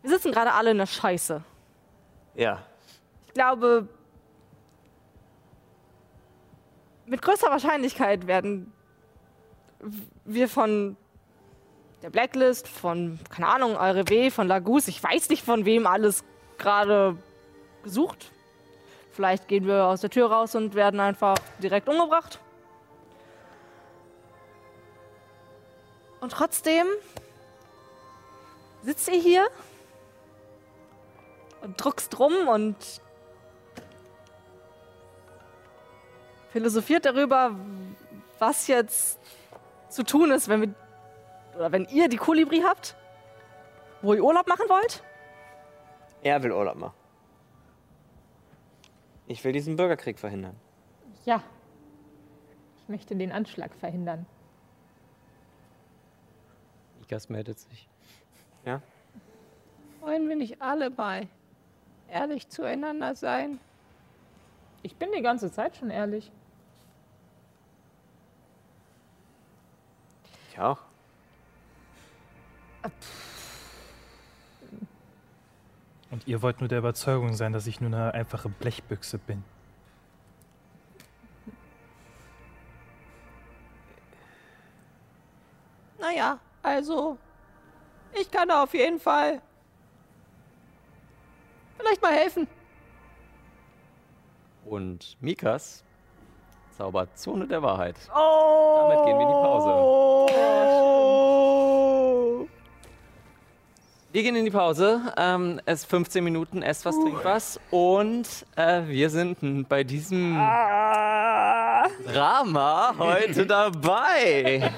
Wir 0.02 0.10
sitzen 0.10 0.30
gerade 0.30 0.52
alle 0.52 0.72
in 0.72 0.76
der 0.76 0.86
Scheiße. 0.86 1.42
Ja. 2.34 2.62
Ich 3.26 3.32
glaube, 3.32 3.88
mit 7.06 7.22
größter 7.22 7.48
Wahrscheinlichkeit 7.48 8.26
werden 8.26 8.70
wir 10.26 10.50
von 10.50 10.98
der 12.02 12.10
Blacklist, 12.10 12.68
von, 12.68 13.18
keine 13.30 13.48
Ahnung, 13.48 13.74
RW, 13.74 14.30
von 14.30 14.48
Lagus, 14.48 14.86
ich 14.86 15.02
weiß 15.02 15.30
nicht 15.30 15.42
von 15.42 15.64
wem 15.64 15.86
alles 15.86 16.24
gerade 16.58 17.16
gesucht. 17.82 18.33
Vielleicht 19.14 19.46
gehen 19.46 19.64
wir 19.68 19.84
aus 19.86 20.00
der 20.00 20.10
Tür 20.10 20.28
raus 20.30 20.56
und 20.56 20.74
werden 20.74 20.98
einfach 20.98 21.36
direkt 21.62 21.88
umgebracht. 21.88 22.40
Und 26.20 26.32
trotzdem 26.32 26.86
sitzt 28.82 29.08
ihr 29.08 29.20
hier 29.20 29.46
und 31.62 31.82
druckst 31.82 32.18
rum 32.18 32.48
und 32.48 32.76
philosophiert 36.50 37.06
darüber, 37.06 37.54
was 38.40 38.66
jetzt 38.66 39.20
zu 39.90 40.02
tun 40.02 40.32
ist, 40.32 40.48
wenn 40.48 40.60
wir 40.60 40.74
oder 41.56 41.70
wenn 41.70 41.84
ihr 41.84 42.08
die 42.08 42.16
Kolibri 42.16 42.62
habt, 42.66 42.96
wo 44.02 44.12
ihr 44.12 44.24
Urlaub 44.24 44.48
machen 44.48 44.68
wollt. 44.68 45.04
Er 46.22 46.42
will 46.42 46.50
Urlaub 46.50 46.74
machen. 46.74 47.03
Ich 49.26 49.42
will 49.44 49.52
diesen 49.52 49.76
Bürgerkrieg 49.76 50.18
verhindern. 50.18 50.56
Ja. 51.24 51.42
Ich 52.78 52.88
möchte 52.88 53.16
den 53.16 53.32
Anschlag 53.32 53.74
verhindern. 53.74 54.26
Ikas 57.02 57.28
meldet 57.28 57.58
sich. 57.58 57.88
Ja? 58.64 58.82
Wollen 60.00 60.28
wir 60.28 60.36
nicht 60.36 60.60
alle 60.60 60.90
mal 60.90 61.26
ehrlich 62.08 62.48
zueinander 62.48 63.14
sein? 63.14 63.58
Ich 64.82 64.96
bin 64.96 65.10
die 65.12 65.22
ganze 65.22 65.50
Zeit 65.50 65.76
schon 65.76 65.88
ehrlich. 65.88 66.30
Ich 70.50 70.58
auch. 70.60 70.78
Und 76.14 76.26
ihr 76.28 76.40
wollt 76.42 76.60
nur 76.60 76.68
der 76.68 76.78
Überzeugung 76.78 77.34
sein, 77.34 77.52
dass 77.52 77.66
ich 77.66 77.80
nur 77.80 77.92
eine 77.92 78.14
einfache 78.14 78.48
Blechbüchse 78.48 79.18
bin. 79.18 79.42
Naja, 85.98 86.38
also, 86.62 87.18
ich 88.12 88.30
kann 88.30 88.46
da 88.46 88.62
auf 88.62 88.72
jeden 88.74 89.00
Fall 89.00 89.42
vielleicht 91.78 92.00
mal 92.00 92.12
helfen. 92.12 92.46
Und 94.66 95.16
Mikas 95.20 95.82
zaubert 96.70 97.18
Zone 97.18 97.48
der 97.48 97.60
Wahrheit. 97.60 97.96
Damit 98.06 99.04
gehen 99.04 99.18
wir 99.18 99.22
in 99.22 99.28
die 99.28 99.34
Pause. 99.34 101.33
Wir 104.14 104.22
gehen 104.22 104.36
in 104.36 104.44
die 104.44 104.50
Pause. 104.52 105.12
Ähm, 105.16 105.60
es 105.66 105.80
ist 105.80 105.90
15 105.90 106.22
Minuten, 106.22 106.62
esst 106.62 106.84
was, 106.84 106.94
trinkt 106.94 107.24
was. 107.24 107.58
Und 107.72 108.28
äh, 108.54 108.82
wir 108.86 109.10
sind 109.10 109.68
bei 109.68 109.82
diesem 109.82 110.34
Drama 112.06 112.94
heute 112.96 113.44
dabei. 113.48 114.70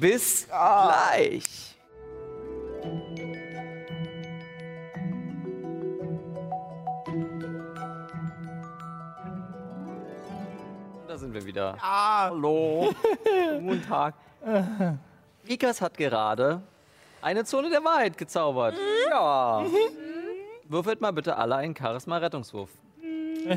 Bis 0.00 0.48
gleich. 0.48 1.76
Da 11.06 11.16
sind 11.16 11.32
wir 11.32 11.46
wieder. 11.46 11.76
Hallo. 11.80 12.92
Guten 13.60 13.86
Tag. 13.88 14.14
Mikas 15.46 15.80
hat 15.80 15.96
gerade 15.96 16.60
eine 17.22 17.44
Zone 17.44 17.70
der 17.70 17.82
Wahrheit 17.84 18.16
gezaubert. 18.16 18.74
Ja. 19.10 19.64
Würfelt 20.64 21.00
mal 21.00 21.12
bitte 21.12 21.36
alle 21.36 21.56
einen 21.56 21.74
Charisma-Rettungswurf. 21.74 22.70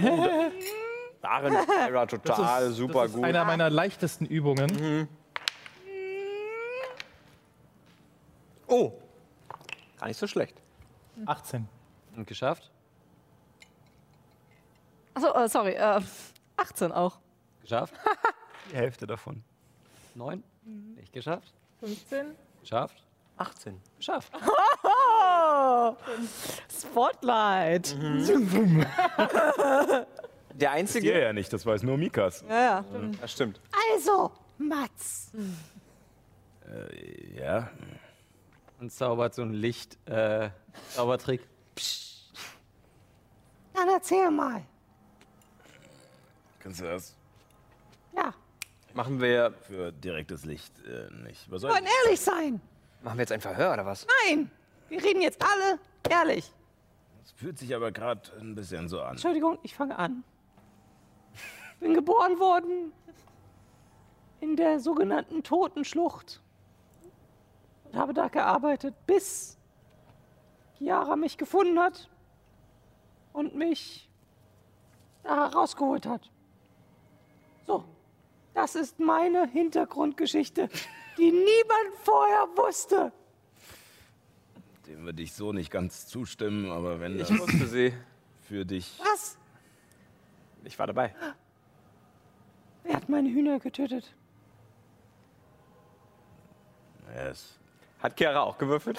Darin 1.22 1.54
war 1.54 2.08
total 2.08 2.72
super 2.72 3.04
das 3.04 3.16
ist 3.16 3.24
einer 3.24 3.46
meiner 3.46 3.70
leichtesten 3.70 4.26
Übungen. 4.26 5.08
Oh. 8.68 8.94
Gar 10.00 10.08
nicht 10.08 10.18
so 10.18 10.26
schlecht. 10.28 10.58
18. 11.26 11.68
Und 12.16 12.26
geschafft? 12.26 12.72
Achso, 15.14 15.34
äh, 15.34 15.50
sorry, 15.50 15.74
äh, 15.74 16.00
18 16.58 16.92
auch. 16.92 17.20
Geschafft? 17.62 17.94
Die 18.72 18.76
Hälfte 18.76 19.06
davon. 19.06 19.44
Neun? 20.16 20.44
Nicht 20.96 21.12
geschafft? 21.12 21.54
15? 21.82 22.36
Geschafft? 22.62 23.04
18. 23.42 23.82
Geschafft. 23.98 24.32
Spotlight. 26.82 27.96
Der 30.54 30.60
Ihr 30.60 30.72
einzige. 30.72 31.20
ja 31.20 31.34
nicht, 31.34 31.52
das 31.52 31.66
weiß 31.66 31.82
nur 31.84 31.98
Mikas. 31.98 32.44
Ja, 32.48 32.56
ja. 32.62 32.86
Das 33.20 33.32
stimmt. 33.32 33.60
Also, 33.94 34.32
Mats, 34.58 35.32
Äh, 36.70 37.40
ja. 37.40 37.70
Und 38.80 38.92
zaubert 38.92 39.34
so 39.34 39.42
ein 39.42 39.54
Licht, 39.54 39.98
äh, 40.08 40.50
Zaubertrick. 40.90 41.42
dann 43.74 43.90
erzähl 43.90 44.30
mal. 44.30 44.64
Kannst 46.60 46.82
du 46.82 46.86
das 46.86 47.16
Ja, 48.16 48.34
Machen 48.94 49.20
wir, 49.22 49.54
für 49.68 49.92
direktes 49.92 50.44
Licht 50.46 50.74
äh, 50.86 51.10
nicht? 51.24 51.50
Was 51.50 51.64
wir 51.64 51.70
wollen 51.70 51.86
ehrlich 52.04 52.20
sein. 52.20 52.62
Machen 53.02 53.18
wir 53.18 53.24
jetzt 53.24 53.32
ein 53.32 53.42
Verhör 53.42 53.74
oder 53.74 53.86
was? 53.86 54.08
Nein, 54.26 54.50
wir 54.90 55.04
reden 55.04 55.22
jetzt 55.22 55.42
alle 55.42 55.80
ehrlich. 56.10 56.52
Das 57.22 57.32
fühlt 57.32 57.58
sich 57.58 57.76
aber 57.76 57.92
gerade 57.92 58.22
ein 58.40 58.56
bisschen 58.56 58.90
so 58.90 59.02
an. 59.02 59.12
Entschuldigung, 59.12 59.60
ich 59.64 59.76
fange 59.76 59.98
an. 59.98 60.24
Bin 61.80 61.94
geboren 61.94 62.40
worden 62.40 62.94
in 64.40 64.56
der 64.56 64.80
sogenannten 64.80 65.44
Totenschlucht 65.44 66.42
und 67.86 67.96
habe 67.96 68.14
da 68.14 68.28
gearbeitet, 68.28 68.96
bis 69.06 69.58
Chiara 70.78 71.16
mich 71.16 71.38
gefunden 71.38 71.80
hat 71.80 72.10
und 73.34 73.56
mich 73.56 74.10
da 75.24 75.48
rausgeholt 75.48 76.06
hat. 76.08 76.31
Das 78.54 78.76
ist 78.76 79.00
meine 79.00 79.48
Hintergrundgeschichte, 79.48 80.70
die 81.18 81.32
niemand 81.32 81.96
vorher 82.04 82.48
wusste. 82.56 83.12
Dem 84.88 85.06
würde 85.06 85.22
ich 85.22 85.34
so 85.34 85.54
nicht 85.54 85.72
ganz 85.72 86.08
zustimmen, 86.08 86.70
aber 86.72 87.00
wenn 87.00 87.18
das 87.18 87.30
Ich 87.30 87.40
wusste 87.40 87.68
sie. 87.68 87.94
für 88.42 88.66
dich. 88.66 89.00
Was? 89.00 89.38
Ich 90.64 90.78
war 90.78 90.88
dabei. 90.88 91.16
Wer 92.84 92.96
hat 92.96 93.08
meine 93.10 93.30
Hühner 93.30 93.60
getötet? 93.60 94.14
Ja, 97.16 97.28
es 97.30 97.58
Hat 98.02 98.18
Chiara 98.18 98.42
auch 98.42 98.58
gewürfelt? 98.58 98.98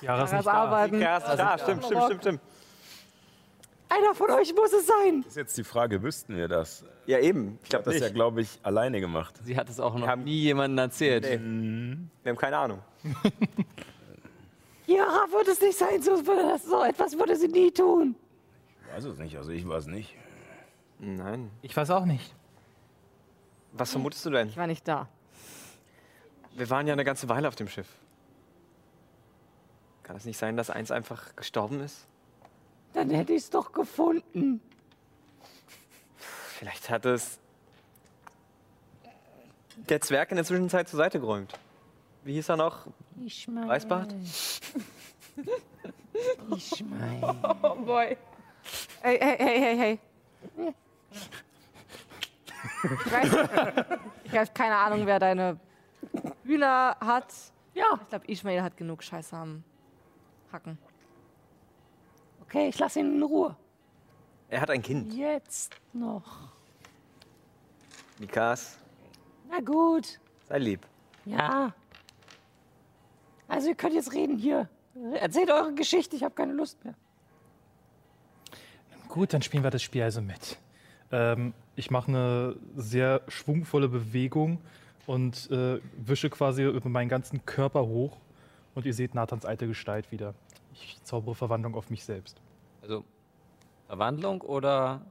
Jahres 0.00 0.30
Chiaras 0.30 0.32
nicht 0.32 0.46
da. 0.46 0.52
Arbeiten. 0.52 0.98
Chiara 0.98 1.16
ist 1.32 1.38
da, 1.38 1.58
stimmt, 1.58 1.84
stimmt, 1.84 2.02
stimmt, 2.04 2.20
stimmt. 2.22 2.40
Einer 3.94 4.14
von 4.14 4.30
euch 4.30 4.54
muss 4.54 4.72
es 4.72 4.86
sein. 4.86 5.24
ist 5.26 5.36
jetzt 5.36 5.56
die 5.58 5.64
Frage, 5.64 6.02
wüssten 6.02 6.36
wir 6.36 6.48
das? 6.48 6.84
Ja, 7.06 7.18
eben. 7.18 7.58
Ich 7.62 7.68
Ich 7.68 7.74
habe 7.74 7.82
glaube 7.82 7.84
das 7.84 7.94
ja, 8.00 8.00
nicht. 8.06 8.14
glaube 8.14 8.40
ich, 8.40 8.58
alleine 8.62 9.00
gemacht. 9.00 9.34
Sie 9.44 9.56
hat 9.56 9.68
es 9.68 9.80
auch 9.80 9.94
noch 9.96 10.06
haben- 10.06 10.24
nie 10.24 10.38
jemandem 10.40 10.78
erzählt. 10.78 11.24
Nee. 11.24 11.98
Wir 12.22 12.30
haben 12.30 12.38
keine 12.38 12.56
Ahnung. 12.58 12.80
Chiara 14.86 15.26
wird 15.32 15.48
es 15.48 15.60
nicht 15.60 15.78
sein, 15.78 16.02
so, 16.02 16.26
würde 16.26 16.42
das, 16.42 16.64
so 16.64 16.82
etwas 16.82 17.16
würde 17.18 17.36
sie 17.36 17.48
nie 17.48 17.70
tun. 17.70 18.14
Ich 18.88 18.94
weiß 18.96 19.04
es 19.04 19.18
nicht, 19.18 19.36
also 19.36 19.50
ich 19.50 19.66
weiß 19.68 19.86
nicht. 19.86 20.14
Nein. 20.98 21.50
Ich 21.62 21.76
weiß 21.76 21.90
auch 21.90 22.04
nicht. 22.04 22.34
Was 23.72 23.90
vermutest 23.90 24.24
du 24.26 24.30
denn? 24.30 24.48
Ich 24.48 24.56
war 24.56 24.66
nicht 24.66 24.86
da. 24.86 25.08
Wir 26.54 26.68
waren 26.70 26.86
ja 26.86 26.92
eine 26.92 27.04
ganze 27.04 27.28
Weile 27.28 27.48
auf 27.48 27.54
dem 27.56 27.68
Schiff. 27.68 27.88
Kann 30.02 30.16
es 30.16 30.24
nicht 30.26 30.36
sein, 30.38 30.56
dass 30.56 30.68
eins 30.68 30.90
einfach 30.90 31.34
gestorben 31.36 31.80
ist? 31.80 32.06
Dann 32.94 33.10
hätte 33.10 33.32
ich 33.32 33.42
es 33.44 33.50
doch 33.50 33.72
gefunden. 33.72 34.60
Vielleicht 36.16 36.90
hat 36.90 37.06
es 37.06 37.38
der 39.88 40.00
Zwerg 40.00 40.30
in 40.30 40.36
der 40.36 40.44
Zwischenzeit 40.44 40.88
zur 40.88 40.98
Seite 40.98 41.18
geräumt. 41.18 41.52
Wie 42.24 42.34
hieß 42.34 42.50
er 42.50 42.56
noch? 42.56 42.86
Ishmael. 43.24 43.68
Weißbart? 43.68 44.14
Ishmael. 46.56 47.34
Oh 47.62 47.74
boy. 47.76 48.16
Hey, 49.00 49.18
hey, 49.20 49.36
hey, 49.38 49.60
hey, 49.60 49.76
hey. 49.76 49.98
Ich 52.84 53.12
weiß, 53.12 53.30
ich 54.24 54.36
habe 54.36 54.50
keine 54.54 54.76
Ahnung, 54.76 55.06
wer 55.06 55.18
deine 55.18 55.58
Hühner 56.44 56.96
hat. 57.00 57.32
Ja, 57.74 57.98
Ich 58.02 58.08
glaube, 58.08 58.26
Ismail 58.30 58.62
hat 58.62 58.76
genug 58.76 59.02
Scheiße 59.02 59.36
am 59.36 59.64
Hacken. 60.52 60.78
Okay, 62.52 62.68
ich 62.68 62.78
lasse 62.78 63.00
ihn 63.00 63.16
in 63.16 63.22
Ruhe. 63.22 63.56
Er 64.48 64.60
hat 64.60 64.70
ein 64.70 64.82
Kind. 64.82 65.12
Jetzt 65.14 65.74
noch. 65.92 66.50
Mikas, 68.18 68.78
Na 69.48 69.60
gut. 69.60 70.20
sei 70.48 70.58
lieb. 70.58 70.86
Ja. 71.24 71.72
Also 73.48 73.68
ihr 73.68 73.74
könnt 73.74 73.94
jetzt 73.94 74.12
reden 74.12 74.36
hier. 74.36 74.68
Erzählt 75.14 75.50
eure 75.50 75.74
Geschichte, 75.74 76.14
ich 76.14 76.22
habe 76.22 76.34
keine 76.34 76.52
Lust 76.52 76.84
mehr. 76.84 76.94
Gut, 79.08 79.32
dann 79.32 79.42
spielen 79.42 79.62
wir 79.62 79.70
das 79.70 79.82
Spiel 79.82 80.02
also 80.02 80.20
mit. 80.20 80.58
Ähm, 81.10 81.54
ich 81.74 81.90
mache 81.90 82.08
eine 82.08 82.56
sehr 82.76 83.22
schwungvolle 83.28 83.88
Bewegung 83.88 84.58
und 85.06 85.50
äh, 85.50 85.80
wische 85.96 86.28
quasi 86.30 86.64
über 86.64 86.88
meinen 86.88 87.08
ganzen 87.08 87.44
Körper 87.46 87.86
hoch 87.86 88.18
und 88.74 88.86
ihr 88.86 88.94
seht 88.94 89.14
Nathans 89.14 89.44
alte 89.44 89.66
Gestalt 89.66 90.12
wieder. 90.12 90.34
Ich 90.72 91.02
zaubere 91.02 91.34
Verwandlung 91.34 91.74
auf 91.74 91.90
mich 91.90 92.04
selbst. 92.04 92.40
Also 92.80 93.04
Verwandlung 93.86 94.40
oder 94.40 95.02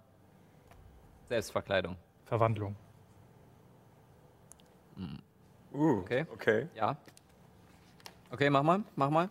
Selbstverkleidung? 1.30 1.96
Verwandlung. 2.26 2.76
Uh, 5.74 6.00
Okay. 6.00 6.26
okay. 6.34 6.68
Ja. 6.76 6.98
Okay, 8.30 8.50
mach 8.50 8.64
mal, 8.64 8.84
mach 8.96 9.10
mal. 9.10 9.30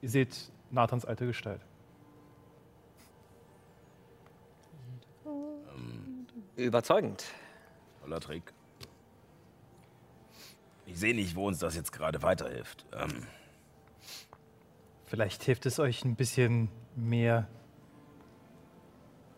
Ihr 0.00 0.08
seht 0.08 0.50
Nathans 0.70 1.04
alte 1.04 1.26
Gestalt. 1.26 1.60
Überzeugend. 6.56 7.24
Toller 8.02 8.20
Trick. 8.20 8.52
Ich 10.86 10.98
sehe 10.98 11.14
nicht, 11.14 11.36
wo 11.36 11.46
uns 11.46 11.58
das 11.58 11.74
jetzt 11.76 11.92
gerade 11.92 12.22
weiterhilft. 12.22 12.84
Ähm, 12.92 13.26
Vielleicht 15.12 15.42
hilft 15.42 15.66
es 15.66 15.78
euch 15.78 16.04
ein 16.06 16.16
bisschen 16.16 16.70
mehr, 16.96 17.46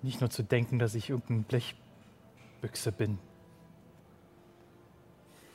nicht 0.02 0.20
nur 0.20 0.30
zu 0.30 0.44
denken, 0.44 0.78
dass 0.78 0.94
ich 0.94 1.10
irgendeine 1.10 1.42
Blechbüchse 1.42 2.92
bin. 2.92 3.18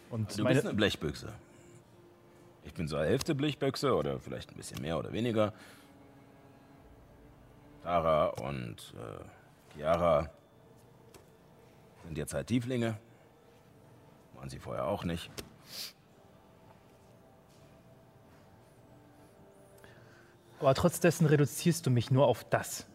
Und 0.09 0.37
du 0.37 0.43
meine, 0.43 0.55
bist 0.55 0.67
eine 0.67 0.75
Blechbüchse. 0.75 1.31
Ich 2.65 2.73
bin 2.73 2.87
zur 2.87 2.99
Hälfte 2.99 3.33
Blechbüchse 3.33 3.95
oder 3.95 4.19
vielleicht 4.19 4.51
ein 4.51 4.57
bisschen 4.57 4.81
mehr 4.81 4.97
oder 4.99 5.13
weniger. 5.13 5.53
Tara 7.83 8.25
und 8.25 8.93
äh, 8.97 9.73
Chiara 9.73 10.29
sind 12.03 12.17
jetzt 12.17 12.33
halt 12.33 12.47
Tieflinge. 12.47 12.97
Waren 14.35 14.49
sie 14.49 14.59
vorher 14.59 14.85
auch 14.85 15.05
nicht. 15.05 15.31
Aber 20.59 20.73
trotz 20.73 20.99
dessen 20.99 21.25
reduzierst 21.25 21.85
du 21.85 21.89
mich 21.89 22.11
nur 22.11 22.27
auf 22.27 22.43
das. 22.43 22.85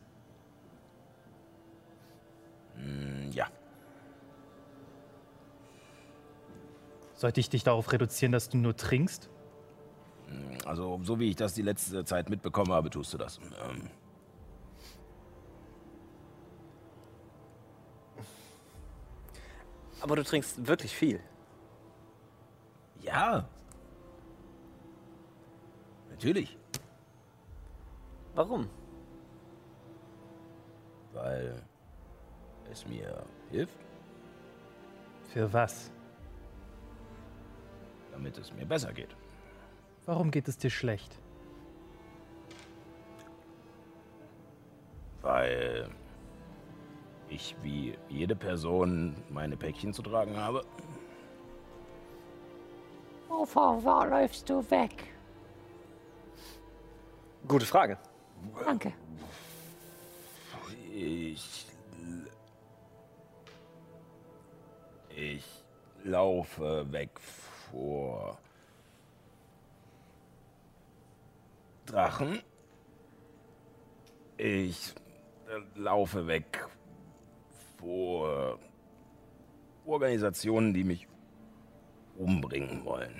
Hm, 2.74 3.30
ja, 3.32 3.48
Sollte 7.24 7.40
ich 7.40 7.48
dich 7.48 7.64
darauf 7.64 7.90
reduzieren, 7.90 8.32
dass 8.32 8.48
du 8.48 8.58
nur 8.58 8.76
trinkst? 8.76 9.30
also 10.66 11.00
so 11.02 11.18
wie 11.20 11.30
ich 11.30 11.36
das 11.36 11.54
die 11.54 11.62
letzte 11.62 12.04
Zeit 12.04 12.28
mitbekommen 12.28 12.72
habe, 12.72 12.90
tust 12.90 13.14
du 13.14 13.18
das. 13.18 13.38
Ähm, 13.38 13.88
Aber 20.00 20.16
du 20.16 20.24
trinkst 20.24 20.66
wirklich 20.66 20.94
viel. 20.94 21.20
Ja. 23.04 23.48
Natürlich. 26.10 26.56
Warum? 28.34 28.68
Weil 31.12 31.62
es 32.70 32.86
mir 32.86 33.24
hilft, 33.50 33.78
Für 35.32 35.52
was? 35.52 35.90
damit 38.12 38.38
es 38.38 38.52
mir 38.52 38.64
besser 38.64 38.92
geht. 38.92 39.16
Warum 40.06 40.30
geht 40.30 40.46
es 40.46 40.56
dir 40.56 40.70
schlecht? 40.70 41.18
Weil 45.20 45.88
ich 47.28 47.56
wie 47.62 47.98
jede 48.08 48.36
Person 48.36 49.16
meine 49.30 49.56
Päckchen 49.56 49.92
zu 49.92 50.02
tragen 50.02 50.36
habe. 50.36 50.64
Wovor 53.38 53.82
wo 53.84 54.04
läufst 54.04 54.48
du 54.48 54.70
weg? 54.70 55.12
Gute 57.48 57.66
Frage. 57.66 57.98
Danke. 58.64 58.92
Ich. 60.92 61.66
Ich 65.10 65.64
laufe 66.04 66.92
weg 66.92 67.10
vor 67.70 68.38
Drachen. 71.86 72.40
Ich 74.36 74.94
laufe 75.74 76.26
weg 76.26 76.66
vor 77.78 78.58
Organisationen, 79.84 80.72
die 80.72 80.84
mich 80.84 81.06
umbringen 82.18 82.84
wollen. 82.84 83.14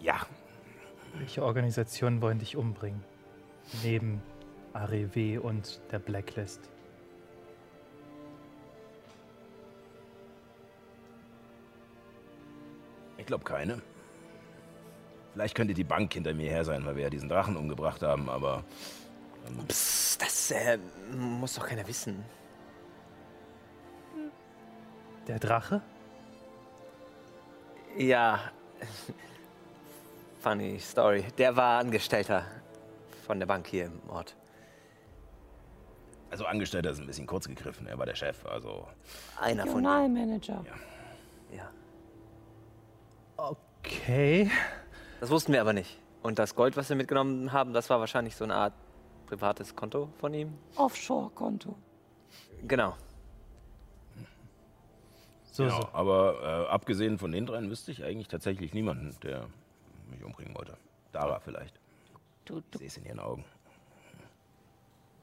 Ja. 0.00 0.26
Welche 1.14 1.42
Organisationen 1.42 2.22
wollen 2.22 2.38
dich 2.38 2.56
umbringen? 2.56 3.02
Neben 3.82 4.22
AREW 4.72 5.40
und 5.40 5.80
der 5.90 5.98
Blacklist. 5.98 6.70
Ich 13.18 13.26
glaube 13.26 13.44
keine. 13.44 13.82
Vielleicht 15.34 15.54
könnte 15.54 15.74
die 15.74 15.84
Bank 15.84 16.12
hinter 16.14 16.34
mir 16.34 16.50
her 16.50 16.64
sein, 16.64 16.84
weil 16.84 16.96
wir 16.96 17.04
ja 17.04 17.10
diesen 17.10 17.28
Drachen 17.28 17.56
umgebracht 17.56 18.02
haben, 18.02 18.28
aber. 18.28 18.64
Ähm 19.46 19.66
Psst, 19.68 20.22
das 20.22 20.50
äh, 20.50 20.78
muss 21.16 21.54
doch 21.54 21.66
keiner 21.66 21.86
wissen. 21.86 22.24
Der 25.28 25.38
Drache? 25.38 25.82
Ja. 27.96 28.38
Funny 30.40 30.78
Story. 30.80 31.24
Der 31.38 31.56
war 31.56 31.80
Angestellter 31.80 32.44
von 33.26 33.38
der 33.38 33.46
Bank 33.46 33.66
hier 33.66 33.86
im 33.86 34.00
Ort. 34.08 34.34
also 36.30 36.46
Angestellter 36.46 36.90
ist 36.90 36.98
ein 37.00 37.06
bisschen 37.06 37.26
kurz 37.26 37.46
gegriffen. 37.46 37.86
Er 37.86 37.98
war 37.98 38.06
der 38.06 38.14
Chef, 38.14 38.44
also 38.46 38.86
Einer 39.40 39.66
von 39.66 39.82
denen. 39.82 39.86
Regionalmanager. 39.86 40.64
Ja. 41.54 41.70
Okay. 43.36 44.50
Das 45.20 45.30
wussten 45.30 45.52
wir 45.52 45.60
aber 45.60 45.72
nicht. 45.72 45.98
Und 46.22 46.38
das 46.38 46.54
Gold, 46.54 46.76
was 46.76 46.88
wir 46.88 46.96
mitgenommen 46.96 47.52
haben, 47.52 47.72
das 47.72 47.88
war 47.90 47.98
wahrscheinlich 48.00 48.36
so 48.36 48.44
eine 48.44 48.54
Art 48.54 48.74
privates 49.26 49.74
Konto 49.74 50.08
von 50.18 50.34
ihm. 50.34 50.58
Offshore-Konto. 50.76 51.74
Genau. 52.62 52.94
So, 55.52 55.64
genau. 55.64 55.80
so. 55.82 55.88
Aber 55.92 56.66
äh, 56.68 56.70
abgesehen 56.70 57.18
von 57.18 57.32
den 57.32 57.46
dreien 57.46 57.70
wüsste 57.70 57.90
ich 57.92 58.04
eigentlich 58.04 58.28
tatsächlich 58.28 58.72
niemanden, 58.72 59.14
der 59.22 59.46
mich 60.10 60.22
umbringen 60.24 60.54
wollte. 60.56 60.76
Dara 61.12 61.40
vielleicht. 61.40 61.78
Du, 62.44 62.58
Ich 62.58 62.64
du, 62.70 62.78
sehe 62.78 62.86
es 62.86 62.96
in 62.96 63.04
ihren 63.06 63.20
Augen. 63.20 63.44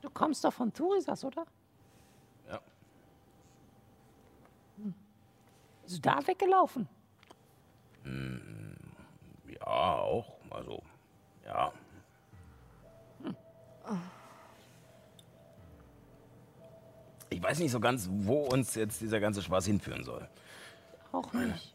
du 0.02 0.10
kommst 0.10 0.44
doch 0.44 0.54
von 0.54 0.74
Turisas, 0.74 1.24
oder? 1.24 1.46
Ja. 2.50 2.60
Bist 5.84 5.98
du 5.98 6.02
da 6.02 6.26
weggelaufen? 6.28 6.88
Ja, 9.48 9.66
auch. 9.68 10.38
Also, 10.50 10.82
ja. 11.46 11.72
Ich 17.30 17.42
weiß 17.42 17.60
nicht 17.60 17.72
so 17.72 17.80
ganz, 17.80 18.08
wo 18.12 18.46
uns 18.46 18.76
jetzt 18.76 19.02
dieser 19.02 19.20
ganze 19.20 19.42
Spaß 19.42 19.66
hinführen 19.66 20.04
soll. 20.04 20.28
Auch 21.12 21.32
nicht. 21.34 21.74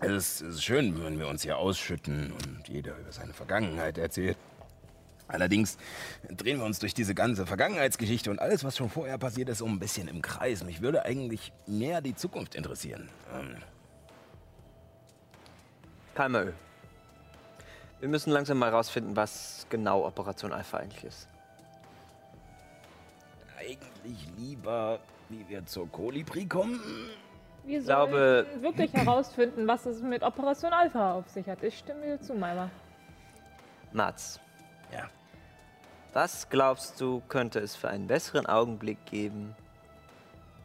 Es 0.00 0.10
ist, 0.10 0.40
es 0.42 0.54
ist 0.56 0.64
schön, 0.64 1.02
wenn 1.04 1.18
wir 1.18 1.26
uns 1.26 1.42
hier 1.42 1.58
ausschütten 1.58 2.32
und 2.32 2.68
jeder 2.68 2.96
über 2.96 3.10
seine 3.10 3.32
Vergangenheit 3.32 3.98
erzählt. 3.98 4.36
Allerdings 5.26 5.76
drehen 6.30 6.58
wir 6.58 6.64
uns 6.64 6.78
durch 6.78 6.94
diese 6.94 7.14
ganze 7.14 7.46
Vergangenheitsgeschichte 7.46 8.30
und 8.30 8.38
alles, 8.38 8.64
was 8.64 8.76
schon 8.76 8.88
vorher 8.88 9.18
passiert 9.18 9.48
ist, 9.50 9.58
so 9.58 9.66
ein 9.66 9.78
bisschen 9.78 10.08
im 10.08 10.22
Kreis. 10.22 10.64
Mich 10.64 10.80
würde 10.80 11.04
eigentlich 11.04 11.52
mehr 11.66 12.00
die 12.00 12.14
Zukunft 12.14 12.54
interessieren. 12.54 13.10
Ähm, 13.34 13.56
KMÖ. 16.14 16.52
Wir 18.00 18.08
müssen 18.08 18.30
langsam 18.30 18.58
mal 18.58 18.70
rausfinden, 18.70 19.16
was 19.16 19.66
genau 19.68 20.06
Operation 20.06 20.52
Alpha 20.52 20.78
eigentlich 20.78 21.04
ist. 21.04 21.28
Eigentlich 23.68 24.26
lieber, 24.36 24.98
wie 25.28 25.46
wir 25.48 25.64
zur 25.66 25.90
Kolibri 25.90 26.46
kommen. 26.46 26.80
Wir 27.64 27.80
glaube- 27.82 28.46
sollten 28.48 28.62
wirklich 28.62 28.92
herausfinden, 28.94 29.66
was 29.66 29.84
es 29.86 30.00
mit 30.00 30.22
Operation 30.22 30.72
Alpha 30.72 31.12
auf 31.14 31.28
sich 31.28 31.46
hat. 31.48 31.62
Ich 31.62 31.78
stimme 31.78 32.02
dir 32.02 32.20
zu, 32.20 32.34
Maimer. 32.34 32.70
Mats, 33.92 34.40
Ja. 34.92 35.08
was 36.12 36.48
glaubst 36.48 37.00
du, 37.00 37.20
könnte 37.28 37.58
es 37.60 37.74
für 37.76 37.88
einen 37.88 38.06
besseren 38.06 38.46
Augenblick 38.46 39.04
geben, 39.06 39.54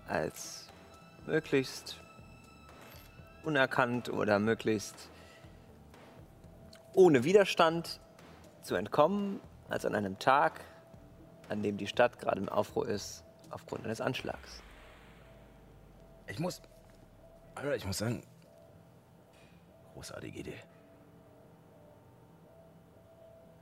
als 0.08 0.68
möglichst 1.26 1.98
unerkannt 3.44 4.10
oder 4.10 4.40
möglichst 4.40 5.10
ohne 6.94 7.24
Widerstand 7.24 8.00
zu 8.62 8.76
entkommen, 8.76 9.40
als 9.70 9.86
an 9.86 9.96
einem 9.96 10.20
Tag, 10.20 10.62
an 11.50 11.64
dem 11.64 11.78
die 11.78 11.88
Stadt 11.88 12.20
gerade 12.20 12.40
im 12.40 12.50
Aufruhr 12.50 12.88
ist, 12.88 13.24
aufgrund 13.50 13.86
eines 13.86 14.02
Anschlags? 14.02 14.62
Ich 16.28 16.40
muss. 16.40 16.62
Alter, 17.56 17.76
ich 17.76 17.86
muss 17.86 17.98
sagen. 17.98 18.24
Großartige 19.94 20.40
Idee. 20.40 20.56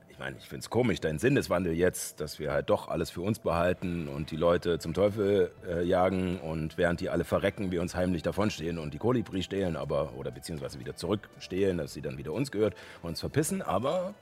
Ich 0.08 0.18
meine, 0.18 0.36
ich 0.36 0.46
finde 0.48 0.60
es 0.60 0.70
komisch, 0.70 1.00
dein 1.00 1.18
Sinneswandel 1.18 1.72
jetzt, 1.72 2.20
dass 2.20 2.38
wir 2.38 2.52
halt 2.52 2.68
doch 2.68 2.88
alles 2.88 3.10
für 3.10 3.22
uns 3.22 3.38
behalten 3.38 4.08
und 4.08 4.30
die 4.30 4.36
Leute 4.36 4.78
zum 4.78 4.92
Teufel 4.92 5.50
äh, 5.66 5.82
jagen 5.84 6.38
und 6.38 6.76
während 6.76 7.00
die 7.00 7.08
alle 7.08 7.24
verrecken, 7.24 7.70
wir 7.70 7.80
uns 7.80 7.94
heimlich 7.94 8.22
davonstehen 8.22 8.78
und 8.78 8.92
die 8.92 8.98
Kolibri 8.98 9.42
stehlen, 9.42 9.74
aber, 9.74 10.12
oder 10.14 10.30
beziehungsweise 10.30 10.78
wieder 10.78 10.94
zurückstehlen, 10.96 11.78
dass 11.78 11.94
sie 11.94 12.02
dann 12.02 12.18
wieder 12.18 12.32
uns 12.32 12.52
gehört 12.52 12.74
und 13.02 13.10
uns 13.10 13.20
verpissen, 13.20 13.62
aber 13.62 14.14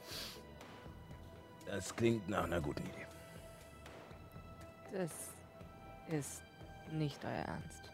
das 1.66 1.95
klingt 1.97 2.28
nach 2.28 2.45
einer 2.45 2.61
guten 2.61 2.82
Idee. 2.82 3.10
Das 4.92 5.10
ist 6.18 6.42
nicht 6.92 7.18
euer 7.24 7.30
Ernst. 7.44 7.90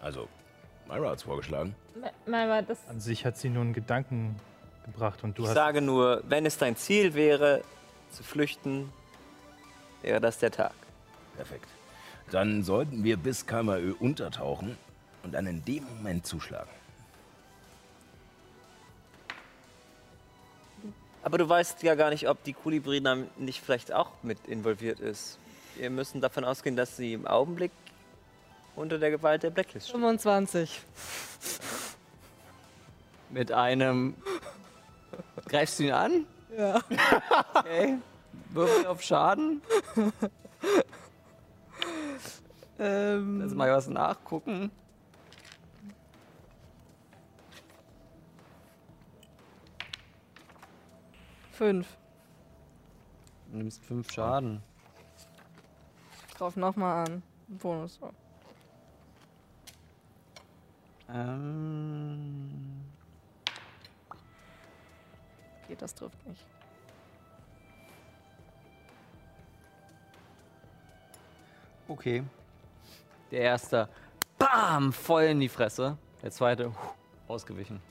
Also, 0.00 0.28
Myra 0.86 1.10
hat's 1.10 1.22
vorgeschlagen. 1.24 1.74
Maimer, 2.26 2.62
das. 2.62 2.78
An 2.88 3.00
sich 3.00 3.24
hat 3.26 3.36
sie 3.36 3.50
nur 3.50 3.62
einen 3.62 3.72
Gedanken 3.74 4.36
gebracht 4.86 5.22
und 5.24 5.36
du 5.36 5.42
Ich 5.42 5.48
hast. 5.48 5.54
sage 5.54 5.82
nur, 5.82 6.22
wenn 6.28 6.46
es 6.46 6.56
dein 6.56 6.76
Ziel 6.76 7.14
wäre, 7.14 7.62
zu 8.10 8.22
flüchten, 8.22 8.90
wäre 10.02 10.20
das 10.20 10.38
der 10.38 10.50
Tag. 10.50 10.72
Perfekt. 11.36 11.66
Dann 12.30 12.62
sollten 12.62 13.04
wir 13.04 13.16
bis 13.16 13.44
Kamaö 13.46 13.92
untertauchen 13.98 14.76
und 15.22 15.32
dann 15.32 15.46
in 15.46 15.64
dem 15.64 15.84
Moment 15.84 16.26
zuschlagen. 16.26 16.70
Aber 21.22 21.36
du 21.36 21.48
weißt 21.48 21.82
ja 21.82 21.94
gar 21.94 22.10
nicht, 22.10 22.28
ob 22.28 22.42
die 22.44 22.52
Kulibrina 22.54 23.16
nicht 23.36 23.60
vielleicht 23.60 23.92
auch 23.92 24.12
mit 24.22 24.46
involviert 24.46 25.00
ist. 25.00 25.38
Wir 25.78 25.90
müssen 25.90 26.20
davon 26.20 26.44
ausgehen, 26.44 26.74
dass 26.74 26.96
sie 26.96 27.12
im 27.12 27.26
Augenblick 27.26 27.70
unter 28.74 28.98
der 28.98 29.10
Gewalt 29.12 29.44
der 29.44 29.50
Blacklist 29.50 29.88
steht. 29.88 30.00
25. 30.00 30.82
Mit 33.30 33.52
einem. 33.52 34.14
Greifst 35.46 35.78
du 35.78 35.84
ihn 35.84 35.92
an? 35.92 36.26
Ja. 36.56 36.80
Okay. 37.54 37.98
Würfel 38.50 38.86
auf 38.86 39.02
Schaden. 39.02 39.60
Ähm, 42.78 43.40
Lass 43.40 43.54
mal 43.54 43.70
was 43.70 43.88
nachgucken. 43.88 44.70
fünf. 51.58 51.88
Du 53.50 53.56
nimmst 53.58 53.84
fünf 53.84 54.12
Schaden. 54.12 54.62
Drauf 56.38 56.54
nochmal 56.54 57.04
an. 57.04 57.22
Bonus. 57.48 57.98
Oh. 58.00 58.10
Ähm. 61.12 62.84
Okay, 65.64 65.74
das 65.76 65.92
trifft 65.92 66.24
nicht. 66.26 66.46
Okay. 71.88 72.22
Der 73.32 73.40
erste. 73.40 73.88
Bam! 74.38 74.92
Voll 74.92 75.24
in 75.24 75.40
die 75.40 75.48
Fresse. 75.48 75.98
Der 76.22 76.30
zweite. 76.30 76.68
huh, 76.68 76.94
Ausgewichen. 77.26 77.82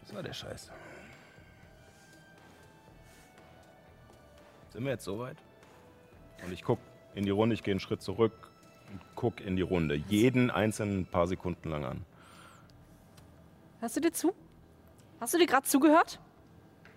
Das 0.00 0.12
war 0.12 0.24
der 0.24 0.32
Scheiß. 0.32 0.72
Sind 4.70 4.84
wir 4.84 4.90
jetzt 4.92 5.04
soweit? 5.04 5.36
Und 6.44 6.52
ich 6.52 6.62
guck 6.62 6.78
in 7.14 7.24
die 7.24 7.30
Runde, 7.30 7.54
ich 7.54 7.62
gehe 7.62 7.72
einen 7.72 7.80
Schritt 7.80 8.02
zurück 8.02 8.32
und 8.90 9.00
guck 9.14 9.40
in 9.40 9.56
die 9.56 9.62
Runde. 9.62 9.94
Jeden 10.08 10.50
einzelnen 10.50 11.06
paar 11.06 11.26
Sekunden 11.26 11.70
lang 11.70 11.84
an. 11.84 12.04
Hörst 13.80 13.96
du 13.96 14.00
dir 14.00 14.12
zu? 14.12 14.32
Hast 15.20 15.34
du 15.34 15.38
dir 15.38 15.46
gerade 15.46 15.66
zugehört? 15.66 16.18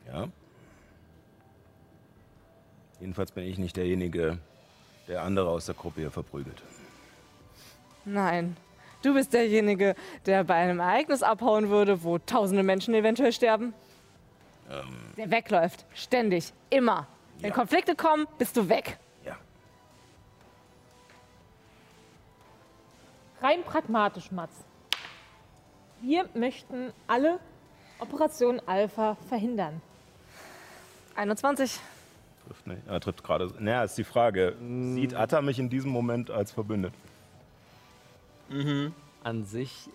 Ja? 0.08 0.28
Jedenfalls 3.00 3.32
bin 3.32 3.44
ich 3.46 3.58
nicht 3.58 3.76
derjenige, 3.76 4.38
der 5.08 5.24
andere 5.24 5.50
aus 5.50 5.66
der 5.66 5.76
Gruppe 5.76 6.02
hier 6.02 6.12
verprügelt. 6.12 6.62
Nein. 8.06 8.56
Du 9.02 9.14
bist 9.14 9.34
derjenige, 9.34 9.96
der 10.26 10.44
bei 10.44 10.56
einem 10.56 10.80
Ereignis 10.80 11.22
abhauen 11.22 11.70
würde, 11.70 12.04
wo 12.04 12.18
tausende 12.18 12.64
Menschen 12.64 12.94
eventuell 12.96 13.32
sterben. 13.32 13.74
Der 15.18 15.30
wegläuft. 15.30 15.86
Ständig. 15.94 16.52
Immer. 16.72 17.08
Wenn 17.40 17.50
Ja. 17.50 17.56
Konflikte 17.56 17.96
kommen, 17.96 18.26
bist 18.40 18.58
du 18.58 18.68
weg. 18.70 18.98
Rein 23.46 23.64
pragmatisch, 23.64 24.32
Mats. 24.32 24.56
Wir 26.02 26.28
möchten 26.34 26.92
alle 27.06 27.40
Operation 28.00 28.60
Alpha 28.66 29.18
verhindern. 29.30 29.84
21. 31.16 31.80
Trifft 32.48 32.66
nicht. 32.66 32.82
Er 32.88 33.00
trifft 33.00 33.24
gerade. 33.24 33.54
Naja, 33.60 33.84
ist 33.84 34.00
die 34.00 34.04
Frage. 34.04 34.56
Sieht 34.96 35.14
Atta 35.14 35.44
mich 35.44 35.60
in 35.60 35.70
diesem 35.70 35.92
Moment 35.92 36.32
als 36.32 36.52
verbündet? 36.52 36.92
An 39.24 39.46
sich 39.46 39.90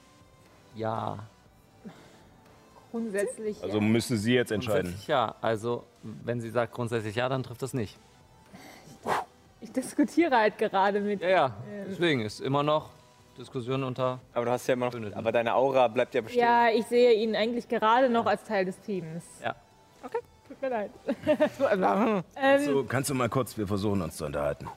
ja. 0.77 1.18
Grundsätzlich. 2.93 3.60
Also 3.64 3.78
ja. 3.78 3.85
müsste 3.85 4.16
sie 4.16 4.35
jetzt 4.35 4.52
entscheiden. 4.52 4.82
Grundsätzlich 4.82 5.09
ja. 5.09 5.35
Also, 5.40 5.82
wenn 6.05 6.40
sie 6.40 6.51
sagt 6.51 6.72
grundsätzlich 6.72 7.16
ja, 7.16 7.28
dann 7.28 7.43
trifft 7.43 7.62
das 7.62 7.74
nicht. 7.74 7.98
Ich 9.60 9.72
diskutiere 9.72 10.36
halt 10.36 10.56
gerade 10.56 11.01
mit. 11.01 11.20
Ja, 11.20 11.28
ja. 11.28 11.56
Deswegen 11.89 12.20
ist 12.20 12.40
immer 12.40 12.62
noch 12.62 12.99
Diskussion 13.41 13.83
unter. 13.83 14.21
Aber 14.35 14.45
du 14.45 14.51
hast 14.51 14.67
ja 14.67 14.75
immer 14.75 14.87
noch. 14.87 14.93
Verbündeten. 14.93 15.19
Aber 15.19 15.33
deine 15.33 15.55
Aura 15.55 15.89
bleibt 15.89 16.15
ja 16.15 16.21
bestehen. 16.21 16.41
Ja, 16.41 16.69
ich 16.69 16.87
sehe 16.87 17.15
ihn 17.15 17.35
eigentlich 17.35 17.69
gerade 17.69 18.09
noch 18.09 18.27
als 18.27 18.45
Teil 18.45 18.65
des 18.65 18.79
Teams. 18.81 19.25
Ja. 19.43 19.57
Tut 20.47 20.61
mir 20.62 20.69
leid. 20.69 20.91
Also, 21.61 22.23
ähm, 22.37 22.65
So, 22.65 22.85
kannst 22.85 23.09
du 23.09 23.15
mal 23.15 23.29
kurz, 23.29 23.57
wir 23.57 23.69
versuchen 23.69 24.03
uns 24.03 24.17
zu 24.17 24.27
unterhalten. 24.27 24.69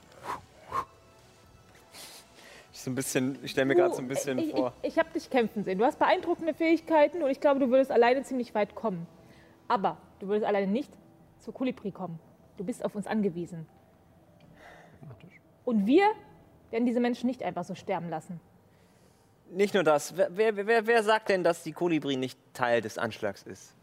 Ich, 2.71 2.79
so 2.79 2.91
ein 2.91 2.95
bisschen, 2.95 3.39
ich 3.41 3.51
stelle 3.51 3.65
mir 3.65 3.75
gerade 3.75 3.95
so 3.95 4.01
ein 4.01 4.07
bisschen 4.07 4.37
ich, 4.37 4.51
vor. 4.51 4.73
Ich, 4.83 4.89
ich 4.93 4.99
habe 4.99 5.09
dich 5.13 5.29
kämpfen 5.31 5.63
sehen. 5.63 5.79
Du 5.79 5.85
hast 5.85 5.97
beeindruckende 5.97 6.53
Fähigkeiten 6.53 7.23
und 7.23 7.31
ich 7.31 7.39
glaube, 7.39 7.59
du 7.59 7.69
würdest 7.69 7.91
alleine 7.91 8.21
ziemlich 8.21 8.53
weit 8.53 8.75
kommen. 8.75 9.07
Aber 9.67 9.97
du 10.19 10.27
würdest 10.27 10.45
alleine 10.45 10.67
nicht 10.67 10.91
zur 11.39 11.55
Kolibri 11.55 11.91
kommen. 11.91 12.19
Du 12.57 12.63
bist 12.63 12.85
auf 12.85 12.93
uns 12.93 13.07
angewiesen. 13.07 13.65
Und 15.65 15.87
wir 15.87 16.05
werden 16.69 16.85
diese 16.85 16.99
Menschen 16.99 17.27
nicht 17.27 17.41
einfach 17.41 17.63
so 17.63 17.73
sterben 17.73 18.09
lassen. 18.09 18.39
Nicht 19.53 19.73
nur 19.73 19.83
das. 19.83 20.15
Wer, 20.17 20.29
wer, 20.35 20.65
wer, 20.67 20.87
wer 20.87 21.03
sagt 21.03 21.29
denn, 21.29 21.43
dass 21.43 21.63
die 21.63 21.73
Kolibri 21.73 22.15
nicht 22.15 22.39
Teil 22.53 22.81
des 22.81 22.97
Anschlags 22.97 23.43
ist? 23.43 23.73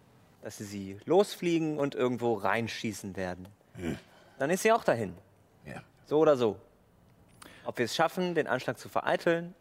Dass 0.42 0.59
sie 0.59 0.64
sie 0.64 0.98
losfliegen 1.05 1.78
und 1.78 1.94
irgendwo 1.94 2.34
reinschießen 2.34 3.16
werden. 3.16 3.47
Dann 4.38 4.51
ist 4.51 4.62
sie 4.62 4.72
auch 4.72 4.84
dahin. 4.84 5.14
Ja. 5.64 5.82
So 6.06 6.18
oder 6.18 6.36
so. 6.36 6.56
Ob 7.64 7.78
wir 7.78 7.84
es 7.84 7.94
schaffen, 7.94 8.34
den 8.34 8.47
Anschlag 8.47 8.78
zu 8.78 8.88
vereiteln 8.88 9.55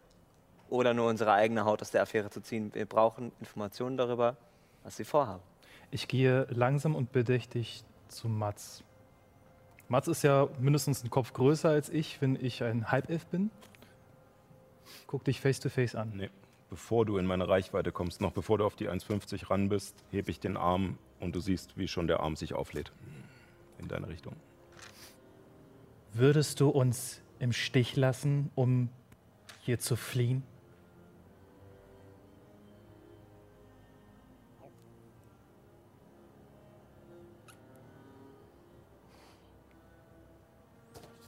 oder 0.70 0.94
nur 0.94 1.08
unsere 1.10 1.34
eigene 1.34 1.66
Haut 1.66 1.82
aus 1.82 1.92
der 1.92 2.02
Affäre 2.02 2.30
zu 2.30 2.42
ziehen, 2.42 2.74
wir 2.74 2.86
brauchen 2.86 3.32
Informationen 3.40 3.98
darüber, 3.98 4.38
was 4.84 4.98
sie 4.98 5.04
vorhaben. 5.04 5.44
Ich 5.92 6.08
gehe 6.08 6.48
langsam 6.50 6.96
und 6.96 7.12
bedächtig 7.12 7.84
zu 8.08 8.30
Mats. 8.30 8.84
Mats 9.90 10.08
ist 10.08 10.24
ja 10.24 10.48
mindestens 10.60 11.02
einen 11.02 11.10
Kopf 11.10 11.34
größer 11.34 11.70
als 11.70 11.90
ich, 11.90 12.22
wenn 12.22 12.36
ich 12.36 12.64
ein 12.64 12.92
Halbelf 12.92 13.26
bin. 13.28 13.52
Guck 15.08 15.24
dich 15.24 15.40
face 15.40 15.60
to 15.60 15.70
face 15.70 15.96
an. 15.96 16.14
Nee. 16.16 16.30
Bevor 16.70 17.06
du 17.06 17.18
in 17.18 17.26
meine 17.26 17.48
Reichweite 17.48 17.92
kommst, 17.92 18.22
noch 18.22 18.32
bevor 18.32 18.60
du 18.60 18.66
auf 18.66 18.76
die 18.76 18.90
1,50 18.90 19.50
ran 19.50 19.70
bist, 19.70 19.96
hebe 20.12 20.30
ich 20.30 20.40
den 20.40 20.56
Arm 20.56 21.00
und 21.20 21.36
du 21.36 21.40
siehst, 21.40 21.78
wie 21.78 21.88
schon 21.88 22.06
der 22.06 22.20
Arm 22.20 22.36
sich 22.36 22.54
auflädt. 22.54 22.92
In 23.80 23.88
deine 23.88 24.08
Richtung. 24.08 24.36
Würdest 26.14 26.60
du 26.60 26.70
uns 26.70 27.22
im 27.40 27.54
Stich 27.54 27.96
lassen, 27.96 28.52
um 28.54 28.90
hier 29.62 29.80
zu 29.80 29.96
fliehen? 29.96 30.44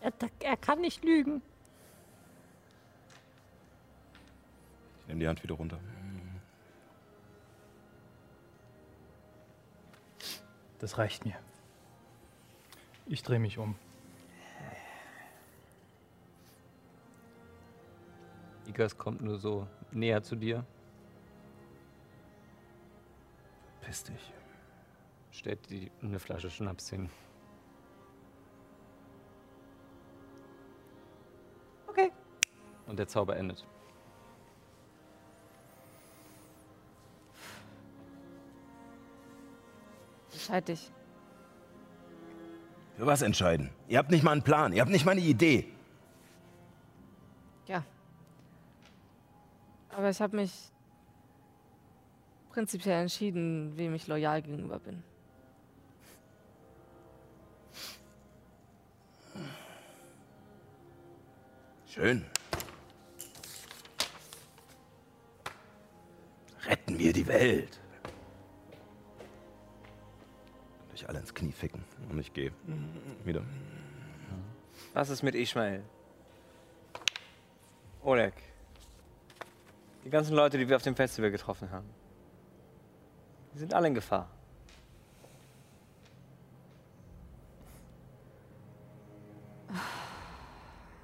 Er, 0.01 0.11
er 0.39 0.57
kann 0.57 0.81
nicht 0.81 1.03
lügen. 1.03 1.41
Nehme 5.11 5.19
die 5.19 5.27
Hand 5.27 5.43
wieder 5.43 5.55
runter. 5.55 5.77
Das 10.79 10.97
reicht 10.97 11.25
mir. 11.25 11.35
Ich 13.07 13.21
drehe 13.21 13.38
mich 13.38 13.57
um. 13.57 13.75
Igas 18.67 18.97
kommt 18.97 19.19
nur 19.19 19.38
so 19.38 19.67
näher 19.91 20.23
zu 20.23 20.38
dir, 20.38 20.65
Piss 23.81 24.05
dich. 24.05 24.33
stellt 25.31 25.69
die, 25.69 25.91
eine 26.01 26.19
Flasche 26.19 26.49
Schnaps 26.49 26.89
hin. 26.89 27.09
Okay. 31.89 32.13
Und 32.88 32.97
der 32.97 33.09
Zauber 33.09 33.35
endet. 33.35 33.67
Entscheid 40.51 40.67
dich. 40.67 40.91
Für 42.97 43.05
was 43.05 43.21
entscheiden? 43.21 43.69
Ihr 43.87 43.97
habt 43.97 44.11
nicht 44.11 44.21
mal 44.21 44.33
einen 44.33 44.43
Plan, 44.43 44.73
ihr 44.73 44.81
habt 44.81 44.91
nicht 44.91 45.05
mal 45.05 45.13
eine 45.13 45.21
Idee. 45.21 45.71
Ja. 47.67 47.85
Aber 49.95 50.09
ich 50.09 50.19
habe 50.19 50.35
mich 50.35 50.51
prinzipiell 52.49 53.03
entschieden, 53.03 53.77
wem 53.77 53.95
ich 53.95 54.07
loyal 54.07 54.41
gegenüber 54.41 54.79
bin. 54.79 55.01
Schön. 61.87 62.25
Retten 66.65 66.99
wir 66.99 67.13
die 67.13 67.27
Welt. 67.27 67.80
Euch 71.01 71.09
alle 71.09 71.19
ins 71.19 71.33
Knie 71.33 71.51
ficken. 71.51 71.83
Und 72.09 72.19
ich 72.19 72.33
gehe. 72.33 72.51
Wieder. 73.23 73.43
Was 74.93 75.09
ist 75.09 75.23
mit 75.23 75.35
Ishmael? 75.35 75.83
Oleg. 78.03 78.33
Die 80.05 80.09
ganzen 80.09 80.35
Leute, 80.35 80.57
die 80.57 80.67
wir 80.67 80.75
auf 80.75 80.81
dem 80.81 80.95
Festival 80.95 81.31
getroffen 81.31 81.69
haben. 81.71 81.87
Die 83.53 83.59
sind 83.59 83.73
alle 83.73 83.87
in 83.87 83.93
Gefahr. 83.93 84.29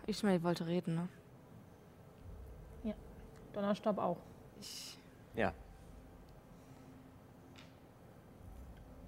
Ishmael 0.08 0.42
wollte 0.42 0.66
reden, 0.66 0.96
ne? 0.96 1.10
Donnerstab 3.54 3.98
auch. 3.98 4.18
Ich, 4.62 5.00
Ja. 5.34 5.52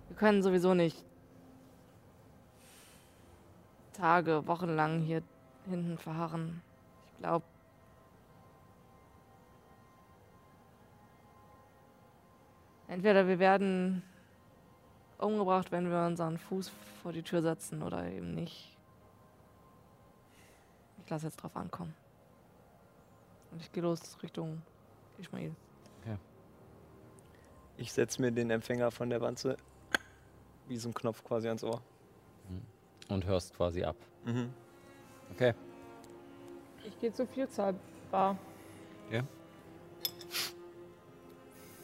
Wir 0.10 0.18
können 0.18 0.44
sowieso 0.44 0.74
nicht 0.74 1.06
Tage, 3.94 4.48
Wochen 4.48 4.76
lang 4.76 5.02
hier 5.02 5.22
hinten 5.70 5.98
verharren. 5.98 6.62
Ich 7.12 7.18
glaube, 7.20 7.46
entweder 12.88 13.28
wir 13.28 13.40
werden 13.40 14.04
umgebracht, 15.18 15.72
wenn 15.72 15.90
wir 15.90 16.06
unseren 16.06 16.38
Fuß 16.38 16.72
vor 17.02 17.12
die 17.12 17.24
Tür 17.24 17.42
setzen 17.42 17.84
oder 17.84 18.06
eben 18.06 18.34
nicht. 18.36 18.76
Ich 21.04 21.10
lasse 21.10 21.28
jetzt 21.28 21.38
drauf 21.38 21.56
ankommen. 21.56 21.94
Und 23.52 23.62
ich 23.62 23.72
gehe 23.72 23.84
los 23.84 24.18
Richtung 24.24 24.62
Ismail. 25.18 25.56
Ich 27.78 27.94
setze 27.94 28.22
mir 28.22 28.32
den 28.32 28.50
Empfänger 28.52 28.92
von 28.92 29.10
der 29.10 29.22
Wanze 29.22 29.56
wie 30.70 30.78
so 30.78 30.90
ein 30.90 30.94
Knopf 30.94 31.24
quasi 31.24 31.48
ans 31.48 31.64
Ohr. 31.64 31.82
Und 33.10 33.26
hörst 33.26 33.56
quasi 33.56 33.84
ab. 33.84 33.96
Mhm. 34.26 34.54
Okay. 35.32 35.54
Ich 36.86 36.98
gehe 37.00 37.12
zur 37.12 37.28
Vielzahlbar. 37.28 38.38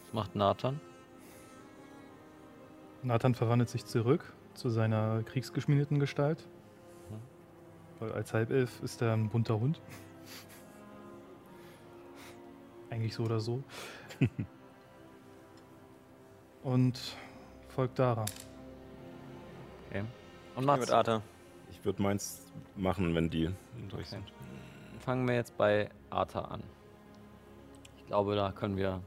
Was 0.05 0.13
macht 0.13 0.35
Nathan? 0.35 0.79
Nathan 3.01 3.35
verwandelt 3.35 3.69
sich 3.69 3.85
zurück 3.85 4.33
zu 4.53 4.69
seiner 4.69 5.23
kriegsgeschmiedeten 5.23 5.99
Gestalt. 5.99 6.47
Weil 7.99 8.11
als 8.11 8.33
Halbelf 8.33 8.81
ist 8.83 9.01
er 9.01 9.13
ein 9.13 9.29
bunter 9.29 9.59
Hund. 9.59 9.81
Eigentlich 12.89 13.13
so 13.13 13.23
oder 13.23 13.39
so. 13.39 13.63
Und 16.63 16.99
folgt 17.69 17.99
Dara. 17.99 18.25
Okay. 19.95 20.05
Und 20.55 20.65
Mit 20.65 20.79
Mats, 20.79 20.91
Arthur. 20.91 21.21
Ich 21.71 21.83
würde 21.85 22.01
meins 22.01 22.45
machen, 22.75 23.15
wenn 23.15 23.29
die 23.29 23.49
durch 23.89 24.07
Okay. 24.07 24.21
sind. 24.21 24.33
fangen 24.99 25.27
wir 25.27 25.35
jetzt 25.35 25.55
bei 25.57 25.89
Arta 26.09 26.41
an. 26.41 26.63
Ich 27.97 28.05
glaube, 28.07 28.35
da 28.35 28.51
können 28.51 28.75
wir 28.75 29.01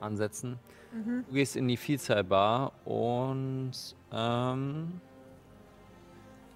ansetzen. 0.00 0.58
Du 0.92 1.34
gehst 1.34 1.56
in 1.56 1.68
die 1.68 1.76
Vielzahlbar 1.76 2.72
und 2.84 3.72
ähm, 4.12 5.00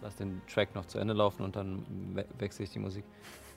lass 0.02 0.16
den 0.16 0.42
Track 0.52 0.74
noch 0.74 0.86
zu 0.86 0.98
Ende 0.98 1.14
laufen 1.14 1.42
und 1.44 1.54
dann 1.54 1.86
we 2.14 2.26
wechsle 2.38 2.64
ich 2.64 2.70
die 2.70 2.80
Musik. 2.80 3.04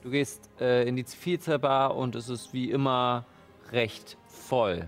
Du 0.04 0.12
gehst 0.12 0.50
äh, 0.62 0.88
in 0.88 0.96
die 0.96 1.04
Vielzahlbar 1.04 1.96
und 1.96 2.16
es 2.16 2.30
ist 2.30 2.54
wie 2.54 2.70
immer 2.70 3.26
recht 3.72 4.18
voll. 4.28 4.88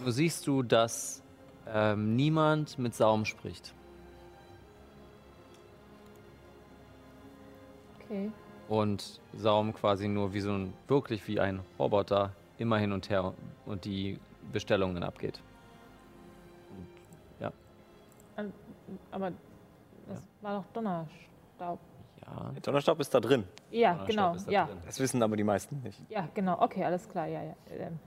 Nur 0.00 0.12
siehst 0.12 0.46
du, 0.46 0.62
dass 0.62 1.22
ähm, 1.66 2.14
niemand 2.14 2.78
mit 2.78 2.94
Saum 2.94 3.24
spricht. 3.24 3.74
Und 8.68 9.20
Saum 9.34 9.74
quasi 9.74 10.08
nur 10.08 10.32
wie 10.32 10.40
so 10.40 10.52
ein, 10.52 10.72
wirklich 10.88 11.26
wie 11.28 11.40
ein 11.40 11.60
Roboter 11.78 12.32
immer 12.58 12.78
hin 12.78 12.92
und 12.92 13.10
her 13.10 13.34
und 13.66 13.84
die 13.84 14.18
Bestellungen 14.52 15.02
abgeht. 15.02 15.42
Aber 19.10 19.32
das 20.08 20.28
war 20.40 20.60
doch 20.60 20.66
Donnerstaub. 20.72 21.78
Ja. 22.26 22.50
Der 22.54 22.62
Donnerstaub 22.62 23.00
ist 23.00 23.12
da 23.14 23.20
drin. 23.20 23.44
Ja, 23.70 24.04
genau. 24.04 24.36
Ja, 24.48 24.66
drin. 24.66 24.78
Das 24.86 25.00
wissen 25.00 25.22
aber 25.22 25.36
die 25.36 25.44
meisten 25.44 25.80
nicht. 25.82 26.00
ja, 26.08 26.28
genau. 26.34 26.60
Okay, 26.60 26.84
alles 26.84 27.08
klar. 27.08 27.26
Ja, 27.26 27.42
ja. 27.42 27.54
Ähm, 27.70 27.98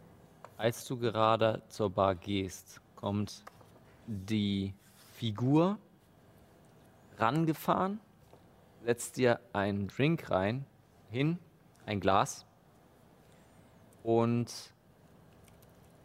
Als 0.57 0.85
du 0.85 0.97
gerade 0.97 1.61
zur 1.67 1.89
Bar 1.89 2.15
gehst, 2.15 2.81
kommt 2.95 3.43
die 4.07 4.73
Figur 5.13 5.77
rangefahren, 7.17 7.99
setzt 8.85 9.17
dir 9.17 9.39
einen 9.51 9.87
Drink 9.87 10.29
rein, 10.29 10.63
hin, 11.09 11.39
ein 11.87 11.99
Glas 11.99 12.45
und 14.03 14.73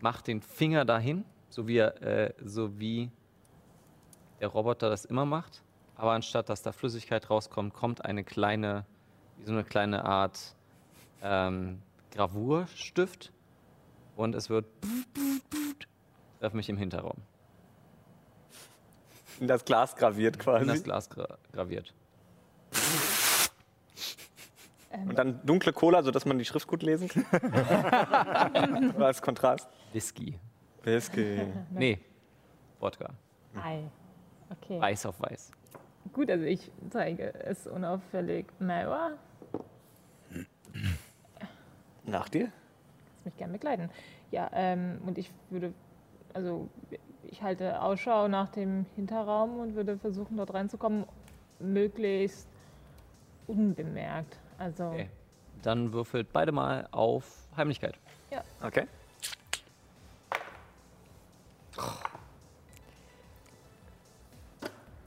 macht 0.01 0.27
den 0.27 0.41
Finger 0.41 0.87
dahin, 0.87 1.27
so 1.51 1.69
wie, 1.69 1.77
er, 1.77 2.03
äh, 2.03 2.33
so 2.43 2.81
wie 2.81 3.11
der 4.41 4.49
Roboter 4.49 4.89
das 4.89 5.05
immer 5.05 5.27
macht. 5.27 5.63
Aber 5.95 6.13
anstatt 6.13 6.49
dass 6.49 6.63
da 6.63 6.73
Flüssigkeit 6.73 7.29
rauskommt, 7.29 7.75
kommt 7.75 8.05
eine 8.07 8.25
kleine, 8.25 8.87
wie 9.37 9.45
so 9.45 9.53
eine 9.53 9.65
kleine 9.65 10.07
Art 10.07 10.57
ähm, 11.23 11.83
Gravurstift 12.13 13.31
und 14.17 14.35
es 14.35 14.49
wird 14.49 14.65
treff 16.39 16.55
mich 16.55 16.71
im 16.71 16.79
Hinterraum. 16.79 17.19
In 19.39 19.49
das 19.49 19.67
Glas 19.67 19.95
graviert 19.97 20.37
In 20.37 20.43
quasi. 20.43 20.67
das 20.67 20.83
Glas 20.83 21.11
gra 21.11 21.37
graviert. 21.53 21.95
Und 24.91 25.17
dann 25.19 25.41
dunkle 25.47 25.73
Cola, 25.73 26.03
sodass 26.03 26.27
man 26.27 26.39
die 26.39 26.45
Schrift 26.45 26.67
gut 26.67 26.83
lesen 26.83 27.09
kann. 27.09 27.25
Als 29.03 29.23
Kontrast. 29.23 29.69
Whisky. 29.93 30.39
Whisky. 30.83 31.43
Nee, 31.71 31.99
Wodka. 32.81 33.11
Ei. 33.63 33.85
Okay. 34.51 34.81
Weiß 34.81 35.07
auf 35.07 35.21
weiß. 35.21 35.53
Gut, 36.13 36.31
also 36.31 36.45
ich 36.45 36.71
zeige 36.89 37.33
es 37.45 37.67
unauffällig. 37.67 38.47
Mara, 38.59 39.13
Nach 42.05 42.29
dir? 42.29 42.51
kannst 43.21 43.27
mich 43.27 43.37
gerne 43.37 43.53
begleiten. 43.53 43.91
Ja, 44.31 44.51
ähm, 44.55 44.99
und 45.07 45.19
ich 45.19 45.31
würde, 45.51 45.73
also 46.33 46.69
ich 47.25 47.43
halte 47.43 47.81
Ausschau 47.83 48.29
nach 48.29 48.49
dem 48.49 48.87
Hinterraum 48.97 49.61
und 49.61 49.75
würde 49.75 49.99
versuchen, 49.99 50.37
dort 50.37 50.55
reinzukommen, 50.55 51.05
möglichst 51.59 52.49
unbemerkt. 53.47 54.39
Also, 54.61 54.91
Okay. 54.91 55.09
Dann 55.63 55.93
würfelt 55.93 56.33
beide 56.33 56.53
mal 56.53 56.89
auf 56.91 57.25
Heimlichkeit. 57.57 57.99
Okay. 58.63 58.87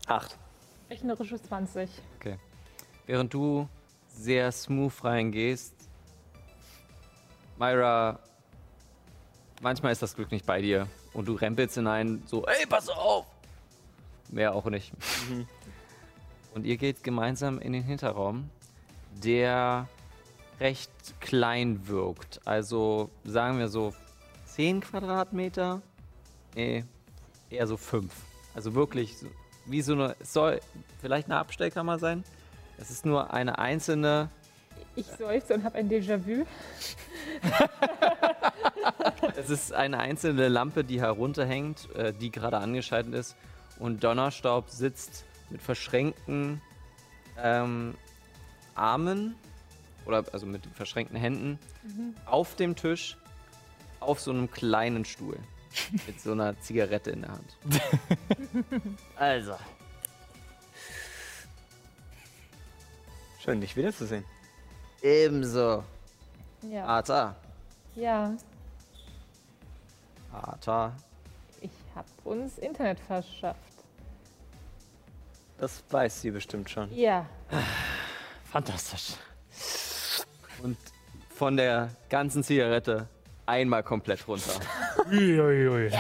Acht. 0.07 0.37
rechnerische 0.89 1.41
20. 1.41 1.89
Okay. 2.17 2.37
Während 3.05 3.33
du 3.33 3.67
sehr 4.07 4.51
smooth 4.51 5.03
reingehst, 5.03 5.73
Myra, 7.57 8.19
manchmal 9.61 9.91
ist 9.91 10.01
das 10.01 10.15
Glück 10.15 10.31
nicht 10.31 10.45
bei 10.45 10.61
dir 10.61 10.87
und 11.13 11.27
du 11.27 11.33
rempelst 11.33 11.75
hinein, 11.75 12.23
so, 12.25 12.45
ey, 12.45 12.65
pass 12.65 12.89
auf! 12.89 13.25
Mehr 14.29 14.53
auch 14.53 14.65
nicht. 14.65 14.91
Und 16.53 16.65
ihr 16.65 16.77
geht 16.77 17.03
gemeinsam 17.03 17.59
in 17.59 17.73
den 17.73 17.83
Hinterraum, 17.83 18.49
der 19.23 19.87
recht 20.59 20.91
klein 21.19 21.87
wirkt. 21.87 22.41
Also 22.45 23.09
sagen 23.23 23.59
wir 23.59 23.67
so 23.67 23.93
10 24.45 24.81
Quadratmeter. 24.81 25.81
Nee, 26.55 26.85
eher 27.49 27.67
so 27.67 27.77
5. 27.77 28.13
Also 28.53 28.75
wirklich 28.75 29.17
so, 29.17 29.27
wie 29.65 29.81
so 29.81 29.93
eine, 29.93 30.15
es 30.19 30.33
soll 30.33 30.59
vielleicht 31.01 31.27
eine 31.27 31.37
Abstellkammer 31.37 31.99
sein. 31.99 32.23
Es 32.77 32.91
ist 32.91 33.05
nur 33.05 33.33
eine 33.33 33.59
einzelne, 33.59 34.29
Ich 34.95 35.07
seufze 35.07 35.55
und 35.55 35.63
habe 35.63 35.77
ein 35.77 35.89
Déjà-vu. 35.89 36.45
es 39.35 39.49
ist 39.49 39.73
eine 39.73 39.99
einzelne 39.99 40.47
Lampe, 40.49 40.83
die 40.83 41.01
herunterhängt, 41.01 41.89
äh, 41.95 42.13
die 42.13 42.31
gerade 42.31 42.57
angeschaltet 42.57 43.13
ist. 43.13 43.35
Und 43.79 44.03
Donnerstaub 44.03 44.69
sitzt 44.69 45.25
mit 45.49 45.61
verschränkten 45.61 46.61
ähm, 47.41 47.95
Armen 48.75 49.35
oder 50.05 50.23
also 50.33 50.45
mit 50.45 50.65
verschränkten 50.67 51.17
Händen 51.17 51.59
auf 52.25 52.55
dem 52.55 52.75
Tisch 52.75 53.17
auf 53.99 54.19
so 54.19 54.31
einem 54.31 54.51
kleinen 54.51 55.05
Stuhl 55.05 55.37
mit 56.07 56.19
so 56.19 56.31
einer 56.33 56.59
Zigarette 56.59 57.11
in 57.11 57.21
der 57.21 57.31
Hand. 57.31 57.57
also, 59.15 59.55
Schön, 63.43 63.59
dich 63.59 63.75
wiederzusehen. 63.75 64.23
ebenso. 65.01 65.83
Ja. 66.61 66.85
Ata. 66.87 67.35
Ja, 67.95 68.33
Ata. 70.31 70.93
ich 71.59 71.71
habe 71.93 72.07
uns 72.23 72.57
Internet 72.57 72.99
verschafft. 73.01 73.59
Das 75.57 75.83
weiß 75.89 76.21
sie 76.21 76.31
bestimmt 76.31 76.69
schon. 76.69 76.93
Ja, 76.95 77.25
Fantastisch. 78.53 79.15
Und 80.61 80.77
von 81.35 81.57
der 81.57 81.89
ganzen 82.07 82.43
Zigarette 82.43 83.07
einmal 83.47 83.81
komplett 83.81 84.27
runter. 84.27 84.51
Uiuiui. 85.11 85.91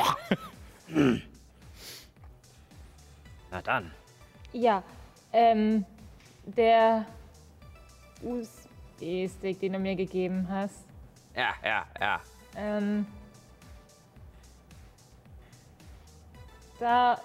Na 3.49 3.61
dann. 3.63 3.91
ja. 4.51 4.83
Ähm, 5.31 5.83
der 6.45 7.07
USB-Stick, 8.21 9.59
den 9.59 9.73
du 9.73 9.79
mir 9.79 9.95
gegeben 9.95 10.47
hast, 10.47 10.85
Ja, 11.35 11.55
ja, 11.63 11.85
ja. 11.99 12.21
ähm, 12.55 13.07
da, 16.79 17.19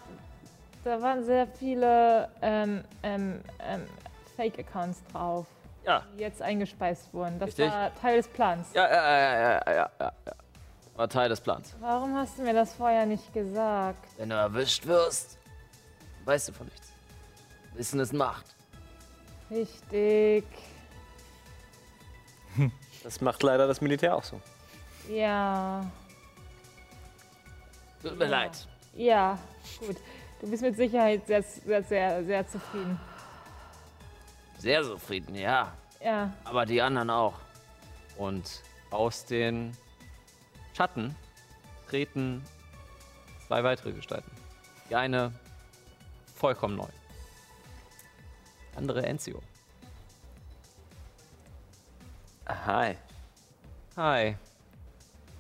da 0.85 1.03
waren 1.03 1.23
sehr 1.23 1.47
viele 1.47 2.31
ähm, 2.41 2.83
ähm, 3.03 3.41
ähm, 3.61 3.83
Fake-Accounts 4.39 5.03
drauf, 5.13 5.47
Ja. 5.85 6.05
die 6.17 6.21
jetzt 6.21 6.41
eingespeist 6.41 7.13
wurden. 7.13 7.41
Das 7.41 7.49
Richtig. 7.49 7.71
war 7.73 7.93
Teil 7.97 8.19
des 8.19 8.29
Plans. 8.29 8.69
Ja, 8.73 8.89
ja, 8.89 8.95
ja, 8.95 9.33
ja, 9.33 9.63
ja, 9.67 9.91
ja, 9.99 10.13
ja. 10.27 10.33
War 10.95 11.09
Teil 11.09 11.29
des 11.29 11.41
Plans. 11.41 11.75
Warum 11.81 12.15
hast 12.17 12.39
du 12.39 12.43
mir 12.43 12.55
das 12.55 12.73
vorher 12.75 13.05
nicht 13.05 13.33
gesagt? 13.33 14.07
Wenn 14.17 14.29
du 14.31 14.37
erwischt 14.37 14.87
wirst, 14.87 15.39
weißt 16.25 16.49
du 16.51 16.53
von 16.53 16.67
nichts. 16.69 16.93
Wissen 17.75 17.99
ist 18.01 18.13
Macht. 18.13 18.47
Richtig. 19.51 20.45
Das 23.05 23.21
macht 23.21 23.43
leider 23.45 23.69
das 23.69 23.81
Militär 23.81 24.15
auch 24.17 24.25
so. 24.25 24.41
Ja. 25.09 25.85
Tut 28.03 28.19
mir 28.19 28.25
Ja. 28.25 28.31
leid. 28.31 28.67
Ja, 28.95 29.39
gut. 29.79 29.97
Du 30.41 30.51
bist 30.51 30.63
mit 30.63 30.77
Sicherheit 30.77 31.25
sehr, 31.27 31.43
sehr, 31.45 31.83
sehr, 31.85 32.25
sehr 32.25 32.47
zufrieden. 32.49 32.99
Sehr 34.59 34.83
zufrieden, 34.83 35.37
ja. 35.37 35.73
Ja. 36.05 36.33
Aber 36.45 36.67
die 36.67 36.83
anderen 36.83 37.11
auch. 37.11 37.35
Und 38.17 38.63
aus 38.91 39.25
den 39.25 39.77
Schatten 40.77 41.15
treten 41.89 42.45
zwei 43.47 43.63
weitere 43.63 43.93
Gestalten. 43.93 44.31
Die 44.91 44.97
eine 44.97 45.33
vollkommen 46.35 46.77
neu. 46.77 46.89
Die 48.73 48.77
andere 48.77 49.07
Enzio. 49.07 49.41
Hi. 52.49 52.97
Hi. 53.97 54.37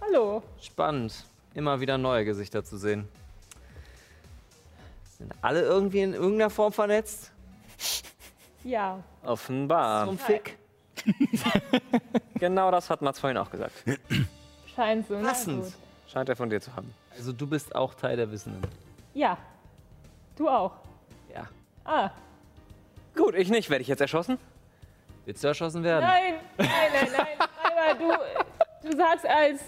Hallo. 0.00 0.42
Spannend, 0.60 1.24
immer 1.54 1.80
wieder 1.80 1.98
neue 1.98 2.24
Gesichter 2.24 2.64
zu 2.64 2.76
sehen. 2.76 3.08
Sind 5.16 5.34
alle 5.42 5.62
irgendwie 5.62 6.02
in 6.02 6.14
irgendeiner 6.14 6.50
Form 6.50 6.72
vernetzt? 6.72 7.32
Ja. 8.68 9.02
Offenbar. 9.24 10.06
Zum 10.06 10.18
Fick. 10.18 10.58
Genau 12.38 12.70
das 12.70 12.88
hat 12.90 13.02
Mats 13.02 13.18
vorhin 13.18 13.36
auch 13.36 13.50
gesagt. 13.50 13.72
Scheint 14.76 15.08
so. 15.08 15.18
Passend. 15.18 15.74
Scheint 16.06 16.28
er 16.28 16.36
von 16.36 16.48
dir 16.50 16.60
zu 16.60 16.74
haben. 16.76 16.94
Also 17.16 17.32
du 17.32 17.46
bist 17.48 17.74
auch 17.74 17.94
Teil 17.94 18.16
der 18.16 18.30
Wissenden. 18.30 18.62
Ja. 19.14 19.36
Du 20.36 20.48
auch. 20.48 20.72
Ja. 21.34 21.48
Ah. 21.84 22.10
Gut, 23.16 23.34
ich 23.34 23.48
nicht. 23.48 23.70
Werde 23.70 23.82
ich 23.82 23.88
jetzt 23.88 24.00
erschossen? 24.00 24.38
Willst 25.24 25.42
du 25.42 25.48
erschossen 25.48 25.82
werden? 25.82 26.04
Nein, 26.04 26.34
nein, 26.58 26.68
nein, 26.92 27.08
nein. 27.16 27.48
Aber 27.64 27.98
du, 27.98 28.88
du 28.90 28.96
sagst 28.96 29.26
als 29.26 29.60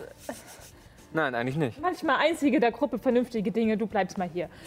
Nein, 1.12 1.34
eigentlich 1.34 1.56
nicht. 1.56 1.80
manchmal 1.80 2.16
einzige 2.18 2.60
der 2.60 2.70
Gruppe 2.70 2.98
vernünftige 2.98 3.50
Dinge, 3.50 3.76
du 3.76 3.86
bleibst 3.86 4.18
mal 4.18 4.28
hier. 4.28 4.48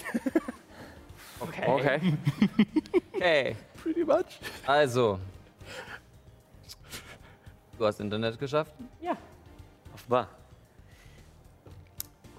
Okay. 1.39 1.64
Okay. 1.68 1.99
Okay. 3.15 3.55
Pretty 3.84 4.03
much. 4.05 4.39
Also, 4.65 5.19
Du 7.77 7.85
hast 7.88 7.99
Internet 7.99 8.39
geschafft? 8.39 8.72
Ja. 9.01 9.18
Offenbar. 9.93 10.27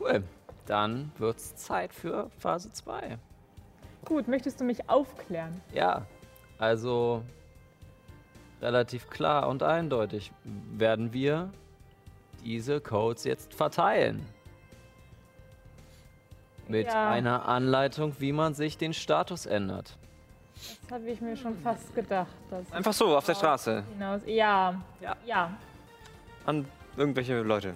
Cool. 0.01 0.23
Dann 0.67 1.13
wird's 1.19 1.55
Zeit 1.57 1.93
für 1.93 2.31
Phase 2.39 2.73
2. 2.73 3.19
Gut, 4.05 4.29
möchtest 4.29 4.61
du 4.61 4.65
mich 4.65 4.89
aufklären? 4.89 5.61
Ja, 5.73 6.07
also 6.59 7.23
relativ 8.63 9.11
klar 9.11 9.49
und 9.49 9.63
eindeutig 9.63 10.33
werden 10.45 11.13
wir 11.13 11.51
diese 12.45 12.81
Codes 12.81 13.25
jetzt 13.25 13.53
verteilen. 13.55 14.25
Mit 16.69 16.87
Ja. 16.87 17.11
einer 17.11 17.47
Anleitung, 17.47 18.15
wie 18.21 18.33
man 18.33 18.55
sich 18.55 18.79
den 18.79 18.95
Status 18.95 19.45
ändert. 19.47 19.99
Das 20.55 20.93
habe 20.93 21.11
ich 21.11 21.21
mir 21.21 21.37
schon 21.37 21.59
fast 21.59 21.95
gedacht. 21.95 22.33
dass 22.51 22.71
Einfach 22.73 22.93
so, 22.93 23.17
auf 23.17 23.27
der 23.27 23.35
Straße. 23.35 23.83
Hinaus. 23.93 24.23
Ja. 24.27 24.81
Ja. 25.01 25.17
Ja. 25.27 25.57
An 26.47 26.67
irgendwelche 26.97 27.41
Leute. 27.41 27.75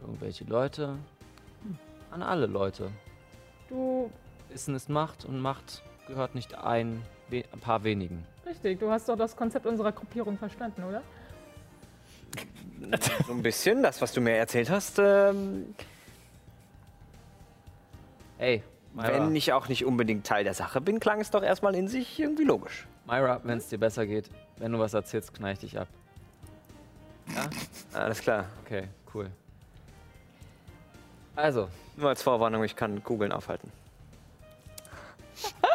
Irgendwelche 0.00 0.44
Leute, 0.44 0.96
an 2.10 2.22
alle 2.22 2.46
Leute. 2.46 2.90
Du, 3.68 4.10
Wissen 4.50 4.74
ist 4.74 4.88
Macht 4.88 5.24
und 5.24 5.40
Macht 5.40 5.82
gehört 6.06 6.34
nicht 6.34 6.54
ein, 6.54 7.02
ein 7.30 7.60
paar 7.60 7.82
wenigen. 7.82 8.24
richtig, 8.46 8.78
du 8.78 8.90
hast 8.90 9.08
doch 9.08 9.16
das 9.16 9.34
Konzept 9.36 9.66
unserer 9.66 9.92
Gruppierung 9.92 10.38
verstanden, 10.38 10.84
oder? 10.84 11.02
So 13.26 13.32
ein 13.32 13.42
bisschen, 13.42 13.82
das, 13.82 14.00
was 14.02 14.12
du 14.12 14.20
mir 14.20 14.32
erzählt 14.36 14.68
hast, 14.70 14.98
ähm, 14.98 15.74
Hey, 18.38 18.62
Myra, 18.96 19.12
wenn 19.12 19.36
ich 19.36 19.52
auch 19.52 19.68
nicht 19.68 19.84
unbedingt 19.84 20.26
Teil 20.26 20.42
der 20.42 20.54
Sache 20.54 20.80
bin, 20.80 21.00
klang 21.00 21.20
es 21.20 21.30
doch 21.30 21.42
erstmal 21.42 21.74
in 21.74 21.86
sich 21.86 22.18
irgendwie 22.18 22.44
logisch. 22.44 22.86
Myra 23.04 23.40
wenn 23.44 23.58
es 23.58 23.68
dir 23.68 23.78
besser 23.78 24.06
geht, 24.06 24.30
wenn 24.56 24.72
du 24.72 24.78
was 24.78 24.94
erzählst, 24.94 25.34
knall 25.34 25.52
ich 25.52 25.58
dich 25.58 25.78
ab. 25.78 25.86
Alles 27.92 28.20
klar. 28.20 28.46
Okay, 28.64 28.88
cool. 29.14 29.30
Also, 31.34 31.68
Nur 31.96 32.08
als 32.08 32.22
Vorwarnung, 32.22 32.64
ich 32.64 32.74
kann 32.74 33.04
Kugeln 33.04 33.32
aufhalten. 33.32 33.70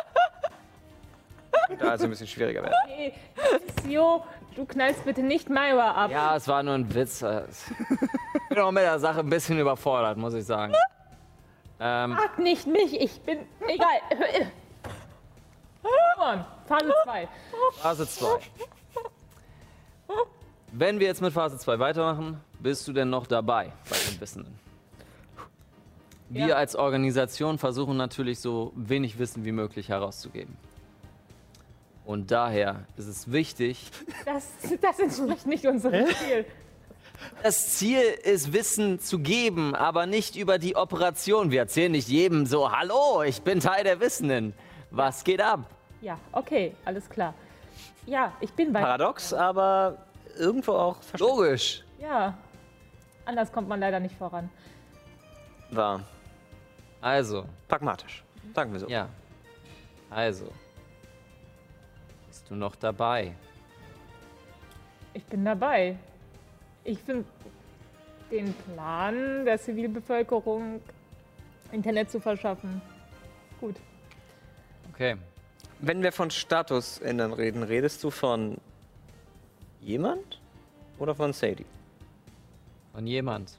Da 1.80 1.92
also 1.92 2.04
ein 2.04 2.10
bisschen 2.10 2.28
schwieriger 2.28 2.64
werden. 2.64 2.76
Hey, 2.86 3.14
Sio, 3.84 4.26
du 4.58 4.66
knallst 4.66 5.06
bitte 5.06 5.24
nicht 5.24 5.50
Myra 5.50 5.92
ab. 5.92 6.12
ja, 6.12 6.36
es 6.36 6.46
war 6.50 6.62
nur 6.64 6.74
ein 6.74 6.94
Witz. 6.94 7.24
Ich 8.52 8.56
bin 8.56 8.60
auch 8.66 8.72
mit 8.72 8.84
der 8.84 9.00
Sache 9.00 9.22
ein 9.22 9.30
bisschen 9.30 9.58
überfordert, 9.58 10.18
muss 10.18 10.34
ich 10.34 10.44
sagen. 10.44 10.74
Ähm, 11.84 12.14
Frag 12.16 12.38
nicht 12.38 12.68
mich, 12.68 13.00
ich 13.02 13.20
bin. 13.22 13.40
Egal. 13.68 13.88
Come 15.82 16.24
on, 16.34 16.46
Phase 16.68 16.94
2. 17.04 17.28
Phase 17.82 18.08
2. 18.08 18.28
Wenn 20.74 21.00
wir 21.00 21.08
jetzt 21.08 21.22
mit 21.22 21.34
Phase 21.34 21.58
2 21.58 21.80
weitermachen, 21.80 22.40
bist 22.60 22.88
du 22.88 22.94
denn 22.94 23.10
noch 23.10 23.26
dabei 23.26 23.74
bei 23.90 23.98
den 24.10 24.22
Wissenden? 24.22 24.60
Wir 26.30 26.48
Ja. 26.50 26.56
als 26.56 26.76
Organisation 26.76 27.58
versuchen 27.58 27.98
natürlich 27.98 28.40
so 28.40 28.72
wenig 28.76 29.18
Wissen 29.20 29.44
wie 29.44 29.52
möglich 29.52 29.90
herauszugeben. 29.90 30.56
Und 32.06 32.32
daher 32.32 32.86
ist 32.96 33.08
es 33.08 33.32
wichtig, 33.32 33.90
Das, 34.26 34.50
das 34.82 35.00
entspricht 35.00 35.46
nicht 35.48 35.66
unserem 35.66 36.06
Ziel. 36.08 36.46
Das 37.44 37.78
Ziel 37.78 38.00
ist 38.24 38.54
Wissen 38.54 39.00
zu 39.00 39.20
geben, 39.20 39.76
aber 39.76 40.06
nicht 40.06 40.36
über 40.36 40.58
die 40.60 40.76
Operation. 40.76 41.52
Wir 41.52 41.60
erzählen 41.62 41.92
nicht 41.92 42.08
jedem 42.08 42.46
so, 42.46 42.72
hallo, 42.72 43.24
ich 43.24 43.42
bin 43.42 43.60
Teil 43.60 43.84
der 43.84 44.00
Wissenden. 44.00 44.54
Was 44.90 45.24
geht 45.24 45.42
ab? 45.42 45.62
Ja, 46.02 46.18
okay, 46.32 46.76
alles 46.86 47.10
klar. 47.10 47.34
Ja, 48.06 48.34
ich 48.42 48.52
bin 48.54 48.74
bei. 48.74 48.82
Paradox, 48.82 49.34
aber 49.34 50.06
irgendwo 50.38 50.74
auch. 50.74 50.98
Logisch. 51.20 51.84
Ja. 52.00 52.38
Anders 53.26 53.52
kommt 53.52 53.68
man 53.70 53.80
leider 53.80 54.00
nicht 54.00 54.16
voran. 54.16 54.50
War 55.70 56.02
Also, 57.02 57.46
pragmatisch. 57.68 58.24
Sagen 58.56 58.74
wir 58.74 58.80
so. 58.80 58.88
ja. 58.88 59.08
Also. 60.10 60.52
Bist 62.28 62.50
du 62.50 62.56
noch 62.56 62.76
dabei? 62.76 63.34
Ich 65.14 65.24
bin 65.26 65.46
dabei. 65.46 65.98
Ich 66.84 67.00
finde 67.00 67.26
den 68.32 68.54
Plan 68.54 69.46
der 69.46 69.58
Zivilbevölkerung, 69.60 70.82
Internet 71.72 72.10
zu 72.10 72.20
verschaffen, 72.20 72.82
gut. 73.60 73.76
Okay. 74.92 75.18
Wenn 75.80 76.04
wir 76.04 76.12
von 76.12 76.30
Status 76.30 77.00
ändern 77.00 77.34
reden, 77.34 77.64
redest 77.64 78.04
du 78.04 78.12
von 78.12 78.58
jemand 79.82 80.40
oder 81.00 81.16
von 81.16 81.34
Sadie? 81.34 81.66
Von 82.94 83.08
jemand. 83.08 83.58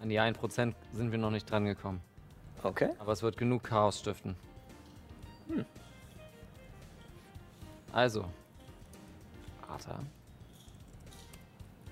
An 0.00 0.08
die 0.08 0.18
1% 0.18 0.74
sind 0.92 1.12
wir 1.12 1.18
noch 1.18 1.30
nicht 1.30 1.50
dran 1.50 1.66
gekommen. 1.66 2.00
Okay. 2.62 2.90
Aber 2.98 3.12
es 3.12 3.22
wird 3.22 3.36
genug 3.36 3.64
Chaos 3.64 4.00
stiften. 4.00 4.34
Also, 7.92 8.24
Arthur, 9.68 9.98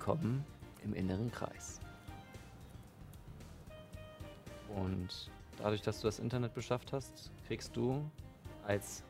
kommen 0.09 0.43
im 0.83 0.95
inneren 0.95 1.31
Kreis. 1.31 1.79
Und 4.75 5.29
dadurch, 5.59 5.83
dass 5.83 6.01
du 6.01 6.07
das 6.07 6.17
Internet 6.17 6.55
beschafft 6.55 6.93
hast, 6.93 7.29
kriegst 7.45 7.75
du 7.75 8.09
als 8.65 9.03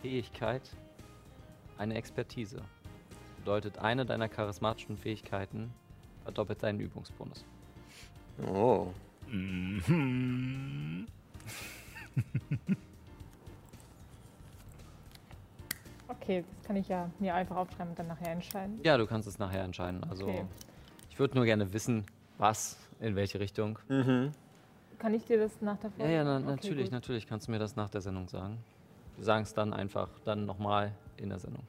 Fähigkeit 0.00 0.62
eine 1.76 1.96
Expertise. 1.96 2.62
Bedeutet, 3.36 3.80
eine 3.80 4.06
deiner 4.06 4.30
charismatischen 4.30 4.96
Fähigkeiten 4.96 5.74
verdoppelt 6.22 6.62
deinen 6.62 6.80
Übungsbonus. 6.80 7.44
Oh. 8.46 8.94
Okay, 16.24 16.42
das 16.56 16.66
kann 16.66 16.76
ich 16.76 16.88
ja 16.88 17.10
mir 17.18 17.34
einfach 17.34 17.56
aufschreiben 17.56 17.90
und 17.90 17.98
dann 17.98 18.06
nachher 18.06 18.32
entscheiden. 18.32 18.80
Ja, 18.82 18.96
du 18.96 19.06
kannst 19.06 19.28
es 19.28 19.38
nachher 19.38 19.62
entscheiden. 19.62 20.02
Also, 20.08 20.24
Okay. 20.26 20.46
ich 21.10 21.18
würde 21.18 21.34
nur 21.34 21.44
gerne 21.44 21.70
wissen, 21.74 22.06
was, 22.38 22.78
in 22.98 23.14
welche 23.14 23.38
Richtung. 23.40 23.78
Mhm. 23.88 24.32
Kann 24.98 25.12
ich 25.12 25.24
dir 25.26 25.38
das 25.38 25.60
nach 25.60 25.76
der 25.76 25.90
Ja, 25.90 25.96
Folge? 25.98 26.14
ja, 26.14 26.24
na, 26.24 26.36
Okay, 26.38 26.46
natürlich, 26.46 26.84
gut. 26.84 26.92
natürlich 26.92 27.26
kannst 27.26 27.46
du 27.48 27.52
mir 27.52 27.58
das 27.58 27.76
nach 27.76 27.90
der 27.90 28.00
Sendung 28.00 28.28
sagen. 28.28 28.56
Wir 29.16 29.24
sagen 29.24 29.42
es 29.42 29.52
dann 29.52 29.74
einfach, 29.74 30.08
dann 30.24 30.46
nochmal 30.46 30.92
in 31.18 31.28
der 31.28 31.38
Sendung. 31.38 31.64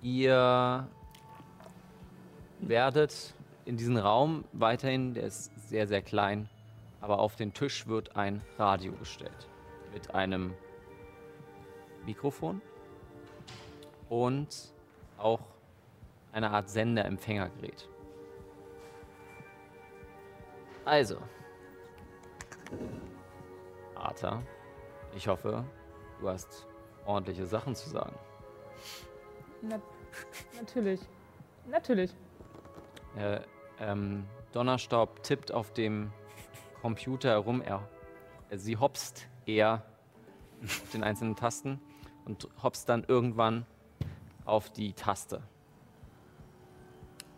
Ihr 0.00 0.88
werdet 2.60 3.34
in 3.66 3.76
diesen 3.76 3.98
Raum 3.98 4.44
weiterhin, 4.52 5.12
der 5.12 5.24
ist 5.24 5.50
sehr, 5.68 5.86
sehr 5.86 6.00
klein, 6.00 6.48
aber 7.02 7.18
auf 7.18 7.36
den 7.36 7.52
Tisch 7.52 7.86
wird 7.86 8.16
ein 8.16 8.40
Radio 8.58 8.92
gestellt. 8.92 9.46
Mit 9.92 10.14
einem 10.14 10.54
Mikrofon 12.06 12.62
und 14.10 14.74
auch 15.16 15.40
einer 16.32 16.50
Art 16.50 16.68
Sender-Empfängergerät. 16.68 17.88
Also, 20.84 21.16
Arthur, 23.94 24.42
ich 25.14 25.26
hoffe, 25.28 25.64
du 26.20 26.28
hast 26.28 26.66
ordentliche 27.06 27.46
Sachen 27.46 27.74
zu 27.74 27.88
sagen. 27.88 28.14
Na, 29.62 29.80
natürlich. 30.56 31.00
Natürlich. 31.68 32.14
Äh, 33.16 33.40
ähm, 33.78 34.26
Donnerstaub 34.52 35.22
tippt 35.22 35.52
auf 35.52 35.72
dem 35.72 36.12
Computer 36.80 37.30
herum. 37.30 37.62
Er, 37.62 37.86
äh, 38.48 38.56
sie 38.56 38.76
hopst 38.76 39.28
eher 39.46 39.84
auf 40.62 40.90
den 40.92 41.04
einzelnen 41.04 41.36
Tasten 41.36 41.80
und 42.24 42.48
hopst 42.62 42.88
dann 42.88 43.04
irgendwann 43.06 43.66
auf 44.44 44.70
die 44.70 44.92
Taste. 44.92 45.42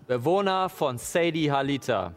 Bewohner 0.06 0.68
von 0.68 0.98
Sadie 0.98 1.50
Halita. 1.50 2.14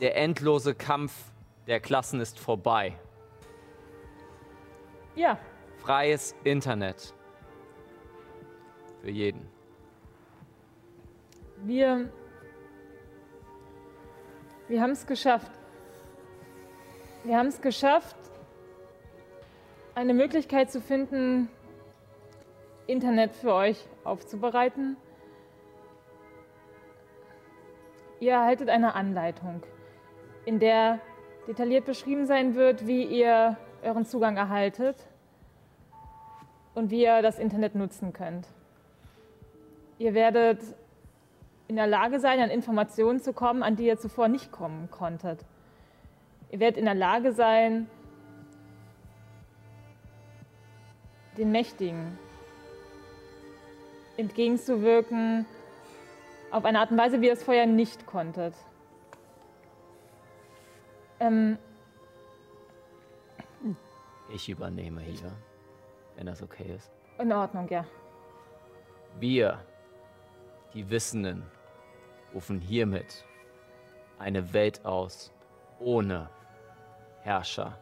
Der 0.00 0.16
endlose 0.16 0.74
Kampf 0.74 1.12
der 1.66 1.80
Klassen 1.80 2.20
ist 2.20 2.38
vorbei. 2.38 2.96
Ja, 5.14 5.38
Freies 5.82 6.34
Internet. 6.44 7.12
Für 9.00 9.10
jeden. 9.10 9.48
wir. 11.64 12.08
Wir 14.68 14.80
haben 14.80 14.92
es 14.92 15.04
geschafft. 15.04 15.50
Wir 17.24 17.36
haben 17.36 17.48
es 17.48 17.60
geschafft, 17.60 18.16
eine 19.94 20.14
Möglichkeit 20.14 20.70
zu 20.70 20.80
finden, 20.80 21.48
Internet 22.86 23.34
für 23.34 23.54
euch 23.54 23.86
aufzubereiten. 24.04 24.96
Ihr 28.20 28.32
erhaltet 28.32 28.68
eine 28.68 28.94
Anleitung, 28.94 29.62
in 30.44 30.58
der 30.58 31.00
detailliert 31.46 31.84
beschrieben 31.84 32.26
sein 32.26 32.54
wird, 32.54 32.86
wie 32.86 33.04
ihr 33.04 33.56
euren 33.82 34.04
Zugang 34.04 34.36
erhaltet. 34.36 34.96
und 36.74 36.90
wie 36.90 37.02
ihr 37.02 37.22
das 37.22 37.38
Internet 37.38 37.74
nutzen 37.74 38.12
könnt. 38.12 38.48
Ihr 39.98 40.14
werdet 40.14 40.60
in 41.68 41.76
der 41.76 41.86
Lage 41.86 42.18
sein, 42.18 42.40
an 42.40 42.50
Informationen 42.50 43.20
zu 43.20 43.32
kommen, 43.32 43.62
an 43.62 43.76
die 43.76 43.86
ihr 43.86 43.98
zuvor 43.98 44.28
nicht 44.28 44.52
kommen 44.52 44.90
konntet. 44.90 45.44
Ihr 46.50 46.60
werdet 46.60 46.78
in 46.78 46.84
der 46.84 46.94
Lage 46.94 47.32
sein, 47.32 47.88
den 51.36 51.52
Mächtigen 51.52 52.18
entgegenzuwirken, 54.16 55.46
auf 56.50 56.64
eine 56.64 56.80
Art 56.80 56.90
und 56.90 56.98
Weise, 56.98 57.20
wie 57.20 57.26
ihr 57.26 57.32
es 57.32 57.42
vorher 57.42 57.66
nicht 57.66 58.06
konntet. 58.06 58.54
Ähm, 61.20 61.58
Ich 64.34 64.48
übernehme 64.48 65.02
hier, 65.02 65.30
wenn 66.16 66.26
das 66.26 66.42
okay 66.42 66.74
ist. 66.74 66.90
in 67.18 67.32
Ordnung, 67.32 67.68
ja. 67.68 67.84
Wir, 69.20 69.58
die 70.72 70.88
Wissenden, 70.88 71.44
rufen 72.34 72.60
hiermit 72.60 73.24
eine 74.18 74.54
Welt 74.54 74.84
aus 74.86 75.30
ohne 75.80 76.30
Herrscher. 77.20 77.78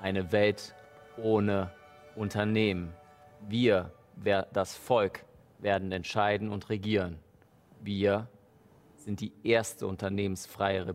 Eine 0.00 0.32
Welt 0.32 0.74
ohne 1.16 1.70
Unternehmen. 2.16 2.92
Wir, 3.48 3.92
das 4.52 4.76
Volk, 4.76 5.24
werden 5.58 5.92
entscheiden 5.92 6.50
und 6.50 6.68
regieren. 6.68 7.18
Wir 7.80 8.28
sind 8.96 9.20
die 9.20 9.32
erste 9.42 9.86
unternehmensfreie 9.86 10.86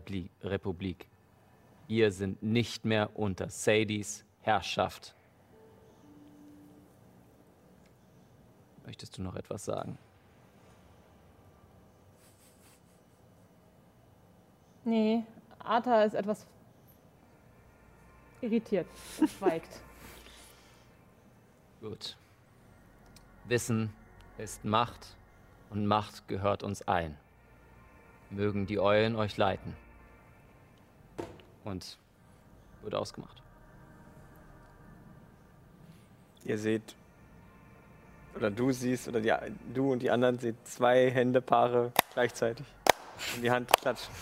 Republik. 0.42 1.08
Ihr 1.86 2.12
sind 2.12 2.42
nicht 2.42 2.84
mehr 2.84 3.16
unter 3.18 3.48
Sadies 3.48 4.24
Herrschaft. 4.42 5.14
Möchtest 8.84 9.18
du 9.18 9.22
noch 9.22 9.36
etwas 9.36 9.64
sagen? 9.64 9.98
Nee, 14.84 15.22
Arta 15.58 16.04
ist 16.04 16.14
etwas 16.14 16.46
irritiert 18.40 18.86
und 19.20 19.28
schweigt. 19.28 19.80
Gut. 21.80 22.16
Wissen 23.44 23.92
ist 24.36 24.64
Macht 24.64 25.16
und 25.70 25.86
Macht 25.86 26.26
gehört 26.28 26.62
uns 26.62 26.86
ein. 26.88 27.16
Mögen 28.30 28.66
die 28.66 28.80
Eulen 28.80 29.16
euch 29.16 29.36
leiten. 29.36 29.76
Und 31.64 31.98
wird 32.82 32.94
ausgemacht. 32.94 33.42
Ihr 36.44 36.58
seht, 36.58 36.94
oder 38.34 38.50
du 38.50 38.72
siehst, 38.72 39.08
oder 39.08 39.20
die, 39.20 39.32
du 39.74 39.92
und 39.92 40.00
die 40.00 40.10
anderen 40.10 40.38
seht 40.38 40.56
zwei 40.66 41.10
Händepaare 41.10 41.92
gleichzeitig 42.14 42.66
in 43.36 43.42
die 43.42 43.50
Hand 43.50 43.68
klatschen. 43.76 44.14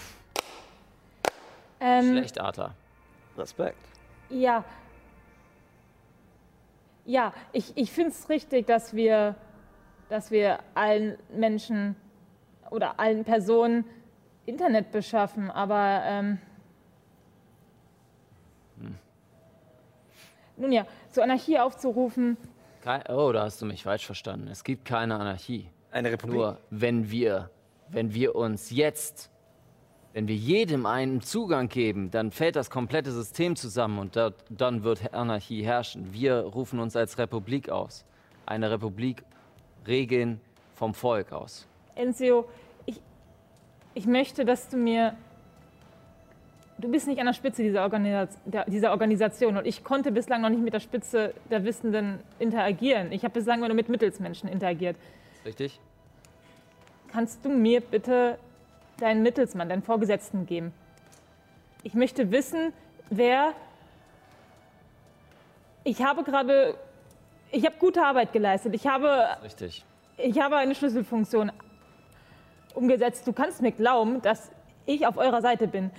Ähm, 1.81 2.13
Schlecht, 2.13 2.41
Arthur. 2.41 2.75
Respekt. 3.37 3.79
Ja. 4.29 4.65
Ja, 7.07 7.33
ich, 7.53 7.73
ich 7.77 7.91
finde 7.91 8.11
es 8.11 8.29
richtig, 8.29 8.67
dass 8.67 8.95
wir, 8.95 9.37
dass 10.09 10.31
wir 10.31 10.59
allen 10.75 11.17
Menschen 11.33 11.97
oder 12.71 12.99
allen 13.01 13.25
Personen 13.25 13.85
Internet 14.45 14.93
beschaffen, 14.93 15.51
aber 15.51 16.03
ähm, 16.05 16.39
nun 20.57 20.73
ja, 20.73 20.87
zur 21.11 21.25
Anarchie 21.25 21.59
aufzurufen, 21.59 22.37
Kei 22.87 23.03
oh, 23.09 23.33
da 23.33 23.43
hast 23.43 23.61
du 23.61 23.67
mich 23.67 23.83
falsch 23.83 24.07
verstanden. 24.07 24.47
Es 24.47 24.63
gibt 24.63 24.85
keine 24.85 25.17
Anarchie. 25.17 25.69
Eine 25.91 26.13
Republik. 26.13 26.37
Nur 26.37 26.61
wenn 26.71 27.11
wir, 27.11 27.51
wenn 27.89 28.15
wir 28.15 28.37
uns 28.37 28.71
jetzt, 28.71 29.29
wenn 30.17 30.29
wir 30.29 30.35
jedem 30.35 30.87
einen 30.87 31.21
Zugang 31.21 31.69
geben, 31.69 32.11
dann 32.11 32.31
fällt 32.31 32.57
das 32.57 32.71
komplette 32.71 33.13
System 33.13 33.55
zusammen 33.55 33.99
und 33.99 34.17
dort, 34.17 34.35
dann 34.49 34.83
wird 34.83 35.13
Anarchie 35.13 35.63
herrschen. 35.63 36.15
Wir 36.15 36.37
rufen 36.37 36.81
uns 36.81 36.97
als 36.97 37.19
Republik 37.19 37.69
aus. 37.69 38.07
Eine 38.47 38.71
Republik 38.71 39.23
Regeln 39.87 40.41
vom 40.75 40.95
Volk 40.95 41.33
aus. 41.33 41.67
Enzio, 41.97 42.49
ich, 42.87 42.99
ich 43.93 44.07
möchte, 44.07 44.47
dass 44.47 44.71
du 44.71 44.79
mir. 44.79 45.15
Du 46.79 46.91
bist 46.91 47.07
nicht 47.07 47.21
an 47.21 47.27
der 47.27 47.35
Spitze 47.35 47.63
dieser, 47.63 47.83
Organisa 47.83 48.27
der, 48.47 48.65
dieser 48.65 48.93
Organisation 48.93 49.59
und 49.59 49.67
ich 49.67 49.85
konnte 49.85 50.13
bislang 50.13 50.41
noch 50.41 50.49
nicht 50.49 50.63
mit 50.63 50.73
der 50.73 50.81
Spitze 50.81 51.35
der 51.51 51.63
Wissenden 51.65 52.21
interagieren. 52.39 53.13
Ich 53.13 53.23
habe 53.23 53.35
bislang 53.35 53.61
nur 53.61 53.75
mit 53.75 53.91
Mittelsmenschen 53.91 54.49
interagiert. 54.49 54.97
Richtig? 55.45 55.79
Kannst 57.13 57.45
du 57.45 57.51
mir 57.51 57.83
bitte 57.83 58.39
deinen 58.99 59.23
Mittelsmann, 59.23 59.69
deinen 59.69 59.83
Vorgesetzten 59.83 60.47
geben? 60.47 60.73
Ich 61.83 61.95
möchte 61.95 62.31
wissen, 62.31 62.73
wer. 63.11 63.53
Ich 65.85 66.03
habe 66.03 66.25
gerade. 66.25 66.75
Ich 67.53 67.65
habe 67.65 67.77
gute 67.79 68.03
Arbeit 68.03 68.33
geleistet. 68.33 68.75
Ich 68.75 68.87
habe 68.87 69.29
Richtig. 69.43 69.85
ich 70.17 70.41
habe 70.41 70.57
eine 70.57 70.75
Schlüsselfunktion 70.75 71.53
umgesetzt. 72.75 73.27
Du 73.27 73.33
kannst 73.33 73.63
mir 73.63 73.73
glauben, 73.73 74.21
dass 74.21 74.51
ich 74.85 75.07
auf 75.07 75.17
eurer 75.17 75.41
Seite 75.41 75.69
bin. 75.69 75.91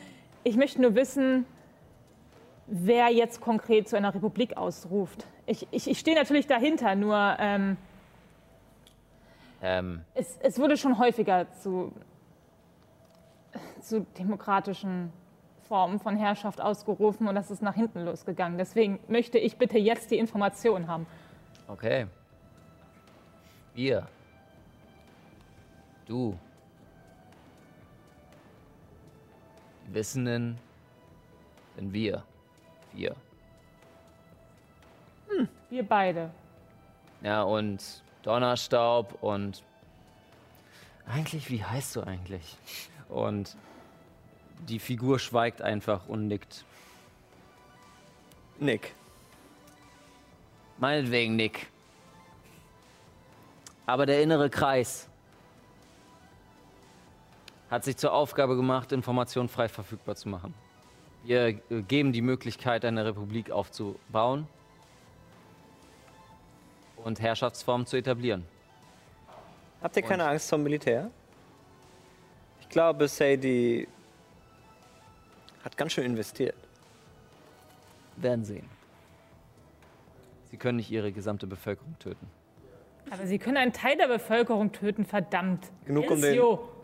Ich 0.43 0.57
möchte 0.57 0.81
nur 0.81 0.93
wissen, 0.95 1.45
wer 2.67 3.09
jetzt 3.09 3.39
konkret 3.39 3.87
zu 3.87 3.95
einer 3.95 4.13
Republik 4.13 4.57
ausruft. 4.57 5.25
Ich, 5.45 5.67
ich, 5.71 5.89
ich 5.89 5.99
stehe 5.99 6.17
natürlich 6.17 6.47
dahinter, 6.47 6.95
nur 6.95 7.37
ähm, 7.39 7.77
Ähm, 9.61 10.01
es, 10.13 10.37
es 10.41 10.59
wurde 10.59 10.77
schon 10.77 10.99
häufiger 10.99 11.47
zu, 11.61 11.91
zu 13.81 14.01
demokratischen 14.17 15.11
Formen 15.67 15.99
von 15.99 16.15
Herrschaft 16.15 16.61
ausgerufen 16.61 17.27
und 17.27 17.35
das 17.35 17.51
ist 17.51 17.61
nach 17.61 17.75
hinten 17.75 18.05
losgegangen. 18.05 18.57
Deswegen 18.57 18.99
möchte 19.07 19.37
ich 19.37 19.57
bitte 19.57 19.77
jetzt 19.77 20.11
die 20.11 20.17
Information 20.17 20.87
haben. 20.87 21.05
okay. 21.67 22.07
Wir. 23.73 24.07
Du. 26.07 26.37
Die 29.85 29.93
Wissenden 29.93 30.57
sind 31.75 31.93
wir. 31.93 32.23
Wir. 32.93 33.15
Wir 35.69 35.87
beide. 35.87 36.31
Ja, 37.21 37.43
und 37.43 38.03
Donnerstaub 38.23 39.21
und. 39.21 39.63
Eigentlich, 41.05 41.49
wie 41.49 41.63
heißt 41.63 41.95
du 41.95 42.01
eigentlich? 42.01 42.57
Und 43.09 43.55
die 44.67 44.79
Figur 44.79 45.19
schweigt 45.19 45.61
einfach 45.61 46.07
und 46.07 46.27
nickt. 46.27 46.65
Nick. 48.59 48.93
Meinetwegen, 50.77 51.35
Nick. 51.35 51.67
Aber 53.85 54.05
der 54.05 54.21
innere 54.21 54.49
Kreis 54.49 55.07
hat 57.69 57.83
sich 57.83 57.97
zur 57.97 58.13
Aufgabe 58.13 58.55
gemacht, 58.55 58.91
Informationen 58.91 59.49
frei 59.49 59.69
verfügbar 59.69 60.15
zu 60.15 60.29
machen. 60.29 60.53
Wir 61.23 61.53
geben 61.53 62.13
die 62.13 62.21
Möglichkeit, 62.21 62.85
eine 62.85 63.05
Republik 63.05 63.51
aufzubauen 63.51 64.47
und 66.97 67.19
Herrschaftsformen 67.19 67.85
zu 67.85 67.97
etablieren. 67.97 68.45
Habt 69.81 69.95
ihr 69.95 70.03
keine 70.03 70.25
Angst 70.25 70.49
vor 70.49 70.57
dem 70.57 70.63
Militär? 70.63 71.11
Ich 72.67 72.73
glaube, 72.73 73.07
Sadie 73.07 73.87
hat 75.63 75.77
ganz 75.77 75.93
schön 75.93 76.03
investiert. 76.03 76.55
Werden 78.17 78.43
sehen. 78.43 78.69
Sie 80.51 80.57
können 80.57 80.75
nicht 80.75 80.91
ihre 80.91 81.13
gesamte 81.13 81.47
Bevölkerung 81.47 81.97
töten. 81.97 82.27
Aber 83.09 83.25
sie 83.25 83.39
können 83.39 83.55
einen 83.55 83.71
Teil 83.71 83.95
der 83.95 84.09
Bevölkerung 84.09 84.73
töten, 84.73 85.05
verdammt. 85.05 85.71
Genug 85.85 86.11
um, 86.11 86.21
den, 86.21 86.41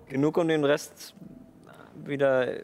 genug, 0.07 0.38
um 0.38 0.47
den 0.47 0.64
Rest 0.64 1.15
wieder 2.05 2.61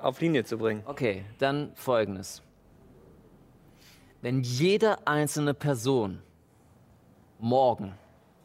auf 0.00 0.18
Linie 0.20 0.44
zu 0.44 0.56
bringen. 0.56 0.82
Okay, 0.86 1.26
dann 1.38 1.72
folgendes. 1.74 2.42
Wenn 4.22 4.40
jede 4.40 5.06
einzelne 5.06 5.52
Person 5.52 6.22
morgen, 7.38 7.92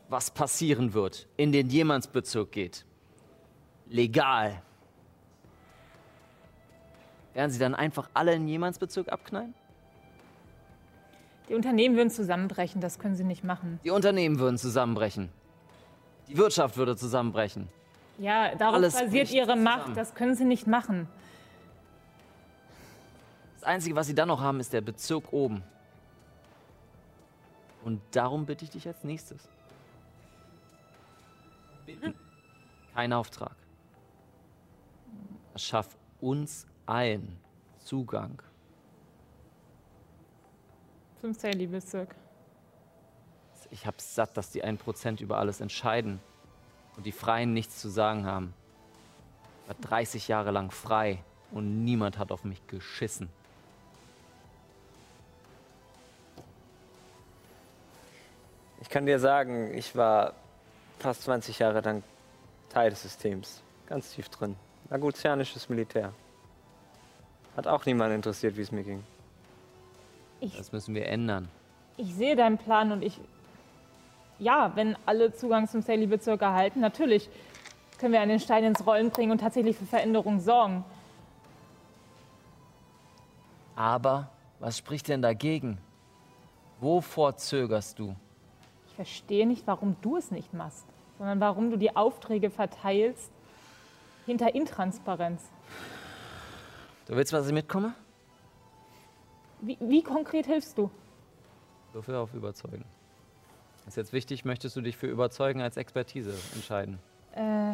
was 0.09 0.31
passieren 0.31 0.93
wird, 0.93 1.27
in 1.37 1.53
den 1.53 1.69
Jemannsbezirk 1.69 2.51
geht, 2.51 2.85
legal, 3.89 4.61
werden 7.33 7.51
sie 7.51 7.59
dann 7.59 7.75
einfach 7.75 8.09
alle 8.13 8.33
in 8.33 8.47
Jemannsbezirk 8.47 9.09
abknallen? 9.11 9.53
Die 11.47 11.55
Unternehmen 11.55 11.95
würden 11.95 12.11
zusammenbrechen, 12.11 12.79
das 12.79 12.99
können 12.99 13.15
sie 13.15 13.23
nicht 13.23 13.43
machen. 13.43 13.79
Die 13.83 13.89
Unternehmen 13.89 14.39
würden 14.39 14.57
zusammenbrechen. 14.57 15.29
Die 16.27 16.37
Wirtschaft 16.37 16.77
würde 16.77 16.95
zusammenbrechen. 16.95 17.67
Ja, 18.19 18.53
darauf 18.55 18.75
Alles 18.75 18.99
basiert 18.99 19.31
ihre 19.31 19.55
Macht, 19.55 19.79
zusammen. 19.79 19.95
das 19.95 20.13
können 20.13 20.35
sie 20.35 20.45
nicht 20.45 20.67
machen. 20.67 21.07
Das 23.55 23.63
Einzige, 23.63 23.95
was 23.95 24.07
sie 24.07 24.15
dann 24.15 24.27
noch 24.27 24.41
haben, 24.41 24.59
ist 24.59 24.71
der 24.73 24.81
Bezirk 24.81 25.33
oben. 25.33 25.63
Und 27.83 28.01
darum 28.11 28.45
bitte 28.45 28.65
ich 28.65 28.71
dich 28.71 28.87
als 28.87 29.03
nächstes. 29.03 29.47
Bitten. 31.85 32.13
Kein 32.93 33.13
Auftrag. 33.13 33.55
Das 35.53 35.63
schafft 35.63 35.97
uns 36.21 36.67
allen 36.85 37.37
Zugang. 37.79 38.41
15 41.21 41.53
Liebeszirk. 41.53 42.15
Ich 43.71 43.85
hab's 43.85 44.15
satt, 44.15 44.35
dass 44.35 44.51
die 44.51 44.63
1% 44.63 45.21
über 45.21 45.37
alles 45.37 45.61
entscheiden 45.61 46.19
und 46.97 47.05
die 47.05 47.11
Freien 47.11 47.53
nichts 47.53 47.79
zu 47.79 47.89
sagen 47.89 48.25
haben. 48.25 48.53
Ich 49.63 49.69
war 49.69 49.75
30 49.89 50.27
Jahre 50.27 50.51
lang 50.51 50.71
frei 50.71 51.23
und 51.51 51.83
niemand 51.83 52.17
hat 52.17 52.31
auf 52.31 52.43
mich 52.43 52.65
geschissen. 52.67 53.29
Ich 58.81 58.89
kann 58.89 59.05
dir 59.05 59.19
sagen, 59.19 59.73
ich 59.73 59.95
war 59.95 60.33
fast 60.97 61.23
20 61.23 61.59
Jahre 61.59 61.81
lang 61.81 62.03
Teil 62.69 62.89
des 62.89 63.03
Systems. 63.03 63.61
Ganz 63.87 64.13
tief 64.13 64.29
drin. 64.29 64.55
Aguzianisches 64.89 65.69
Militär. 65.69 66.13
Hat 67.55 67.67
auch 67.67 67.85
niemand 67.85 68.13
interessiert, 68.13 68.57
wie 68.57 68.61
es 68.61 68.71
mir 68.71 68.83
ging. 68.83 69.03
Ich, 70.39 70.55
Das 70.57 70.71
müssen 70.71 70.95
wir 70.95 71.05
ändern. 71.07 71.49
ich 71.97 72.13
sehe 72.15 72.35
deinen 72.35 72.57
Plan 72.57 72.91
und 72.91 73.03
ich. 73.03 73.19
Ja, 74.39 74.71
wenn 74.75 74.95
alle 75.05 75.33
Zugang 75.33 75.67
zum 75.67 75.81
Sally-Bezirk 75.81 76.41
erhalten, 76.41 76.79
natürlich 76.79 77.29
können 77.97 78.13
wir 78.13 78.21
einen 78.21 78.39
Stein 78.39 78.63
ins 78.63 78.85
Rollen 78.85 79.09
bringen 79.09 79.33
und 79.33 79.39
tatsächlich 79.39 79.75
für 79.75 79.85
Veränderungen 79.85 80.39
sorgen. 80.39 80.85
Aber 83.75 84.29
was 84.59 84.77
spricht 84.77 85.09
denn 85.09 85.21
dagegen? 85.21 85.77
Wovor 86.79 87.35
zögerst 87.35 87.99
du? 87.99 88.15
Ich 88.87 88.95
verstehe 88.95 89.45
nicht, 89.45 89.67
warum 89.67 89.97
du 90.01 90.15
es 90.15 90.31
nicht 90.31 90.53
machst, 90.53 90.85
sondern 91.17 91.41
warum 91.41 91.69
du 91.69 91.77
die 91.77 91.95
Aufträge 91.95 92.49
verteilst 92.49 93.29
hinter 94.29 94.53
Intransparenz. 94.55 95.41
Du 97.07 97.15
willst, 97.15 97.33
dass 97.33 97.47
ich 97.47 97.53
mitkomme? 97.53 97.93
Wie, 99.61 99.77
wie 99.81 100.03
konkret 100.03 100.45
hilfst 100.45 100.77
du? 100.77 100.89
Würfel 101.93 102.15
auf 102.15 102.33
Überzeugen. 102.33 102.85
Ist 103.87 103.97
jetzt 103.97 104.13
wichtig, 104.13 104.45
möchtest 104.45 104.75
du 104.75 104.81
dich 104.81 104.95
für 104.95 105.07
Überzeugen 105.07 105.61
als 105.61 105.75
Expertise 105.75 106.33
entscheiden? 106.53 106.99
Äh, 107.33 107.73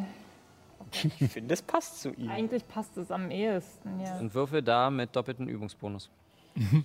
Ich 0.92 1.32
finde, 1.32 1.54
es 1.54 1.62
passt 1.62 2.02
zu 2.02 2.14
ihm. 2.14 2.30
eigentlich 2.30 2.66
passt 2.68 2.96
es 2.98 3.12
am 3.12 3.30
ehesten, 3.30 4.00
ja. 4.00 4.18
Und 4.20 4.34
Würfel 4.34 4.62
da 4.64 4.90
mit 4.90 5.16
doppelten 5.16 5.48
Übungsbonus. 5.48 6.10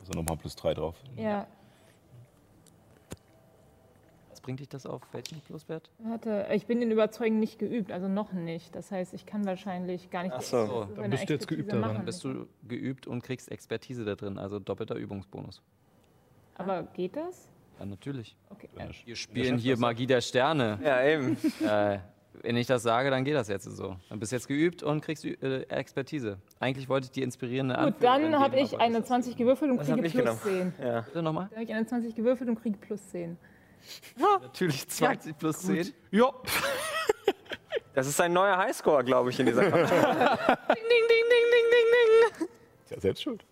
Also 0.00 0.12
nochmal 0.22 0.38
plus 0.38 0.54
drei 0.56 0.72
drauf. 0.72 0.94
Ja, 1.16 1.46
bringt 4.48 4.60
dich 4.60 4.68
das 4.70 4.86
auf? 4.86 5.02
Welchen 5.12 5.42
Pluswert? 5.42 5.90
warte, 5.98 6.46
ich 6.54 6.64
bin 6.64 6.80
in 6.80 6.90
Überzeugen 6.90 7.38
nicht 7.38 7.58
geübt, 7.58 7.92
also 7.92 8.08
noch 8.08 8.32
nicht. 8.32 8.74
Das 8.74 8.90
heißt, 8.90 9.12
ich 9.12 9.26
kann 9.26 9.44
wahrscheinlich 9.44 10.08
gar 10.08 10.22
nicht. 10.22 10.32
Ach 10.34 10.40
so. 10.40 10.64
So, 10.66 10.88
meine 10.96 11.10
bist 11.10 11.28
du 11.28 11.34
jetzt 11.34 11.48
geübt 11.48 11.70
daran. 11.70 11.96
Dann 11.96 12.06
bist 12.06 12.24
du 12.24 12.46
geübt 12.66 13.06
und 13.06 13.22
kriegst 13.22 13.50
Expertise 13.50 14.06
da 14.06 14.14
drin, 14.14 14.38
also 14.38 14.58
doppelter 14.58 14.94
Übungsbonus. 14.94 15.60
Aber 16.54 16.84
geht 16.94 17.14
das? 17.14 17.46
Ja, 17.78 17.84
natürlich. 17.84 18.38
Okay. 18.48 18.70
Ja, 18.78 18.86
Wir 19.04 19.16
spielen 19.16 19.58
hier 19.58 19.76
Magie 19.76 20.06
der 20.06 20.22
Sterne. 20.22 20.78
Ja, 20.82 21.04
eben. 21.04 21.36
äh, 21.62 21.98
wenn 22.40 22.56
ich 22.56 22.66
das 22.66 22.82
sage, 22.82 23.10
dann 23.10 23.24
geht 23.26 23.34
das 23.34 23.48
jetzt 23.48 23.64
so. 23.64 23.96
Dann 24.08 24.18
bist 24.18 24.32
du 24.32 24.36
jetzt 24.36 24.48
geübt 24.48 24.82
und 24.82 25.02
kriegst 25.02 25.26
äh, 25.26 25.60
Expertise. 25.64 26.38
Eigentlich 26.58 26.88
wollte 26.88 27.04
ich 27.04 27.10
die 27.10 27.22
inspirierende 27.22 27.74
Gut, 27.74 27.84
Anführerin 27.84 28.32
dann 28.32 28.40
habe 28.40 28.58
ich 28.58 28.80
eine 28.80 28.94
das 28.94 29.02
ist- 29.02 29.08
20 29.08 29.36
gewürfelt 29.36 29.70
und 29.72 29.78
kriege 29.80 30.00
plus 30.08 30.12
genommen. 30.42 30.72
10. 30.78 30.86
Ja. 30.86 31.00
Bitte 31.02 31.22
nochmal? 31.22 31.48
Dann 31.50 31.56
habe 31.56 31.64
ich 31.64 31.74
eine 31.74 31.86
20 31.86 32.14
gewürfelt 32.14 32.48
und 32.48 32.62
kriege 32.62 32.78
plus 32.78 33.06
10. 33.10 33.36
Natürlich 34.16 34.88
20 34.88 35.38
plus 35.38 35.58
10. 35.60 35.92
Ja. 36.10 36.32
Das 37.94 38.06
ist 38.06 38.20
ein 38.20 38.32
neuer 38.32 38.56
Highscore, 38.56 39.02
glaube 39.02 39.30
ich, 39.30 39.40
in 39.40 39.46
dieser 39.46 39.70
Karte. 39.70 40.58
Ist 42.84 42.90
ja 42.90 43.00
selbst 43.00 43.22
schuld. 43.22 43.44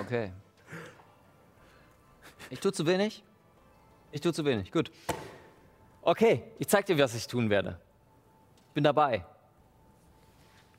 Okay. 0.00 0.32
Ich 2.50 2.60
tue 2.60 2.72
zu 2.72 2.86
wenig? 2.86 3.24
Ich 4.10 4.20
tue 4.20 4.32
zu 4.32 4.44
wenig. 4.44 4.70
Gut. 4.70 4.90
Okay, 6.02 6.42
ich 6.58 6.68
zeig 6.68 6.84
dir, 6.86 6.98
was 6.98 7.14
ich 7.14 7.26
tun 7.26 7.48
werde. 7.48 7.80
Ich 8.68 8.74
bin 8.74 8.84
dabei. 8.84 9.24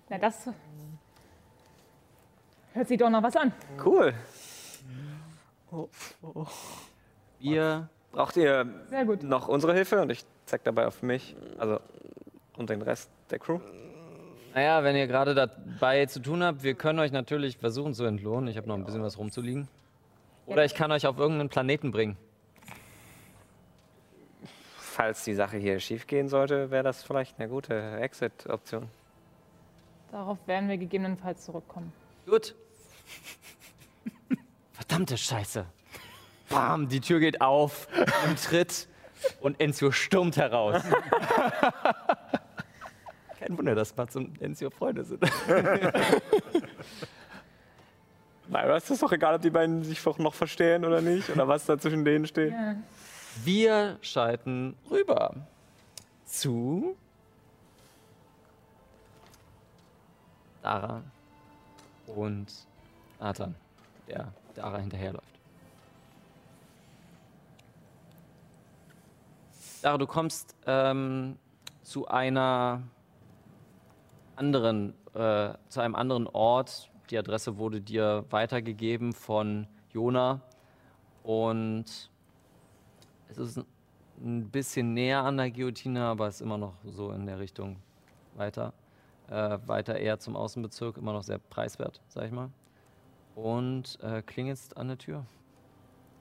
Na, 0.09 0.17
das 0.17 0.49
hört 2.73 2.87
sich 2.87 2.97
doch 2.99 3.09
noch 3.09 3.23
was 3.23 3.35
an. 3.35 3.53
Cool. 3.83 4.13
Wir 5.71 5.89
Braucht 6.21 6.92
ihr 7.43 7.89
Sehr 8.89 9.05
gut. 9.05 9.23
noch 9.23 9.47
unsere 9.47 9.73
Hilfe? 9.73 10.01
Und 10.01 10.11
ich 10.11 10.25
zeig 10.45 10.63
dabei 10.63 10.87
auf 10.87 11.03
mich. 11.03 11.35
Also, 11.57 11.79
und 12.57 12.69
den 12.69 12.81
Rest 12.81 13.09
der 13.29 13.39
Crew. 13.39 13.59
Naja, 14.53 14.83
wenn 14.83 14.95
ihr 14.95 15.07
gerade 15.07 15.33
dabei 15.33 16.05
zu 16.05 16.19
tun 16.19 16.43
habt, 16.43 16.63
wir 16.63 16.75
können 16.75 16.99
euch 16.99 17.11
natürlich 17.11 17.57
versuchen 17.57 17.93
zu 17.93 18.03
entlohnen. 18.05 18.47
Ich 18.47 18.57
habe 18.57 18.67
noch 18.67 18.75
ein 18.75 18.85
bisschen 18.85 19.01
was 19.01 19.17
rumzuliegen. 19.17 19.67
Oder 20.45 20.65
ich 20.65 20.75
kann 20.75 20.91
euch 20.91 21.07
auf 21.07 21.17
irgendeinen 21.17 21.49
Planeten 21.49 21.91
bringen. 21.91 22.17
Falls 24.77 25.23
die 25.23 25.33
Sache 25.33 25.57
hier 25.57 25.79
schief 25.79 26.05
gehen 26.05 26.27
sollte, 26.27 26.69
wäre 26.69 26.83
das 26.83 27.03
vielleicht 27.03 27.39
eine 27.39 27.49
gute 27.49 27.97
Exit-Option. 27.97 28.87
Darauf 30.11 30.37
werden 30.45 30.69
wir 30.69 30.77
gegebenenfalls 30.77 31.45
zurückkommen. 31.45 31.91
Gut. 32.27 32.53
Verdammte 34.73 35.17
Scheiße. 35.17 35.65
Bam, 36.49 36.87
die 36.89 36.99
Tür 36.99 37.19
geht 37.19 37.41
auf, 37.41 37.87
im 38.25 38.35
Tritt 38.35 38.87
und 39.41 39.59
Enzio 39.59 39.91
stürmt 39.91 40.37
heraus. 40.37 40.83
Kein 43.39 43.57
Wunder, 43.57 43.75
dass 43.75 43.95
Mats 43.95 44.15
und 44.15 44.41
Enzio 44.41 44.69
Freunde 44.69 45.03
sind. 45.03 45.23
Naja, 48.53 48.75
ist 48.75 48.89
das 48.89 48.99
doch 48.99 49.11
egal, 49.11 49.35
ob 49.35 49.41
die 49.41 49.49
beiden 49.49 49.83
sich 49.83 50.03
noch 50.17 50.33
verstehen 50.33 50.85
oder 50.85 51.01
nicht. 51.01 51.29
Oder 51.29 51.47
was 51.47 51.65
da 51.65 51.77
zwischen 51.77 52.05
denen 52.05 52.27
steht. 52.27 52.51
Ja. 52.51 52.75
Wir 53.43 53.97
schalten 54.01 54.75
rüber 54.91 55.33
zu 56.25 56.95
Dara 60.61 61.01
und 62.07 62.47
Nathan, 63.19 63.55
der 64.07 64.31
Dara 64.55 64.77
hinterherläuft. 64.77 65.32
Dara, 69.83 69.97
du 69.97 70.07
kommst 70.07 70.55
ähm, 70.65 71.37
zu 71.81 72.07
einer 72.07 72.83
anderen, 74.37 74.93
äh, 75.13 75.53
zu 75.67 75.81
einem 75.81 75.95
anderen 75.95 76.25
Ort. 76.27 76.89
Die 77.09 77.17
Adresse 77.17 77.57
wurde 77.57 77.81
dir 77.81 78.23
weitergegeben 78.29 79.11
von 79.11 79.67
Jona 79.91 80.39
und 81.23 82.09
es 83.27 83.37
ist 83.37 83.57
ein- 83.57 84.49
bisschen 84.49 84.93
näher 84.93 85.21
an 85.23 85.35
der 85.35 85.51
Guillotine, 85.51 86.05
aber 86.05 86.29
ist 86.29 86.39
immer 86.39 86.57
noch 86.57 86.75
so 86.85 87.11
in 87.11 87.25
der 87.25 87.39
Richtung 87.39 87.75
weiter. 88.35 88.71
Äh, 89.29 89.59
weiter 89.65 89.97
eher 89.97 90.17
zum 90.17 90.37
Außenbezirk, 90.37 90.95
immer 90.95 91.11
noch 91.11 91.23
sehr 91.23 91.39
preiswert, 91.39 91.99
sag 92.07 92.27
ich 92.27 92.31
mal. 92.31 92.49
Und 93.35 93.99
äh, 94.01 94.21
klingelst 94.21 94.77
an 94.77 94.87
der 94.87 94.97
Tür. 94.97 95.25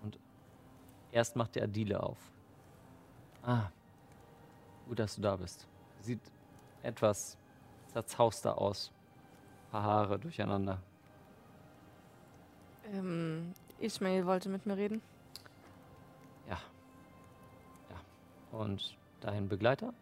Und 0.03 0.19
erst 1.13 1.37
macht 1.37 1.55
der 1.55 1.65
Adile 1.65 2.03
auf. 2.03 2.19
Ah, 3.45 3.71
gut, 4.87 4.99
dass 4.99 5.17
du 5.17 5.23
da 5.23 5.37
bist. 5.37 5.67
Sieht 6.01 6.21
etwas 6.83 7.37
zerzauster 7.93 8.57
aus. 8.59 8.93
Paar 9.71 9.83
Haare 9.83 10.19
durcheinander. 10.19 10.81
Ähm, 12.93 13.53
Ismail 13.81 14.27
wollte 14.27 14.49
mit 14.49 14.67
mir 14.67 14.77
reden. 14.77 15.03
Ja. 16.49 16.59
Ja. 17.91 18.59
Und 18.59 18.97
dein 19.21 19.49
Begleiter? 19.49 19.93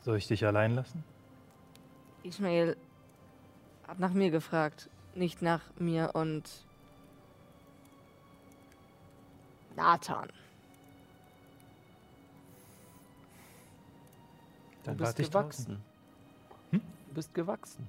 Soll 0.00 0.16
ich 0.16 0.26
dich 0.26 0.46
allein 0.46 0.74
lassen? 0.74 1.04
Ismail 2.28 2.76
hat 3.86 3.98
nach 3.98 4.12
mir 4.12 4.30
gefragt, 4.30 4.90
nicht 5.14 5.40
nach 5.42 5.62
mir 5.78 6.10
und 6.14 6.66
Nathan. 9.74 10.28
Du 10.28 10.34
Dann 14.84 14.96
bist 14.96 15.08
warte 15.08 15.22
ich 15.22 15.30
gewachsen. 15.30 15.84
Du 16.70 17.14
bist 17.14 17.34
gewachsen. 17.34 17.88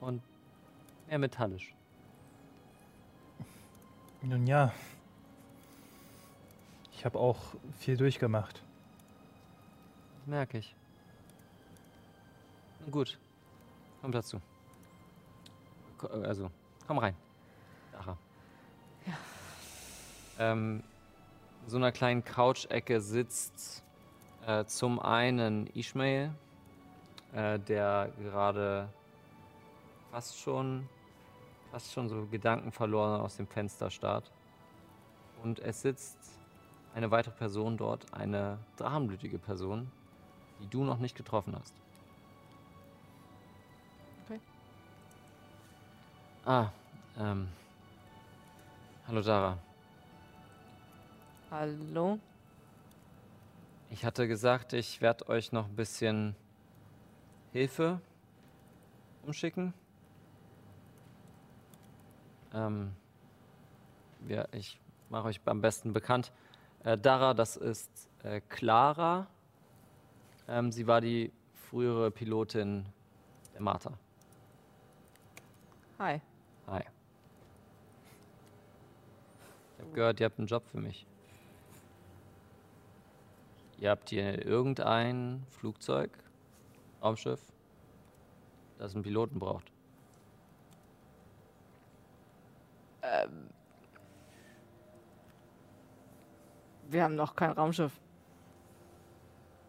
Und 0.00 0.22
mehr 1.06 1.18
metallisch. 1.18 1.74
Nun 4.22 4.46
ja. 4.46 4.72
Ich 6.92 7.04
habe 7.04 7.18
auch 7.18 7.38
viel 7.78 7.96
durchgemacht. 7.96 8.62
merke 10.26 10.58
ich. 10.58 10.74
Gut. 12.90 13.18
Komm 14.00 14.12
dazu. 14.12 14.40
Also, 16.22 16.50
komm 16.86 16.98
rein. 16.98 17.16
Dara. 17.92 18.16
Ja. 19.06 19.12
Ähm, 20.38 20.82
in 21.64 21.70
so 21.70 21.76
einer 21.76 21.90
kleinen 21.92 22.24
Couch-Ecke 22.24 23.00
sitzt 23.00 23.84
äh, 24.46 24.64
zum 24.64 25.00
einen 25.00 25.66
Ishmael, 25.74 26.32
äh, 27.32 27.58
der 27.58 28.12
gerade 28.18 28.88
fast 30.12 30.38
schon, 30.38 30.88
fast 31.72 31.92
schon 31.92 32.08
so 32.08 32.26
gedankenverloren 32.26 33.20
aus 33.20 33.36
dem 33.36 33.46
Fenster 33.46 33.90
starrt. 33.90 34.30
Und 35.42 35.58
es 35.58 35.82
sitzt 35.82 36.18
eine 36.94 37.10
weitere 37.10 37.34
Person 37.34 37.76
dort, 37.76 38.12
eine 38.14 38.58
drachenblütige 38.76 39.38
Person, 39.38 39.90
die 40.60 40.68
du 40.68 40.84
noch 40.84 40.98
nicht 40.98 41.16
getroffen 41.16 41.54
hast. 41.58 41.74
Ah, 46.50 46.70
ähm. 47.18 47.46
Hallo 49.06 49.20
Dara. 49.20 49.58
Hallo? 51.50 52.18
Ich 53.90 54.02
hatte 54.02 54.26
gesagt, 54.26 54.72
ich 54.72 55.02
werde 55.02 55.28
euch 55.28 55.52
noch 55.52 55.66
ein 55.66 55.76
bisschen 55.76 56.34
Hilfe 57.52 58.00
umschicken. 59.26 59.74
Ähm, 62.54 62.92
ja, 64.26 64.48
ich 64.52 64.80
mache 65.10 65.26
euch 65.28 65.42
am 65.44 65.60
besten 65.60 65.92
bekannt. 65.92 66.32
Äh, 66.82 66.96
Dara, 66.96 67.34
das 67.34 67.58
ist 67.58 68.08
äh, 68.22 68.40
Clara. 68.48 69.26
Ähm, 70.48 70.72
sie 70.72 70.86
war 70.86 71.02
die 71.02 71.30
frühere 71.68 72.10
Pilotin 72.10 72.86
der 73.52 73.60
Martha. 73.60 73.92
Hi. 75.98 76.22
Hi. 76.70 76.82
Ich 79.72 79.80
habe 79.82 79.92
gehört, 79.92 80.20
ihr 80.20 80.26
habt 80.26 80.38
einen 80.38 80.48
Job 80.48 80.66
für 80.66 80.78
mich. 80.78 81.06
Ihr 83.78 83.90
habt 83.90 84.10
hier 84.10 84.44
irgendein 84.44 85.46
Flugzeug, 85.50 86.10
Raumschiff, 87.00 87.40
das 88.76 88.94
einen 88.94 89.02
Piloten 89.02 89.38
braucht. 89.38 89.72
Ähm. 93.02 93.48
Wir 96.88 97.04
haben 97.04 97.14
noch 97.14 97.34
kein 97.34 97.52
Raumschiff. 97.52 97.98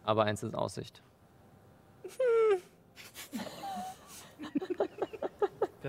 Aber 0.04 0.24
eins 0.24 0.42
ist 0.42 0.50
in 0.50 0.54
Aussicht. 0.54 1.02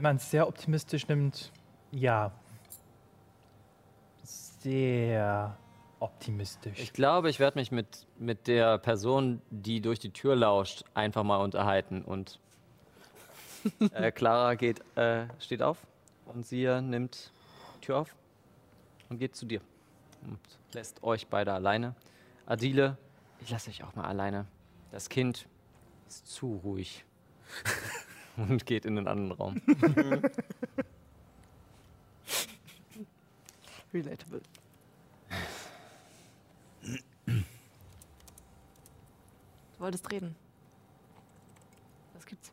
Wenn 0.01 0.09
man 0.13 0.15
es 0.15 0.31
sehr 0.31 0.47
optimistisch 0.47 1.07
nimmt, 1.07 1.51
ja. 1.91 2.31
Sehr 4.23 5.55
optimistisch. 5.99 6.79
Ich 6.79 6.91
glaube, 6.91 7.29
ich 7.29 7.39
werde 7.39 7.59
mich 7.59 7.71
mit, 7.71 8.07
mit 8.17 8.47
der 8.47 8.79
Person, 8.79 9.43
die 9.51 9.79
durch 9.79 9.99
die 9.99 10.09
Tür 10.09 10.35
lauscht, 10.35 10.85
einfach 10.95 11.21
mal 11.21 11.37
unterhalten. 11.37 12.01
Und 12.01 12.39
äh, 13.93 14.11
Clara 14.11 14.55
geht, 14.55 14.81
äh, 14.97 15.27
steht 15.37 15.61
auf 15.61 15.77
und 16.25 16.47
sie 16.47 16.65
äh, 16.65 16.81
nimmt 16.81 17.31
die 17.75 17.81
Tür 17.81 17.99
auf 17.99 18.15
und 19.09 19.19
geht 19.19 19.35
zu 19.35 19.45
dir 19.45 19.61
und 20.23 20.39
lässt 20.73 21.03
euch 21.03 21.27
beide 21.27 21.53
alleine. 21.53 21.93
Adile, 22.47 22.97
ich 23.39 23.51
lasse 23.51 23.69
euch 23.69 23.83
auch 23.83 23.93
mal 23.93 24.05
alleine. 24.05 24.47
Das 24.91 25.09
Kind 25.09 25.47
ist 26.07 26.25
zu 26.25 26.59
ruhig 26.63 27.05
und 28.37 28.65
geht 28.65 28.85
in 28.85 28.95
den 28.95 29.07
anderen 29.07 29.31
Raum. 29.31 29.61
Relatable. 33.93 34.41
Du 37.31 39.79
wolltest 39.79 40.11
reden. 40.11 40.35
Was 42.13 42.25
gibt's? 42.25 42.51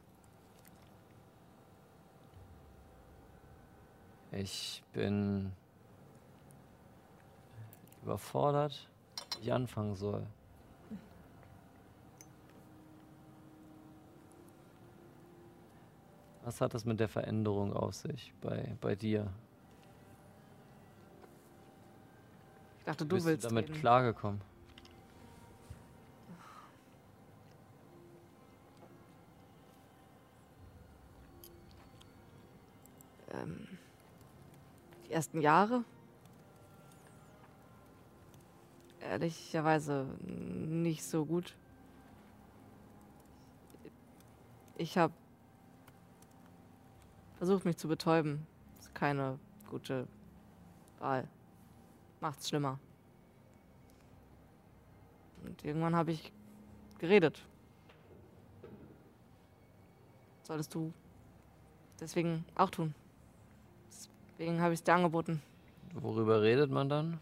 Ich 4.33 4.83
bin 4.93 5.53
überfordert, 8.03 8.89
wie 9.37 9.45
ich 9.45 9.53
anfangen 9.53 9.95
soll. 9.95 10.27
Was 16.49 16.63
hat 16.63 16.73
das 16.73 16.87
mit 16.87 16.99
der 16.99 17.11
Veränderung 17.11 17.75
auf 17.75 17.93
sich 17.95 18.33
bei, 18.41 18.75
bei 18.81 18.95
dir? 18.95 19.31
Ich 22.79 22.85
dachte, 22.87 23.05
du 23.05 23.17
Bist 23.17 23.27
willst 23.27 23.45
du 23.45 23.49
damit 23.51 23.69
reden. 23.69 23.81
klargekommen? 23.81 24.41
Ähm, 33.35 33.69
die 35.07 35.13
ersten 35.13 35.43
Jahre? 35.43 35.85
Ehrlicherweise 39.01 40.07
nicht 40.25 41.05
so 41.05 41.27
gut. 41.27 41.55
Ich 44.79 44.97
habe 44.97 45.13
versucht, 47.39 47.65
mich 47.65 47.77
zu 47.77 47.89
betäuben. 47.89 48.47
Ist 48.79 48.95
keine 48.95 49.39
gute 49.71 50.07
Wahl. 50.99 51.27
Macht's 52.21 52.49
schlimmer. 52.49 52.79
Und 55.45 55.65
irgendwann 55.65 55.95
habe 55.95 56.13
ich 56.13 56.33
geredet. 56.99 57.41
Solltest 60.43 60.75
du 60.75 60.93
deswegen 62.01 62.45
auch 62.57 62.71
tun. 62.71 62.95
Deswegen 64.33 64.61
habe 64.61 64.75
ich 64.75 64.81
es 64.81 64.85
dir 64.85 64.95
angeboten. 64.95 65.41
Worüber 65.95 66.43
redet 66.43 66.71
man 66.71 66.89
dann? 66.89 67.21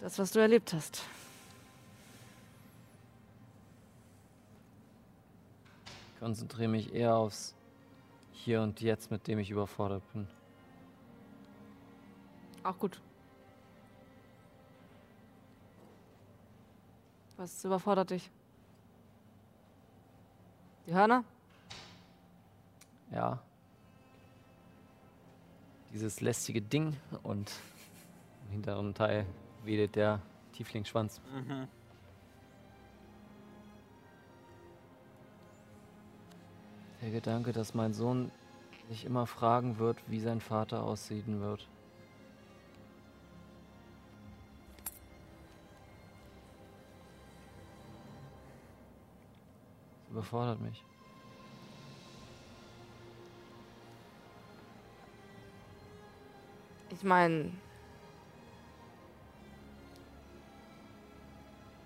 Das, 0.00 0.18
was 0.18 0.30
du 0.30 0.38
erlebt 0.38 0.72
hast. 0.72 1.02
Konzentriere 6.26 6.66
mich 6.66 6.92
eher 6.92 7.14
aufs 7.14 7.54
Hier 8.32 8.60
und 8.60 8.80
Jetzt, 8.80 9.12
mit 9.12 9.28
dem 9.28 9.38
ich 9.38 9.48
überfordert 9.48 10.02
bin. 10.12 10.26
Auch 12.64 12.76
gut. 12.76 13.00
Was 17.36 17.64
überfordert 17.64 18.10
dich? 18.10 18.28
Die 20.88 20.94
Hörner? 20.94 21.22
Ja. 23.12 23.40
Dieses 25.92 26.20
lästige 26.20 26.60
Ding 26.60 26.96
und 27.22 27.52
im 28.46 28.50
hinteren 28.50 28.92
Teil 28.94 29.26
wedelt 29.62 29.94
der 29.94 30.20
Tieflingsschwanz. 30.54 31.20
Mhm. 31.32 31.68
Der 37.06 37.12
Gedanke, 37.12 37.52
dass 37.52 37.72
mein 37.72 37.94
Sohn 37.94 38.32
sich 38.88 39.04
immer 39.04 39.28
fragen 39.28 39.78
wird, 39.78 39.96
wie 40.08 40.18
sein 40.18 40.40
Vater 40.40 40.82
aussehen 40.82 41.40
wird. 41.40 41.68
Das 50.00 50.10
überfordert 50.10 50.60
mich. 50.60 50.82
Ich 56.90 57.04
meine. 57.04 57.52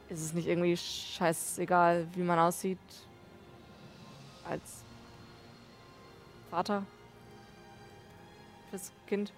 Ist 0.08 0.22
es 0.22 0.32
nicht 0.32 0.48
irgendwie 0.48 0.78
scheißegal, 0.78 2.08
wie 2.14 2.22
man 2.22 2.38
aussieht? 2.38 2.78
Als 4.48 4.86
Vater? 6.50 6.84
Fürs 8.70 8.92
Kind? 9.06 9.32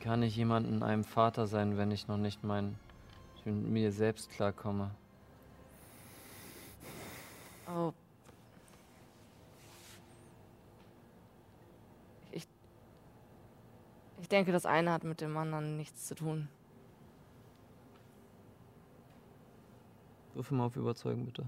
Kann 0.00 0.22
ich 0.22 0.34
jemandem 0.36 0.82
einem 0.82 1.04
Vater 1.04 1.46
sein, 1.46 1.76
wenn 1.76 1.90
ich 1.90 2.08
noch 2.08 2.16
nicht 2.16 2.42
mein, 2.42 2.78
mit 3.44 3.54
mir 3.54 3.92
selbst 3.92 4.30
klarkomme? 4.30 4.90
Oh. 7.66 7.92
Ich. 12.32 12.46
Ich 14.20 14.28
denke, 14.28 14.52
das 14.52 14.64
eine 14.64 14.92
hat 14.92 15.04
mit 15.04 15.20
dem 15.20 15.36
anderen 15.36 15.76
nichts 15.76 16.06
zu 16.06 16.14
tun. 16.14 16.48
Würfel 20.32 20.56
mal 20.56 20.66
auf 20.66 20.76
Überzeugen, 20.76 21.26
bitte. 21.26 21.46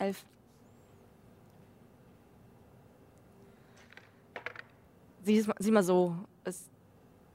Elf. 0.00 0.24
Sieh, 5.22 5.44
sieh 5.58 5.70
mal 5.70 5.82
so. 5.82 6.16
Es, 6.42 6.70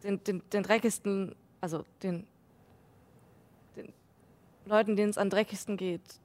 den, 0.04 0.24
den, 0.24 0.42
den 0.50 0.64
dreckigsten, 0.64 1.36
also 1.62 1.86
den, 2.02 2.26
den 3.76 3.94
Leuten, 4.66 4.96
denen 4.96 5.12
es 5.12 5.20
am 5.20 5.30
dreckigsten 5.30 5.78
geht, 5.78 6.20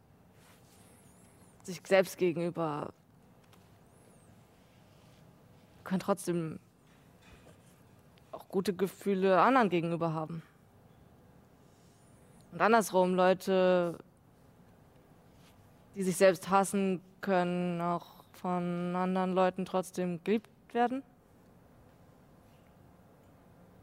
sich 1.63 1.83
selbst 1.87 2.17
gegenüber, 2.17 2.95
können 5.85 6.01
trotzdem 6.01 6.59
auch 8.33 8.49
gute 8.49 8.73
Gefühle 8.73 9.43
anderen 9.43 9.69
gegenüber 9.69 10.15
haben. 10.15 10.43
Und 12.53 12.63
andersrum, 12.63 13.15
Leute, 13.15 13.99
die 15.95 16.03
sich 16.03 16.17
selbst 16.17 16.51
hassen, 16.51 17.01
können 17.21 17.81
auch 17.81 18.25
von 18.33 18.95
anderen 18.97 19.33
Leuten 19.35 19.65
trotzdem 19.65 20.23
geliebt 20.25 20.49
werden. 20.73 21.03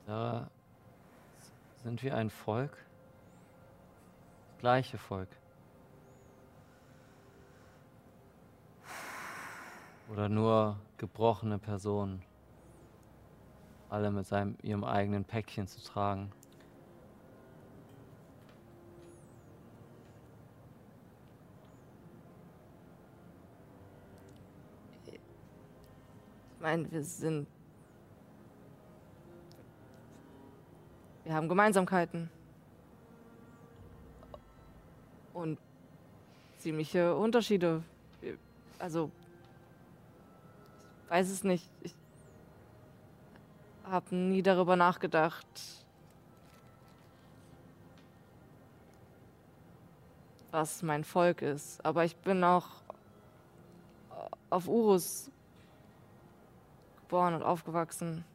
Da 0.05 0.49
sind 1.83 2.01
wir 2.01 2.15
ein 2.15 2.29
Volk. 2.29 2.71
Das 4.51 4.59
gleiche 4.59 4.97
Volk. 4.97 5.29
Oder 10.09 10.29
nur 10.29 10.79
gebrochene 10.97 11.59
Personen. 11.59 12.23
Alle 13.89 14.11
mit 14.11 14.25
seinem, 14.25 14.57
ihrem 14.61 14.83
eigenen 14.83 15.25
Päckchen 15.25 15.67
zu 15.67 15.83
tragen. 15.83 16.31
Meine, 26.67 26.91
wir 26.91 27.01
sind. 27.01 27.47
Wir 31.23 31.33
haben 31.33 31.47
Gemeinsamkeiten. 31.47 32.29
Und 35.33 35.57
ziemliche 36.57 37.15
Unterschiede. 37.15 37.83
Also. 38.79 39.09
Ich 41.05 41.09
weiß 41.09 41.29
es 41.29 41.45
nicht. 41.45 41.69
Ich 41.83 41.95
habe 43.85 44.13
nie 44.13 44.41
darüber 44.41 44.75
nachgedacht. 44.75 45.47
Was 50.51 50.83
mein 50.83 51.05
Volk 51.05 51.41
ist. 51.43 51.85
Aber 51.85 52.03
ich 52.03 52.17
bin 52.17 52.43
auch 52.43 52.67
auf 54.49 54.67
Urus 54.67 55.31
geboren 57.07 57.35
und 57.35 57.43
aufgewachsen. 57.43 58.25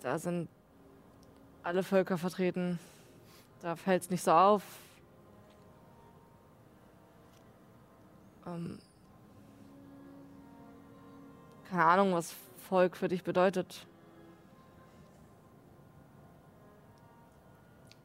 Da 0.00 0.18
sind 0.18 0.48
alle 1.62 1.82
Völker 1.82 2.16
vertreten. 2.16 2.78
Da 3.60 3.76
fällt 3.76 4.02
es 4.02 4.10
nicht 4.10 4.22
so 4.22 4.32
auf. 4.32 4.62
Ähm, 8.46 8.78
keine 11.68 11.84
Ahnung, 11.84 12.14
was 12.14 12.34
Volk 12.68 12.96
für 12.96 13.08
dich 13.08 13.22
bedeutet. 13.22 13.86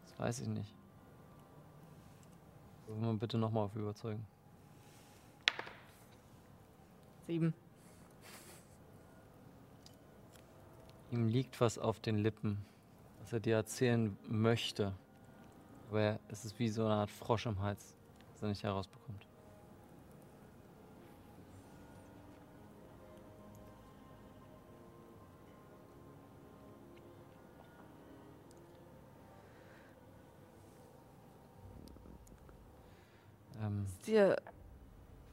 Das 0.04 0.20
weiß 0.20 0.40
ich 0.42 0.48
nicht. 0.48 0.74
Würfel 2.88 3.06
mal 3.06 3.14
bitte 3.14 3.38
nochmal 3.38 3.66
auf 3.66 3.76
Überzeugen. 3.76 4.26
Sieben. 7.28 7.54
Ihm 11.12 11.28
liegt 11.28 11.60
was 11.60 11.78
auf 11.78 12.00
den 12.00 12.18
Lippen, 12.18 12.66
was 13.20 13.34
er 13.34 13.40
dir 13.40 13.56
erzählen 13.56 14.18
möchte. 14.28 14.94
Aber 15.90 16.02
er- 16.02 16.20
es 16.30 16.46
ist 16.46 16.58
wie 16.60 16.70
so 16.70 16.86
eine 16.86 16.96
Art 16.96 17.12
Frosch 17.12 17.46
im 17.46 17.62
Hals, 17.62 17.96
das 18.34 18.44
er 18.44 18.50
nicht 18.50 18.64
herausbekommt. 18.64 19.26
Ähm, 33.62 33.86
Ist 33.86 34.08
dir. 34.08 34.36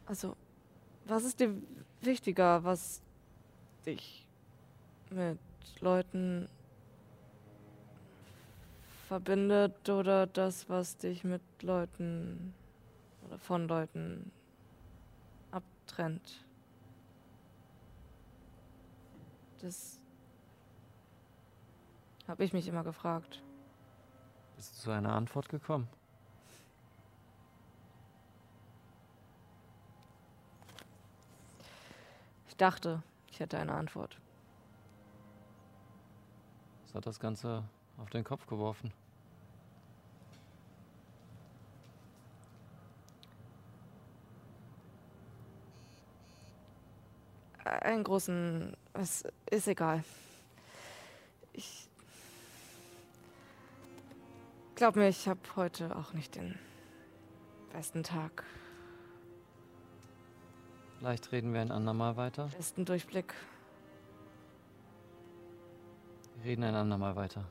Also, 0.06 0.36
was 1.08 1.24
ist 1.24 1.40
dir 1.40 1.54
wichtiger, 2.02 2.62
was 2.64 3.02
dich 3.86 4.26
mit 5.10 5.38
Leuten 5.80 6.48
verbindet 9.08 9.88
oder 9.88 10.26
das, 10.26 10.68
was 10.68 10.98
dich 10.98 11.24
mit 11.24 11.42
Leuten 11.62 12.52
oder 13.26 13.38
von 13.38 13.66
Leuten 13.66 14.30
abtrennt? 15.50 16.44
Das 19.60 19.98
habe 22.28 22.44
ich 22.44 22.52
mich 22.52 22.68
immer 22.68 22.84
gefragt. 22.84 23.42
bist 24.56 24.76
du 24.76 24.82
zu 24.82 24.90
einer 24.90 25.14
Antwort 25.14 25.48
gekommen? 25.48 25.88
Dachte, 32.58 33.02
ich 33.30 33.40
hätte 33.40 33.58
eine 33.58 33.72
Antwort. 33.72 34.18
Was 36.84 36.94
hat 36.94 37.06
das 37.06 37.20
Ganze 37.20 37.64
auf 37.96 38.10
den 38.10 38.24
Kopf 38.24 38.46
geworfen? 38.46 38.92
einen 47.88 48.04
großen. 48.04 48.76
Es 48.94 49.24
ist 49.50 49.68
egal. 49.68 50.04
Ich. 51.52 51.88
Glaub 54.74 54.94
mir, 54.94 55.08
ich 55.08 55.26
habe 55.26 55.40
heute 55.56 55.96
auch 55.96 56.12
nicht 56.12 56.36
den 56.36 56.56
besten 57.72 58.04
Tag, 58.04 58.44
Vielleicht 60.98 61.30
reden 61.32 61.52
wir 61.54 61.60
ein 61.60 61.70
andermal 61.70 62.16
weiter. 62.16 62.48
besten 62.56 62.84
Durchblick. 62.84 63.34
Wir 66.36 66.50
reden 66.52 66.64
ein 66.64 66.74
andermal 66.74 67.14
weiter. 67.16 67.44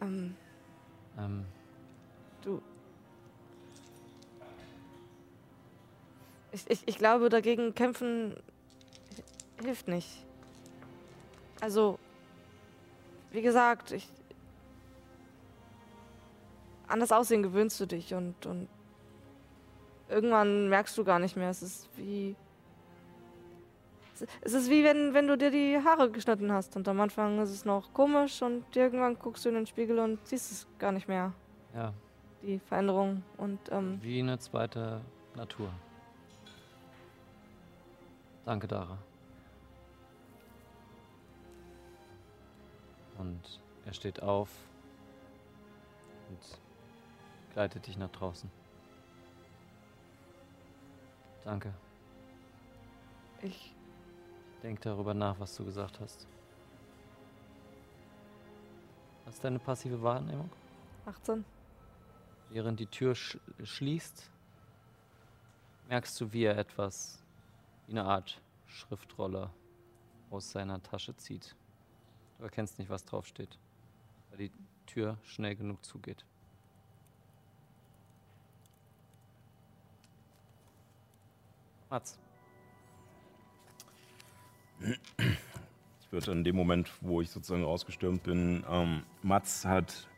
Ähm, 0.00 0.36
Ähm, 1.18 1.44
du. 2.42 2.62
Ich, 6.52 6.68
ich, 6.70 6.86
ich 6.86 6.98
glaube, 6.98 7.28
dagegen 7.28 7.74
kämpfen 7.74 8.36
hi- 9.16 9.64
hilft 9.64 9.88
nicht. 9.88 10.24
Also, 11.60 11.98
wie 13.30 13.42
gesagt, 13.42 13.90
ich. 13.92 14.08
An 16.88 17.00
das 17.00 17.10
Aussehen 17.10 17.42
gewöhnst 17.42 17.80
du 17.80 17.86
dich 17.86 18.12
und, 18.14 18.44
und 18.44 18.68
irgendwann 20.12 20.68
merkst 20.68 20.96
du 20.98 21.04
gar 21.04 21.18
nicht 21.18 21.36
mehr. 21.36 21.50
Es 21.50 21.62
ist 21.62 21.88
wie. 21.96 22.36
es- 24.42 24.52
ist 24.54 24.70
wie 24.70 24.84
wenn, 24.84 25.14
wenn 25.14 25.26
du 25.26 25.36
dir 25.36 25.50
die 25.50 25.78
Haare 25.84 26.10
geschnitten 26.10 26.52
hast 26.52 26.76
und 26.76 26.86
am 26.86 27.00
Anfang 27.00 27.40
ist 27.42 27.50
es 27.50 27.64
noch 27.64 27.92
komisch 27.92 28.40
und 28.42 28.64
irgendwann 28.76 29.18
guckst 29.18 29.44
du 29.44 29.48
in 29.48 29.56
den 29.56 29.66
Spiegel 29.66 29.98
und 29.98 30.24
siehst 30.26 30.52
es 30.52 30.66
gar 30.78 30.92
nicht 30.92 31.08
mehr, 31.08 31.32
ja, 31.74 31.92
die 32.42 32.58
Veränderung. 32.60 33.22
Und 33.38 33.58
ähm, 33.70 33.98
wie 34.02 34.20
eine 34.20 34.38
zweite 34.38 35.00
Natur. 35.34 35.70
Danke, 38.44 38.66
Dara. 38.68 38.98
Und 43.18 43.60
er 43.86 43.92
steht 43.92 44.22
auf 44.22 44.48
und 46.28 46.38
gleitet 47.52 47.86
dich 47.86 47.96
nach 47.98 48.10
draußen. 48.10 48.50
Danke. 51.44 51.74
ich. 53.42 53.74
Denk 54.62 54.80
darüber 54.82 55.12
nach, 55.12 55.38
was 55.40 55.56
du 55.56 55.64
gesagt 55.64 55.98
hast. 55.98 56.28
Was 59.24 59.34
ist 59.34 59.44
deine 59.44 59.58
passive 59.58 60.00
Wahrnehmung? 60.02 60.50
18. 61.06 61.44
Während 62.50 62.78
die 62.78 62.86
Tür 62.86 63.14
sch 63.14 63.38
schließt, 63.64 64.30
merkst 65.88 66.20
du, 66.20 66.32
wie 66.32 66.44
er 66.44 66.56
etwas 66.58 67.22
wie 67.86 67.92
eine 67.92 68.04
Art 68.04 68.40
Schriftrolle 68.66 69.50
aus 70.30 70.50
seiner 70.52 70.82
Tasche 70.82 71.16
zieht. 71.16 71.56
Du 72.38 72.44
erkennst 72.44 72.78
nicht, 72.78 72.88
was 72.88 73.04
draufsteht, 73.04 73.58
weil 74.30 74.38
die 74.38 74.52
Tür 74.86 75.18
schnell 75.24 75.56
genug 75.56 75.84
zugeht. 75.84 76.24
Mats. 81.92 82.18
Ich 86.00 86.10
würde 86.10 86.32
in 86.32 86.42
dem 86.42 86.56
Moment, 86.56 86.90
wo 87.02 87.20
ich 87.20 87.28
sozusagen 87.28 87.64
rausgestürmt 87.64 88.22
bin, 88.22 88.64
ähm, 88.66 89.02
Mats 89.22 89.66
hat 89.66 90.08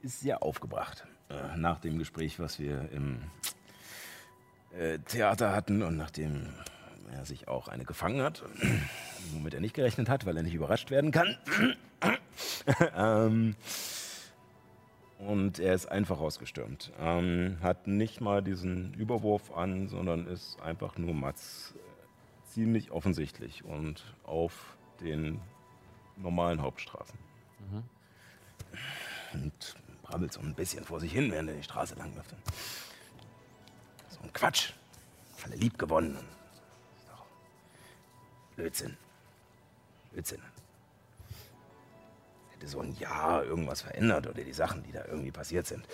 ist 0.00 0.20
sehr 0.20 0.42
aufgebracht 0.42 1.06
äh, 1.28 1.58
nach 1.58 1.78
dem 1.80 1.98
Gespräch, 1.98 2.40
was 2.40 2.58
wir 2.58 2.90
im 2.90 3.18
äh, 4.72 4.98
Theater 5.00 5.52
hatten 5.52 5.82
und 5.82 5.98
nachdem 5.98 6.54
er 7.12 7.26
sich 7.26 7.48
auch 7.48 7.68
eine 7.68 7.84
gefangen 7.84 8.22
hat, 8.22 8.42
womit 9.34 9.52
er 9.52 9.60
nicht 9.60 9.74
gerechnet 9.74 10.08
hat, 10.08 10.24
weil 10.24 10.38
er 10.38 10.42
nicht 10.42 10.54
überrascht 10.54 10.90
werden 10.90 11.10
kann. 11.10 11.36
ähm, 12.96 13.56
und 15.26 15.58
er 15.58 15.74
ist 15.74 15.86
einfach 15.86 16.18
rausgestürmt. 16.18 16.92
Ähm, 16.98 17.58
hat 17.62 17.86
nicht 17.86 18.20
mal 18.20 18.42
diesen 18.42 18.94
Überwurf 18.94 19.52
an, 19.56 19.88
sondern 19.88 20.26
ist 20.26 20.60
einfach 20.60 20.98
nur 20.98 21.14
Mats 21.14 21.74
äh, 21.76 22.48
ziemlich 22.52 22.90
offensichtlich 22.90 23.64
und 23.64 24.04
auf 24.24 24.76
den 25.00 25.40
normalen 26.16 26.62
Hauptstraßen. 26.62 27.18
Und 29.32 29.76
brabbelt 30.02 30.32
so 30.32 30.40
ein 30.40 30.54
bisschen 30.54 30.84
vor 30.84 31.00
sich 31.00 31.12
hin, 31.12 31.30
während 31.32 31.48
er 31.48 31.56
die 31.56 31.62
Straße 31.62 31.94
lang 31.96 32.14
läuft. 32.14 32.34
So 34.10 34.20
ein 34.22 34.32
Quatsch. 34.32 34.72
Alle 35.44 35.56
lieb 35.56 35.78
gewonnen. 35.78 36.16
Blödsinn. 38.56 38.96
Blödsinn. 40.12 40.40
So 42.66 42.80
ein 42.80 42.96
Jahr 42.96 43.44
irgendwas 43.44 43.82
verändert 43.82 44.26
oder 44.26 44.42
die 44.42 44.52
Sachen, 44.52 44.82
die 44.82 44.92
da 44.92 45.04
irgendwie 45.06 45.30
passiert 45.30 45.66
sind. 45.66 45.86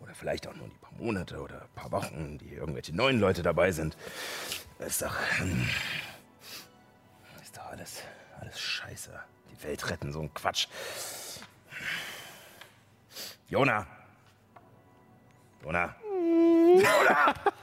Oder 0.00 0.14
vielleicht 0.14 0.46
auch 0.46 0.54
nur 0.54 0.68
die 0.68 0.76
paar 0.76 0.92
Monate 0.92 1.40
oder 1.40 1.62
ein 1.62 1.74
paar 1.74 1.92
Wochen, 1.92 2.38
die 2.38 2.54
irgendwelche 2.54 2.94
neuen 2.94 3.20
Leute 3.20 3.42
dabei 3.42 3.72
sind. 3.72 3.96
Ist 4.78 5.02
doch. 5.02 5.16
Ist 7.42 7.56
doch 7.56 7.66
alles, 7.66 8.02
alles 8.40 8.60
scheiße. 8.60 9.10
Die 9.50 9.62
Welt 9.64 9.90
retten, 9.90 10.12
so 10.12 10.20
ein 10.20 10.32
Quatsch. 10.32 10.68
Jona! 13.48 13.86
Jona! 15.62 15.94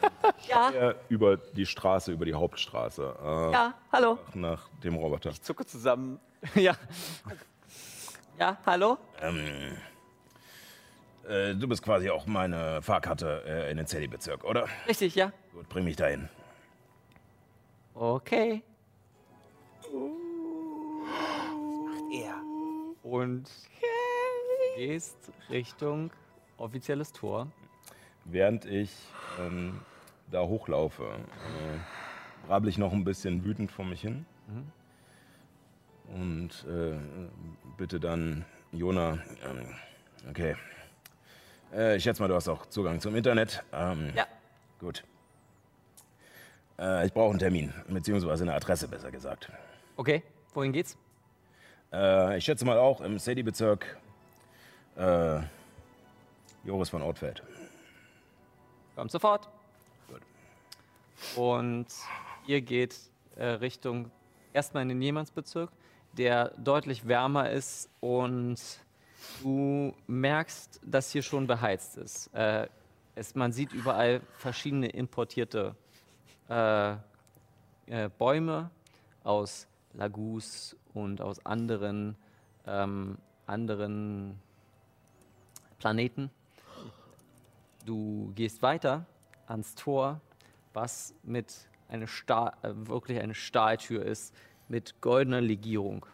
Ja, 0.47 0.69
Er 0.75 0.95
über 1.09 1.37
die 1.37 1.65
Straße, 1.65 2.11
über 2.11 2.25
die 2.25 2.33
Hauptstraße. 2.33 3.15
Äh, 3.21 3.51
ja, 3.51 3.73
hallo. 3.91 4.17
Nach 4.33 4.67
dem 4.83 4.95
Roboter. 4.95 5.31
Zucke 5.41 5.65
zusammen. 5.65 6.19
ja, 6.55 6.75
Ja, 8.37 8.57
hallo? 8.65 8.97
Ähm, 9.21 9.77
äh, 11.27 11.55
du 11.55 11.67
bist 11.67 11.81
quasi 11.81 12.09
auch 12.09 12.25
meine 12.25 12.81
Fahrkarte 12.81 13.43
äh, 13.45 13.71
in 13.71 13.77
den 13.77 13.87
City-Bezirk, 13.87 14.43
oder? 14.43 14.67
Richtig, 14.87 15.15
ja. 15.15 15.31
Gut, 15.53 15.67
bring 15.69 15.83
mich 15.85 15.95
dahin. 15.95 16.29
Okay. 17.95 18.61
und 23.07 23.49
gehst 24.75 25.17
Richtung 25.49 26.11
offizielles 26.57 27.11
Tor. 27.11 27.47
Während 28.25 28.65
ich 28.65 28.91
ähm, 29.39 29.79
da 30.31 30.41
hochlaufe, 30.41 31.03
äh, 31.03 32.47
brabbel 32.47 32.69
ich 32.69 32.77
noch 32.77 32.91
ein 32.93 33.03
bisschen 33.03 33.43
wütend 33.45 33.71
vor 33.71 33.85
mich 33.85 34.01
hin. 34.01 34.25
Und 36.13 36.65
äh, 36.69 36.97
bitte 37.77 37.99
dann, 37.99 38.45
Jona, 38.71 39.19
ähm, 39.43 39.67
okay. 40.29 40.55
Äh, 41.73 41.97
ich 41.97 42.03
schätze 42.03 42.21
mal, 42.21 42.27
du 42.29 42.35
hast 42.35 42.47
auch 42.47 42.65
Zugang 42.67 42.99
zum 43.01 43.15
Internet. 43.15 43.63
Ähm, 43.73 44.11
Ja. 44.15 44.25
Gut. 44.79 45.03
Äh, 46.79 47.05
ich 47.07 47.13
brauche 47.13 47.31
einen 47.31 47.39
Termin, 47.39 47.73
beziehungsweise 47.87 48.43
eine 48.43 48.53
Adresse, 48.53 48.87
besser 48.87 49.11
gesagt. 49.11 49.51
Okay, 49.97 50.23
wohin 50.53 50.71
geht's? 50.71 50.95
Äh, 51.91 52.37
ich 52.37 52.45
schätze 52.45 52.63
mal 52.65 52.77
auch 52.77 53.01
im 53.01 53.17
Sadie-Bezirk 53.19 53.97
äh, 54.95 55.39
Joris 56.63 56.89
von 56.89 57.01
Ortfeld. 57.01 57.41
Kommt 58.95 59.11
sofort. 59.11 59.49
Und 61.35 61.87
ihr 62.45 62.61
geht 62.61 62.95
äh, 63.35 63.45
Richtung 63.45 64.11
erstmal 64.53 64.83
in 64.83 64.89
den 64.89 64.99
Niemandsbezirk, 64.99 65.71
der 66.13 66.49
deutlich 66.57 67.07
wärmer 67.07 67.49
ist 67.51 67.89
und 67.99 68.59
du 69.41 69.93
merkst, 70.07 70.79
dass 70.83 71.11
hier 71.11 71.21
schon 71.21 71.47
beheizt 71.47 71.97
ist. 71.97 72.33
Äh, 72.33 72.67
es, 73.15 73.35
man 73.35 73.51
sieht 73.51 73.73
überall 73.73 74.21
verschiedene 74.37 74.87
importierte 74.89 75.75
äh, 76.49 76.93
äh, 77.87 78.09
Bäume 78.17 78.69
aus 79.23 79.67
Lagus 79.93 80.75
und 80.93 81.21
aus 81.21 81.43
anderen, 81.45 82.15
ähm, 82.65 83.17
anderen 83.45 84.39
Planeten. 85.79 86.29
Du 87.85 88.31
gehst 88.35 88.61
weiter 88.61 89.05
ans 89.47 89.75
Tor, 89.75 90.19
was 90.77 91.15
mit 91.23 91.67
eine 91.89 92.07
Stahl, 92.07 92.53
äh, 92.61 92.69
wirklich 92.71 93.19
eine 93.19 93.33
Stahltür 93.33 94.05
ist, 94.05 94.33
mit 94.67 95.01
goldener 95.01 95.41
Legierung. 95.41 96.05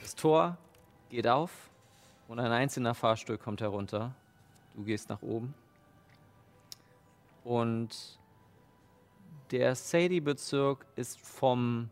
Das 0.00 0.16
Tor 0.16 0.58
geht 1.08 1.28
auf 1.28 1.70
und 2.26 2.40
ein 2.40 2.50
einzelner 2.50 2.94
Fahrstuhl 2.94 3.38
kommt 3.38 3.60
herunter. 3.60 4.12
Du 4.74 4.82
gehst 4.82 5.08
nach 5.08 5.22
oben. 5.22 5.54
Und 7.44 8.18
der 9.52 9.76
Sadie-Bezirk 9.76 10.84
ist 10.96 11.20
vom, 11.20 11.90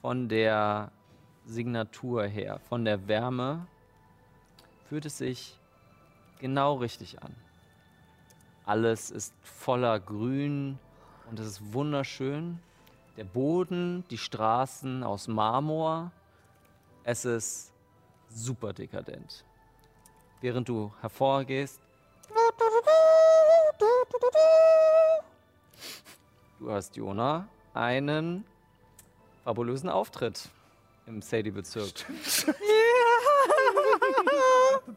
von 0.00 0.28
der 0.28 0.90
Signatur 1.44 2.24
her, 2.24 2.60
von 2.60 2.86
der 2.86 3.08
Wärme, 3.08 3.66
fühlt 4.88 5.04
es 5.04 5.18
sich 5.18 5.58
genau 6.38 6.76
richtig 6.76 7.22
an. 7.22 7.34
Alles 8.66 9.10
ist 9.10 9.34
voller 9.42 10.00
Grün 10.00 10.78
und 11.30 11.38
es 11.38 11.46
ist 11.46 11.72
wunderschön. 11.72 12.58
Der 13.16 13.24
Boden, 13.24 14.04
die 14.10 14.18
Straßen 14.18 15.02
aus 15.04 15.28
Marmor. 15.28 16.10
Es 17.04 17.24
ist 17.24 17.72
super 18.30 18.72
dekadent. 18.72 19.44
Während 20.40 20.68
du 20.68 20.92
hervorgehst, 21.00 21.80
du 26.58 26.70
hast 26.70 26.96
Jona 26.96 27.46
einen 27.74 28.44
fabulösen 29.44 29.88
Auftritt 29.90 30.48
im 31.06 31.20
Sadie-Bezirk. 31.20 31.92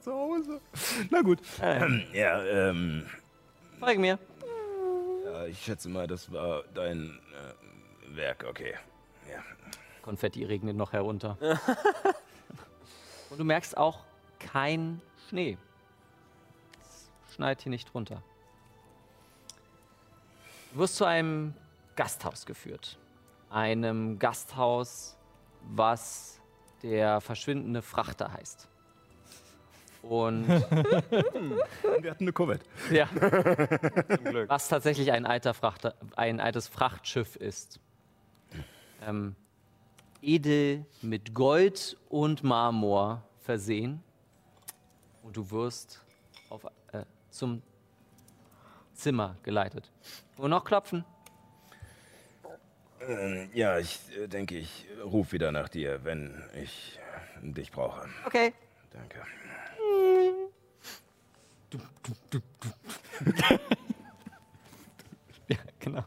Zu 0.02 0.12
Hause. 0.14 0.62
Na 1.10 1.22
gut. 1.22 1.40
Äh, 1.62 2.06
Ja, 2.18 2.42
ähm, 2.44 3.06
folge 3.80 4.00
mir. 4.00 4.20
ja, 5.26 5.46
ich 5.46 5.62
schätze 5.62 5.90
mal, 5.90 6.08
das 6.08 6.32
war 6.32 6.64
dein 6.74 7.20
äh, 7.34 8.16
Werk, 8.16 8.46
okay. 8.50 8.76
Ja. 9.30 9.44
Konfetti 10.02 10.44
regnet 10.46 10.76
noch 10.76 10.94
herunter. 10.94 11.38
Und 13.30 13.38
du 13.38 13.44
merkst 13.44 13.78
auch 13.78 14.06
kein 14.40 15.02
Schnee. 15.30 15.58
Es 17.28 17.36
schneit 17.36 17.62
hier 17.62 17.70
nicht 17.70 17.94
runter. 17.94 18.24
Du 20.74 20.80
wirst 20.80 20.96
zu 20.96 21.06
einem 21.06 21.54
Gasthaus 21.96 22.46
geführt. 22.46 22.98
Einem 23.50 24.20
Gasthaus, 24.20 25.18
was 25.62 26.40
der 26.84 27.22
verschwindende 27.22 27.82
Frachter 27.82 28.32
heißt. 28.32 28.68
Und 30.10 30.48
Wir 30.48 32.12
hatten 32.12 32.24
eine 32.24 32.34
Corvette. 32.34 32.66
ja, 32.92 33.10
was 34.48 34.70
tatsächlich 34.70 35.12
ein, 35.12 35.26
alter 35.26 35.54
Frachter, 35.54 35.96
ein 36.16 36.40
altes 36.40 36.68
Frachtschiff 36.68 37.36
ist. 37.36 37.80
Ähm, 39.06 39.36
edel 40.22 40.86
mit 41.02 41.34
Gold 41.34 41.98
und 42.10 42.44
Marmor 42.44 43.24
versehen. 43.40 44.02
Und 45.24 45.36
du 45.38 45.52
wirst 45.52 46.04
auf, 46.50 46.66
äh, 46.92 47.04
zum 47.30 47.62
Zimmer 48.94 49.38
geleitet. 49.44 49.92
Nur 50.38 50.50
noch 50.50 50.64
klopfen. 50.64 51.06
Ähm, 53.02 53.50
ja, 53.54 53.78
ich 53.78 54.00
äh, 54.18 54.28
denke, 54.28 54.58
ich 54.58 54.86
rufe 55.04 55.34
wieder 55.34 55.52
nach 55.52 55.70
dir, 55.70 56.04
wenn 56.04 56.44
ich 56.62 57.00
äh, 57.44 57.52
dich 57.52 57.72
brauche. 57.72 58.08
Okay. 58.26 58.54
Danke. 58.92 59.22
Ja, 65.50 65.56
genau. 65.80 66.04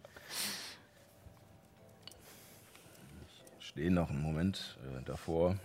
Stehe 3.58 3.90
noch 3.90 4.10
einen 4.10 4.20
Moment 4.20 4.76
äh, 4.84 5.02
davor. 5.02 5.56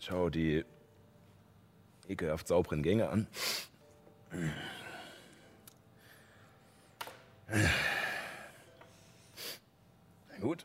Schau 0.00 0.30
die 0.30 0.64
ekelhaft 2.08 2.48
sauberen 2.48 2.82
Gänge 2.82 3.10
an. 3.10 3.26
Gut. 10.40 10.64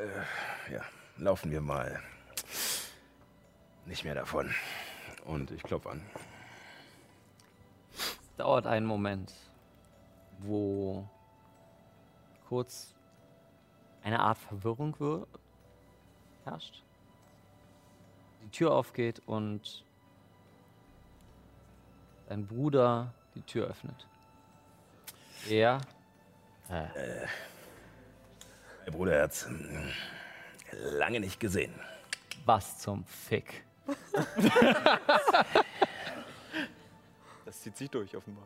Äh, 0.00 0.72
ja, 0.72 0.80
laufen 1.18 1.50
wir 1.50 1.60
mal. 1.60 2.00
Nicht 3.84 4.04
mehr 4.04 4.14
davon. 4.14 4.54
Und 5.24 5.50
ich 5.50 5.62
klopfe 5.62 5.90
an. 5.90 6.02
dauert 8.38 8.66
einen 8.66 8.86
Moment, 8.86 9.34
wo 10.38 11.06
kurz 12.48 12.94
eine 14.02 14.20
Art 14.20 14.38
Verwirrung 14.38 14.96
wir- 14.98 15.26
herrscht. 16.44 16.82
Die 18.42 18.48
Tür 18.48 18.72
aufgeht 18.72 19.20
und 19.26 19.84
dein 22.30 22.46
Bruder 22.46 23.12
die 23.34 23.42
Tür 23.42 23.66
öffnet. 23.66 24.06
Er 25.50 25.80
Hey 28.84 28.90
Bruderherz, 28.92 29.46
hm, 29.46 29.88
lange 30.98 31.20
nicht 31.20 31.38
gesehen. 31.40 31.72
was 32.46 32.78
zum 32.78 33.04
Fick. 33.04 33.64
Das 37.44 37.60
zieht 37.62 37.76
sich 37.76 37.90
durch, 37.90 38.16
offenbar. 38.16 38.44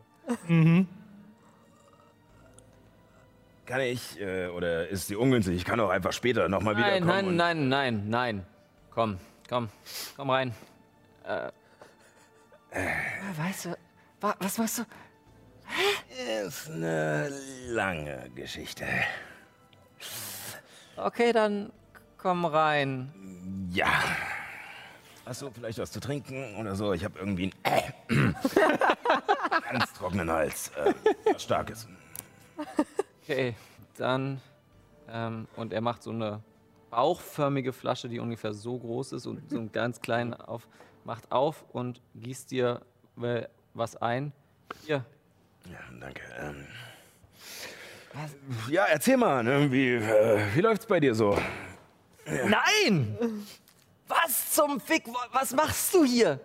Kann 3.65 3.81
ich, 3.81 4.19
äh, 4.19 4.47
oder 4.47 4.87
ist 4.89 5.07
sie 5.07 5.15
ungünstig? 5.15 5.55
Ich 5.55 5.65
kann 5.65 5.79
auch 5.79 5.89
einfach 5.89 6.13
später 6.13 6.47
nochmal 6.49 6.73
Nein, 6.75 7.03
wiederkommen. 7.03 7.07
nein, 7.35 7.57
und- 7.59 7.67
nein, 7.69 7.69
nein, 7.69 8.09
nein. 8.09 8.45
Komm, 8.91 9.17
komm, 9.49 9.69
komm 10.15 10.29
rein. 10.29 10.53
Äh, 11.23 11.51
weißt 13.37 13.65
du, 13.65 13.77
wa 14.21 14.35
was 14.39 14.57
machst 14.57 14.79
du? 14.79 14.83
Ist 16.45 16.69
eine 16.69 17.29
lange 17.67 18.29
Geschichte. 18.35 18.85
Okay, 20.97 21.33
dann 21.33 21.71
komm 22.17 22.45
rein. 22.45 23.11
Ja. 23.71 23.89
Hast 25.25 25.41
du 25.41 25.49
vielleicht 25.49 25.79
was 25.79 25.91
zu 25.91 25.99
trinken 25.99 26.55
oder 26.57 26.75
so? 26.75 26.93
Ich 26.93 27.03
habe 27.03 27.19
irgendwie 27.19 27.51
einen 27.63 28.35
ganz 29.71 29.93
trockenen 29.93 30.29
Hals. 30.29 30.71
Äh, 30.77 30.93
was 31.33 31.43
Starkes. 31.43 31.87
Okay, 33.23 33.55
dann. 33.97 34.39
Ähm, 35.09 35.47
und 35.55 35.73
er 35.73 35.81
macht 35.81 36.03
so 36.03 36.11
eine 36.11 36.41
bauchförmige 36.91 37.73
Flasche, 37.73 38.07
die 38.07 38.19
ungefähr 38.19 38.53
so 38.53 38.77
groß 38.77 39.13
ist 39.13 39.25
und 39.25 39.49
so 39.49 39.57
einen 39.57 39.71
ganz 39.71 39.99
kleinen 40.01 40.33
auf, 40.33 40.67
macht 41.03 41.31
auf 41.31 41.65
und 41.73 42.01
gießt 42.15 42.51
dir 42.51 42.81
äh, 43.21 43.43
was 43.73 43.95
ein. 43.97 44.31
Hier. 44.85 45.03
Ja, 45.69 45.79
danke. 45.99 46.21
Ähm, 46.39 46.67
ja, 48.69 48.85
erzähl 48.85 49.17
mal, 49.17 49.43
ne? 49.43 49.71
wie, 49.71 49.93
äh, 49.95 50.39
wie 50.55 50.61
läuft's 50.61 50.85
bei 50.85 50.99
dir 50.99 51.13
so? 51.15 51.37
Nein! 52.25 53.45
Was 54.07 54.53
zum 54.53 54.79
Fick? 54.79 55.07
Wa- 55.07 55.27
Was 55.31 55.51
machst 55.53 55.93
du 55.93 56.03
hier? 56.03 56.39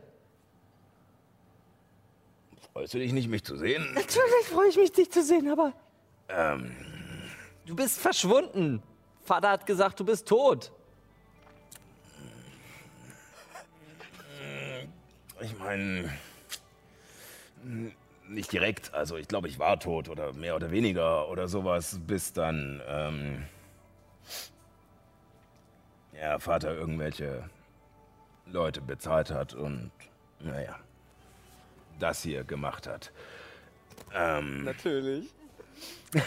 Freust 2.72 2.94
du 2.94 2.98
dich 2.98 3.12
nicht, 3.12 3.28
mich 3.28 3.44
zu 3.44 3.56
sehen? 3.56 3.86
Natürlich 3.94 4.46
freue 4.50 4.68
ich 4.68 4.76
mich, 4.76 4.92
dich 4.92 5.10
zu 5.10 5.22
sehen, 5.22 5.50
aber. 5.50 5.72
Ähm, 6.28 6.74
Du 7.66 7.76
bist 7.76 8.00
verschwunden. 8.00 8.82
Vater 9.24 9.50
hat 9.50 9.64
gesagt, 9.66 10.00
du 10.00 10.04
bist 10.04 10.26
tot. 10.26 10.72
ich 15.40 15.56
meine, 15.58 16.10
nicht 18.30 18.52
direkt. 18.52 18.94
Also 18.94 19.16
ich 19.16 19.28
glaube, 19.28 19.48
ich 19.48 19.58
war 19.58 19.78
tot 19.78 20.08
oder 20.08 20.32
mehr 20.32 20.56
oder 20.56 20.70
weniger 20.70 21.28
oder 21.28 21.48
sowas, 21.48 21.98
bis 22.06 22.32
dann, 22.32 22.80
ähm, 22.86 23.46
ja, 26.18 26.38
Vater 26.38 26.74
irgendwelche 26.74 27.50
Leute 28.46 28.80
bezahlt 28.80 29.30
hat 29.30 29.54
und, 29.54 29.90
naja, 30.38 30.78
das 31.98 32.22
hier 32.22 32.44
gemacht 32.44 32.86
hat. 32.86 33.12
Ähm, 34.14 34.64
Natürlich. 34.64 35.28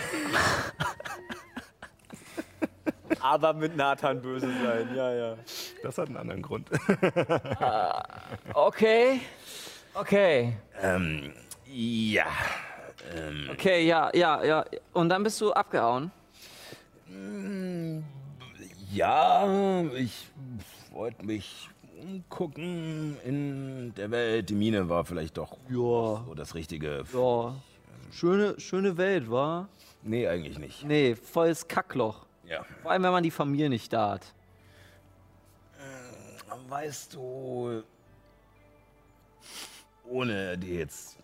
Aber 3.19 3.53
mit 3.53 3.77
Nathan 3.77 4.22
böse 4.22 4.48
sein, 4.48 4.95
ja, 4.95 5.14
ja. 5.14 5.38
Das 5.82 5.98
hat 5.98 6.07
einen 6.07 6.17
anderen 6.17 6.41
Grund. 6.41 6.69
Okay. 8.53 9.22
Okay. 9.93 10.57
ähm, 10.82 11.33
ja. 11.74 12.26
Ähm, 13.16 13.50
Okay, 13.52 13.85
ja, 13.85 14.10
ja, 14.16 14.43
ja. 14.43 14.66
Und 14.93 15.10
dann 15.10 15.24
bist 15.24 15.40
du 15.42 15.52
abgehauen. 15.52 16.11
Ja, 18.92 19.84
ich 19.95 20.27
wollte 20.92 21.26
mich 21.26 21.69
umgucken 22.02 23.18
in 23.26 23.93
der 23.95 24.11
Welt. 24.11 24.50
Die 24.50 24.56
Mine 24.56 24.88
war 24.90 25.06
vielleicht 25.06 25.38
doch 25.38 25.58
Ja. 25.69 26.24
so 26.26 26.34
das 26.35 26.53
Richtige. 26.56 27.03
Ja. 27.14 27.56
Schöne, 28.11 28.60
schöne 28.60 28.98
Welt, 28.98 29.30
war? 29.32 29.68
Nee, 30.03 30.27
eigentlich 30.27 30.60
nicht. 30.60 30.84
Nee, 30.84 31.16
volles 31.16 31.68
Kackloch. 31.68 32.26
Ja. 32.45 32.64
Vor 32.82 32.92
allem, 32.92 33.03
wenn 33.03 33.11
man 33.11 33.24
die 33.24 33.32
Familie 33.32 33.69
nicht 33.69 33.92
da 33.92 34.11
hat. 34.11 34.34
Weißt 36.69 37.14
du, 37.16 37.84
ohne 40.10 40.58
dir 40.58 40.80
jetzt 40.80 41.18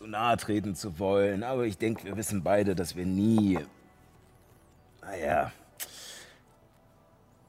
zu 0.00 0.06
nahe 0.06 0.38
treten 0.38 0.74
zu 0.74 0.98
wollen, 0.98 1.42
aber 1.42 1.66
ich 1.66 1.76
denke, 1.76 2.04
wir 2.04 2.16
wissen 2.16 2.42
beide, 2.42 2.74
dass 2.74 2.96
wir 2.96 3.04
nie, 3.04 3.58
naja, 5.02 5.52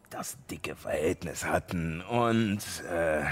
das 0.09 0.35
dicke 0.49 0.75
Verhältnis 0.75 1.45
hatten 1.45 2.01
und, 2.01 2.59
äh, 2.89 3.23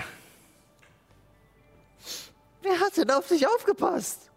Wer 2.62 2.80
hat 2.80 2.96
denn 2.96 3.12
auf 3.12 3.28
dich 3.28 3.46
aufgepasst? 3.46 4.32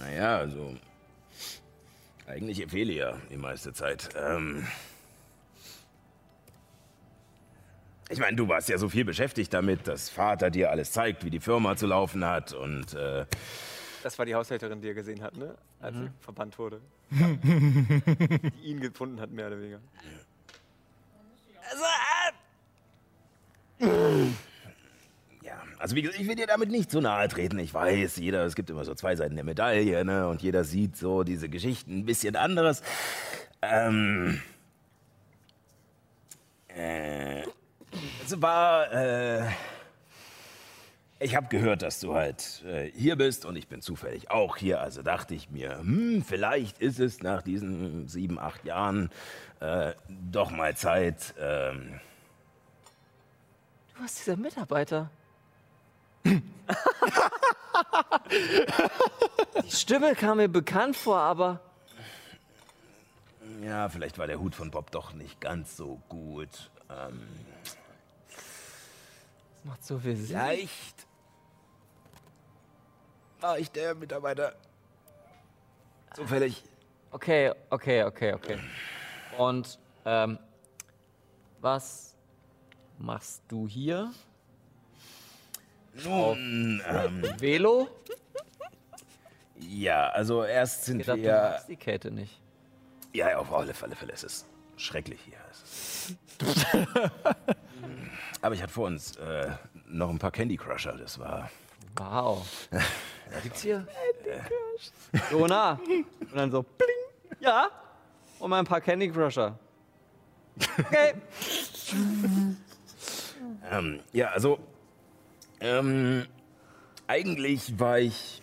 naja, 0.00 0.36
also, 0.36 0.76
eigentlich 2.26 2.60
Ephelia 2.60 3.18
die 3.30 3.38
meiste 3.38 3.72
Zeit. 3.72 4.10
Ähm, 4.16 4.66
ich 8.08 8.18
meine, 8.18 8.36
du 8.36 8.48
warst 8.48 8.68
ja 8.68 8.78
so 8.78 8.88
viel 8.88 9.04
beschäftigt 9.04 9.52
damit, 9.52 9.86
dass 9.88 10.10
Vater 10.10 10.50
dir 10.50 10.70
alles 10.70 10.92
zeigt, 10.92 11.24
wie 11.24 11.30
die 11.30 11.40
Firma 11.40 11.76
zu 11.76 11.86
laufen 11.86 12.24
hat 12.24 12.52
und, 12.52 12.94
äh, 12.94 13.26
Das 14.02 14.18
war 14.18 14.26
die 14.26 14.34
Haushälterin, 14.34 14.80
die 14.80 14.88
er 14.88 14.94
gesehen 14.94 15.22
hat, 15.22 15.36
ne? 15.36 15.54
Als 15.80 15.96
sie 15.96 16.10
verbannt 16.20 16.58
wurde. 16.58 16.80
die 17.10 18.52
ihn 18.62 18.80
gefunden 18.80 19.20
hat, 19.20 19.30
mehr 19.30 19.46
oder 19.46 19.58
weniger. 19.58 19.80
Ja, 25.42 25.60
also 25.78 25.96
wie 25.96 26.02
gesagt, 26.02 26.20
ich 26.20 26.28
will 26.28 26.36
dir 26.36 26.46
damit 26.46 26.70
nicht 26.70 26.90
zu 26.90 27.00
nahe 27.00 27.26
treten. 27.28 27.58
Ich 27.58 27.74
weiß, 27.74 28.16
jeder, 28.16 28.44
es 28.44 28.54
gibt 28.54 28.70
immer 28.70 28.84
so 28.84 28.94
zwei 28.94 29.16
Seiten 29.16 29.34
der 29.34 29.44
Medaille, 29.44 30.04
ne? 30.04 30.28
Und 30.28 30.42
jeder 30.42 30.64
sieht 30.64 30.96
so 30.96 31.24
diese 31.24 31.48
Geschichten 31.48 31.98
ein 32.00 32.06
bisschen 32.06 32.36
anderes. 32.36 32.82
Ähm. 33.60 34.40
Äh. 36.68 37.42
Es 38.24 38.40
war, 38.40 38.92
äh. 38.92 39.48
Ich 41.18 41.36
habe 41.36 41.46
gehört, 41.46 41.82
dass 41.82 42.00
du 42.00 42.14
halt 42.14 42.64
äh, 42.66 42.90
hier 42.96 43.14
bist 43.14 43.44
und 43.44 43.54
ich 43.54 43.68
bin 43.68 43.80
zufällig 43.80 44.30
auch 44.32 44.56
hier. 44.56 44.80
Also 44.80 45.02
dachte 45.02 45.34
ich 45.34 45.50
mir, 45.50 45.78
hm, 45.78 46.24
vielleicht 46.26 46.80
ist 46.80 46.98
es 46.98 47.22
nach 47.22 47.42
diesen 47.42 48.08
sieben, 48.08 48.40
acht 48.40 48.64
Jahren 48.64 49.08
äh, 49.60 49.92
doch 50.08 50.50
mal 50.50 50.76
Zeit, 50.76 51.34
ähm, 51.38 52.00
Du 53.94 54.00
warst 54.02 54.20
dieser 54.20 54.36
Mitarbeiter. 54.36 55.10
die 56.24 56.40
Stimme 59.70 60.14
kam 60.14 60.38
mir 60.38 60.48
bekannt 60.48 60.96
vor, 60.96 61.18
aber. 61.18 61.60
Ja, 63.62 63.88
vielleicht 63.88 64.18
war 64.18 64.26
der 64.26 64.40
Hut 64.40 64.54
von 64.54 64.70
Bob 64.70 64.90
doch 64.90 65.12
nicht 65.12 65.40
ganz 65.40 65.76
so 65.76 66.00
gut. 66.08 66.70
Ähm, 66.90 67.22
Das 69.62 69.64
macht 69.64 69.84
so 69.84 69.98
viel 69.98 70.16
Sinn. 70.16 70.26
vielleicht 70.26 71.06
war 73.40 73.58
ich 73.58 73.70
der 73.70 73.94
Mitarbeiter. 73.94 74.54
Zufällig. 76.14 76.64
Okay, 77.10 77.52
okay, 77.70 78.02
okay, 78.04 78.32
okay. 78.34 78.58
Und 79.38 79.78
ähm, 80.04 80.38
Was 81.60 82.16
machst 82.98 83.42
du 83.48 83.68
hier? 83.68 84.12
Nun, 86.04 86.82
ähm, 86.88 87.22
Velo? 87.38 87.88
ja, 89.58 90.08
also 90.10 90.42
erst 90.44 90.84
sind 90.86 91.00
Ich 91.00 91.06
du 91.06 91.16
wir. 91.16 91.32
magst 91.32 91.68
die 91.68 91.76
Käthe 91.76 92.10
nicht. 92.10 92.40
Ja, 93.12 93.36
auf 93.38 93.52
alle 93.52 93.74
Fälle, 93.74 93.94
Fälle. 93.94 94.12
Es 94.12 94.24
ist 94.24 94.46
schrecklich 94.76 95.20
hier. 95.20 95.38
Aber 98.42 98.54
ich 98.54 98.62
hatte 98.62 98.72
vor 98.72 98.86
uns 98.86 99.16
äh, 99.16 99.50
noch 99.86 100.10
ein 100.10 100.18
paar 100.18 100.32
Candy 100.32 100.56
Crusher. 100.56 100.92
Das 100.92 101.18
war. 101.18 101.48
Wow. 101.96 102.46
Gibt's 103.42 103.62
hier? 103.62 103.86
So 105.30 105.46
nah. 105.46 105.78
Und 106.20 106.34
dann 106.34 106.50
so, 106.50 106.62
bling. 106.62 107.38
Ja. 107.40 107.70
Und 108.38 108.50
mal 108.50 108.58
ein 108.58 108.66
paar 108.66 108.80
Candy 108.80 109.10
Crusher. 109.10 109.58
Okay. 110.78 111.14
Ähm, 113.70 114.00
ja, 114.12 114.28
also. 114.28 114.58
Ähm, 115.60 116.26
eigentlich 117.06 117.78
war 117.78 117.98
ich. 117.98 118.42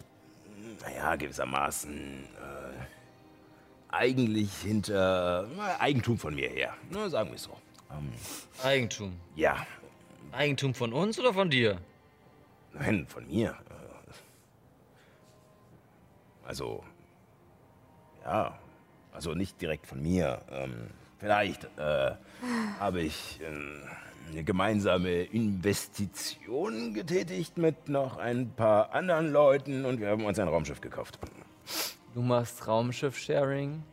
Naja, 0.81 1.15
gewissermaßen. 1.15 2.23
Äh, 2.23 3.93
eigentlich 3.93 4.53
hinter 4.61 5.47
na, 5.55 5.79
Eigentum 5.79 6.17
von 6.17 6.35
mir 6.35 6.49
her. 6.49 6.73
Ne, 6.89 7.09
sagen 7.09 7.29
wir 7.29 7.35
es 7.35 7.43
so. 7.43 7.57
Ähm, 7.91 8.11
Eigentum. 8.63 9.19
ja, 9.35 9.65
Eigentum 10.39 10.73
von 10.73 10.93
uns 10.93 11.19
oder 11.19 11.33
von 11.33 11.49
dir? 11.49 11.79
nein, 12.73 13.05
von 13.07 13.27
mir. 13.27 13.57
Also. 16.45 16.81
Ja, 18.23 18.57
also 19.11 19.33
nicht 19.33 19.61
direkt 19.61 19.85
von 19.85 20.01
mir. 20.01 20.41
Ähm, 20.49 20.91
vielleicht 21.17 21.65
äh, 21.77 22.11
habe 22.79 23.01
ich 23.01 23.41
äh, 23.41 24.31
eine 24.31 24.43
gemeinsame 24.45 25.23
Investition 25.23 26.93
getätigt 26.93 27.57
mit 27.57 27.89
noch 27.89 28.17
ein 28.17 28.49
paar 28.55 28.93
anderen 28.93 29.33
Leuten 29.33 29.83
und 29.83 29.99
wir 29.99 30.07
haben 30.07 30.23
uns 30.23 30.39
ein 30.39 30.47
Raumschiff 30.47 30.79
gekauft. 30.79 31.19
Du 32.13 32.21
machst 32.21 32.65
Raumschiff-Sharing? 32.65 33.83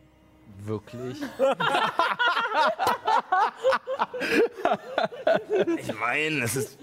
Wirklich? 0.64 1.20
Ich 5.78 5.98
meine, 5.98 6.44
es 6.44 6.56
ist 6.56 6.78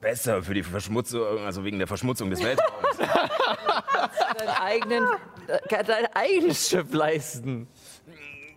besser 0.00 0.42
für 0.42 0.54
die 0.54 0.62
Verschmutzung, 0.62 1.44
also 1.44 1.64
wegen 1.64 1.78
der 1.78 1.86
Verschmutzung 1.86 2.30
des 2.30 2.42
Weltraums. 2.42 2.98
dein, 4.38 4.48
eigenen, 4.48 5.04
äh, 5.46 5.84
dein 5.84 6.06
eigenes 6.14 6.68
Schiff 6.68 6.92
leisten. 6.92 7.68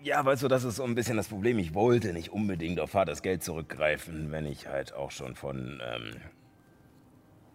Ja, 0.03 0.23
weißt 0.25 0.43
du, 0.43 0.47
das 0.47 0.63
ist 0.63 0.77
so 0.77 0.83
ein 0.83 0.95
bisschen 0.95 1.17
das 1.17 1.27
Problem. 1.27 1.59
Ich 1.59 1.73
wollte 1.73 2.13
nicht 2.13 2.31
unbedingt 2.31 2.79
auf 2.79 2.91
Vaters 2.91 3.21
Geld 3.21 3.43
zurückgreifen, 3.43 4.31
wenn 4.31 4.45
ich 4.45 4.67
halt 4.67 4.93
auch 4.93 5.11
schon 5.11 5.35
von 5.35 5.81
ähm, 5.83 6.15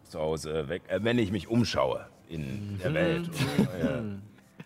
zu 0.05 0.21
Hause 0.21 0.69
weg, 0.69 0.83
äh, 0.89 1.01
wenn 1.03 1.19
ich 1.19 1.33
mich 1.33 1.49
umschaue 1.49 2.07
in 2.29 2.79
der 2.79 2.95
Welt 2.95 3.29
und 3.29 3.65
neue 3.65 4.19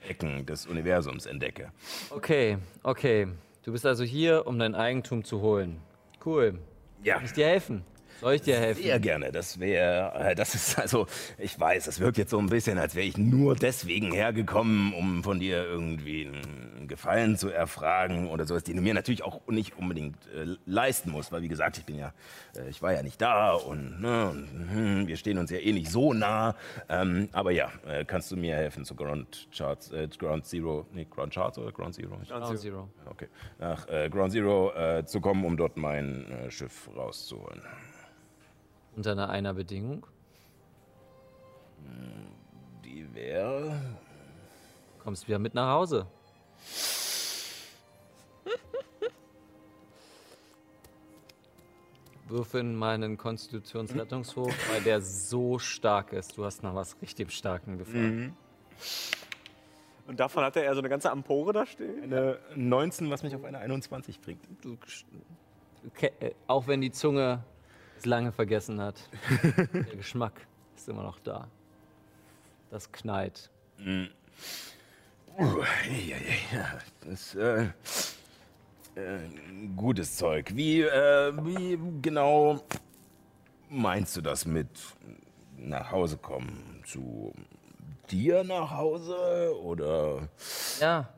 Ecken 0.09 0.47
des 0.47 0.67
Universums 0.67 1.27
entdecke. 1.27 1.73
Okay, 2.11 2.59
okay. 2.83 3.29
Du 3.63 3.73
bist 3.73 3.85
also 3.85 4.05
hier, 4.05 4.47
um 4.47 4.59
dein 4.59 4.75
Eigentum 4.75 5.23
zu 5.25 5.41
holen. 5.43 5.81
Cool. 6.25 6.59
Ja, 7.03 7.17
Kann 7.17 7.25
ich 7.25 7.33
dir 7.33 7.47
helfen? 7.47 7.85
Soll 8.21 8.35
ich 8.35 8.43
dir 8.43 8.57
helfen? 8.57 8.83
sehr 8.83 9.01
gerne. 9.01 9.33
Das 9.33 9.59
wäre, 9.61 10.13
äh, 10.15 10.35
das 10.35 10.55
ist 10.55 10.79
also, 10.79 11.07
ich 11.39 11.59
weiß, 11.59 11.87
es 11.87 12.01
wirkt 12.01 12.19
jetzt 12.19 12.31
so 12.31 12.39
ein 12.39 12.47
bisschen, 12.47 12.79
als 12.79 12.95
wäre 12.95 13.07
ich 13.07 13.17
nur 13.17 13.55
deswegen 13.55 14.13
hergekommen, 14.13 14.93
um 14.93 15.23
von 15.25 15.41
dir 15.41 15.65
irgendwie 15.65 16.27
einen 16.27 16.87
Gefallen 16.87 17.37
zu 17.37 17.49
erfragen 17.49 18.29
oder 18.29 18.45
sowas, 18.45 18.65
den 18.65 18.77
du 18.77 18.83
mir 18.83 18.95
natürlich 18.95 19.23
auch 19.23 19.47
nicht 19.47 19.79
unbedingt 19.79 20.17
äh, 20.35 20.57
leisten 20.67 21.11
musst, 21.11 21.33
weil 21.33 21.43
wie 21.43 21.49
gesagt, 21.49 21.79
ich 21.79 21.85
bin 21.85 21.99
ja, 21.99 22.13
äh, 22.57 22.69
ich 22.69 22.83
war 22.83 22.93
ja 22.93 23.03
nicht 23.03 23.21
da 23.23 23.53
und, 23.53 24.01
ne, 24.01 24.31
und 24.31 24.49
hm, 24.71 25.07
wir 25.07 25.17
stehen 25.17 25.39
uns 25.39 25.51
ja 25.51 25.59
eh 25.59 25.73
nicht 25.73 25.91
so 25.91 26.13
nah. 26.13 26.55
Ähm, 26.89 27.29
aber 27.33 27.53
ja, 27.53 27.71
äh, 27.87 28.05
kannst 28.05 28.31
du 28.31 28.37
mir 28.37 28.57
helfen 28.57 28.85
zu 28.85 28.95
Ground 28.95 29.49
Charts, 29.57 29.93
äh, 29.93 30.09
Ground 30.19 30.45
Zero, 30.47 30.87
nee, 30.93 31.07
Ground 31.09 31.33
Charts 31.33 31.59
oder 31.59 31.73
Ground 31.73 31.95
Zero? 31.95 32.19
Ground 32.29 32.59
Zero. 32.59 32.89
Okay, 33.07 33.29
nach 33.59 33.89
äh, 33.89 34.09
Ground 34.11 34.33
Zero 34.33 34.73
äh, 34.75 35.05
zu 35.07 35.21
kommen, 35.21 35.45
um 35.45 35.57
dort 35.57 35.77
mein 35.77 36.31
äh, 36.31 36.51
Schiff 36.51 36.89
rauszuholen. 36.95 37.63
Unter 38.97 39.13
einer, 39.13 39.31
einer 39.31 39.55
Bedingung. 39.55 40.07
Die 42.85 43.13
wäre. 43.15 43.81
Kommst 45.03 45.27
wieder 45.29 45.39
mit 45.39 45.55
nach 45.55 45.73
Hause. 45.73 46.07
Wirf 52.29 52.55
in 52.55 52.77
meinen 52.77 53.17
Konstitutionsrettungswurf, 53.17 54.55
weil 54.73 54.83
der 54.83 55.01
so 55.01 55.59
stark 55.59 56.13
ist. 56.13 56.37
Du 56.39 56.45
hast 56.45 56.63
nach 56.63 56.75
was 56.75 56.97
richtig 57.03 57.33
Starken 57.33 57.79
gefragt. 57.79 58.33
Und 60.07 60.21
davon 60.21 60.45
hat 60.45 60.57
er 60.57 60.65
eher 60.65 60.75
so 60.75 60.81
eine 60.81 60.89
ganze 60.89 61.11
Ampore 61.11 61.53
da 61.53 61.67
stehen. 61.67 62.03
Eine 62.05 62.39
19, 62.55 63.11
was 63.11 63.23
mich 63.23 63.35
auf 63.35 63.45
eine 63.45 63.59
21 63.59 64.21
bringt. 64.21 64.45
Du, 64.63 64.77
ke- 65.95 66.13
äh, 66.21 66.33
auch 66.47 66.67
wenn 66.69 66.81
die 66.81 66.91
Zunge 66.93 67.43
es 68.01 68.07
lange 68.07 68.33
vergessen 68.33 68.81
hat, 68.81 68.97
der 69.73 69.97
Geschmack 69.97 70.33
ist 70.77 70.89
immer 70.89 71.03
noch 71.03 71.19
da. 71.21 71.49
Das 72.71 72.91
knallt. 72.91 73.51
Uh, 73.79 74.07
ja, 75.39 76.17
ja, 76.17 76.59
ja. 76.59 76.79
Das 77.07 77.35
äh, 77.35 77.65
äh, 78.95 79.19
gutes 79.77 80.17
Zeug. 80.17 80.51
Wie, 80.55 80.83
äh, 80.83 81.33
wie 81.45 81.79
genau 82.01 82.61
meinst 83.69 84.17
du 84.17 84.21
das 84.21 84.47
mit 84.47 84.69
nach 85.57 85.91
Hause 85.91 86.17
kommen? 86.17 86.83
Zu 86.87 87.33
dir 88.11 88.45
nach 88.45 88.71
Hause 88.71 89.55
oder 89.63 90.29
Ja, 90.81 91.09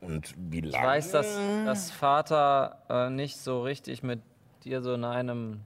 und 0.00 0.34
wie 0.36 0.58
ich 0.60 0.72
lange? 0.72 0.86
weiß, 0.86 1.10
dass, 1.12 1.36
dass 1.64 1.90
Vater 1.90 2.78
äh, 2.88 3.10
nicht 3.10 3.38
so 3.38 3.62
richtig 3.62 4.02
mit 4.02 4.20
dir 4.64 4.82
so 4.82 4.94
in 4.94 5.04
einem 5.04 5.60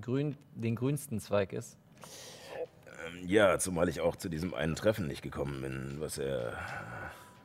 grün, 0.00 0.36
den 0.54 0.76
grünsten 0.76 1.20
Zweig 1.20 1.52
ist. 1.52 1.76
Ja, 3.24 3.58
zumal 3.58 3.88
ich 3.88 4.00
auch 4.00 4.16
zu 4.16 4.28
diesem 4.28 4.52
einen 4.52 4.74
Treffen 4.74 5.06
nicht 5.06 5.22
gekommen 5.22 5.62
bin, 5.62 5.96
was 6.00 6.18
er 6.18 6.58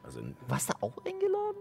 also 0.03 0.21
Warst 0.47 0.69
du 0.69 0.73
auch 0.81 0.97
eingeladen? 1.05 1.57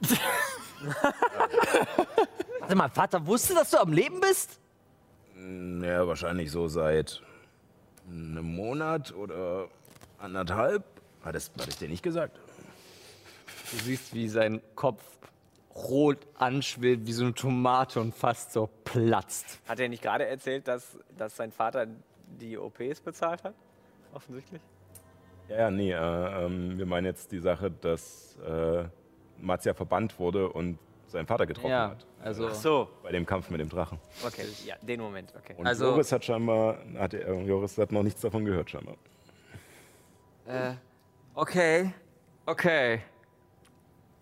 Warte 2.60 2.74
mal, 2.74 2.88
Vater 2.88 3.26
wusste, 3.26 3.54
dass 3.54 3.70
du 3.70 3.78
am 3.78 3.92
Leben 3.92 4.20
bist? 4.20 4.60
Ja, 5.36 6.06
wahrscheinlich 6.06 6.50
so 6.50 6.68
seit 6.68 7.22
einem 8.08 8.54
Monat 8.54 9.12
oder 9.12 9.68
anderthalb. 10.18 10.84
Hat 11.24 11.34
es, 11.34 11.50
hat 11.58 11.68
es 11.68 11.78
dir 11.78 11.88
nicht 11.88 12.02
gesagt? 12.02 12.38
Du 13.70 13.76
siehst, 13.78 14.14
wie 14.14 14.28
sein 14.28 14.60
Kopf 14.74 15.02
rot 15.74 16.18
anschwillt, 16.38 17.06
wie 17.06 17.12
so 17.12 17.24
eine 17.24 17.34
Tomate 17.34 18.00
und 18.00 18.14
fast 18.14 18.52
so 18.52 18.68
platzt. 18.84 19.58
Hat 19.66 19.80
er 19.80 19.88
nicht 19.88 20.02
gerade 20.02 20.26
erzählt, 20.26 20.68
dass, 20.68 20.98
dass 21.16 21.36
sein 21.36 21.50
Vater 21.52 21.86
die 22.40 22.56
OPs 22.58 23.00
bezahlt 23.00 23.42
hat? 23.44 23.54
Offensichtlich. 24.12 24.62
Ja, 25.48 25.56
ja, 25.58 25.70
nee, 25.70 25.92
äh, 25.92 25.96
ähm, 26.46 26.78
wir 26.78 26.86
meinen 26.86 27.06
jetzt 27.06 27.32
die 27.32 27.40
Sache, 27.40 27.70
dass 27.70 28.38
äh, 28.46 28.84
Mats 29.38 29.64
ja 29.64 29.74
verbannt 29.74 30.18
wurde 30.18 30.48
und 30.48 30.78
seinen 31.08 31.26
Vater 31.26 31.46
getroffen 31.46 31.70
Ja, 31.70 31.90
hat. 31.90 32.06
also 32.22 32.48
Ach 32.48 32.54
so, 32.54 32.88
Bei 33.02 33.12
dem 33.12 33.26
Kampf 33.26 33.50
mit 33.50 33.60
dem 33.60 33.68
Drachen. 33.68 33.98
okay, 34.26 34.46
ja, 34.64 34.76
den 34.80 35.00
Moment, 35.00 35.32
okay. 35.36 35.54
Und 35.56 35.66
Also- 35.66 35.86
Joris 35.86 36.10
hat 36.12 36.24
scheinbar, 36.24 36.78
hat, 36.96 37.14
äh, 37.14 37.32
Joris 37.42 37.76
hat 37.78 37.92
noch 37.92 38.02
nichts 38.02 38.20
davon 38.20 38.44
gehört 38.44 38.70
scheinbar. 38.70 38.96
Äh, 40.46 40.74
okay, 41.34 41.92
okay, 42.46 43.00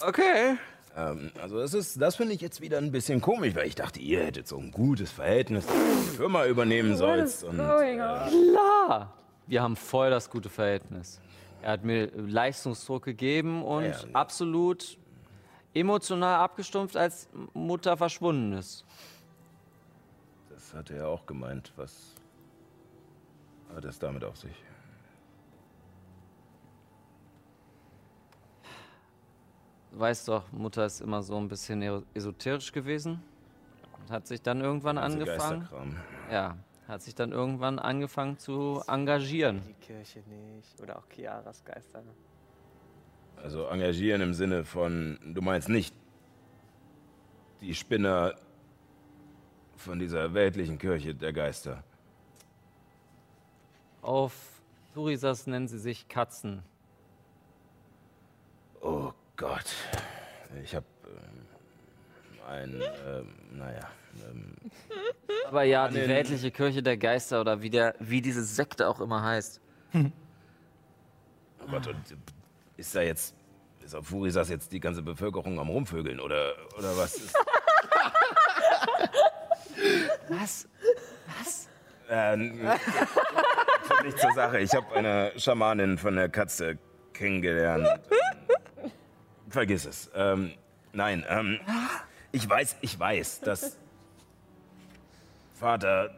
okay. 0.05 0.57
Ähm, 0.97 1.31
also 1.41 1.59
das 1.59 1.75
ist, 1.75 2.01
das 2.01 2.17
finde 2.17 2.35
ich 2.35 2.41
jetzt 2.41 2.61
wieder 2.61 2.79
ein 2.79 2.93
bisschen 2.93 3.21
komisch, 3.21 3.55
weil 3.55 3.67
ich 3.67 3.75
dachte, 3.75 4.01
ihr 4.01 4.25
hättet 4.25 4.47
so 4.47 4.59
ein 4.59 4.71
gutes 4.71 5.11
Verhältnis, 5.11 5.67
dass 5.67 5.75
ihr 5.75 6.11
die 6.11 6.17
Firma 6.17 6.47
übernehmen 6.47 6.97
sollt. 6.97 7.43
Und, 7.45 7.59
äh? 7.59 7.97
Klar, 7.97 9.15
wir 9.47 9.63
haben 9.63 9.77
voll 9.77 10.11
das 10.11 10.29
gute 10.31 10.49
Verhältnis. 10.51 11.21
Er 11.63 11.73
hat 11.73 11.85
mir 11.85 12.11
Leistungsdruck 12.17 13.05
gegeben 13.05 13.63
und 13.63 13.85
Ja, 13.85 13.91
ja, 13.91 13.97
absolut 14.13 14.99
emotional 15.75 16.41
abgestumpft, 16.41 16.97
als 16.97 17.29
Mutter 17.55 17.97
verschwunden 17.97 18.53
ist. 18.53 18.85
das 20.51 20.75
hat 20.75 20.91
er 20.91 21.09
auch 21.09 21.25
gemeint. 21.25 21.73
Was 21.77 22.15
hat 23.75 23.85
es 23.85 23.99
damit 23.99 24.25
auf 24.25 24.37
sich? 24.37 24.53
Weißt 29.95 30.27
doch, 30.29 30.51
Mutter 30.53 30.87
ist 30.87 31.03
immer 31.03 31.23
so 31.23 31.37
ein 31.37 31.49
bisschen 31.49 32.05
esoterisch 32.15 32.73
gewesen 32.73 33.23
und 34.01 34.11
hat 34.11 34.27
sich 34.27 34.41
dann 34.41 34.63
irgendwann 34.63 34.97
Also 34.97 35.19
angefangen. 35.19 36.01
Ja, 36.31 36.57
hat 36.89 37.03
sich 37.03 37.15
dann 37.15 37.33
irgendwann 37.33 37.79
angefangen 37.79 38.39
zu 38.39 38.83
engagieren. 38.89 39.63
Die 39.69 39.75
Kirche 39.75 40.21
nicht. 40.21 40.81
Oder 40.81 40.99
auch 40.99 41.07
Chiaras 41.09 41.63
Geister. 41.65 42.03
Also 43.37 43.67
engagieren 43.67 44.23
im 44.23 44.33
Sinne 44.33 44.65
von, 44.65 45.19
du 45.35 45.43
meinst 45.43 45.69
nicht 45.69 45.95
die 47.61 47.75
Spinner 47.75 48.35
von 49.77 49.99
dieser 49.99 50.33
weltlichen 50.33 50.79
Kirche 50.79 51.15
der 51.15 51.35
Geister. 51.35 51.85
Auf 54.01 54.63
Thurisas 54.95 55.47
nennen 55.47 55.69
sie 55.69 55.79
sich 55.79 56.09
Katzen. 56.09 56.63
Oh 58.81 59.13
Gott. 59.43 59.75
Ich 60.63 60.73
hab 60.77 60.85
ähm, 61.05 61.47
ein, 62.49 62.81
ähm, 63.05 63.35
naja. 63.59 63.89
Ähm, 64.25 64.55
Aber 65.49 65.65
ja, 65.65 65.89
die 65.89 65.97
weltliche 65.97 66.53
Kirche 66.53 66.81
der 66.81 66.97
Geister 66.97 67.41
oder 67.41 67.61
wie, 67.61 67.71
der, 67.71 67.97
wie 67.99 68.23
diese 68.23 68.45
Sekte 68.45 68.87
auch 68.89 69.01
immer 69.01 69.25
heißt. 69.25 69.61
oh 69.95 71.67
Gott, 71.69 71.89
und 71.89 72.17
ist 72.77 72.95
da 72.95 73.03
jetzt, 73.03 73.35
ist 73.85 73.97
auf 73.97 74.07
Furisas 74.07 74.49
jetzt 74.49 74.71
die 74.71 74.79
ganze 74.79 75.03
Bevölkerung 75.03 75.59
am 75.59 75.71
Rumvögeln 75.71 76.21
oder, 76.21 76.53
oder 76.79 76.97
was? 76.97 77.17
Ist, 77.17 77.35
Was? 80.29 80.69
Was? 81.37 81.69
äh, 82.09 82.37
tut 83.89 84.05
nicht 84.05 84.21
zur 84.21 84.33
Sache. 84.35 84.61
Ich 84.61 84.73
habe 84.73 84.95
eine 84.95 85.33
Schamanin 85.37 85.99
von 85.99 86.15
der 86.15 86.29
Katze 86.29 86.79
kennengelernt. 87.13 87.89
Vergiss 89.53 89.85
es. 89.85 90.11
Ähm, 90.15 90.53
nein, 90.95 91.27
ähm, 91.29 91.61
ich 92.33 92.49
weiß, 92.49 92.79
ich 92.81 92.99
weiß, 92.99 93.41
dass 93.41 93.77
Vater 95.53 96.11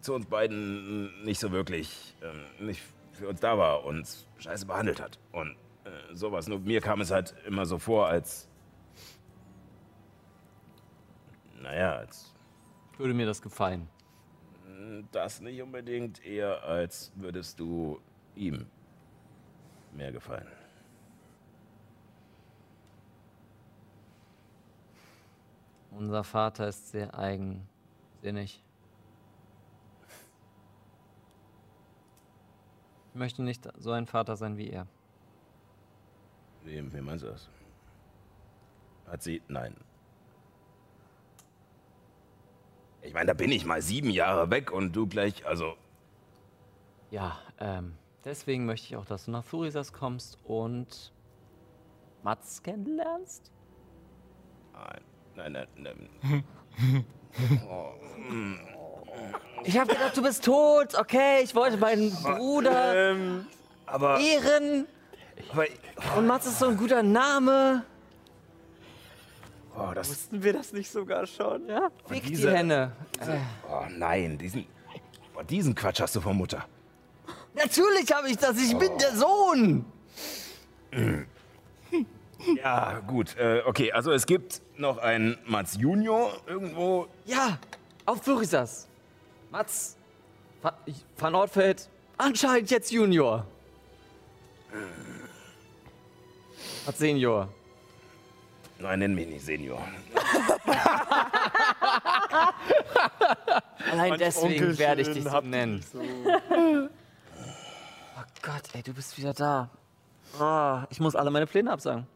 zu 0.00 0.14
uns 0.14 0.24
beiden 0.24 1.22
nicht 1.22 1.38
so 1.38 1.52
wirklich, 1.52 2.16
ähm, 2.22 2.66
nicht 2.66 2.80
für 3.12 3.28
uns 3.28 3.40
da 3.40 3.58
war, 3.58 3.84
uns 3.84 4.26
scheiße 4.38 4.64
behandelt 4.64 5.02
hat 5.02 5.18
und 5.32 5.50
äh, 5.84 6.14
sowas. 6.14 6.48
Nur 6.48 6.60
mir 6.60 6.80
kam 6.80 7.02
es 7.02 7.10
halt 7.10 7.34
immer 7.46 7.66
so 7.66 7.78
vor, 7.78 8.08
als, 8.08 8.48
naja, 11.60 11.96
als 11.96 12.34
Würde 12.96 13.12
mir 13.12 13.26
das 13.26 13.42
gefallen. 13.42 13.86
das 15.12 15.42
nicht 15.42 15.60
unbedingt, 15.60 16.24
eher 16.24 16.64
als 16.64 17.12
würdest 17.16 17.60
du 17.60 18.00
ihm 18.34 18.64
mehr 19.92 20.10
gefallen. 20.10 20.48
Unser 25.90 26.24
Vater 26.24 26.68
ist 26.68 26.90
sehr 26.90 27.14
eigensinnig. 27.18 28.62
Ich 33.08 33.14
möchte 33.14 33.42
nicht 33.42 33.68
so 33.76 33.90
ein 33.90 34.06
Vater 34.06 34.36
sein 34.36 34.56
wie 34.56 34.70
er. 34.70 34.86
Wie, 36.62 36.92
wie 36.92 37.00
meinst 37.00 37.24
du 37.24 37.28
das? 37.28 37.48
Hat 39.06 39.22
sie. 39.22 39.42
Nein. 39.48 39.76
Ich 43.02 43.14
meine, 43.14 43.26
da 43.26 43.34
bin 43.34 43.50
ich 43.50 43.64
mal 43.64 43.82
sieben 43.82 44.10
Jahre 44.10 44.50
weg 44.50 44.70
und 44.70 44.94
du 44.94 45.06
gleich, 45.06 45.44
also. 45.46 45.74
Ja, 47.10 47.38
ähm, 47.58 47.96
deswegen 48.24 48.66
möchte 48.66 48.86
ich 48.86 48.96
auch, 48.96 49.06
dass 49.06 49.24
du 49.24 49.32
nach 49.32 49.42
Furisas 49.42 49.92
kommst 49.92 50.38
und 50.44 51.12
Mats 52.22 52.62
kennenlernst. 52.62 53.50
Nein, 54.72 55.02
nein, 55.48 55.66
nein. 55.76 56.08
nein. 56.22 57.04
oh, 57.68 57.92
mm. 58.30 58.56
Ich 59.64 59.78
habe 59.78 59.92
gedacht, 59.92 60.16
du 60.16 60.22
bist 60.22 60.44
tot. 60.44 60.94
Okay, 60.98 61.40
ich 61.42 61.54
wollte 61.54 61.76
meinen 61.76 62.10
Bruder 62.12 63.10
Ähm, 63.12 63.46
aber. 63.86 64.18
ehren. 64.20 64.86
aber 65.52 65.66
Und 66.16 66.26
Mats 66.26 66.46
ist 66.46 66.58
so 66.58 66.68
ein 66.68 66.76
guter 66.76 67.02
Name. 67.02 67.84
oh, 69.76 69.92
das, 69.94 70.08
wussten 70.08 70.42
wir 70.42 70.52
das 70.54 70.72
nicht 70.72 70.90
sogar 70.90 71.26
schon? 71.26 71.66
Ja, 71.68 71.90
fick 72.06 72.22
die 72.22 72.30
diese- 72.30 72.52
Henne. 72.56 72.92
oh 73.70 73.84
nein, 73.90 74.38
diesen. 74.38 74.64
Oh, 75.36 75.42
diesen 75.42 75.74
Quatsch 75.74 76.00
hast 76.00 76.16
du 76.16 76.20
von 76.20 76.36
Mutter. 76.36 76.64
Natürlich 77.54 78.10
habe 78.12 78.28
ich 78.30 78.36
das. 78.38 78.56
Ich 78.58 78.76
bin 78.78 78.96
der 78.98 79.14
Sohn. 79.16 79.84
Ja, 82.62 83.00
gut. 83.06 83.36
Äh, 83.36 83.62
okay, 83.66 83.92
also 83.92 84.12
es 84.12 84.26
gibt 84.26 84.62
noch 84.76 84.98
einen 84.98 85.38
Mats 85.46 85.76
Junior 85.78 86.32
irgendwo. 86.46 87.08
Ja, 87.26 87.58
auf 88.06 88.22
Furisas. 88.22 88.88
Mats 89.50 89.96
Van 91.16 91.34
Ortfeld, 91.34 91.88
anscheinend 92.18 92.70
jetzt 92.70 92.92
Junior. 92.92 93.46
Mats 96.86 96.98
Senior. 96.98 97.48
Nein, 98.78 98.98
nenn 99.00 99.14
mich 99.14 99.26
nicht 99.28 99.44
Senior. 99.44 99.78
Allein 103.90 104.18
deswegen 104.18 104.54
Onkelchen 104.54 104.78
werde 104.78 105.02
ich 105.02 105.12
dich 105.12 105.24
so 105.24 105.40
nennen. 105.40 105.82
so. 105.92 105.98
Oh 106.00 106.84
Gott, 108.42 108.62
ey, 108.72 108.82
du 108.82 108.94
bist 108.94 109.18
wieder 109.18 109.34
da. 109.34 109.68
Ah, 110.38 110.86
ich 110.90 111.00
muss 111.00 111.16
alle 111.16 111.30
meine 111.30 111.46
Pläne 111.46 111.72
absagen. 111.72 112.06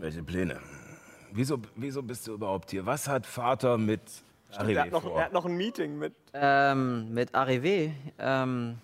Welche 0.00 0.22
Pläne? 0.22 0.58
Wieso, 1.32 1.58
wieso 1.76 2.02
bist 2.02 2.26
du 2.26 2.32
überhaupt 2.32 2.70
hier? 2.70 2.86
Was 2.86 3.06
hat 3.06 3.26
Vater 3.26 3.76
mit 3.76 4.00
Er 4.52 4.60
Arrivé 4.60 4.80
hat, 4.80 4.90
noch, 4.92 5.02
vor? 5.02 5.18
er 5.18 5.26
hat 5.26 5.32
noch 5.34 5.44
ein 5.44 5.56
Meeting 5.56 5.98
mit. 5.98 6.14
Ähm, 6.32 7.12
mit 7.12 7.34
Arrivé, 7.34 7.92
ähm, 8.18 8.78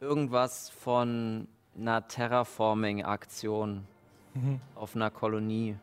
irgendwas 0.00 0.70
von 0.70 1.46
einer 1.76 2.08
Terraforming-Aktion 2.08 3.84
auf 4.74 4.96
einer 4.96 5.10
Kolonie. 5.10 5.76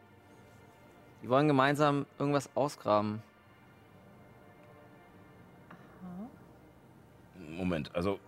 Die 1.22 1.30
wollen 1.30 1.48
gemeinsam 1.48 2.06
irgendwas 2.18 2.50
ausgraben. 2.56 3.22
Moment, 7.50 7.94
also 7.96 8.20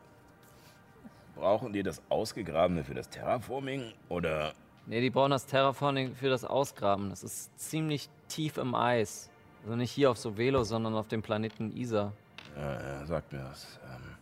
brauchen 1.36 1.74
die 1.74 1.84
das 1.84 2.02
Ausgegrabene 2.10 2.84
für 2.84 2.94
das 2.94 3.10
Terraforming 3.10 3.94
oder 4.10 4.54
Ne, 4.88 5.02
die 5.02 5.10
brauchen 5.10 5.32
das 5.32 5.46
Terraforming 5.46 6.16
für 6.16 6.30
das 6.30 6.46
Ausgraben. 6.46 7.10
Das 7.10 7.24
ist 7.24 7.58
ziemlich 7.60 8.10
tief 8.30 8.58
im 8.58 8.74
Eis. 8.74 9.30
Also 9.64 9.76
nicht 9.76 9.92
hier 9.92 10.10
auf 10.10 10.18
Sovelo, 10.18 10.64
sondern 10.64 10.96
auf 10.96 11.08
dem 11.10 11.22
Planeten 11.22 11.76
Isa. 11.76 12.14
ja, 12.56 12.74
ja, 13.00 13.06
sagt 13.06 13.34
mir 13.34 13.40
das? 13.40 13.80
Ähm, 13.84 14.16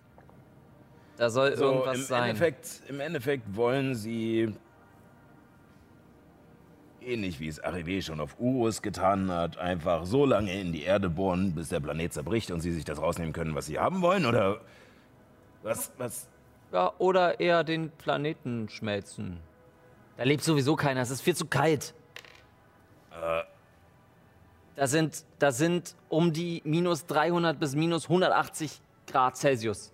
Da 1.18 1.30
soll 1.30 1.56
so, 1.56 1.66
irgendwas 1.66 1.98
im 1.98 2.04
sein. 2.04 2.24
Endeffekt, 2.30 2.82
Im 2.88 3.00
Endeffekt 3.00 3.56
wollen 3.56 3.94
sie 3.94 4.54
ähnlich 7.02 7.40
wie 7.40 7.48
es 7.48 7.64
Arrivé 7.64 8.02
schon 8.02 8.20
auf 8.20 8.36
Urus 8.40 8.82
getan 8.82 9.30
hat, 9.30 9.60
einfach 9.60 10.06
so 10.08 10.26
lange 10.26 10.60
in 10.60 10.74
die 10.74 10.82
Erde 10.82 11.08
bohren, 11.12 11.54
bis 11.54 11.70
der 11.70 11.80
Planet 11.80 12.12
zerbricht 12.12 12.50
und 12.50 12.62
sie 12.62 12.72
sich 12.72 12.84
das 12.86 13.00
rausnehmen 13.00 13.32
können, 13.34 13.54
was 13.54 13.68
sie 13.68 13.78
haben 13.78 14.02
wollen? 14.02 14.26
Oder 14.26 14.62
was, 15.62 15.92
was? 16.00 16.28
Ja, 16.72 16.92
oder 16.98 17.40
eher 17.40 17.64
den 17.64 17.92
Planeten 17.92 18.68
schmelzen. 18.70 19.38
Da 20.18 20.24
lebt 20.24 20.44
sowieso 20.44 20.76
keiner, 20.76 21.02
es 21.02 21.10
ist 21.10 21.22
viel 21.22 21.36
zu 21.36 21.46
kalt. 21.46 21.94
Da 24.76 24.88
sind, 24.88 25.26
da 25.40 25.52
sind 25.52 25.96
um 26.10 26.34
die 26.34 26.62
minus 26.66 27.06
300 27.06 27.60
bis 27.60 27.76
minus 27.76 28.06
180 28.06 28.82
Grad 29.08 29.38
Celsius. 29.38 29.92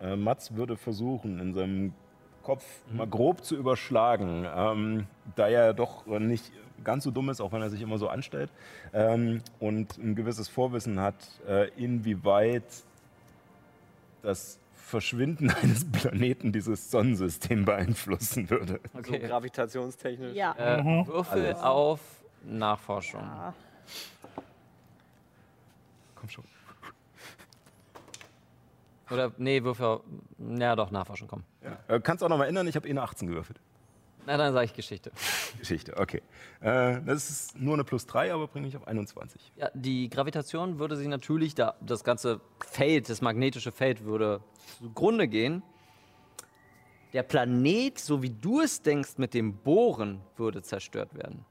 Äh, 0.00 0.16
Mats 0.16 0.54
würde 0.54 0.76
versuchen, 0.76 1.38
in 1.38 1.54
seinem 1.54 1.94
Kopf 2.42 2.64
mal 2.92 3.06
grob 3.06 3.44
zu 3.44 3.56
überschlagen, 3.56 4.46
ähm, 4.54 5.06
da 5.36 5.48
er 5.48 5.72
doch 5.72 6.06
nicht 6.06 6.52
ganz 6.84 7.04
so 7.04 7.10
dumm 7.10 7.30
ist, 7.30 7.40
auch 7.40 7.52
wenn 7.52 7.62
er 7.62 7.70
sich 7.70 7.80
immer 7.80 7.98
so 7.98 8.08
anstellt, 8.08 8.50
ähm, 8.92 9.40
und 9.60 9.96
ein 9.98 10.14
gewisses 10.14 10.48
Vorwissen 10.48 11.00
hat, 11.00 11.14
äh, 11.46 11.68
inwieweit 11.76 12.64
das 14.22 14.58
Verschwinden 14.82 15.50
eines 15.62 15.90
Planeten 15.90 16.52
dieses 16.52 16.90
Sonnensystem 16.90 17.64
beeinflussen 17.64 18.50
würde. 18.50 18.80
So 18.92 19.12
gravitationstechnisch. 19.12 20.34
Ja. 20.34 20.54
Äh, 20.56 20.84
Würfel 21.06 21.54
auf 21.54 22.00
Nachforschung. 22.44 23.22
Komm 26.16 26.28
schon. 26.28 26.44
Oder, 29.10 29.32
nee, 29.36 29.62
Würfel 29.62 29.86
auf, 29.86 30.00
ja 30.38 30.74
doch, 30.74 30.90
Nachforschung, 30.90 31.28
komm. 31.28 31.44
Äh, 31.88 32.00
kannst 32.00 32.24
auch 32.24 32.28
noch 32.28 32.38
mal 32.38 32.46
ändern, 32.46 32.66
ich 32.66 32.76
habe 32.76 32.86
eh 32.86 32.90
eine 32.90 33.02
18 33.02 33.28
gewürfelt. 33.28 33.60
Na, 34.26 34.36
dann 34.36 34.52
sage 34.52 34.66
ich 34.66 34.74
Geschichte. 34.74 35.10
Geschichte, 35.58 35.96
okay. 35.96 36.22
Äh, 36.60 37.00
das 37.02 37.28
ist 37.28 37.58
nur 37.58 37.74
eine 37.74 37.84
plus 37.84 38.06
3, 38.06 38.32
aber 38.32 38.46
bringe 38.46 38.68
ich 38.68 38.76
auf 38.76 38.86
21. 38.86 39.52
Ja, 39.56 39.70
die 39.74 40.08
Gravitation 40.08 40.78
würde 40.78 40.96
sich 40.96 41.08
natürlich, 41.08 41.54
da 41.54 41.74
das 41.80 42.04
ganze 42.04 42.40
Feld, 42.60 43.08
das 43.08 43.20
magnetische 43.20 43.72
Feld 43.72 44.04
würde 44.04 44.40
zugrunde 44.78 45.26
gehen. 45.26 45.62
Der 47.12 47.24
Planet, 47.24 47.98
so 47.98 48.22
wie 48.22 48.30
du 48.30 48.60
es 48.60 48.80
denkst, 48.80 49.18
mit 49.18 49.34
dem 49.34 49.56
Bohren 49.56 50.20
würde 50.36 50.62
zerstört 50.62 51.14
werden. 51.14 51.44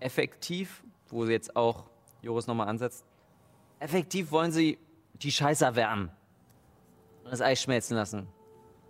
Effektiv, 0.00 0.82
wo 1.08 1.24
jetzt 1.26 1.54
auch 1.54 1.84
Joris 2.22 2.46
nochmal 2.46 2.68
ansetzt, 2.68 3.04
effektiv 3.78 4.30
wollen 4.30 4.50
sie 4.50 4.78
die 5.14 5.30
Scheiße 5.30 5.64
erwärmen 5.64 6.10
und 7.22 7.30
das 7.30 7.40
Eis 7.40 7.62
schmelzen 7.62 7.96
lassen. 7.96 8.26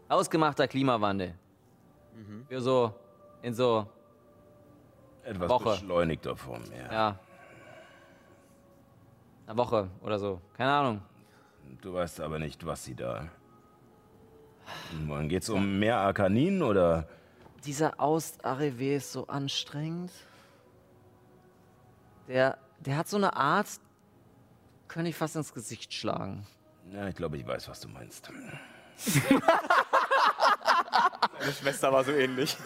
Ausgemachter 0.09 0.69
Klimawandel. 0.69 1.35
Für 2.49 2.61
so, 2.61 2.95
in 3.43 3.55
so 3.55 3.87
Etwas 5.25 5.49
Woche. 5.49 5.71
beschleunigter 5.71 6.37
Form, 6.37 6.63
ja. 6.77 6.93
Ja. 6.93 7.19
Eine 9.47 9.57
Woche 9.59 9.89
oder 10.01 10.19
so. 10.19 10.41
Keine 10.57 10.73
Ahnung. 10.73 11.03
Du 11.83 11.93
weißt 11.95 12.21
aber 12.21 12.39
nicht, 12.39 12.65
was 12.65 12.85
sie 12.85 12.95
da. 12.95 13.29
Wann 15.07 15.29
geht's 15.29 15.49
um 15.49 15.79
mehr 15.79 15.99
Arkanin 15.99 16.63
oder? 16.63 17.07
Dieser 17.65 17.99
Aust-Arrivé 18.01 18.97
ist 18.97 19.13
so 19.13 19.27
anstrengend. 19.27 20.13
Der, 22.29 22.59
der 22.79 22.97
hat 22.97 23.09
so 23.09 23.17
eine 23.17 23.37
Art, 23.37 23.69
könnte 24.89 25.11
ich 25.11 25.17
fast 25.17 25.37
ins 25.37 25.53
Gesicht 25.53 25.93
schlagen. 25.93 26.47
Ja, 26.93 27.09
ich 27.09 27.15
glaube, 27.15 27.37
ich 27.37 27.47
weiß, 27.47 27.69
was 27.69 27.81
du 27.81 27.89
meinst. 27.89 28.31
Meine 31.45 31.57
Schwester 31.57 31.93
war 31.93 32.03
so 32.05 32.13
ähnlich. 32.13 32.57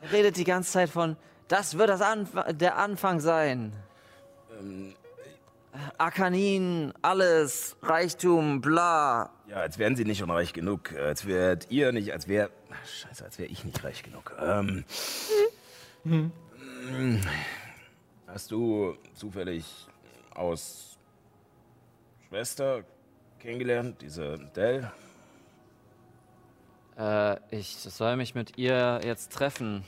Er 0.00 0.10
redet 0.12 0.38
die 0.38 0.44
ganze 0.44 0.72
Zeit 0.72 0.88
von, 0.88 1.14
das 1.46 1.76
wird 1.76 1.90
das 1.90 2.00
Anf 2.00 2.30
der 2.52 2.78
Anfang 2.78 3.20
sein. 3.20 3.74
Arkanin, 5.98 6.94
alles, 7.02 7.76
Reichtum, 7.82 8.62
bla. 8.62 9.28
Ja, 9.46 9.56
als 9.56 9.78
wären 9.78 9.94
sie 9.94 10.06
nicht 10.06 10.20
schon 10.20 10.30
reich 10.30 10.54
genug. 10.54 10.94
Als 10.94 11.26
wärt 11.26 11.70
ihr 11.70 11.92
nicht, 11.92 12.14
als 12.14 12.28
wär. 12.28 12.48
Ach, 12.70 12.88
Scheiße, 12.88 13.24
als 13.26 13.38
wäre 13.38 13.50
ich 13.50 13.62
nicht 13.64 13.84
reich 13.84 14.02
genug. 14.02 14.34
Ähm, 14.40 14.86
Hast 18.26 18.50
du 18.50 18.96
zufällig 19.14 19.66
aus 20.34 20.96
Schwester 22.28 22.84
kennengelernt, 23.38 24.00
diese 24.00 24.38
Dell? 24.56 24.90
Äh, 26.98 27.36
ich 27.50 27.76
soll 27.76 28.16
mich 28.16 28.34
mit 28.34 28.56
ihr 28.58 29.00
jetzt 29.04 29.32
treffen. 29.32 29.84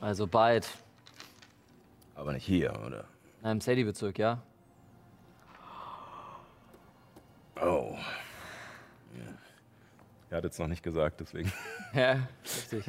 Also 0.00 0.26
bald. 0.26 0.68
Aber 2.14 2.32
nicht 2.32 2.44
hier, 2.44 2.72
oder? 2.86 3.04
Im 3.42 3.60
Sadie-Bezirk, 3.60 4.18
ja? 4.18 4.42
Oh. 7.60 7.96
Ja. 9.16 9.32
Er 10.30 10.36
hat 10.38 10.44
jetzt 10.44 10.58
noch 10.58 10.66
nicht 10.68 10.82
gesagt, 10.82 11.20
deswegen. 11.20 11.52
Ja, 11.94 12.26
richtig. 12.42 12.84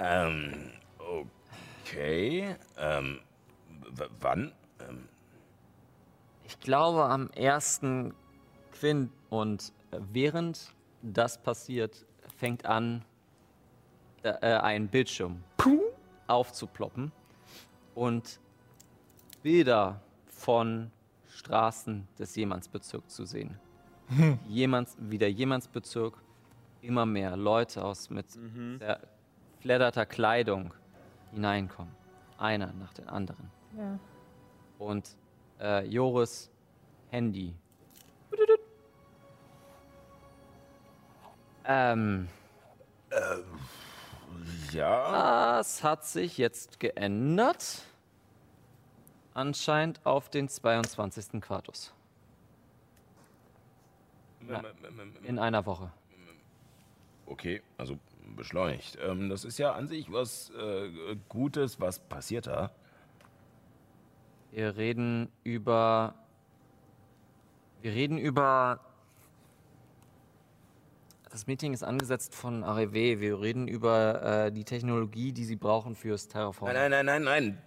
Ähm, 0.00 0.72
okay. 1.84 2.56
Ähm, 2.76 3.20
wann? 4.20 4.52
Ähm, 4.80 5.08
Ich 6.44 6.58
glaube 6.58 7.04
am 7.04 7.30
ersten 7.30 8.14
Quint 8.72 9.12
und 9.30 9.72
äh, 9.92 9.98
während 10.12 10.72
das 11.02 11.40
passiert, 11.40 12.06
fängt 12.36 12.66
an, 12.66 13.04
äh, 14.22 14.30
äh, 14.30 14.58
ein 14.58 14.88
Bildschirm 14.88 15.42
aufzuploppen 16.26 17.12
und 17.94 18.38
Bilder 19.42 20.00
von 20.26 20.90
Straßen 21.28 22.06
des 22.18 22.36
Jemandsbezirks 22.36 23.14
zu 23.14 23.24
sehen. 23.24 23.58
Jemands, 24.48 24.96
wie 25.00 25.18
der 25.18 25.32
Jemandsbezirk 25.32 26.14
immer 26.82 27.06
mehr 27.06 27.36
Leute 27.36 27.84
aus 27.84 28.10
mit 28.10 28.26
zerfledderter 28.30 30.06
Kleidung 30.06 30.72
hineinkommen. 31.32 31.94
Einer 32.38 32.72
nach 32.74 32.92
dem 32.92 33.08
anderen. 33.08 33.50
Ja. 33.76 33.98
Und 34.78 35.16
äh, 35.60 35.86
Joris 35.86 36.50
Handy. 37.10 37.54
Ähm, 41.70 42.28
ja. 44.72 45.58
das 45.58 45.84
hat 45.84 46.06
sich 46.06 46.38
jetzt 46.38 46.80
geändert. 46.80 47.82
Anscheinend 49.34 50.04
auf 50.04 50.30
den 50.30 50.48
22. 50.48 51.42
Quartus. 51.42 51.92
Ja. 54.48 54.62
In 55.24 55.38
einer 55.38 55.66
Woche. 55.66 55.92
Okay, 57.26 57.62
also 57.76 57.98
beschleunigt. 58.34 58.96
Ähm, 59.02 59.28
das 59.28 59.44
ist 59.44 59.58
ja 59.58 59.72
an 59.72 59.86
sich 59.86 60.10
was 60.10 60.50
äh, 60.50 61.16
Gutes. 61.28 61.80
Was 61.80 61.98
passiert 61.98 62.46
da? 62.46 62.70
Wir 64.52 64.76
reden 64.76 65.30
über. 65.44 66.14
Wir 67.82 67.92
reden 67.92 68.16
über. 68.16 68.80
Das 71.30 71.46
Meeting 71.46 71.74
ist 71.74 71.82
angesetzt 71.82 72.34
von 72.34 72.64
REW. 72.64 73.20
Wir 73.20 73.40
reden 73.40 73.68
über 73.68 74.46
äh, 74.46 74.52
die 74.52 74.64
Technologie, 74.64 75.32
die 75.32 75.44
sie 75.44 75.56
brauchen 75.56 75.94
fürs 75.94 76.28
Terraform. 76.28 76.72
Nein, 76.72 76.90
nein, 76.90 77.04
nein, 77.04 77.22
nein, 77.22 77.44
nein. 77.44 77.62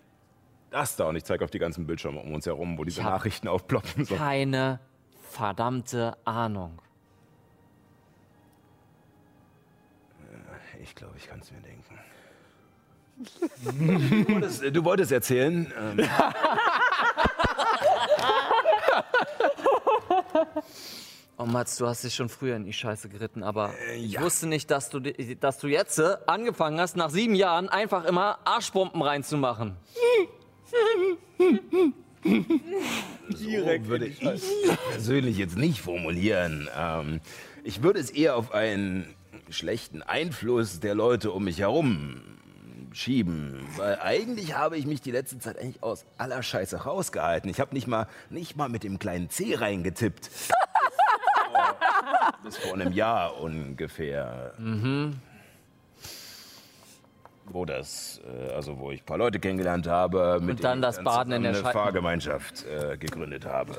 Das 0.71 0.95
da 0.95 1.05
und 1.05 1.15
ich 1.17 1.25
zeige 1.25 1.43
auf 1.43 1.51
die 1.51 1.59
ganzen 1.59 1.85
Bildschirme 1.85 2.21
um 2.21 2.33
uns 2.33 2.45
herum, 2.45 2.77
wo 2.77 2.85
diese 2.85 3.03
Nachrichten 3.03 3.47
aufploppen. 3.47 4.05
So. 4.05 4.15
Keine 4.15 4.79
verdammte 5.29 6.17
Ahnung. 6.25 6.81
Ich 10.81 10.95
glaube, 10.95 11.13
ich 11.17 11.27
kann 11.27 11.39
es 11.39 11.51
mir 11.51 11.61
denken. 11.61 11.99
du, 14.25 14.33
wolltest, 14.33 14.75
du 14.75 14.83
wolltest 14.83 15.11
erzählen. 15.11 15.71
Ähm, 15.77 15.99
Oh 21.41 21.45
Mats, 21.47 21.77
du 21.77 21.87
hast 21.87 22.03
dich 22.03 22.13
schon 22.13 22.29
früher 22.29 22.55
in 22.55 22.65
die 22.65 22.73
Scheiße 22.73 23.09
geritten, 23.09 23.41
aber 23.41 23.73
ich 23.95 24.11
ja. 24.11 24.21
wusste 24.21 24.45
nicht, 24.45 24.69
dass 24.69 24.89
du, 24.89 24.99
dass 24.99 25.57
du 25.57 25.67
jetzt 25.67 25.97
äh, 25.97 26.17
angefangen 26.27 26.79
hast, 26.79 26.95
nach 26.95 27.09
sieben 27.09 27.33
Jahren 27.33 27.67
einfach 27.67 28.05
immer 28.05 28.37
Arschbomben 28.45 29.01
reinzumachen. 29.01 29.75
so 33.33 33.45
würde 33.87 34.05
ich 34.05 34.19
persönlich 34.91 35.37
jetzt 35.39 35.57
nicht 35.57 35.81
formulieren. 35.81 36.69
Ähm, 36.77 37.21
ich 37.63 37.81
würde 37.81 37.99
es 37.99 38.11
eher 38.11 38.35
auf 38.35 38.53
einen 38.53 39.15
schlechten 39.49 40.03
Einfluss 40.03 40.79
der 40.79 40.93
Leute 40.93 41.31
um 41.31 41.45
mich 41.45 41.57
herum 41.57 42.21
schieben. 42.93 43.67
Weil 43.77 43.99
eigentlich 43.99 44.55
habe 44.55 44.77
ich 44.77 44.85
mich 44.85 45.01
die 45.01 45.11
letzte 45.11 45.39
Zeit 45.39 45.57
eigentlich 45.57 45.81
aus 45.81 46.05
aller 46.19 46.43
Scheiße 46.43 46.83
rausgehalten. 46.83 47.49
Ich 47.49 47.59
habe 47.59 47.73
nicht 47.73 47.87
mal, 47.87 48.07
nicht 48.29 48.55
mal 48.57 48.69
mit 48.69 48.83
dem 48.83 48.99
kleinen 48.99 49.29
C 49.31 49.55
reingetippt. 49.55 50.29
Bis 52.43 52.57
vor, 52.57 52.73
einem 52.73 52.91
Jahr 52.93 53.39
ungefähr. 53.39 54.53
Wo 57.45 57.65
das, 57.65 58.21
äh, 58.25 58.51
also 58.53 58.77
wo 58.79 58.91
ich 58.91 59.01
ein 59.01 59.05
paar 59.05 59.17
Leute 59.17 59.39
kennengelernt 59.39 59.87
habe, 59.87 60.39
mit 60.39 60.57
Und 60.57 60.63
dann 60.63 60.73
denen 60.73 60.81
das 60.83 60.99
ich 60.99 61.03
Baden 61.03 61.33
in 61.33 61.43
der 61.43 61.53
eine 61.53 61.63
Fahrgemeinschaft 61.63 62.65
äh, 62.65 62.97
gegründet 62.97 63.45
habe. 63.45 63.77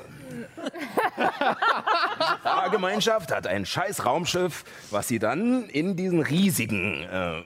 Die 1.17 2.41
Fahrgemeinschaft 2.43 3.33
hat 3.33 3.47
ein 3.47 3.65
scheiß 3.65 4.05
Raumschiff, 4.05 4.63
was 4.91 5.07
sie 5.07 5.17
dann 5.17 5.65
in 5.69 5.95
diesen 5.95 6.21
riesigen 6.21 7.03
äh, 7.03 7.43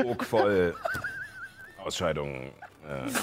Trog 0.00 0.24
voll 0.24 0.76
Ausscheidungen 1.84 2.52
äh, 2.88 3.10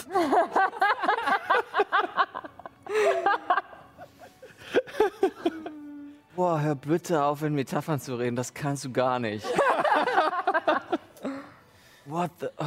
Boah, 6.36 6.60
hör 6.60 6.76
bitte 6.76 7.24
auf, 7.24 7.42
in 7.44 7.56
Metaphern 7.56 8.00
zu 8.00 8.16
reden, 8.16 8.36
das 8.36 8.54
kannst 8.54 8.84
du 8.84 8.92
gar 8.92 9.20
nicht. 9.20 9.46
What 12.06 12.32
the... 12.40 12.48
Oh. 12.58 12.64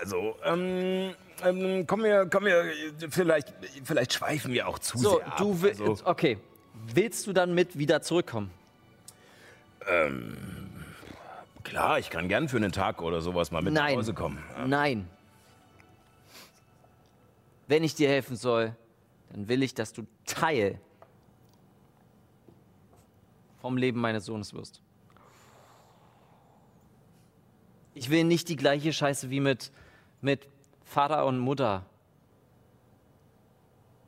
Also, 0.00 0.36
ähm, 0.44 1.14
ähm, 1.42 1.86
kommen 1.86 2.04
wir, 2.04 2.26
kommen 2.26 2.46
wir, 2.46 2.64
vielleicht, 3.10 3.52
vielleicht 3.84 4.14
schweifen 4.14 4.52
wir 4.52 4.68
auch 4.68 4.78
zu 4.78 4.98
So, 4.98 5.16
sehr 5.18 5.26
ab. 5.26 5.36
du 5.38 5.62
willst... 5.62 5.80
Also, 5.80 6.06
Okay. 6.06 6.38
Willst 6.94 7.26
du 7.26 7.32
dann 7.32 7.54
mit 7.54 7.78
wieder 7.78 8.02
zurückkommen? 8.02 8.50
klar, 11.64 11.98
ich 11.98 12.08
kann 12.10 12.28
gern 12.28 12.48
für 12.48 12.56
einen 12.56 12.70
Tag 12.70 13.02
oder 13.02 13.20
sowas 13.20 13.50
mal 13.50 13.62
mit 13.62 13.72
Nein. 13.72 13.92
nach 13.92 13.98
Hause 13.98 14.14
kommen. 14.14 14.38
Nein. 14.66 15.08
Wenn 17.66 17.82
ich 17.82 17.96
dir 17.96 18.08
helfen 18.08 18.36
soll, 18.36 18.76
dann 19.32 19.48
will 19.48 19.60
ich, 19.62 19.74
dass 19.74 19.92
du 19.92 20.06
Teil 20.24 20.78
vom 23.62 23.76
Leben 23.76 24.00
meines 24.00 24.24
Sohnes 24.24 24.52
wirst. 24.54 24.82
Ich 27.94 28.10
will 28.10 28.24
nicht 28.24 28.48
die 28.48 28.56
gleiche 28.56 28.92
Scheiße 28.92 29.30
wie 29.30 29.38
mit, 29.38 29.70
mit 30.20 30.48
Vater 30.82 31.24
und 31.26 31.38
Mutter. 31.38 31.86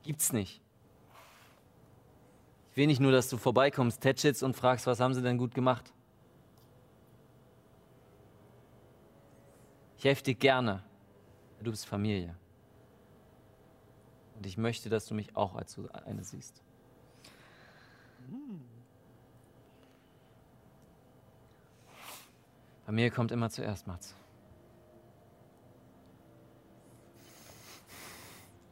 Gibt's 0.03 0.33
nicht. 0.33 0.61
Ich 2.73 2.77
will 2.77 2.89
nicht 2.89 3.01
nur, 3.01 3.13
dass 3.13 3.29
du 3.29 3.37
vorbeikommst, 3.37 4.01
tätschelst 4.01 4.43
und 4.43 4.57
fragst, 4.57 4.89
was 4.89 4.99
haben 4.99 5.15
sie 5.15 5.23
denn 5.23 5.39
gut 5.39 5.55
gemacht. 5.55 5.93
Ich 9.97 10.05
helfe 10.05 10.25
dir 10.25 10.35
gerne. 10.35 10.83
Du 11.63 11.71
bist 11.71 11.87
Familie. 11.87 12.35
Und 14.35 14.47
ich 14.47 14.59
möchte, 14.59 14.89
dass 14.89 15.07
du 15.07 15.15
mich 15.15 15.37
auch 15.37 15.55
als 15.55 15.79
eine 16.07 16.25
siehst. 16.25 16.61
Familie 22.85 23.11
kommt 23.11 23.33
immer 23.33 23.49
zuerst, 23.49 23.87
Mats. 23.87 24.15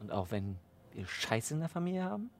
Und 0.01 0.11
auch 0.11 0.31
wenn 0.31 0.59
wir 0.93 1.07
Scheiße 1.07 1.55
in 1.55 1.61
der 1.61 1.69
Familie 1.69 2.05
haben, 2.05 2.31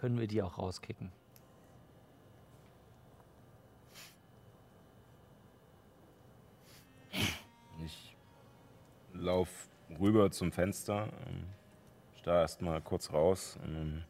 können 0.00 0.18
wir 0.18 0.26
die 0.26 0.42
auch 0.42 0.58
rauskicken. 0.58 1.10
Ich 7.84 8.16
lauf 9.14 9.68
rüber 9.98 10.30
zum 10.30 10.52
Fenster, 10.52 11.08
ähm, 11.26 11.46
starr 12.16 12.42
erstmal 12.42 12.82
kurz 12.82 13.12
raus. 13.12 13.58
Und 13.64 13.74
dann 13.74 14.04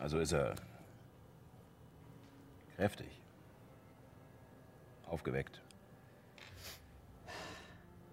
Also 0.00 0.18
ist 0.18 0.32
er 0.32 0.56
kräftig, 2.74 3.06
aufgeweckt. 5.06 5.60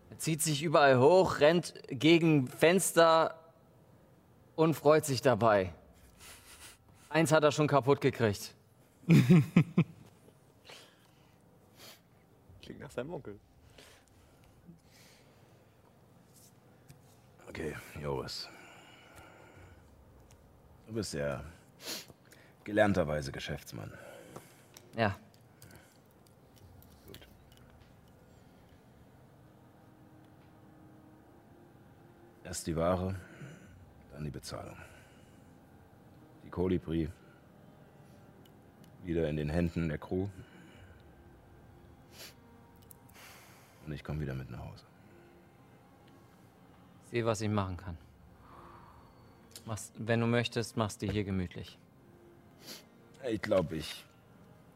Er 0.09 0.17
zieht 0.19 0.41
sich 0.41 0.64
überall 0.64 0.99
hoch, 0.99 1.40
rennt 1.40 1.75
gegen 1.88 2.49
Fenster 2.49 3.40
und 4.57 4.74
freut 4.74 5.06
sich 5.06 5.22
dabei. 5.22 5.74
Eins 7.07 7.32
hat 7.32 7.45
er 7.45 7.53
schon 7.53 7.67
kaputt 7.67 8.01
gekriegt. 8.01 8.53
Klingt 9.07 9.45
nach 12.82 12.91
seinem 12.91 13.14
Onkel. 13.14 13.40
Okay, 17.48 17.77
Joris. 18.01 18.49
Du 20.85 20.93
bist 20.93 21.14
ja 21.14 21.41
gelernterweise 22.64 23.31
Geschäftsmann. 23.31 23.91
Ja, 24.95 25.15
Erst 32.47 32.65
die 32.65 32.77
Ware, 32.77 33.14
dann 34.14 34.23
die 34.23 34.30
Bezahlung. 34.30 34.77
Die 36.45 36.49
Kolibri 36.49 37.09
wieder 39.03 39.27
in 39.27 39.35
den 39.35 39.49
Händen 39.49 39.89
der 39.89 39.97
Crew. 39.97 40.30
Und 43.85 43.91
ich 43.91 44.01
komme 44.01 44.22
wieder 44.22 44.33
mit 44.33 44.49
nach 44.49 44.59
Hause. 44.59 44.85
ich 47.03 47.09
sehe, 47.11 47.25
was 47.25 47.41
ich 47.41 47.49
machen 47.49 47.75
kann. 47.75 47.97
Machst, 49.68 49.92
wenn 49.98 50.22
du 50.22 50.28
möchtest, 50.28 50.78
machst 50.78 51.02
du 51.02 51.12
hier 51.12 51.26
gemütlich. 51.26 51.78
Ich 53.30 53.42
glaube, 53.42 53.76
ich 53.76 54.06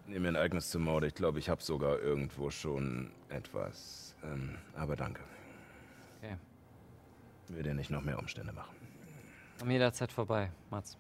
nehme 0.05 0.19
mir 0.19 0.27
ein 0.27 0.35
eigenes 0.35 0.69
Zimmer 0.69 0.95
oder 0.95 1.07
ich 1.07 1.15
glaube, 1.15 1.39
ich 1.39 1.47
habe 1.47 1.63
sogar 1.63 1.99
irgendwo 1.99 2.49
schon 2.49 3.09
etwas. 3.29 4.17
Ähm, 4.21 4.57
aber 4.75 4.97
danke. 4.97 5.21
Okay. 6.17 6.35
Will 7.47 7.63
dir 7.63 7.73
nicht 7.73 7.89
noch 7.89 8.01
mehr 8.01 8.19
Umstände 8.19 8.51
machen. 8.51 8.75
Komm 9.59 9.71
jederzeit 9.71 10.11
vorbei, 10.11 10.51
Mats. 10.69 10.97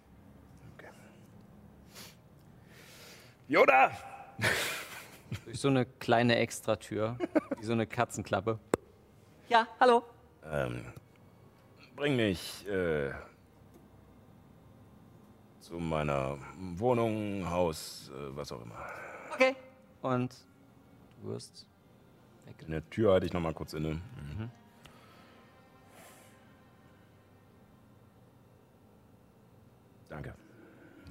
Yoda! 3.49 3.91
Durch 5.43 5.59
so 5.59 5.67
eine 5.67 5.85
kleine 5.85 6.37
Extratür, 6.37 7.17
wie 7.59 7.65
so 7.65 7.73
eine 7.73 7.85
Katzenklappe. 7.85 8.57
Ja, 9.49 9.67
hallo. 9.81 10.03
Ähm, 10.45 10.85
bring 11.97 12.15
mich 12.15 12.65
äh, 12.69 13.11
zu 15.71 15.77
meiner 15.79 16.37
Wohnung, 16.75 17.49
Haus, 17.49 18.11
äh, 18.13 18.35
was 18.35 18.51
auch 18.51 18.61
immer. 18.61 18.75
Okay. 19.33 19.55
Und 20.01 20.35
du 21.21 21.29
wirst 21.29 21.65
In 22.65 22.71
der 22.71 22.89
Tür 22.89 23.13
halte 23.13 23.25
ich 23.25 23.31
noch 23.31 23.39
mal 23.39 23.53
kurz 23.53 23.71
inne. 23.71 23.91
Mhm. 23.91 24.51
Danke, 30.09 30.35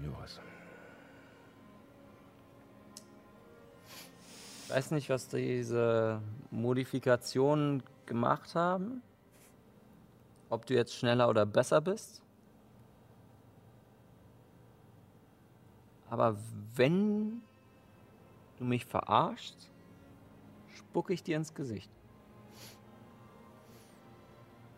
Joris. 0.05 0.41
Ich 4.65 4.71
weiß 4.75 4.91
nicht, 4.91 5.09
was 5.09 5.29
diese 5.29 6.21
Modifikationen 6.51 7.83
gemacht 8.05 8.55
haben. 8.55 9.01
Ob 10.51 10.67
du 10.67 10.75
jetzt 10.75 10.95
schneller 10.95 11.31
oder 11.31 11.47
besser 11.47 11.81
bist. 11.81 12.23
Aber 16.11 16.37
wenn 16.75 17.41
du 18.59 18.65
mich 18.65 18.85
verarschst, 18.85 19.71
spucke 20.75 21.15
ich 21.15 21.23
dir 21.23 21.37
ins 21.37 21.55
Gesicht. 21.55 21.91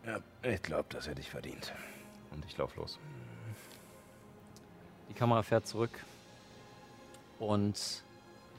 Ja, 0.05 0.19
ich 0.43 0.62
glaube, 0.62 0.86
das 0.91 1.09
hätte 1.09 1.20
ich 1.20 1.31
verdient. 1.31 1.73
Und 2.31 2.44
ich 2.44 2.57
lauf 2.59 2.77
los. 2.77 2.99
Die 5.09 5.15
Kamera 5.15 5.43
fährt 5.43 5.67
zurück 5.67 6.05
und 7.39 8.02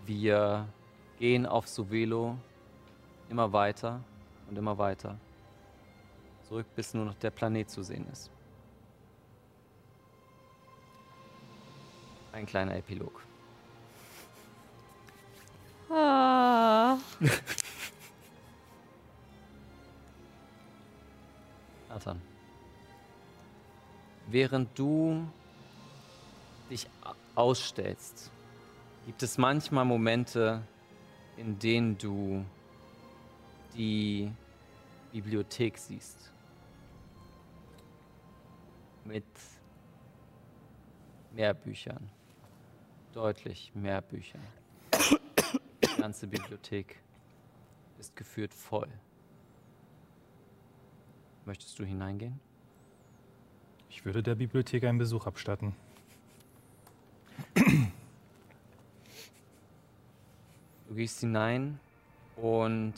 wir 0.05 0.67
gehen 1.19 1.45
auf 1.45 1.67
Suvelo 1.67 2.37
immer 3.29 3.53
weiter 3.53 4.01
und 4.49 4.57
immer 4.57 4.77
weiter. 4.77 5.17
Zurück, 6.47 6.65
bis 6.75 6.93
nur 6.93 7.05
noch 7.05 7.15
der 7.15 7.31
Planet 7.31 7.69
zu 7.69 7.83
sehen 7.83 8.07
ist. 8.11 8.29
Ein 12.33 12.45
kleiner 12.47 12.75
Epilog. 12.75 13.21
Ah. 15.89 16.97
Nathan. 21.89 22.19
Während 24.27 24.77
du 24.77 25.27
dich 26.71 26.87
ausstellst, 27.35 28.31
gibt 29.05 29.21
es 29.21 29.37
manchmal 29.37 29.85
Momente, 29.85 30.63
in 31.37 31.59
denen 31.59 31.95
du 31.99 32.43
die 33.75 34.31
Bibliothek 35.11 35.77
siehst. 35.77 36.31
Mit 39.05 39.23
mehr 41.31 41.53
Büchern. 41.53 42.09
Deutlich 43.13 43.71
mehr 43.75 44.01
Büchern. 44.01 44.41
Die 44.91 46.01
ganze 46.01 46.25
Bibliothek 46.25 46.99
ist 47.99 48.15
geführt 48.15 48.53
voll. 48.55 48.87
Möchtest 51.45 51.77
du 51.77 51.83
hineingehen? 51.83 52.39
Ich 53.89 54.03
würde 54.03 54.23
der 54.23 54.33
Bibliothek 54.33 54.85
einen 54.85 54.97
Besuch 54.97 55.27
abstatten. 55.27 55.75
Du 60.87 60.95
gehst 60.95 61.19
hinein 61.19 61.79
und 62.35 62.95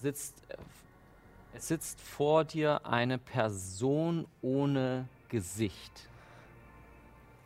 sitzt, 0.00 0.42
es 1.52 1.68
sitzt 1.68 2.00
vor 2.00 2.44
dir 2.44 2.86
eine 2.86 3.18
Person 3.18 4.26
ohne 4.40 5.06
Gesicht. 5.28 6.08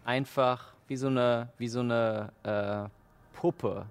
Einfach 0.07 0.73
wie 0.87 0.95
so 0.95 1.09
eine, 1.09 1.49
wie 1.59 1.67
so 1.67 1.81
eine 1.81 2.33
äh, 2.45 3.37
Puppe, 3.37 3.87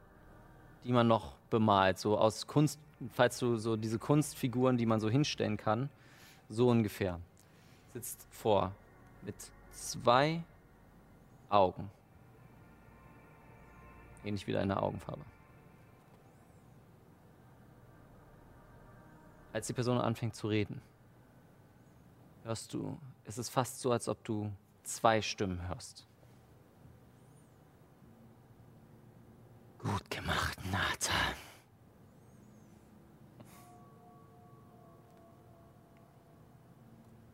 die 0.86 0.94
man 0.94 1.10
noch 1.10 1.36
bemalt, 1.50 2.00
so 2.00 2.18
aus 2.18 2.48
Kunst, 2.48 2.80
falls 3.12 3.38
du 3.38 3.58
so 3.58 3.76
diese 3.76 4.00
Kunstfiguren, 4.00 4.78
die 4.78 4.86
man 4.86 5.02
so 5.02 5.10
hinstellen 5.10 5.58
kann, 5.58 5.90
so 6.48 6.70
ungefähr. 6.70 7.20
Sitzt 7.92 8.26
vor 8.32 8.72
mit 9.24 9.36
zwei 9.74 10.42
Augen. 11.50 11.92
Ähnlich 14.24 14.48
wie 14.48 14.54
deine 14.54 14.82
Augenfarbe. 14.82 15.22
Als 19.52 19.68
die 19.68 19.74
Person 19.74 19.98
anfängt 19.98 20.34
zu 20.34 20.48
reden, 20.48 20.82
hörst 22.46 22.74
du, 22.74 22.98
es 23.26 23.38
ist 23.38 23.50
fast 23.50 23.82
so, 23.82 23.92
als 23.92 24.08
ob 24.08 24.24
du 24.24 24.50
zwei 24.86 25.22
Stimmen 25.22 25.68
hörst. 25.68 26.08
Gut 29.80 30.10
gemacht, 30.10 30.58
Nathan. 30.72 31.36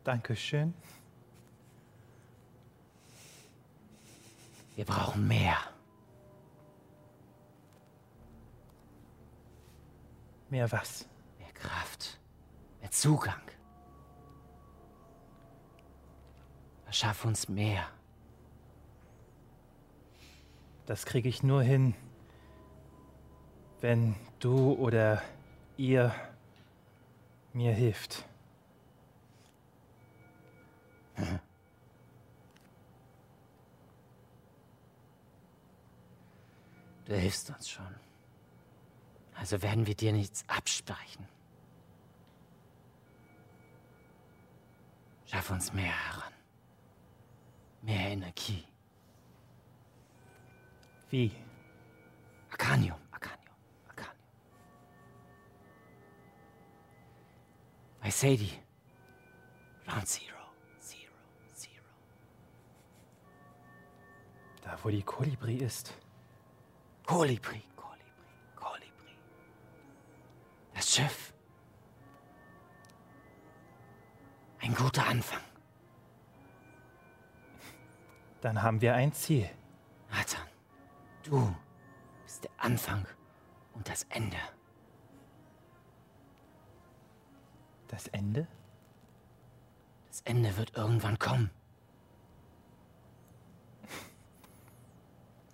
Dankeschön. 0.04 0.74
Wir 4.74 4.84
brauchen 4.84 5.26
mehr. 5.28 5.56
Mehr 10.50 10.70
was? 10.72 11.06
Mehr 11.38 11.52
Kraft. 11.52 12.18
Mehr 12.80 12.90
Zugang. 12.90 13.51
Verschaff 16.92 17.24
uns 17.24 17.48
mehr. 17.48 17.88
Das 20.84 21.06
kriege 21.06 21.26
ich 21.26 21.42
nur 21.42 21.62
hin, 21.62 21.94
wenn 23.80 24.14
du 24.40 24.74
oder 24.74 25.22
ihr 25.78 26.14
mir 27.54 27.72
hilft. 27.72 28.26
Du 37.06 37.16
hilfst 37.16 37.50
uns 37.50 37.68
schon. 37.68 37.94
Also 39.34 39.60
werden 39.62 39.86
wir 39.86 39.94
dir 39.94 40.12
nichts 40.12 40.44
absprechen. 40.46 41.26
Schaff 45.26 45.50
uns 45.50 45.72
mehr 45.72 45.92
heran. 45.92 46.31
Mehr 47.82 48.10
Energie. 48.10 48.64
Wie? 51.10 51.32
Arcanium, 52.50 52.98
Arcanium, 53.10 53.56
Arcanium. 53.88 54.16
Bei 58.00 58.10
Sadie. 58.10 58.58
Round 59.88 60.06
Zero, 60.06 60.38
Zero, 60.78 61.12
Zero. 61.54 61.84
Da, 64.62 64.78
wo 64.82 64.88
die 64.88 65.02
Kolibri 65.02 65.56
ist. 65.56 65.92
Kolibri, 67.04 67.62
Kolibri, 67.74 68.54
Kolibri. 68.54 69.16
Das 70.72 70.94
Schiff. 70.94 71.34
Ein 74.60 74.74
guter 74.74 75.04
Anfang. 75.04 75.51
Dann 78.42 78.60
haben 78.60 78.80
wir 78.80 78.94
ein 78.94 79.12
Ziel. 79.12 79.48
Nathan, 80.10 80.42
du 81.22 81.54
bist 82.24 82.42
der 82.42 82.50
Anfang 82.58 83.06
und 83.72 83.88
das 83.88 84.02
Ende. 84.10 84.36
Das 87.86 88.08
Ende? 88.08 88.48
Das 90.08 90.22
Ende 90.22 90.56
wird 90.56 90.76
irgendwann 90.76 91.18
kommen. 91.20 91.50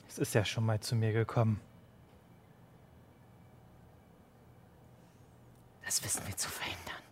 Es 0.08 0.18
ist 0.18 0.34
ja 0.34 0.44
schon 0.44 0.64
mal 0.64 0.80
zu 0.80 0.96
mir 0.96 1.12
gekommen. 1.12 1.60
Das 5.84 6.02
wissen 6.02 6.26
wir 6.26 6.36
zu 6.36 6.48
verhindern. 6.48 7.07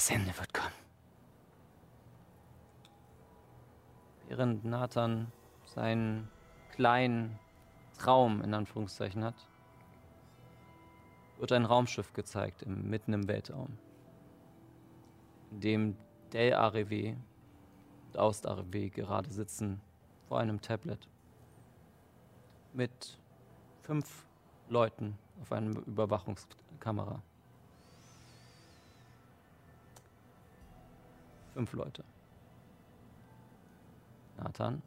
Das 0.00 0.08
Ende 0.08 0.34
wird 0.38 0.54
kommen. 0.54 0.72
Während 4.28 4.64
Nathan 4.64 5.30
seinen 5.66 6.26
kleinen 6.70 7.38
Traum 7.98 8.40
in 8.40 8.54
Anführungszeichen 8.54 9.22
hat, 9.22 9.34
wird 11.36 11.52
ein 11.52 11.66
Raumschiff 11.66 12.14
gezeigt, 12.14 12.62
im, 12.62 12.88
mitten 12.88 13.12
im 13.12 13.28
Weltraum, 13.28 13.76
in 15.50 15.60
dem 15.60 15.96
Del 16.32 16.54
ARW 16.54 17.14
und 18.06 18.18
Aust 18.18 18.46
ARW 18.46 18.88
gerade 18.88 19.30
sitzen 19.30 19.82
vor 20.28 20.40
einem 20.40 20.62
Tablet 20.62 21.06
mit 22.72 23.18
fünf 23.82 24.24
Leuten 24.70 25.18
auf 25.42 25.52
einer 25.52 25.76
Überwachungskamera. 25.86 27.20
Fünf 31.54 31.72
Leute. 31.72 32.04
Nathan, 34.36 34.82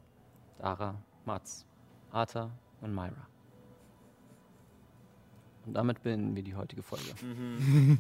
Dara, 0.58 0.96
Mats, 1.26 1.66
Arthur 2.12 2.52
und 2.82 2.94
Myra. 2.94 3.28
Und 5.66 5.74
damit 5.74 6.02
beenden 6.04 6.36
wir 6.36 6.44
die 6.44 6.56
heutige 6.56 6.82
Folge. 6.84 7.14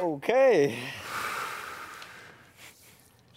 Okay. 0.00 0.74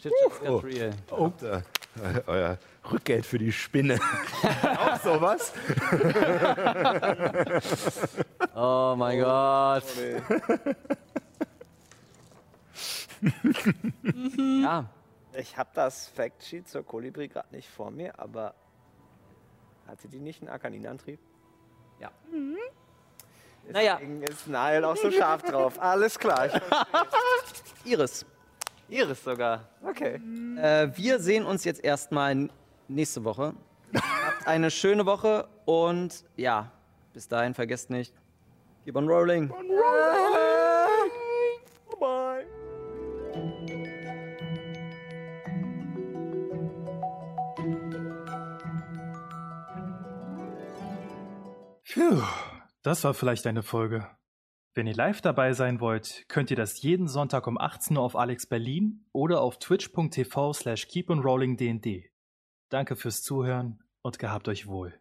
Shit, 0.01 0.11
got 0.45 0.63
real. 0.63 0.93
Oh, 1.11 1.31
da, 1.39 1.57
äh, 2.01 2.21
euer 2.27 2.57
Rückgeld 2.91 3.25
für 3.25 3.37
die 3.37 3.51
Spinne. 3.51 3.99
Auch 4.77 4.99
sowas? 5.01 5.53
Oh 8.55 8.95
mein 8.97 9.19
Gott. 9.19 9.83
ja, 14.63 14.85
Ich 15.35 15.57
habe 15.57 15.69
das 15.73 16.07
Factsheet 16.07 16.67
zur 16.67 16.83
Kolibri 16.83 17.27
gerade 17.27 17.53
nicht 17.55 17.69
vor 17.69 17.91
mir, 17.91 18.17
aber 18.19 18.53
hatte 19.87 20.07
die 20.07 20.19
nicht 20.19 20.41
einen 20.41 20.49
Arkaninantrieb? 20.49 21.19
Ja. 21.99 22.11
Deswegen 22.31 22.59
Naja. 23.71 23.99
ist 24.29 24.47
Nile 24.47 24.87
auch 24.87 24.95
so 24.97 25.09
scharf 25.11 25.41
drauf. 25.43 25.79
Alles 25.81 26.17
klar. 26.19 26.49
Iris. 27.85 28.25
Iris 28.89 29.23
sogar. 29.23 29.67
Okay. 29.83 30.15
Äh, 30.57 30.95
wir 30.97 31.19
sehen 31.19 31.45
uns 31.45 31.63
jetzt 31.63 31.83
erstmal 31.83 32.49
nächste 32.87 33.23
Woche. 33.23 33.53
Habt 33.95 34.47
eine 34.47 34.69
schöne 34.71 35.05
Woche 35.05 35.47
und 35.65 36.25
ja, 36.35 36.71
bis 37.13 37.27
dahin 37.27 37.53
vergesst 37.53 37.89
nicht, 37.89 38.13
keep 38.83 38.95
on 38.95 39.07
rolling. 39.07 39.47
Bye. 39.49 39.57
Puh, 51.93 52.23
das 52.81 53.03
war 53.03 53.13
vielleicht 53.13 53.45
eine 53.45 53.61
Folge. 53.61 54.09
Wenn 54.73 54.87
ihr 54.87 54.95
live 54.95 55.21
dabei 55.21 55.53
sein 55.53 55.79
wollt, 55.79 56.25
könnt 56.27 56.49
ihr 56.49 56.57
das 56.57 56.81
jeden 56.81 57.07
Sonntag 57.07 57.45
um 57.45 57.59
18 57.59 57.97
Uhr 57.97 58.03
auf 58.03 58.15
Alex 58.15 58.47
Berlin 58.47 59.05
oder 59.11 59.41
auf 59.41 59.59
twitch.tv 59.59 60.53
slash 60.53 60.87
keeponrollingdnd. 60.87 62.05
Danke 62.69 62.95
fürs 62.95 63.21
Zuhören 63.21 63.83
und 64.01 64.17
gehabt 64.17 64.47
euch 64.47 64.65
wohl. 64.65 64.99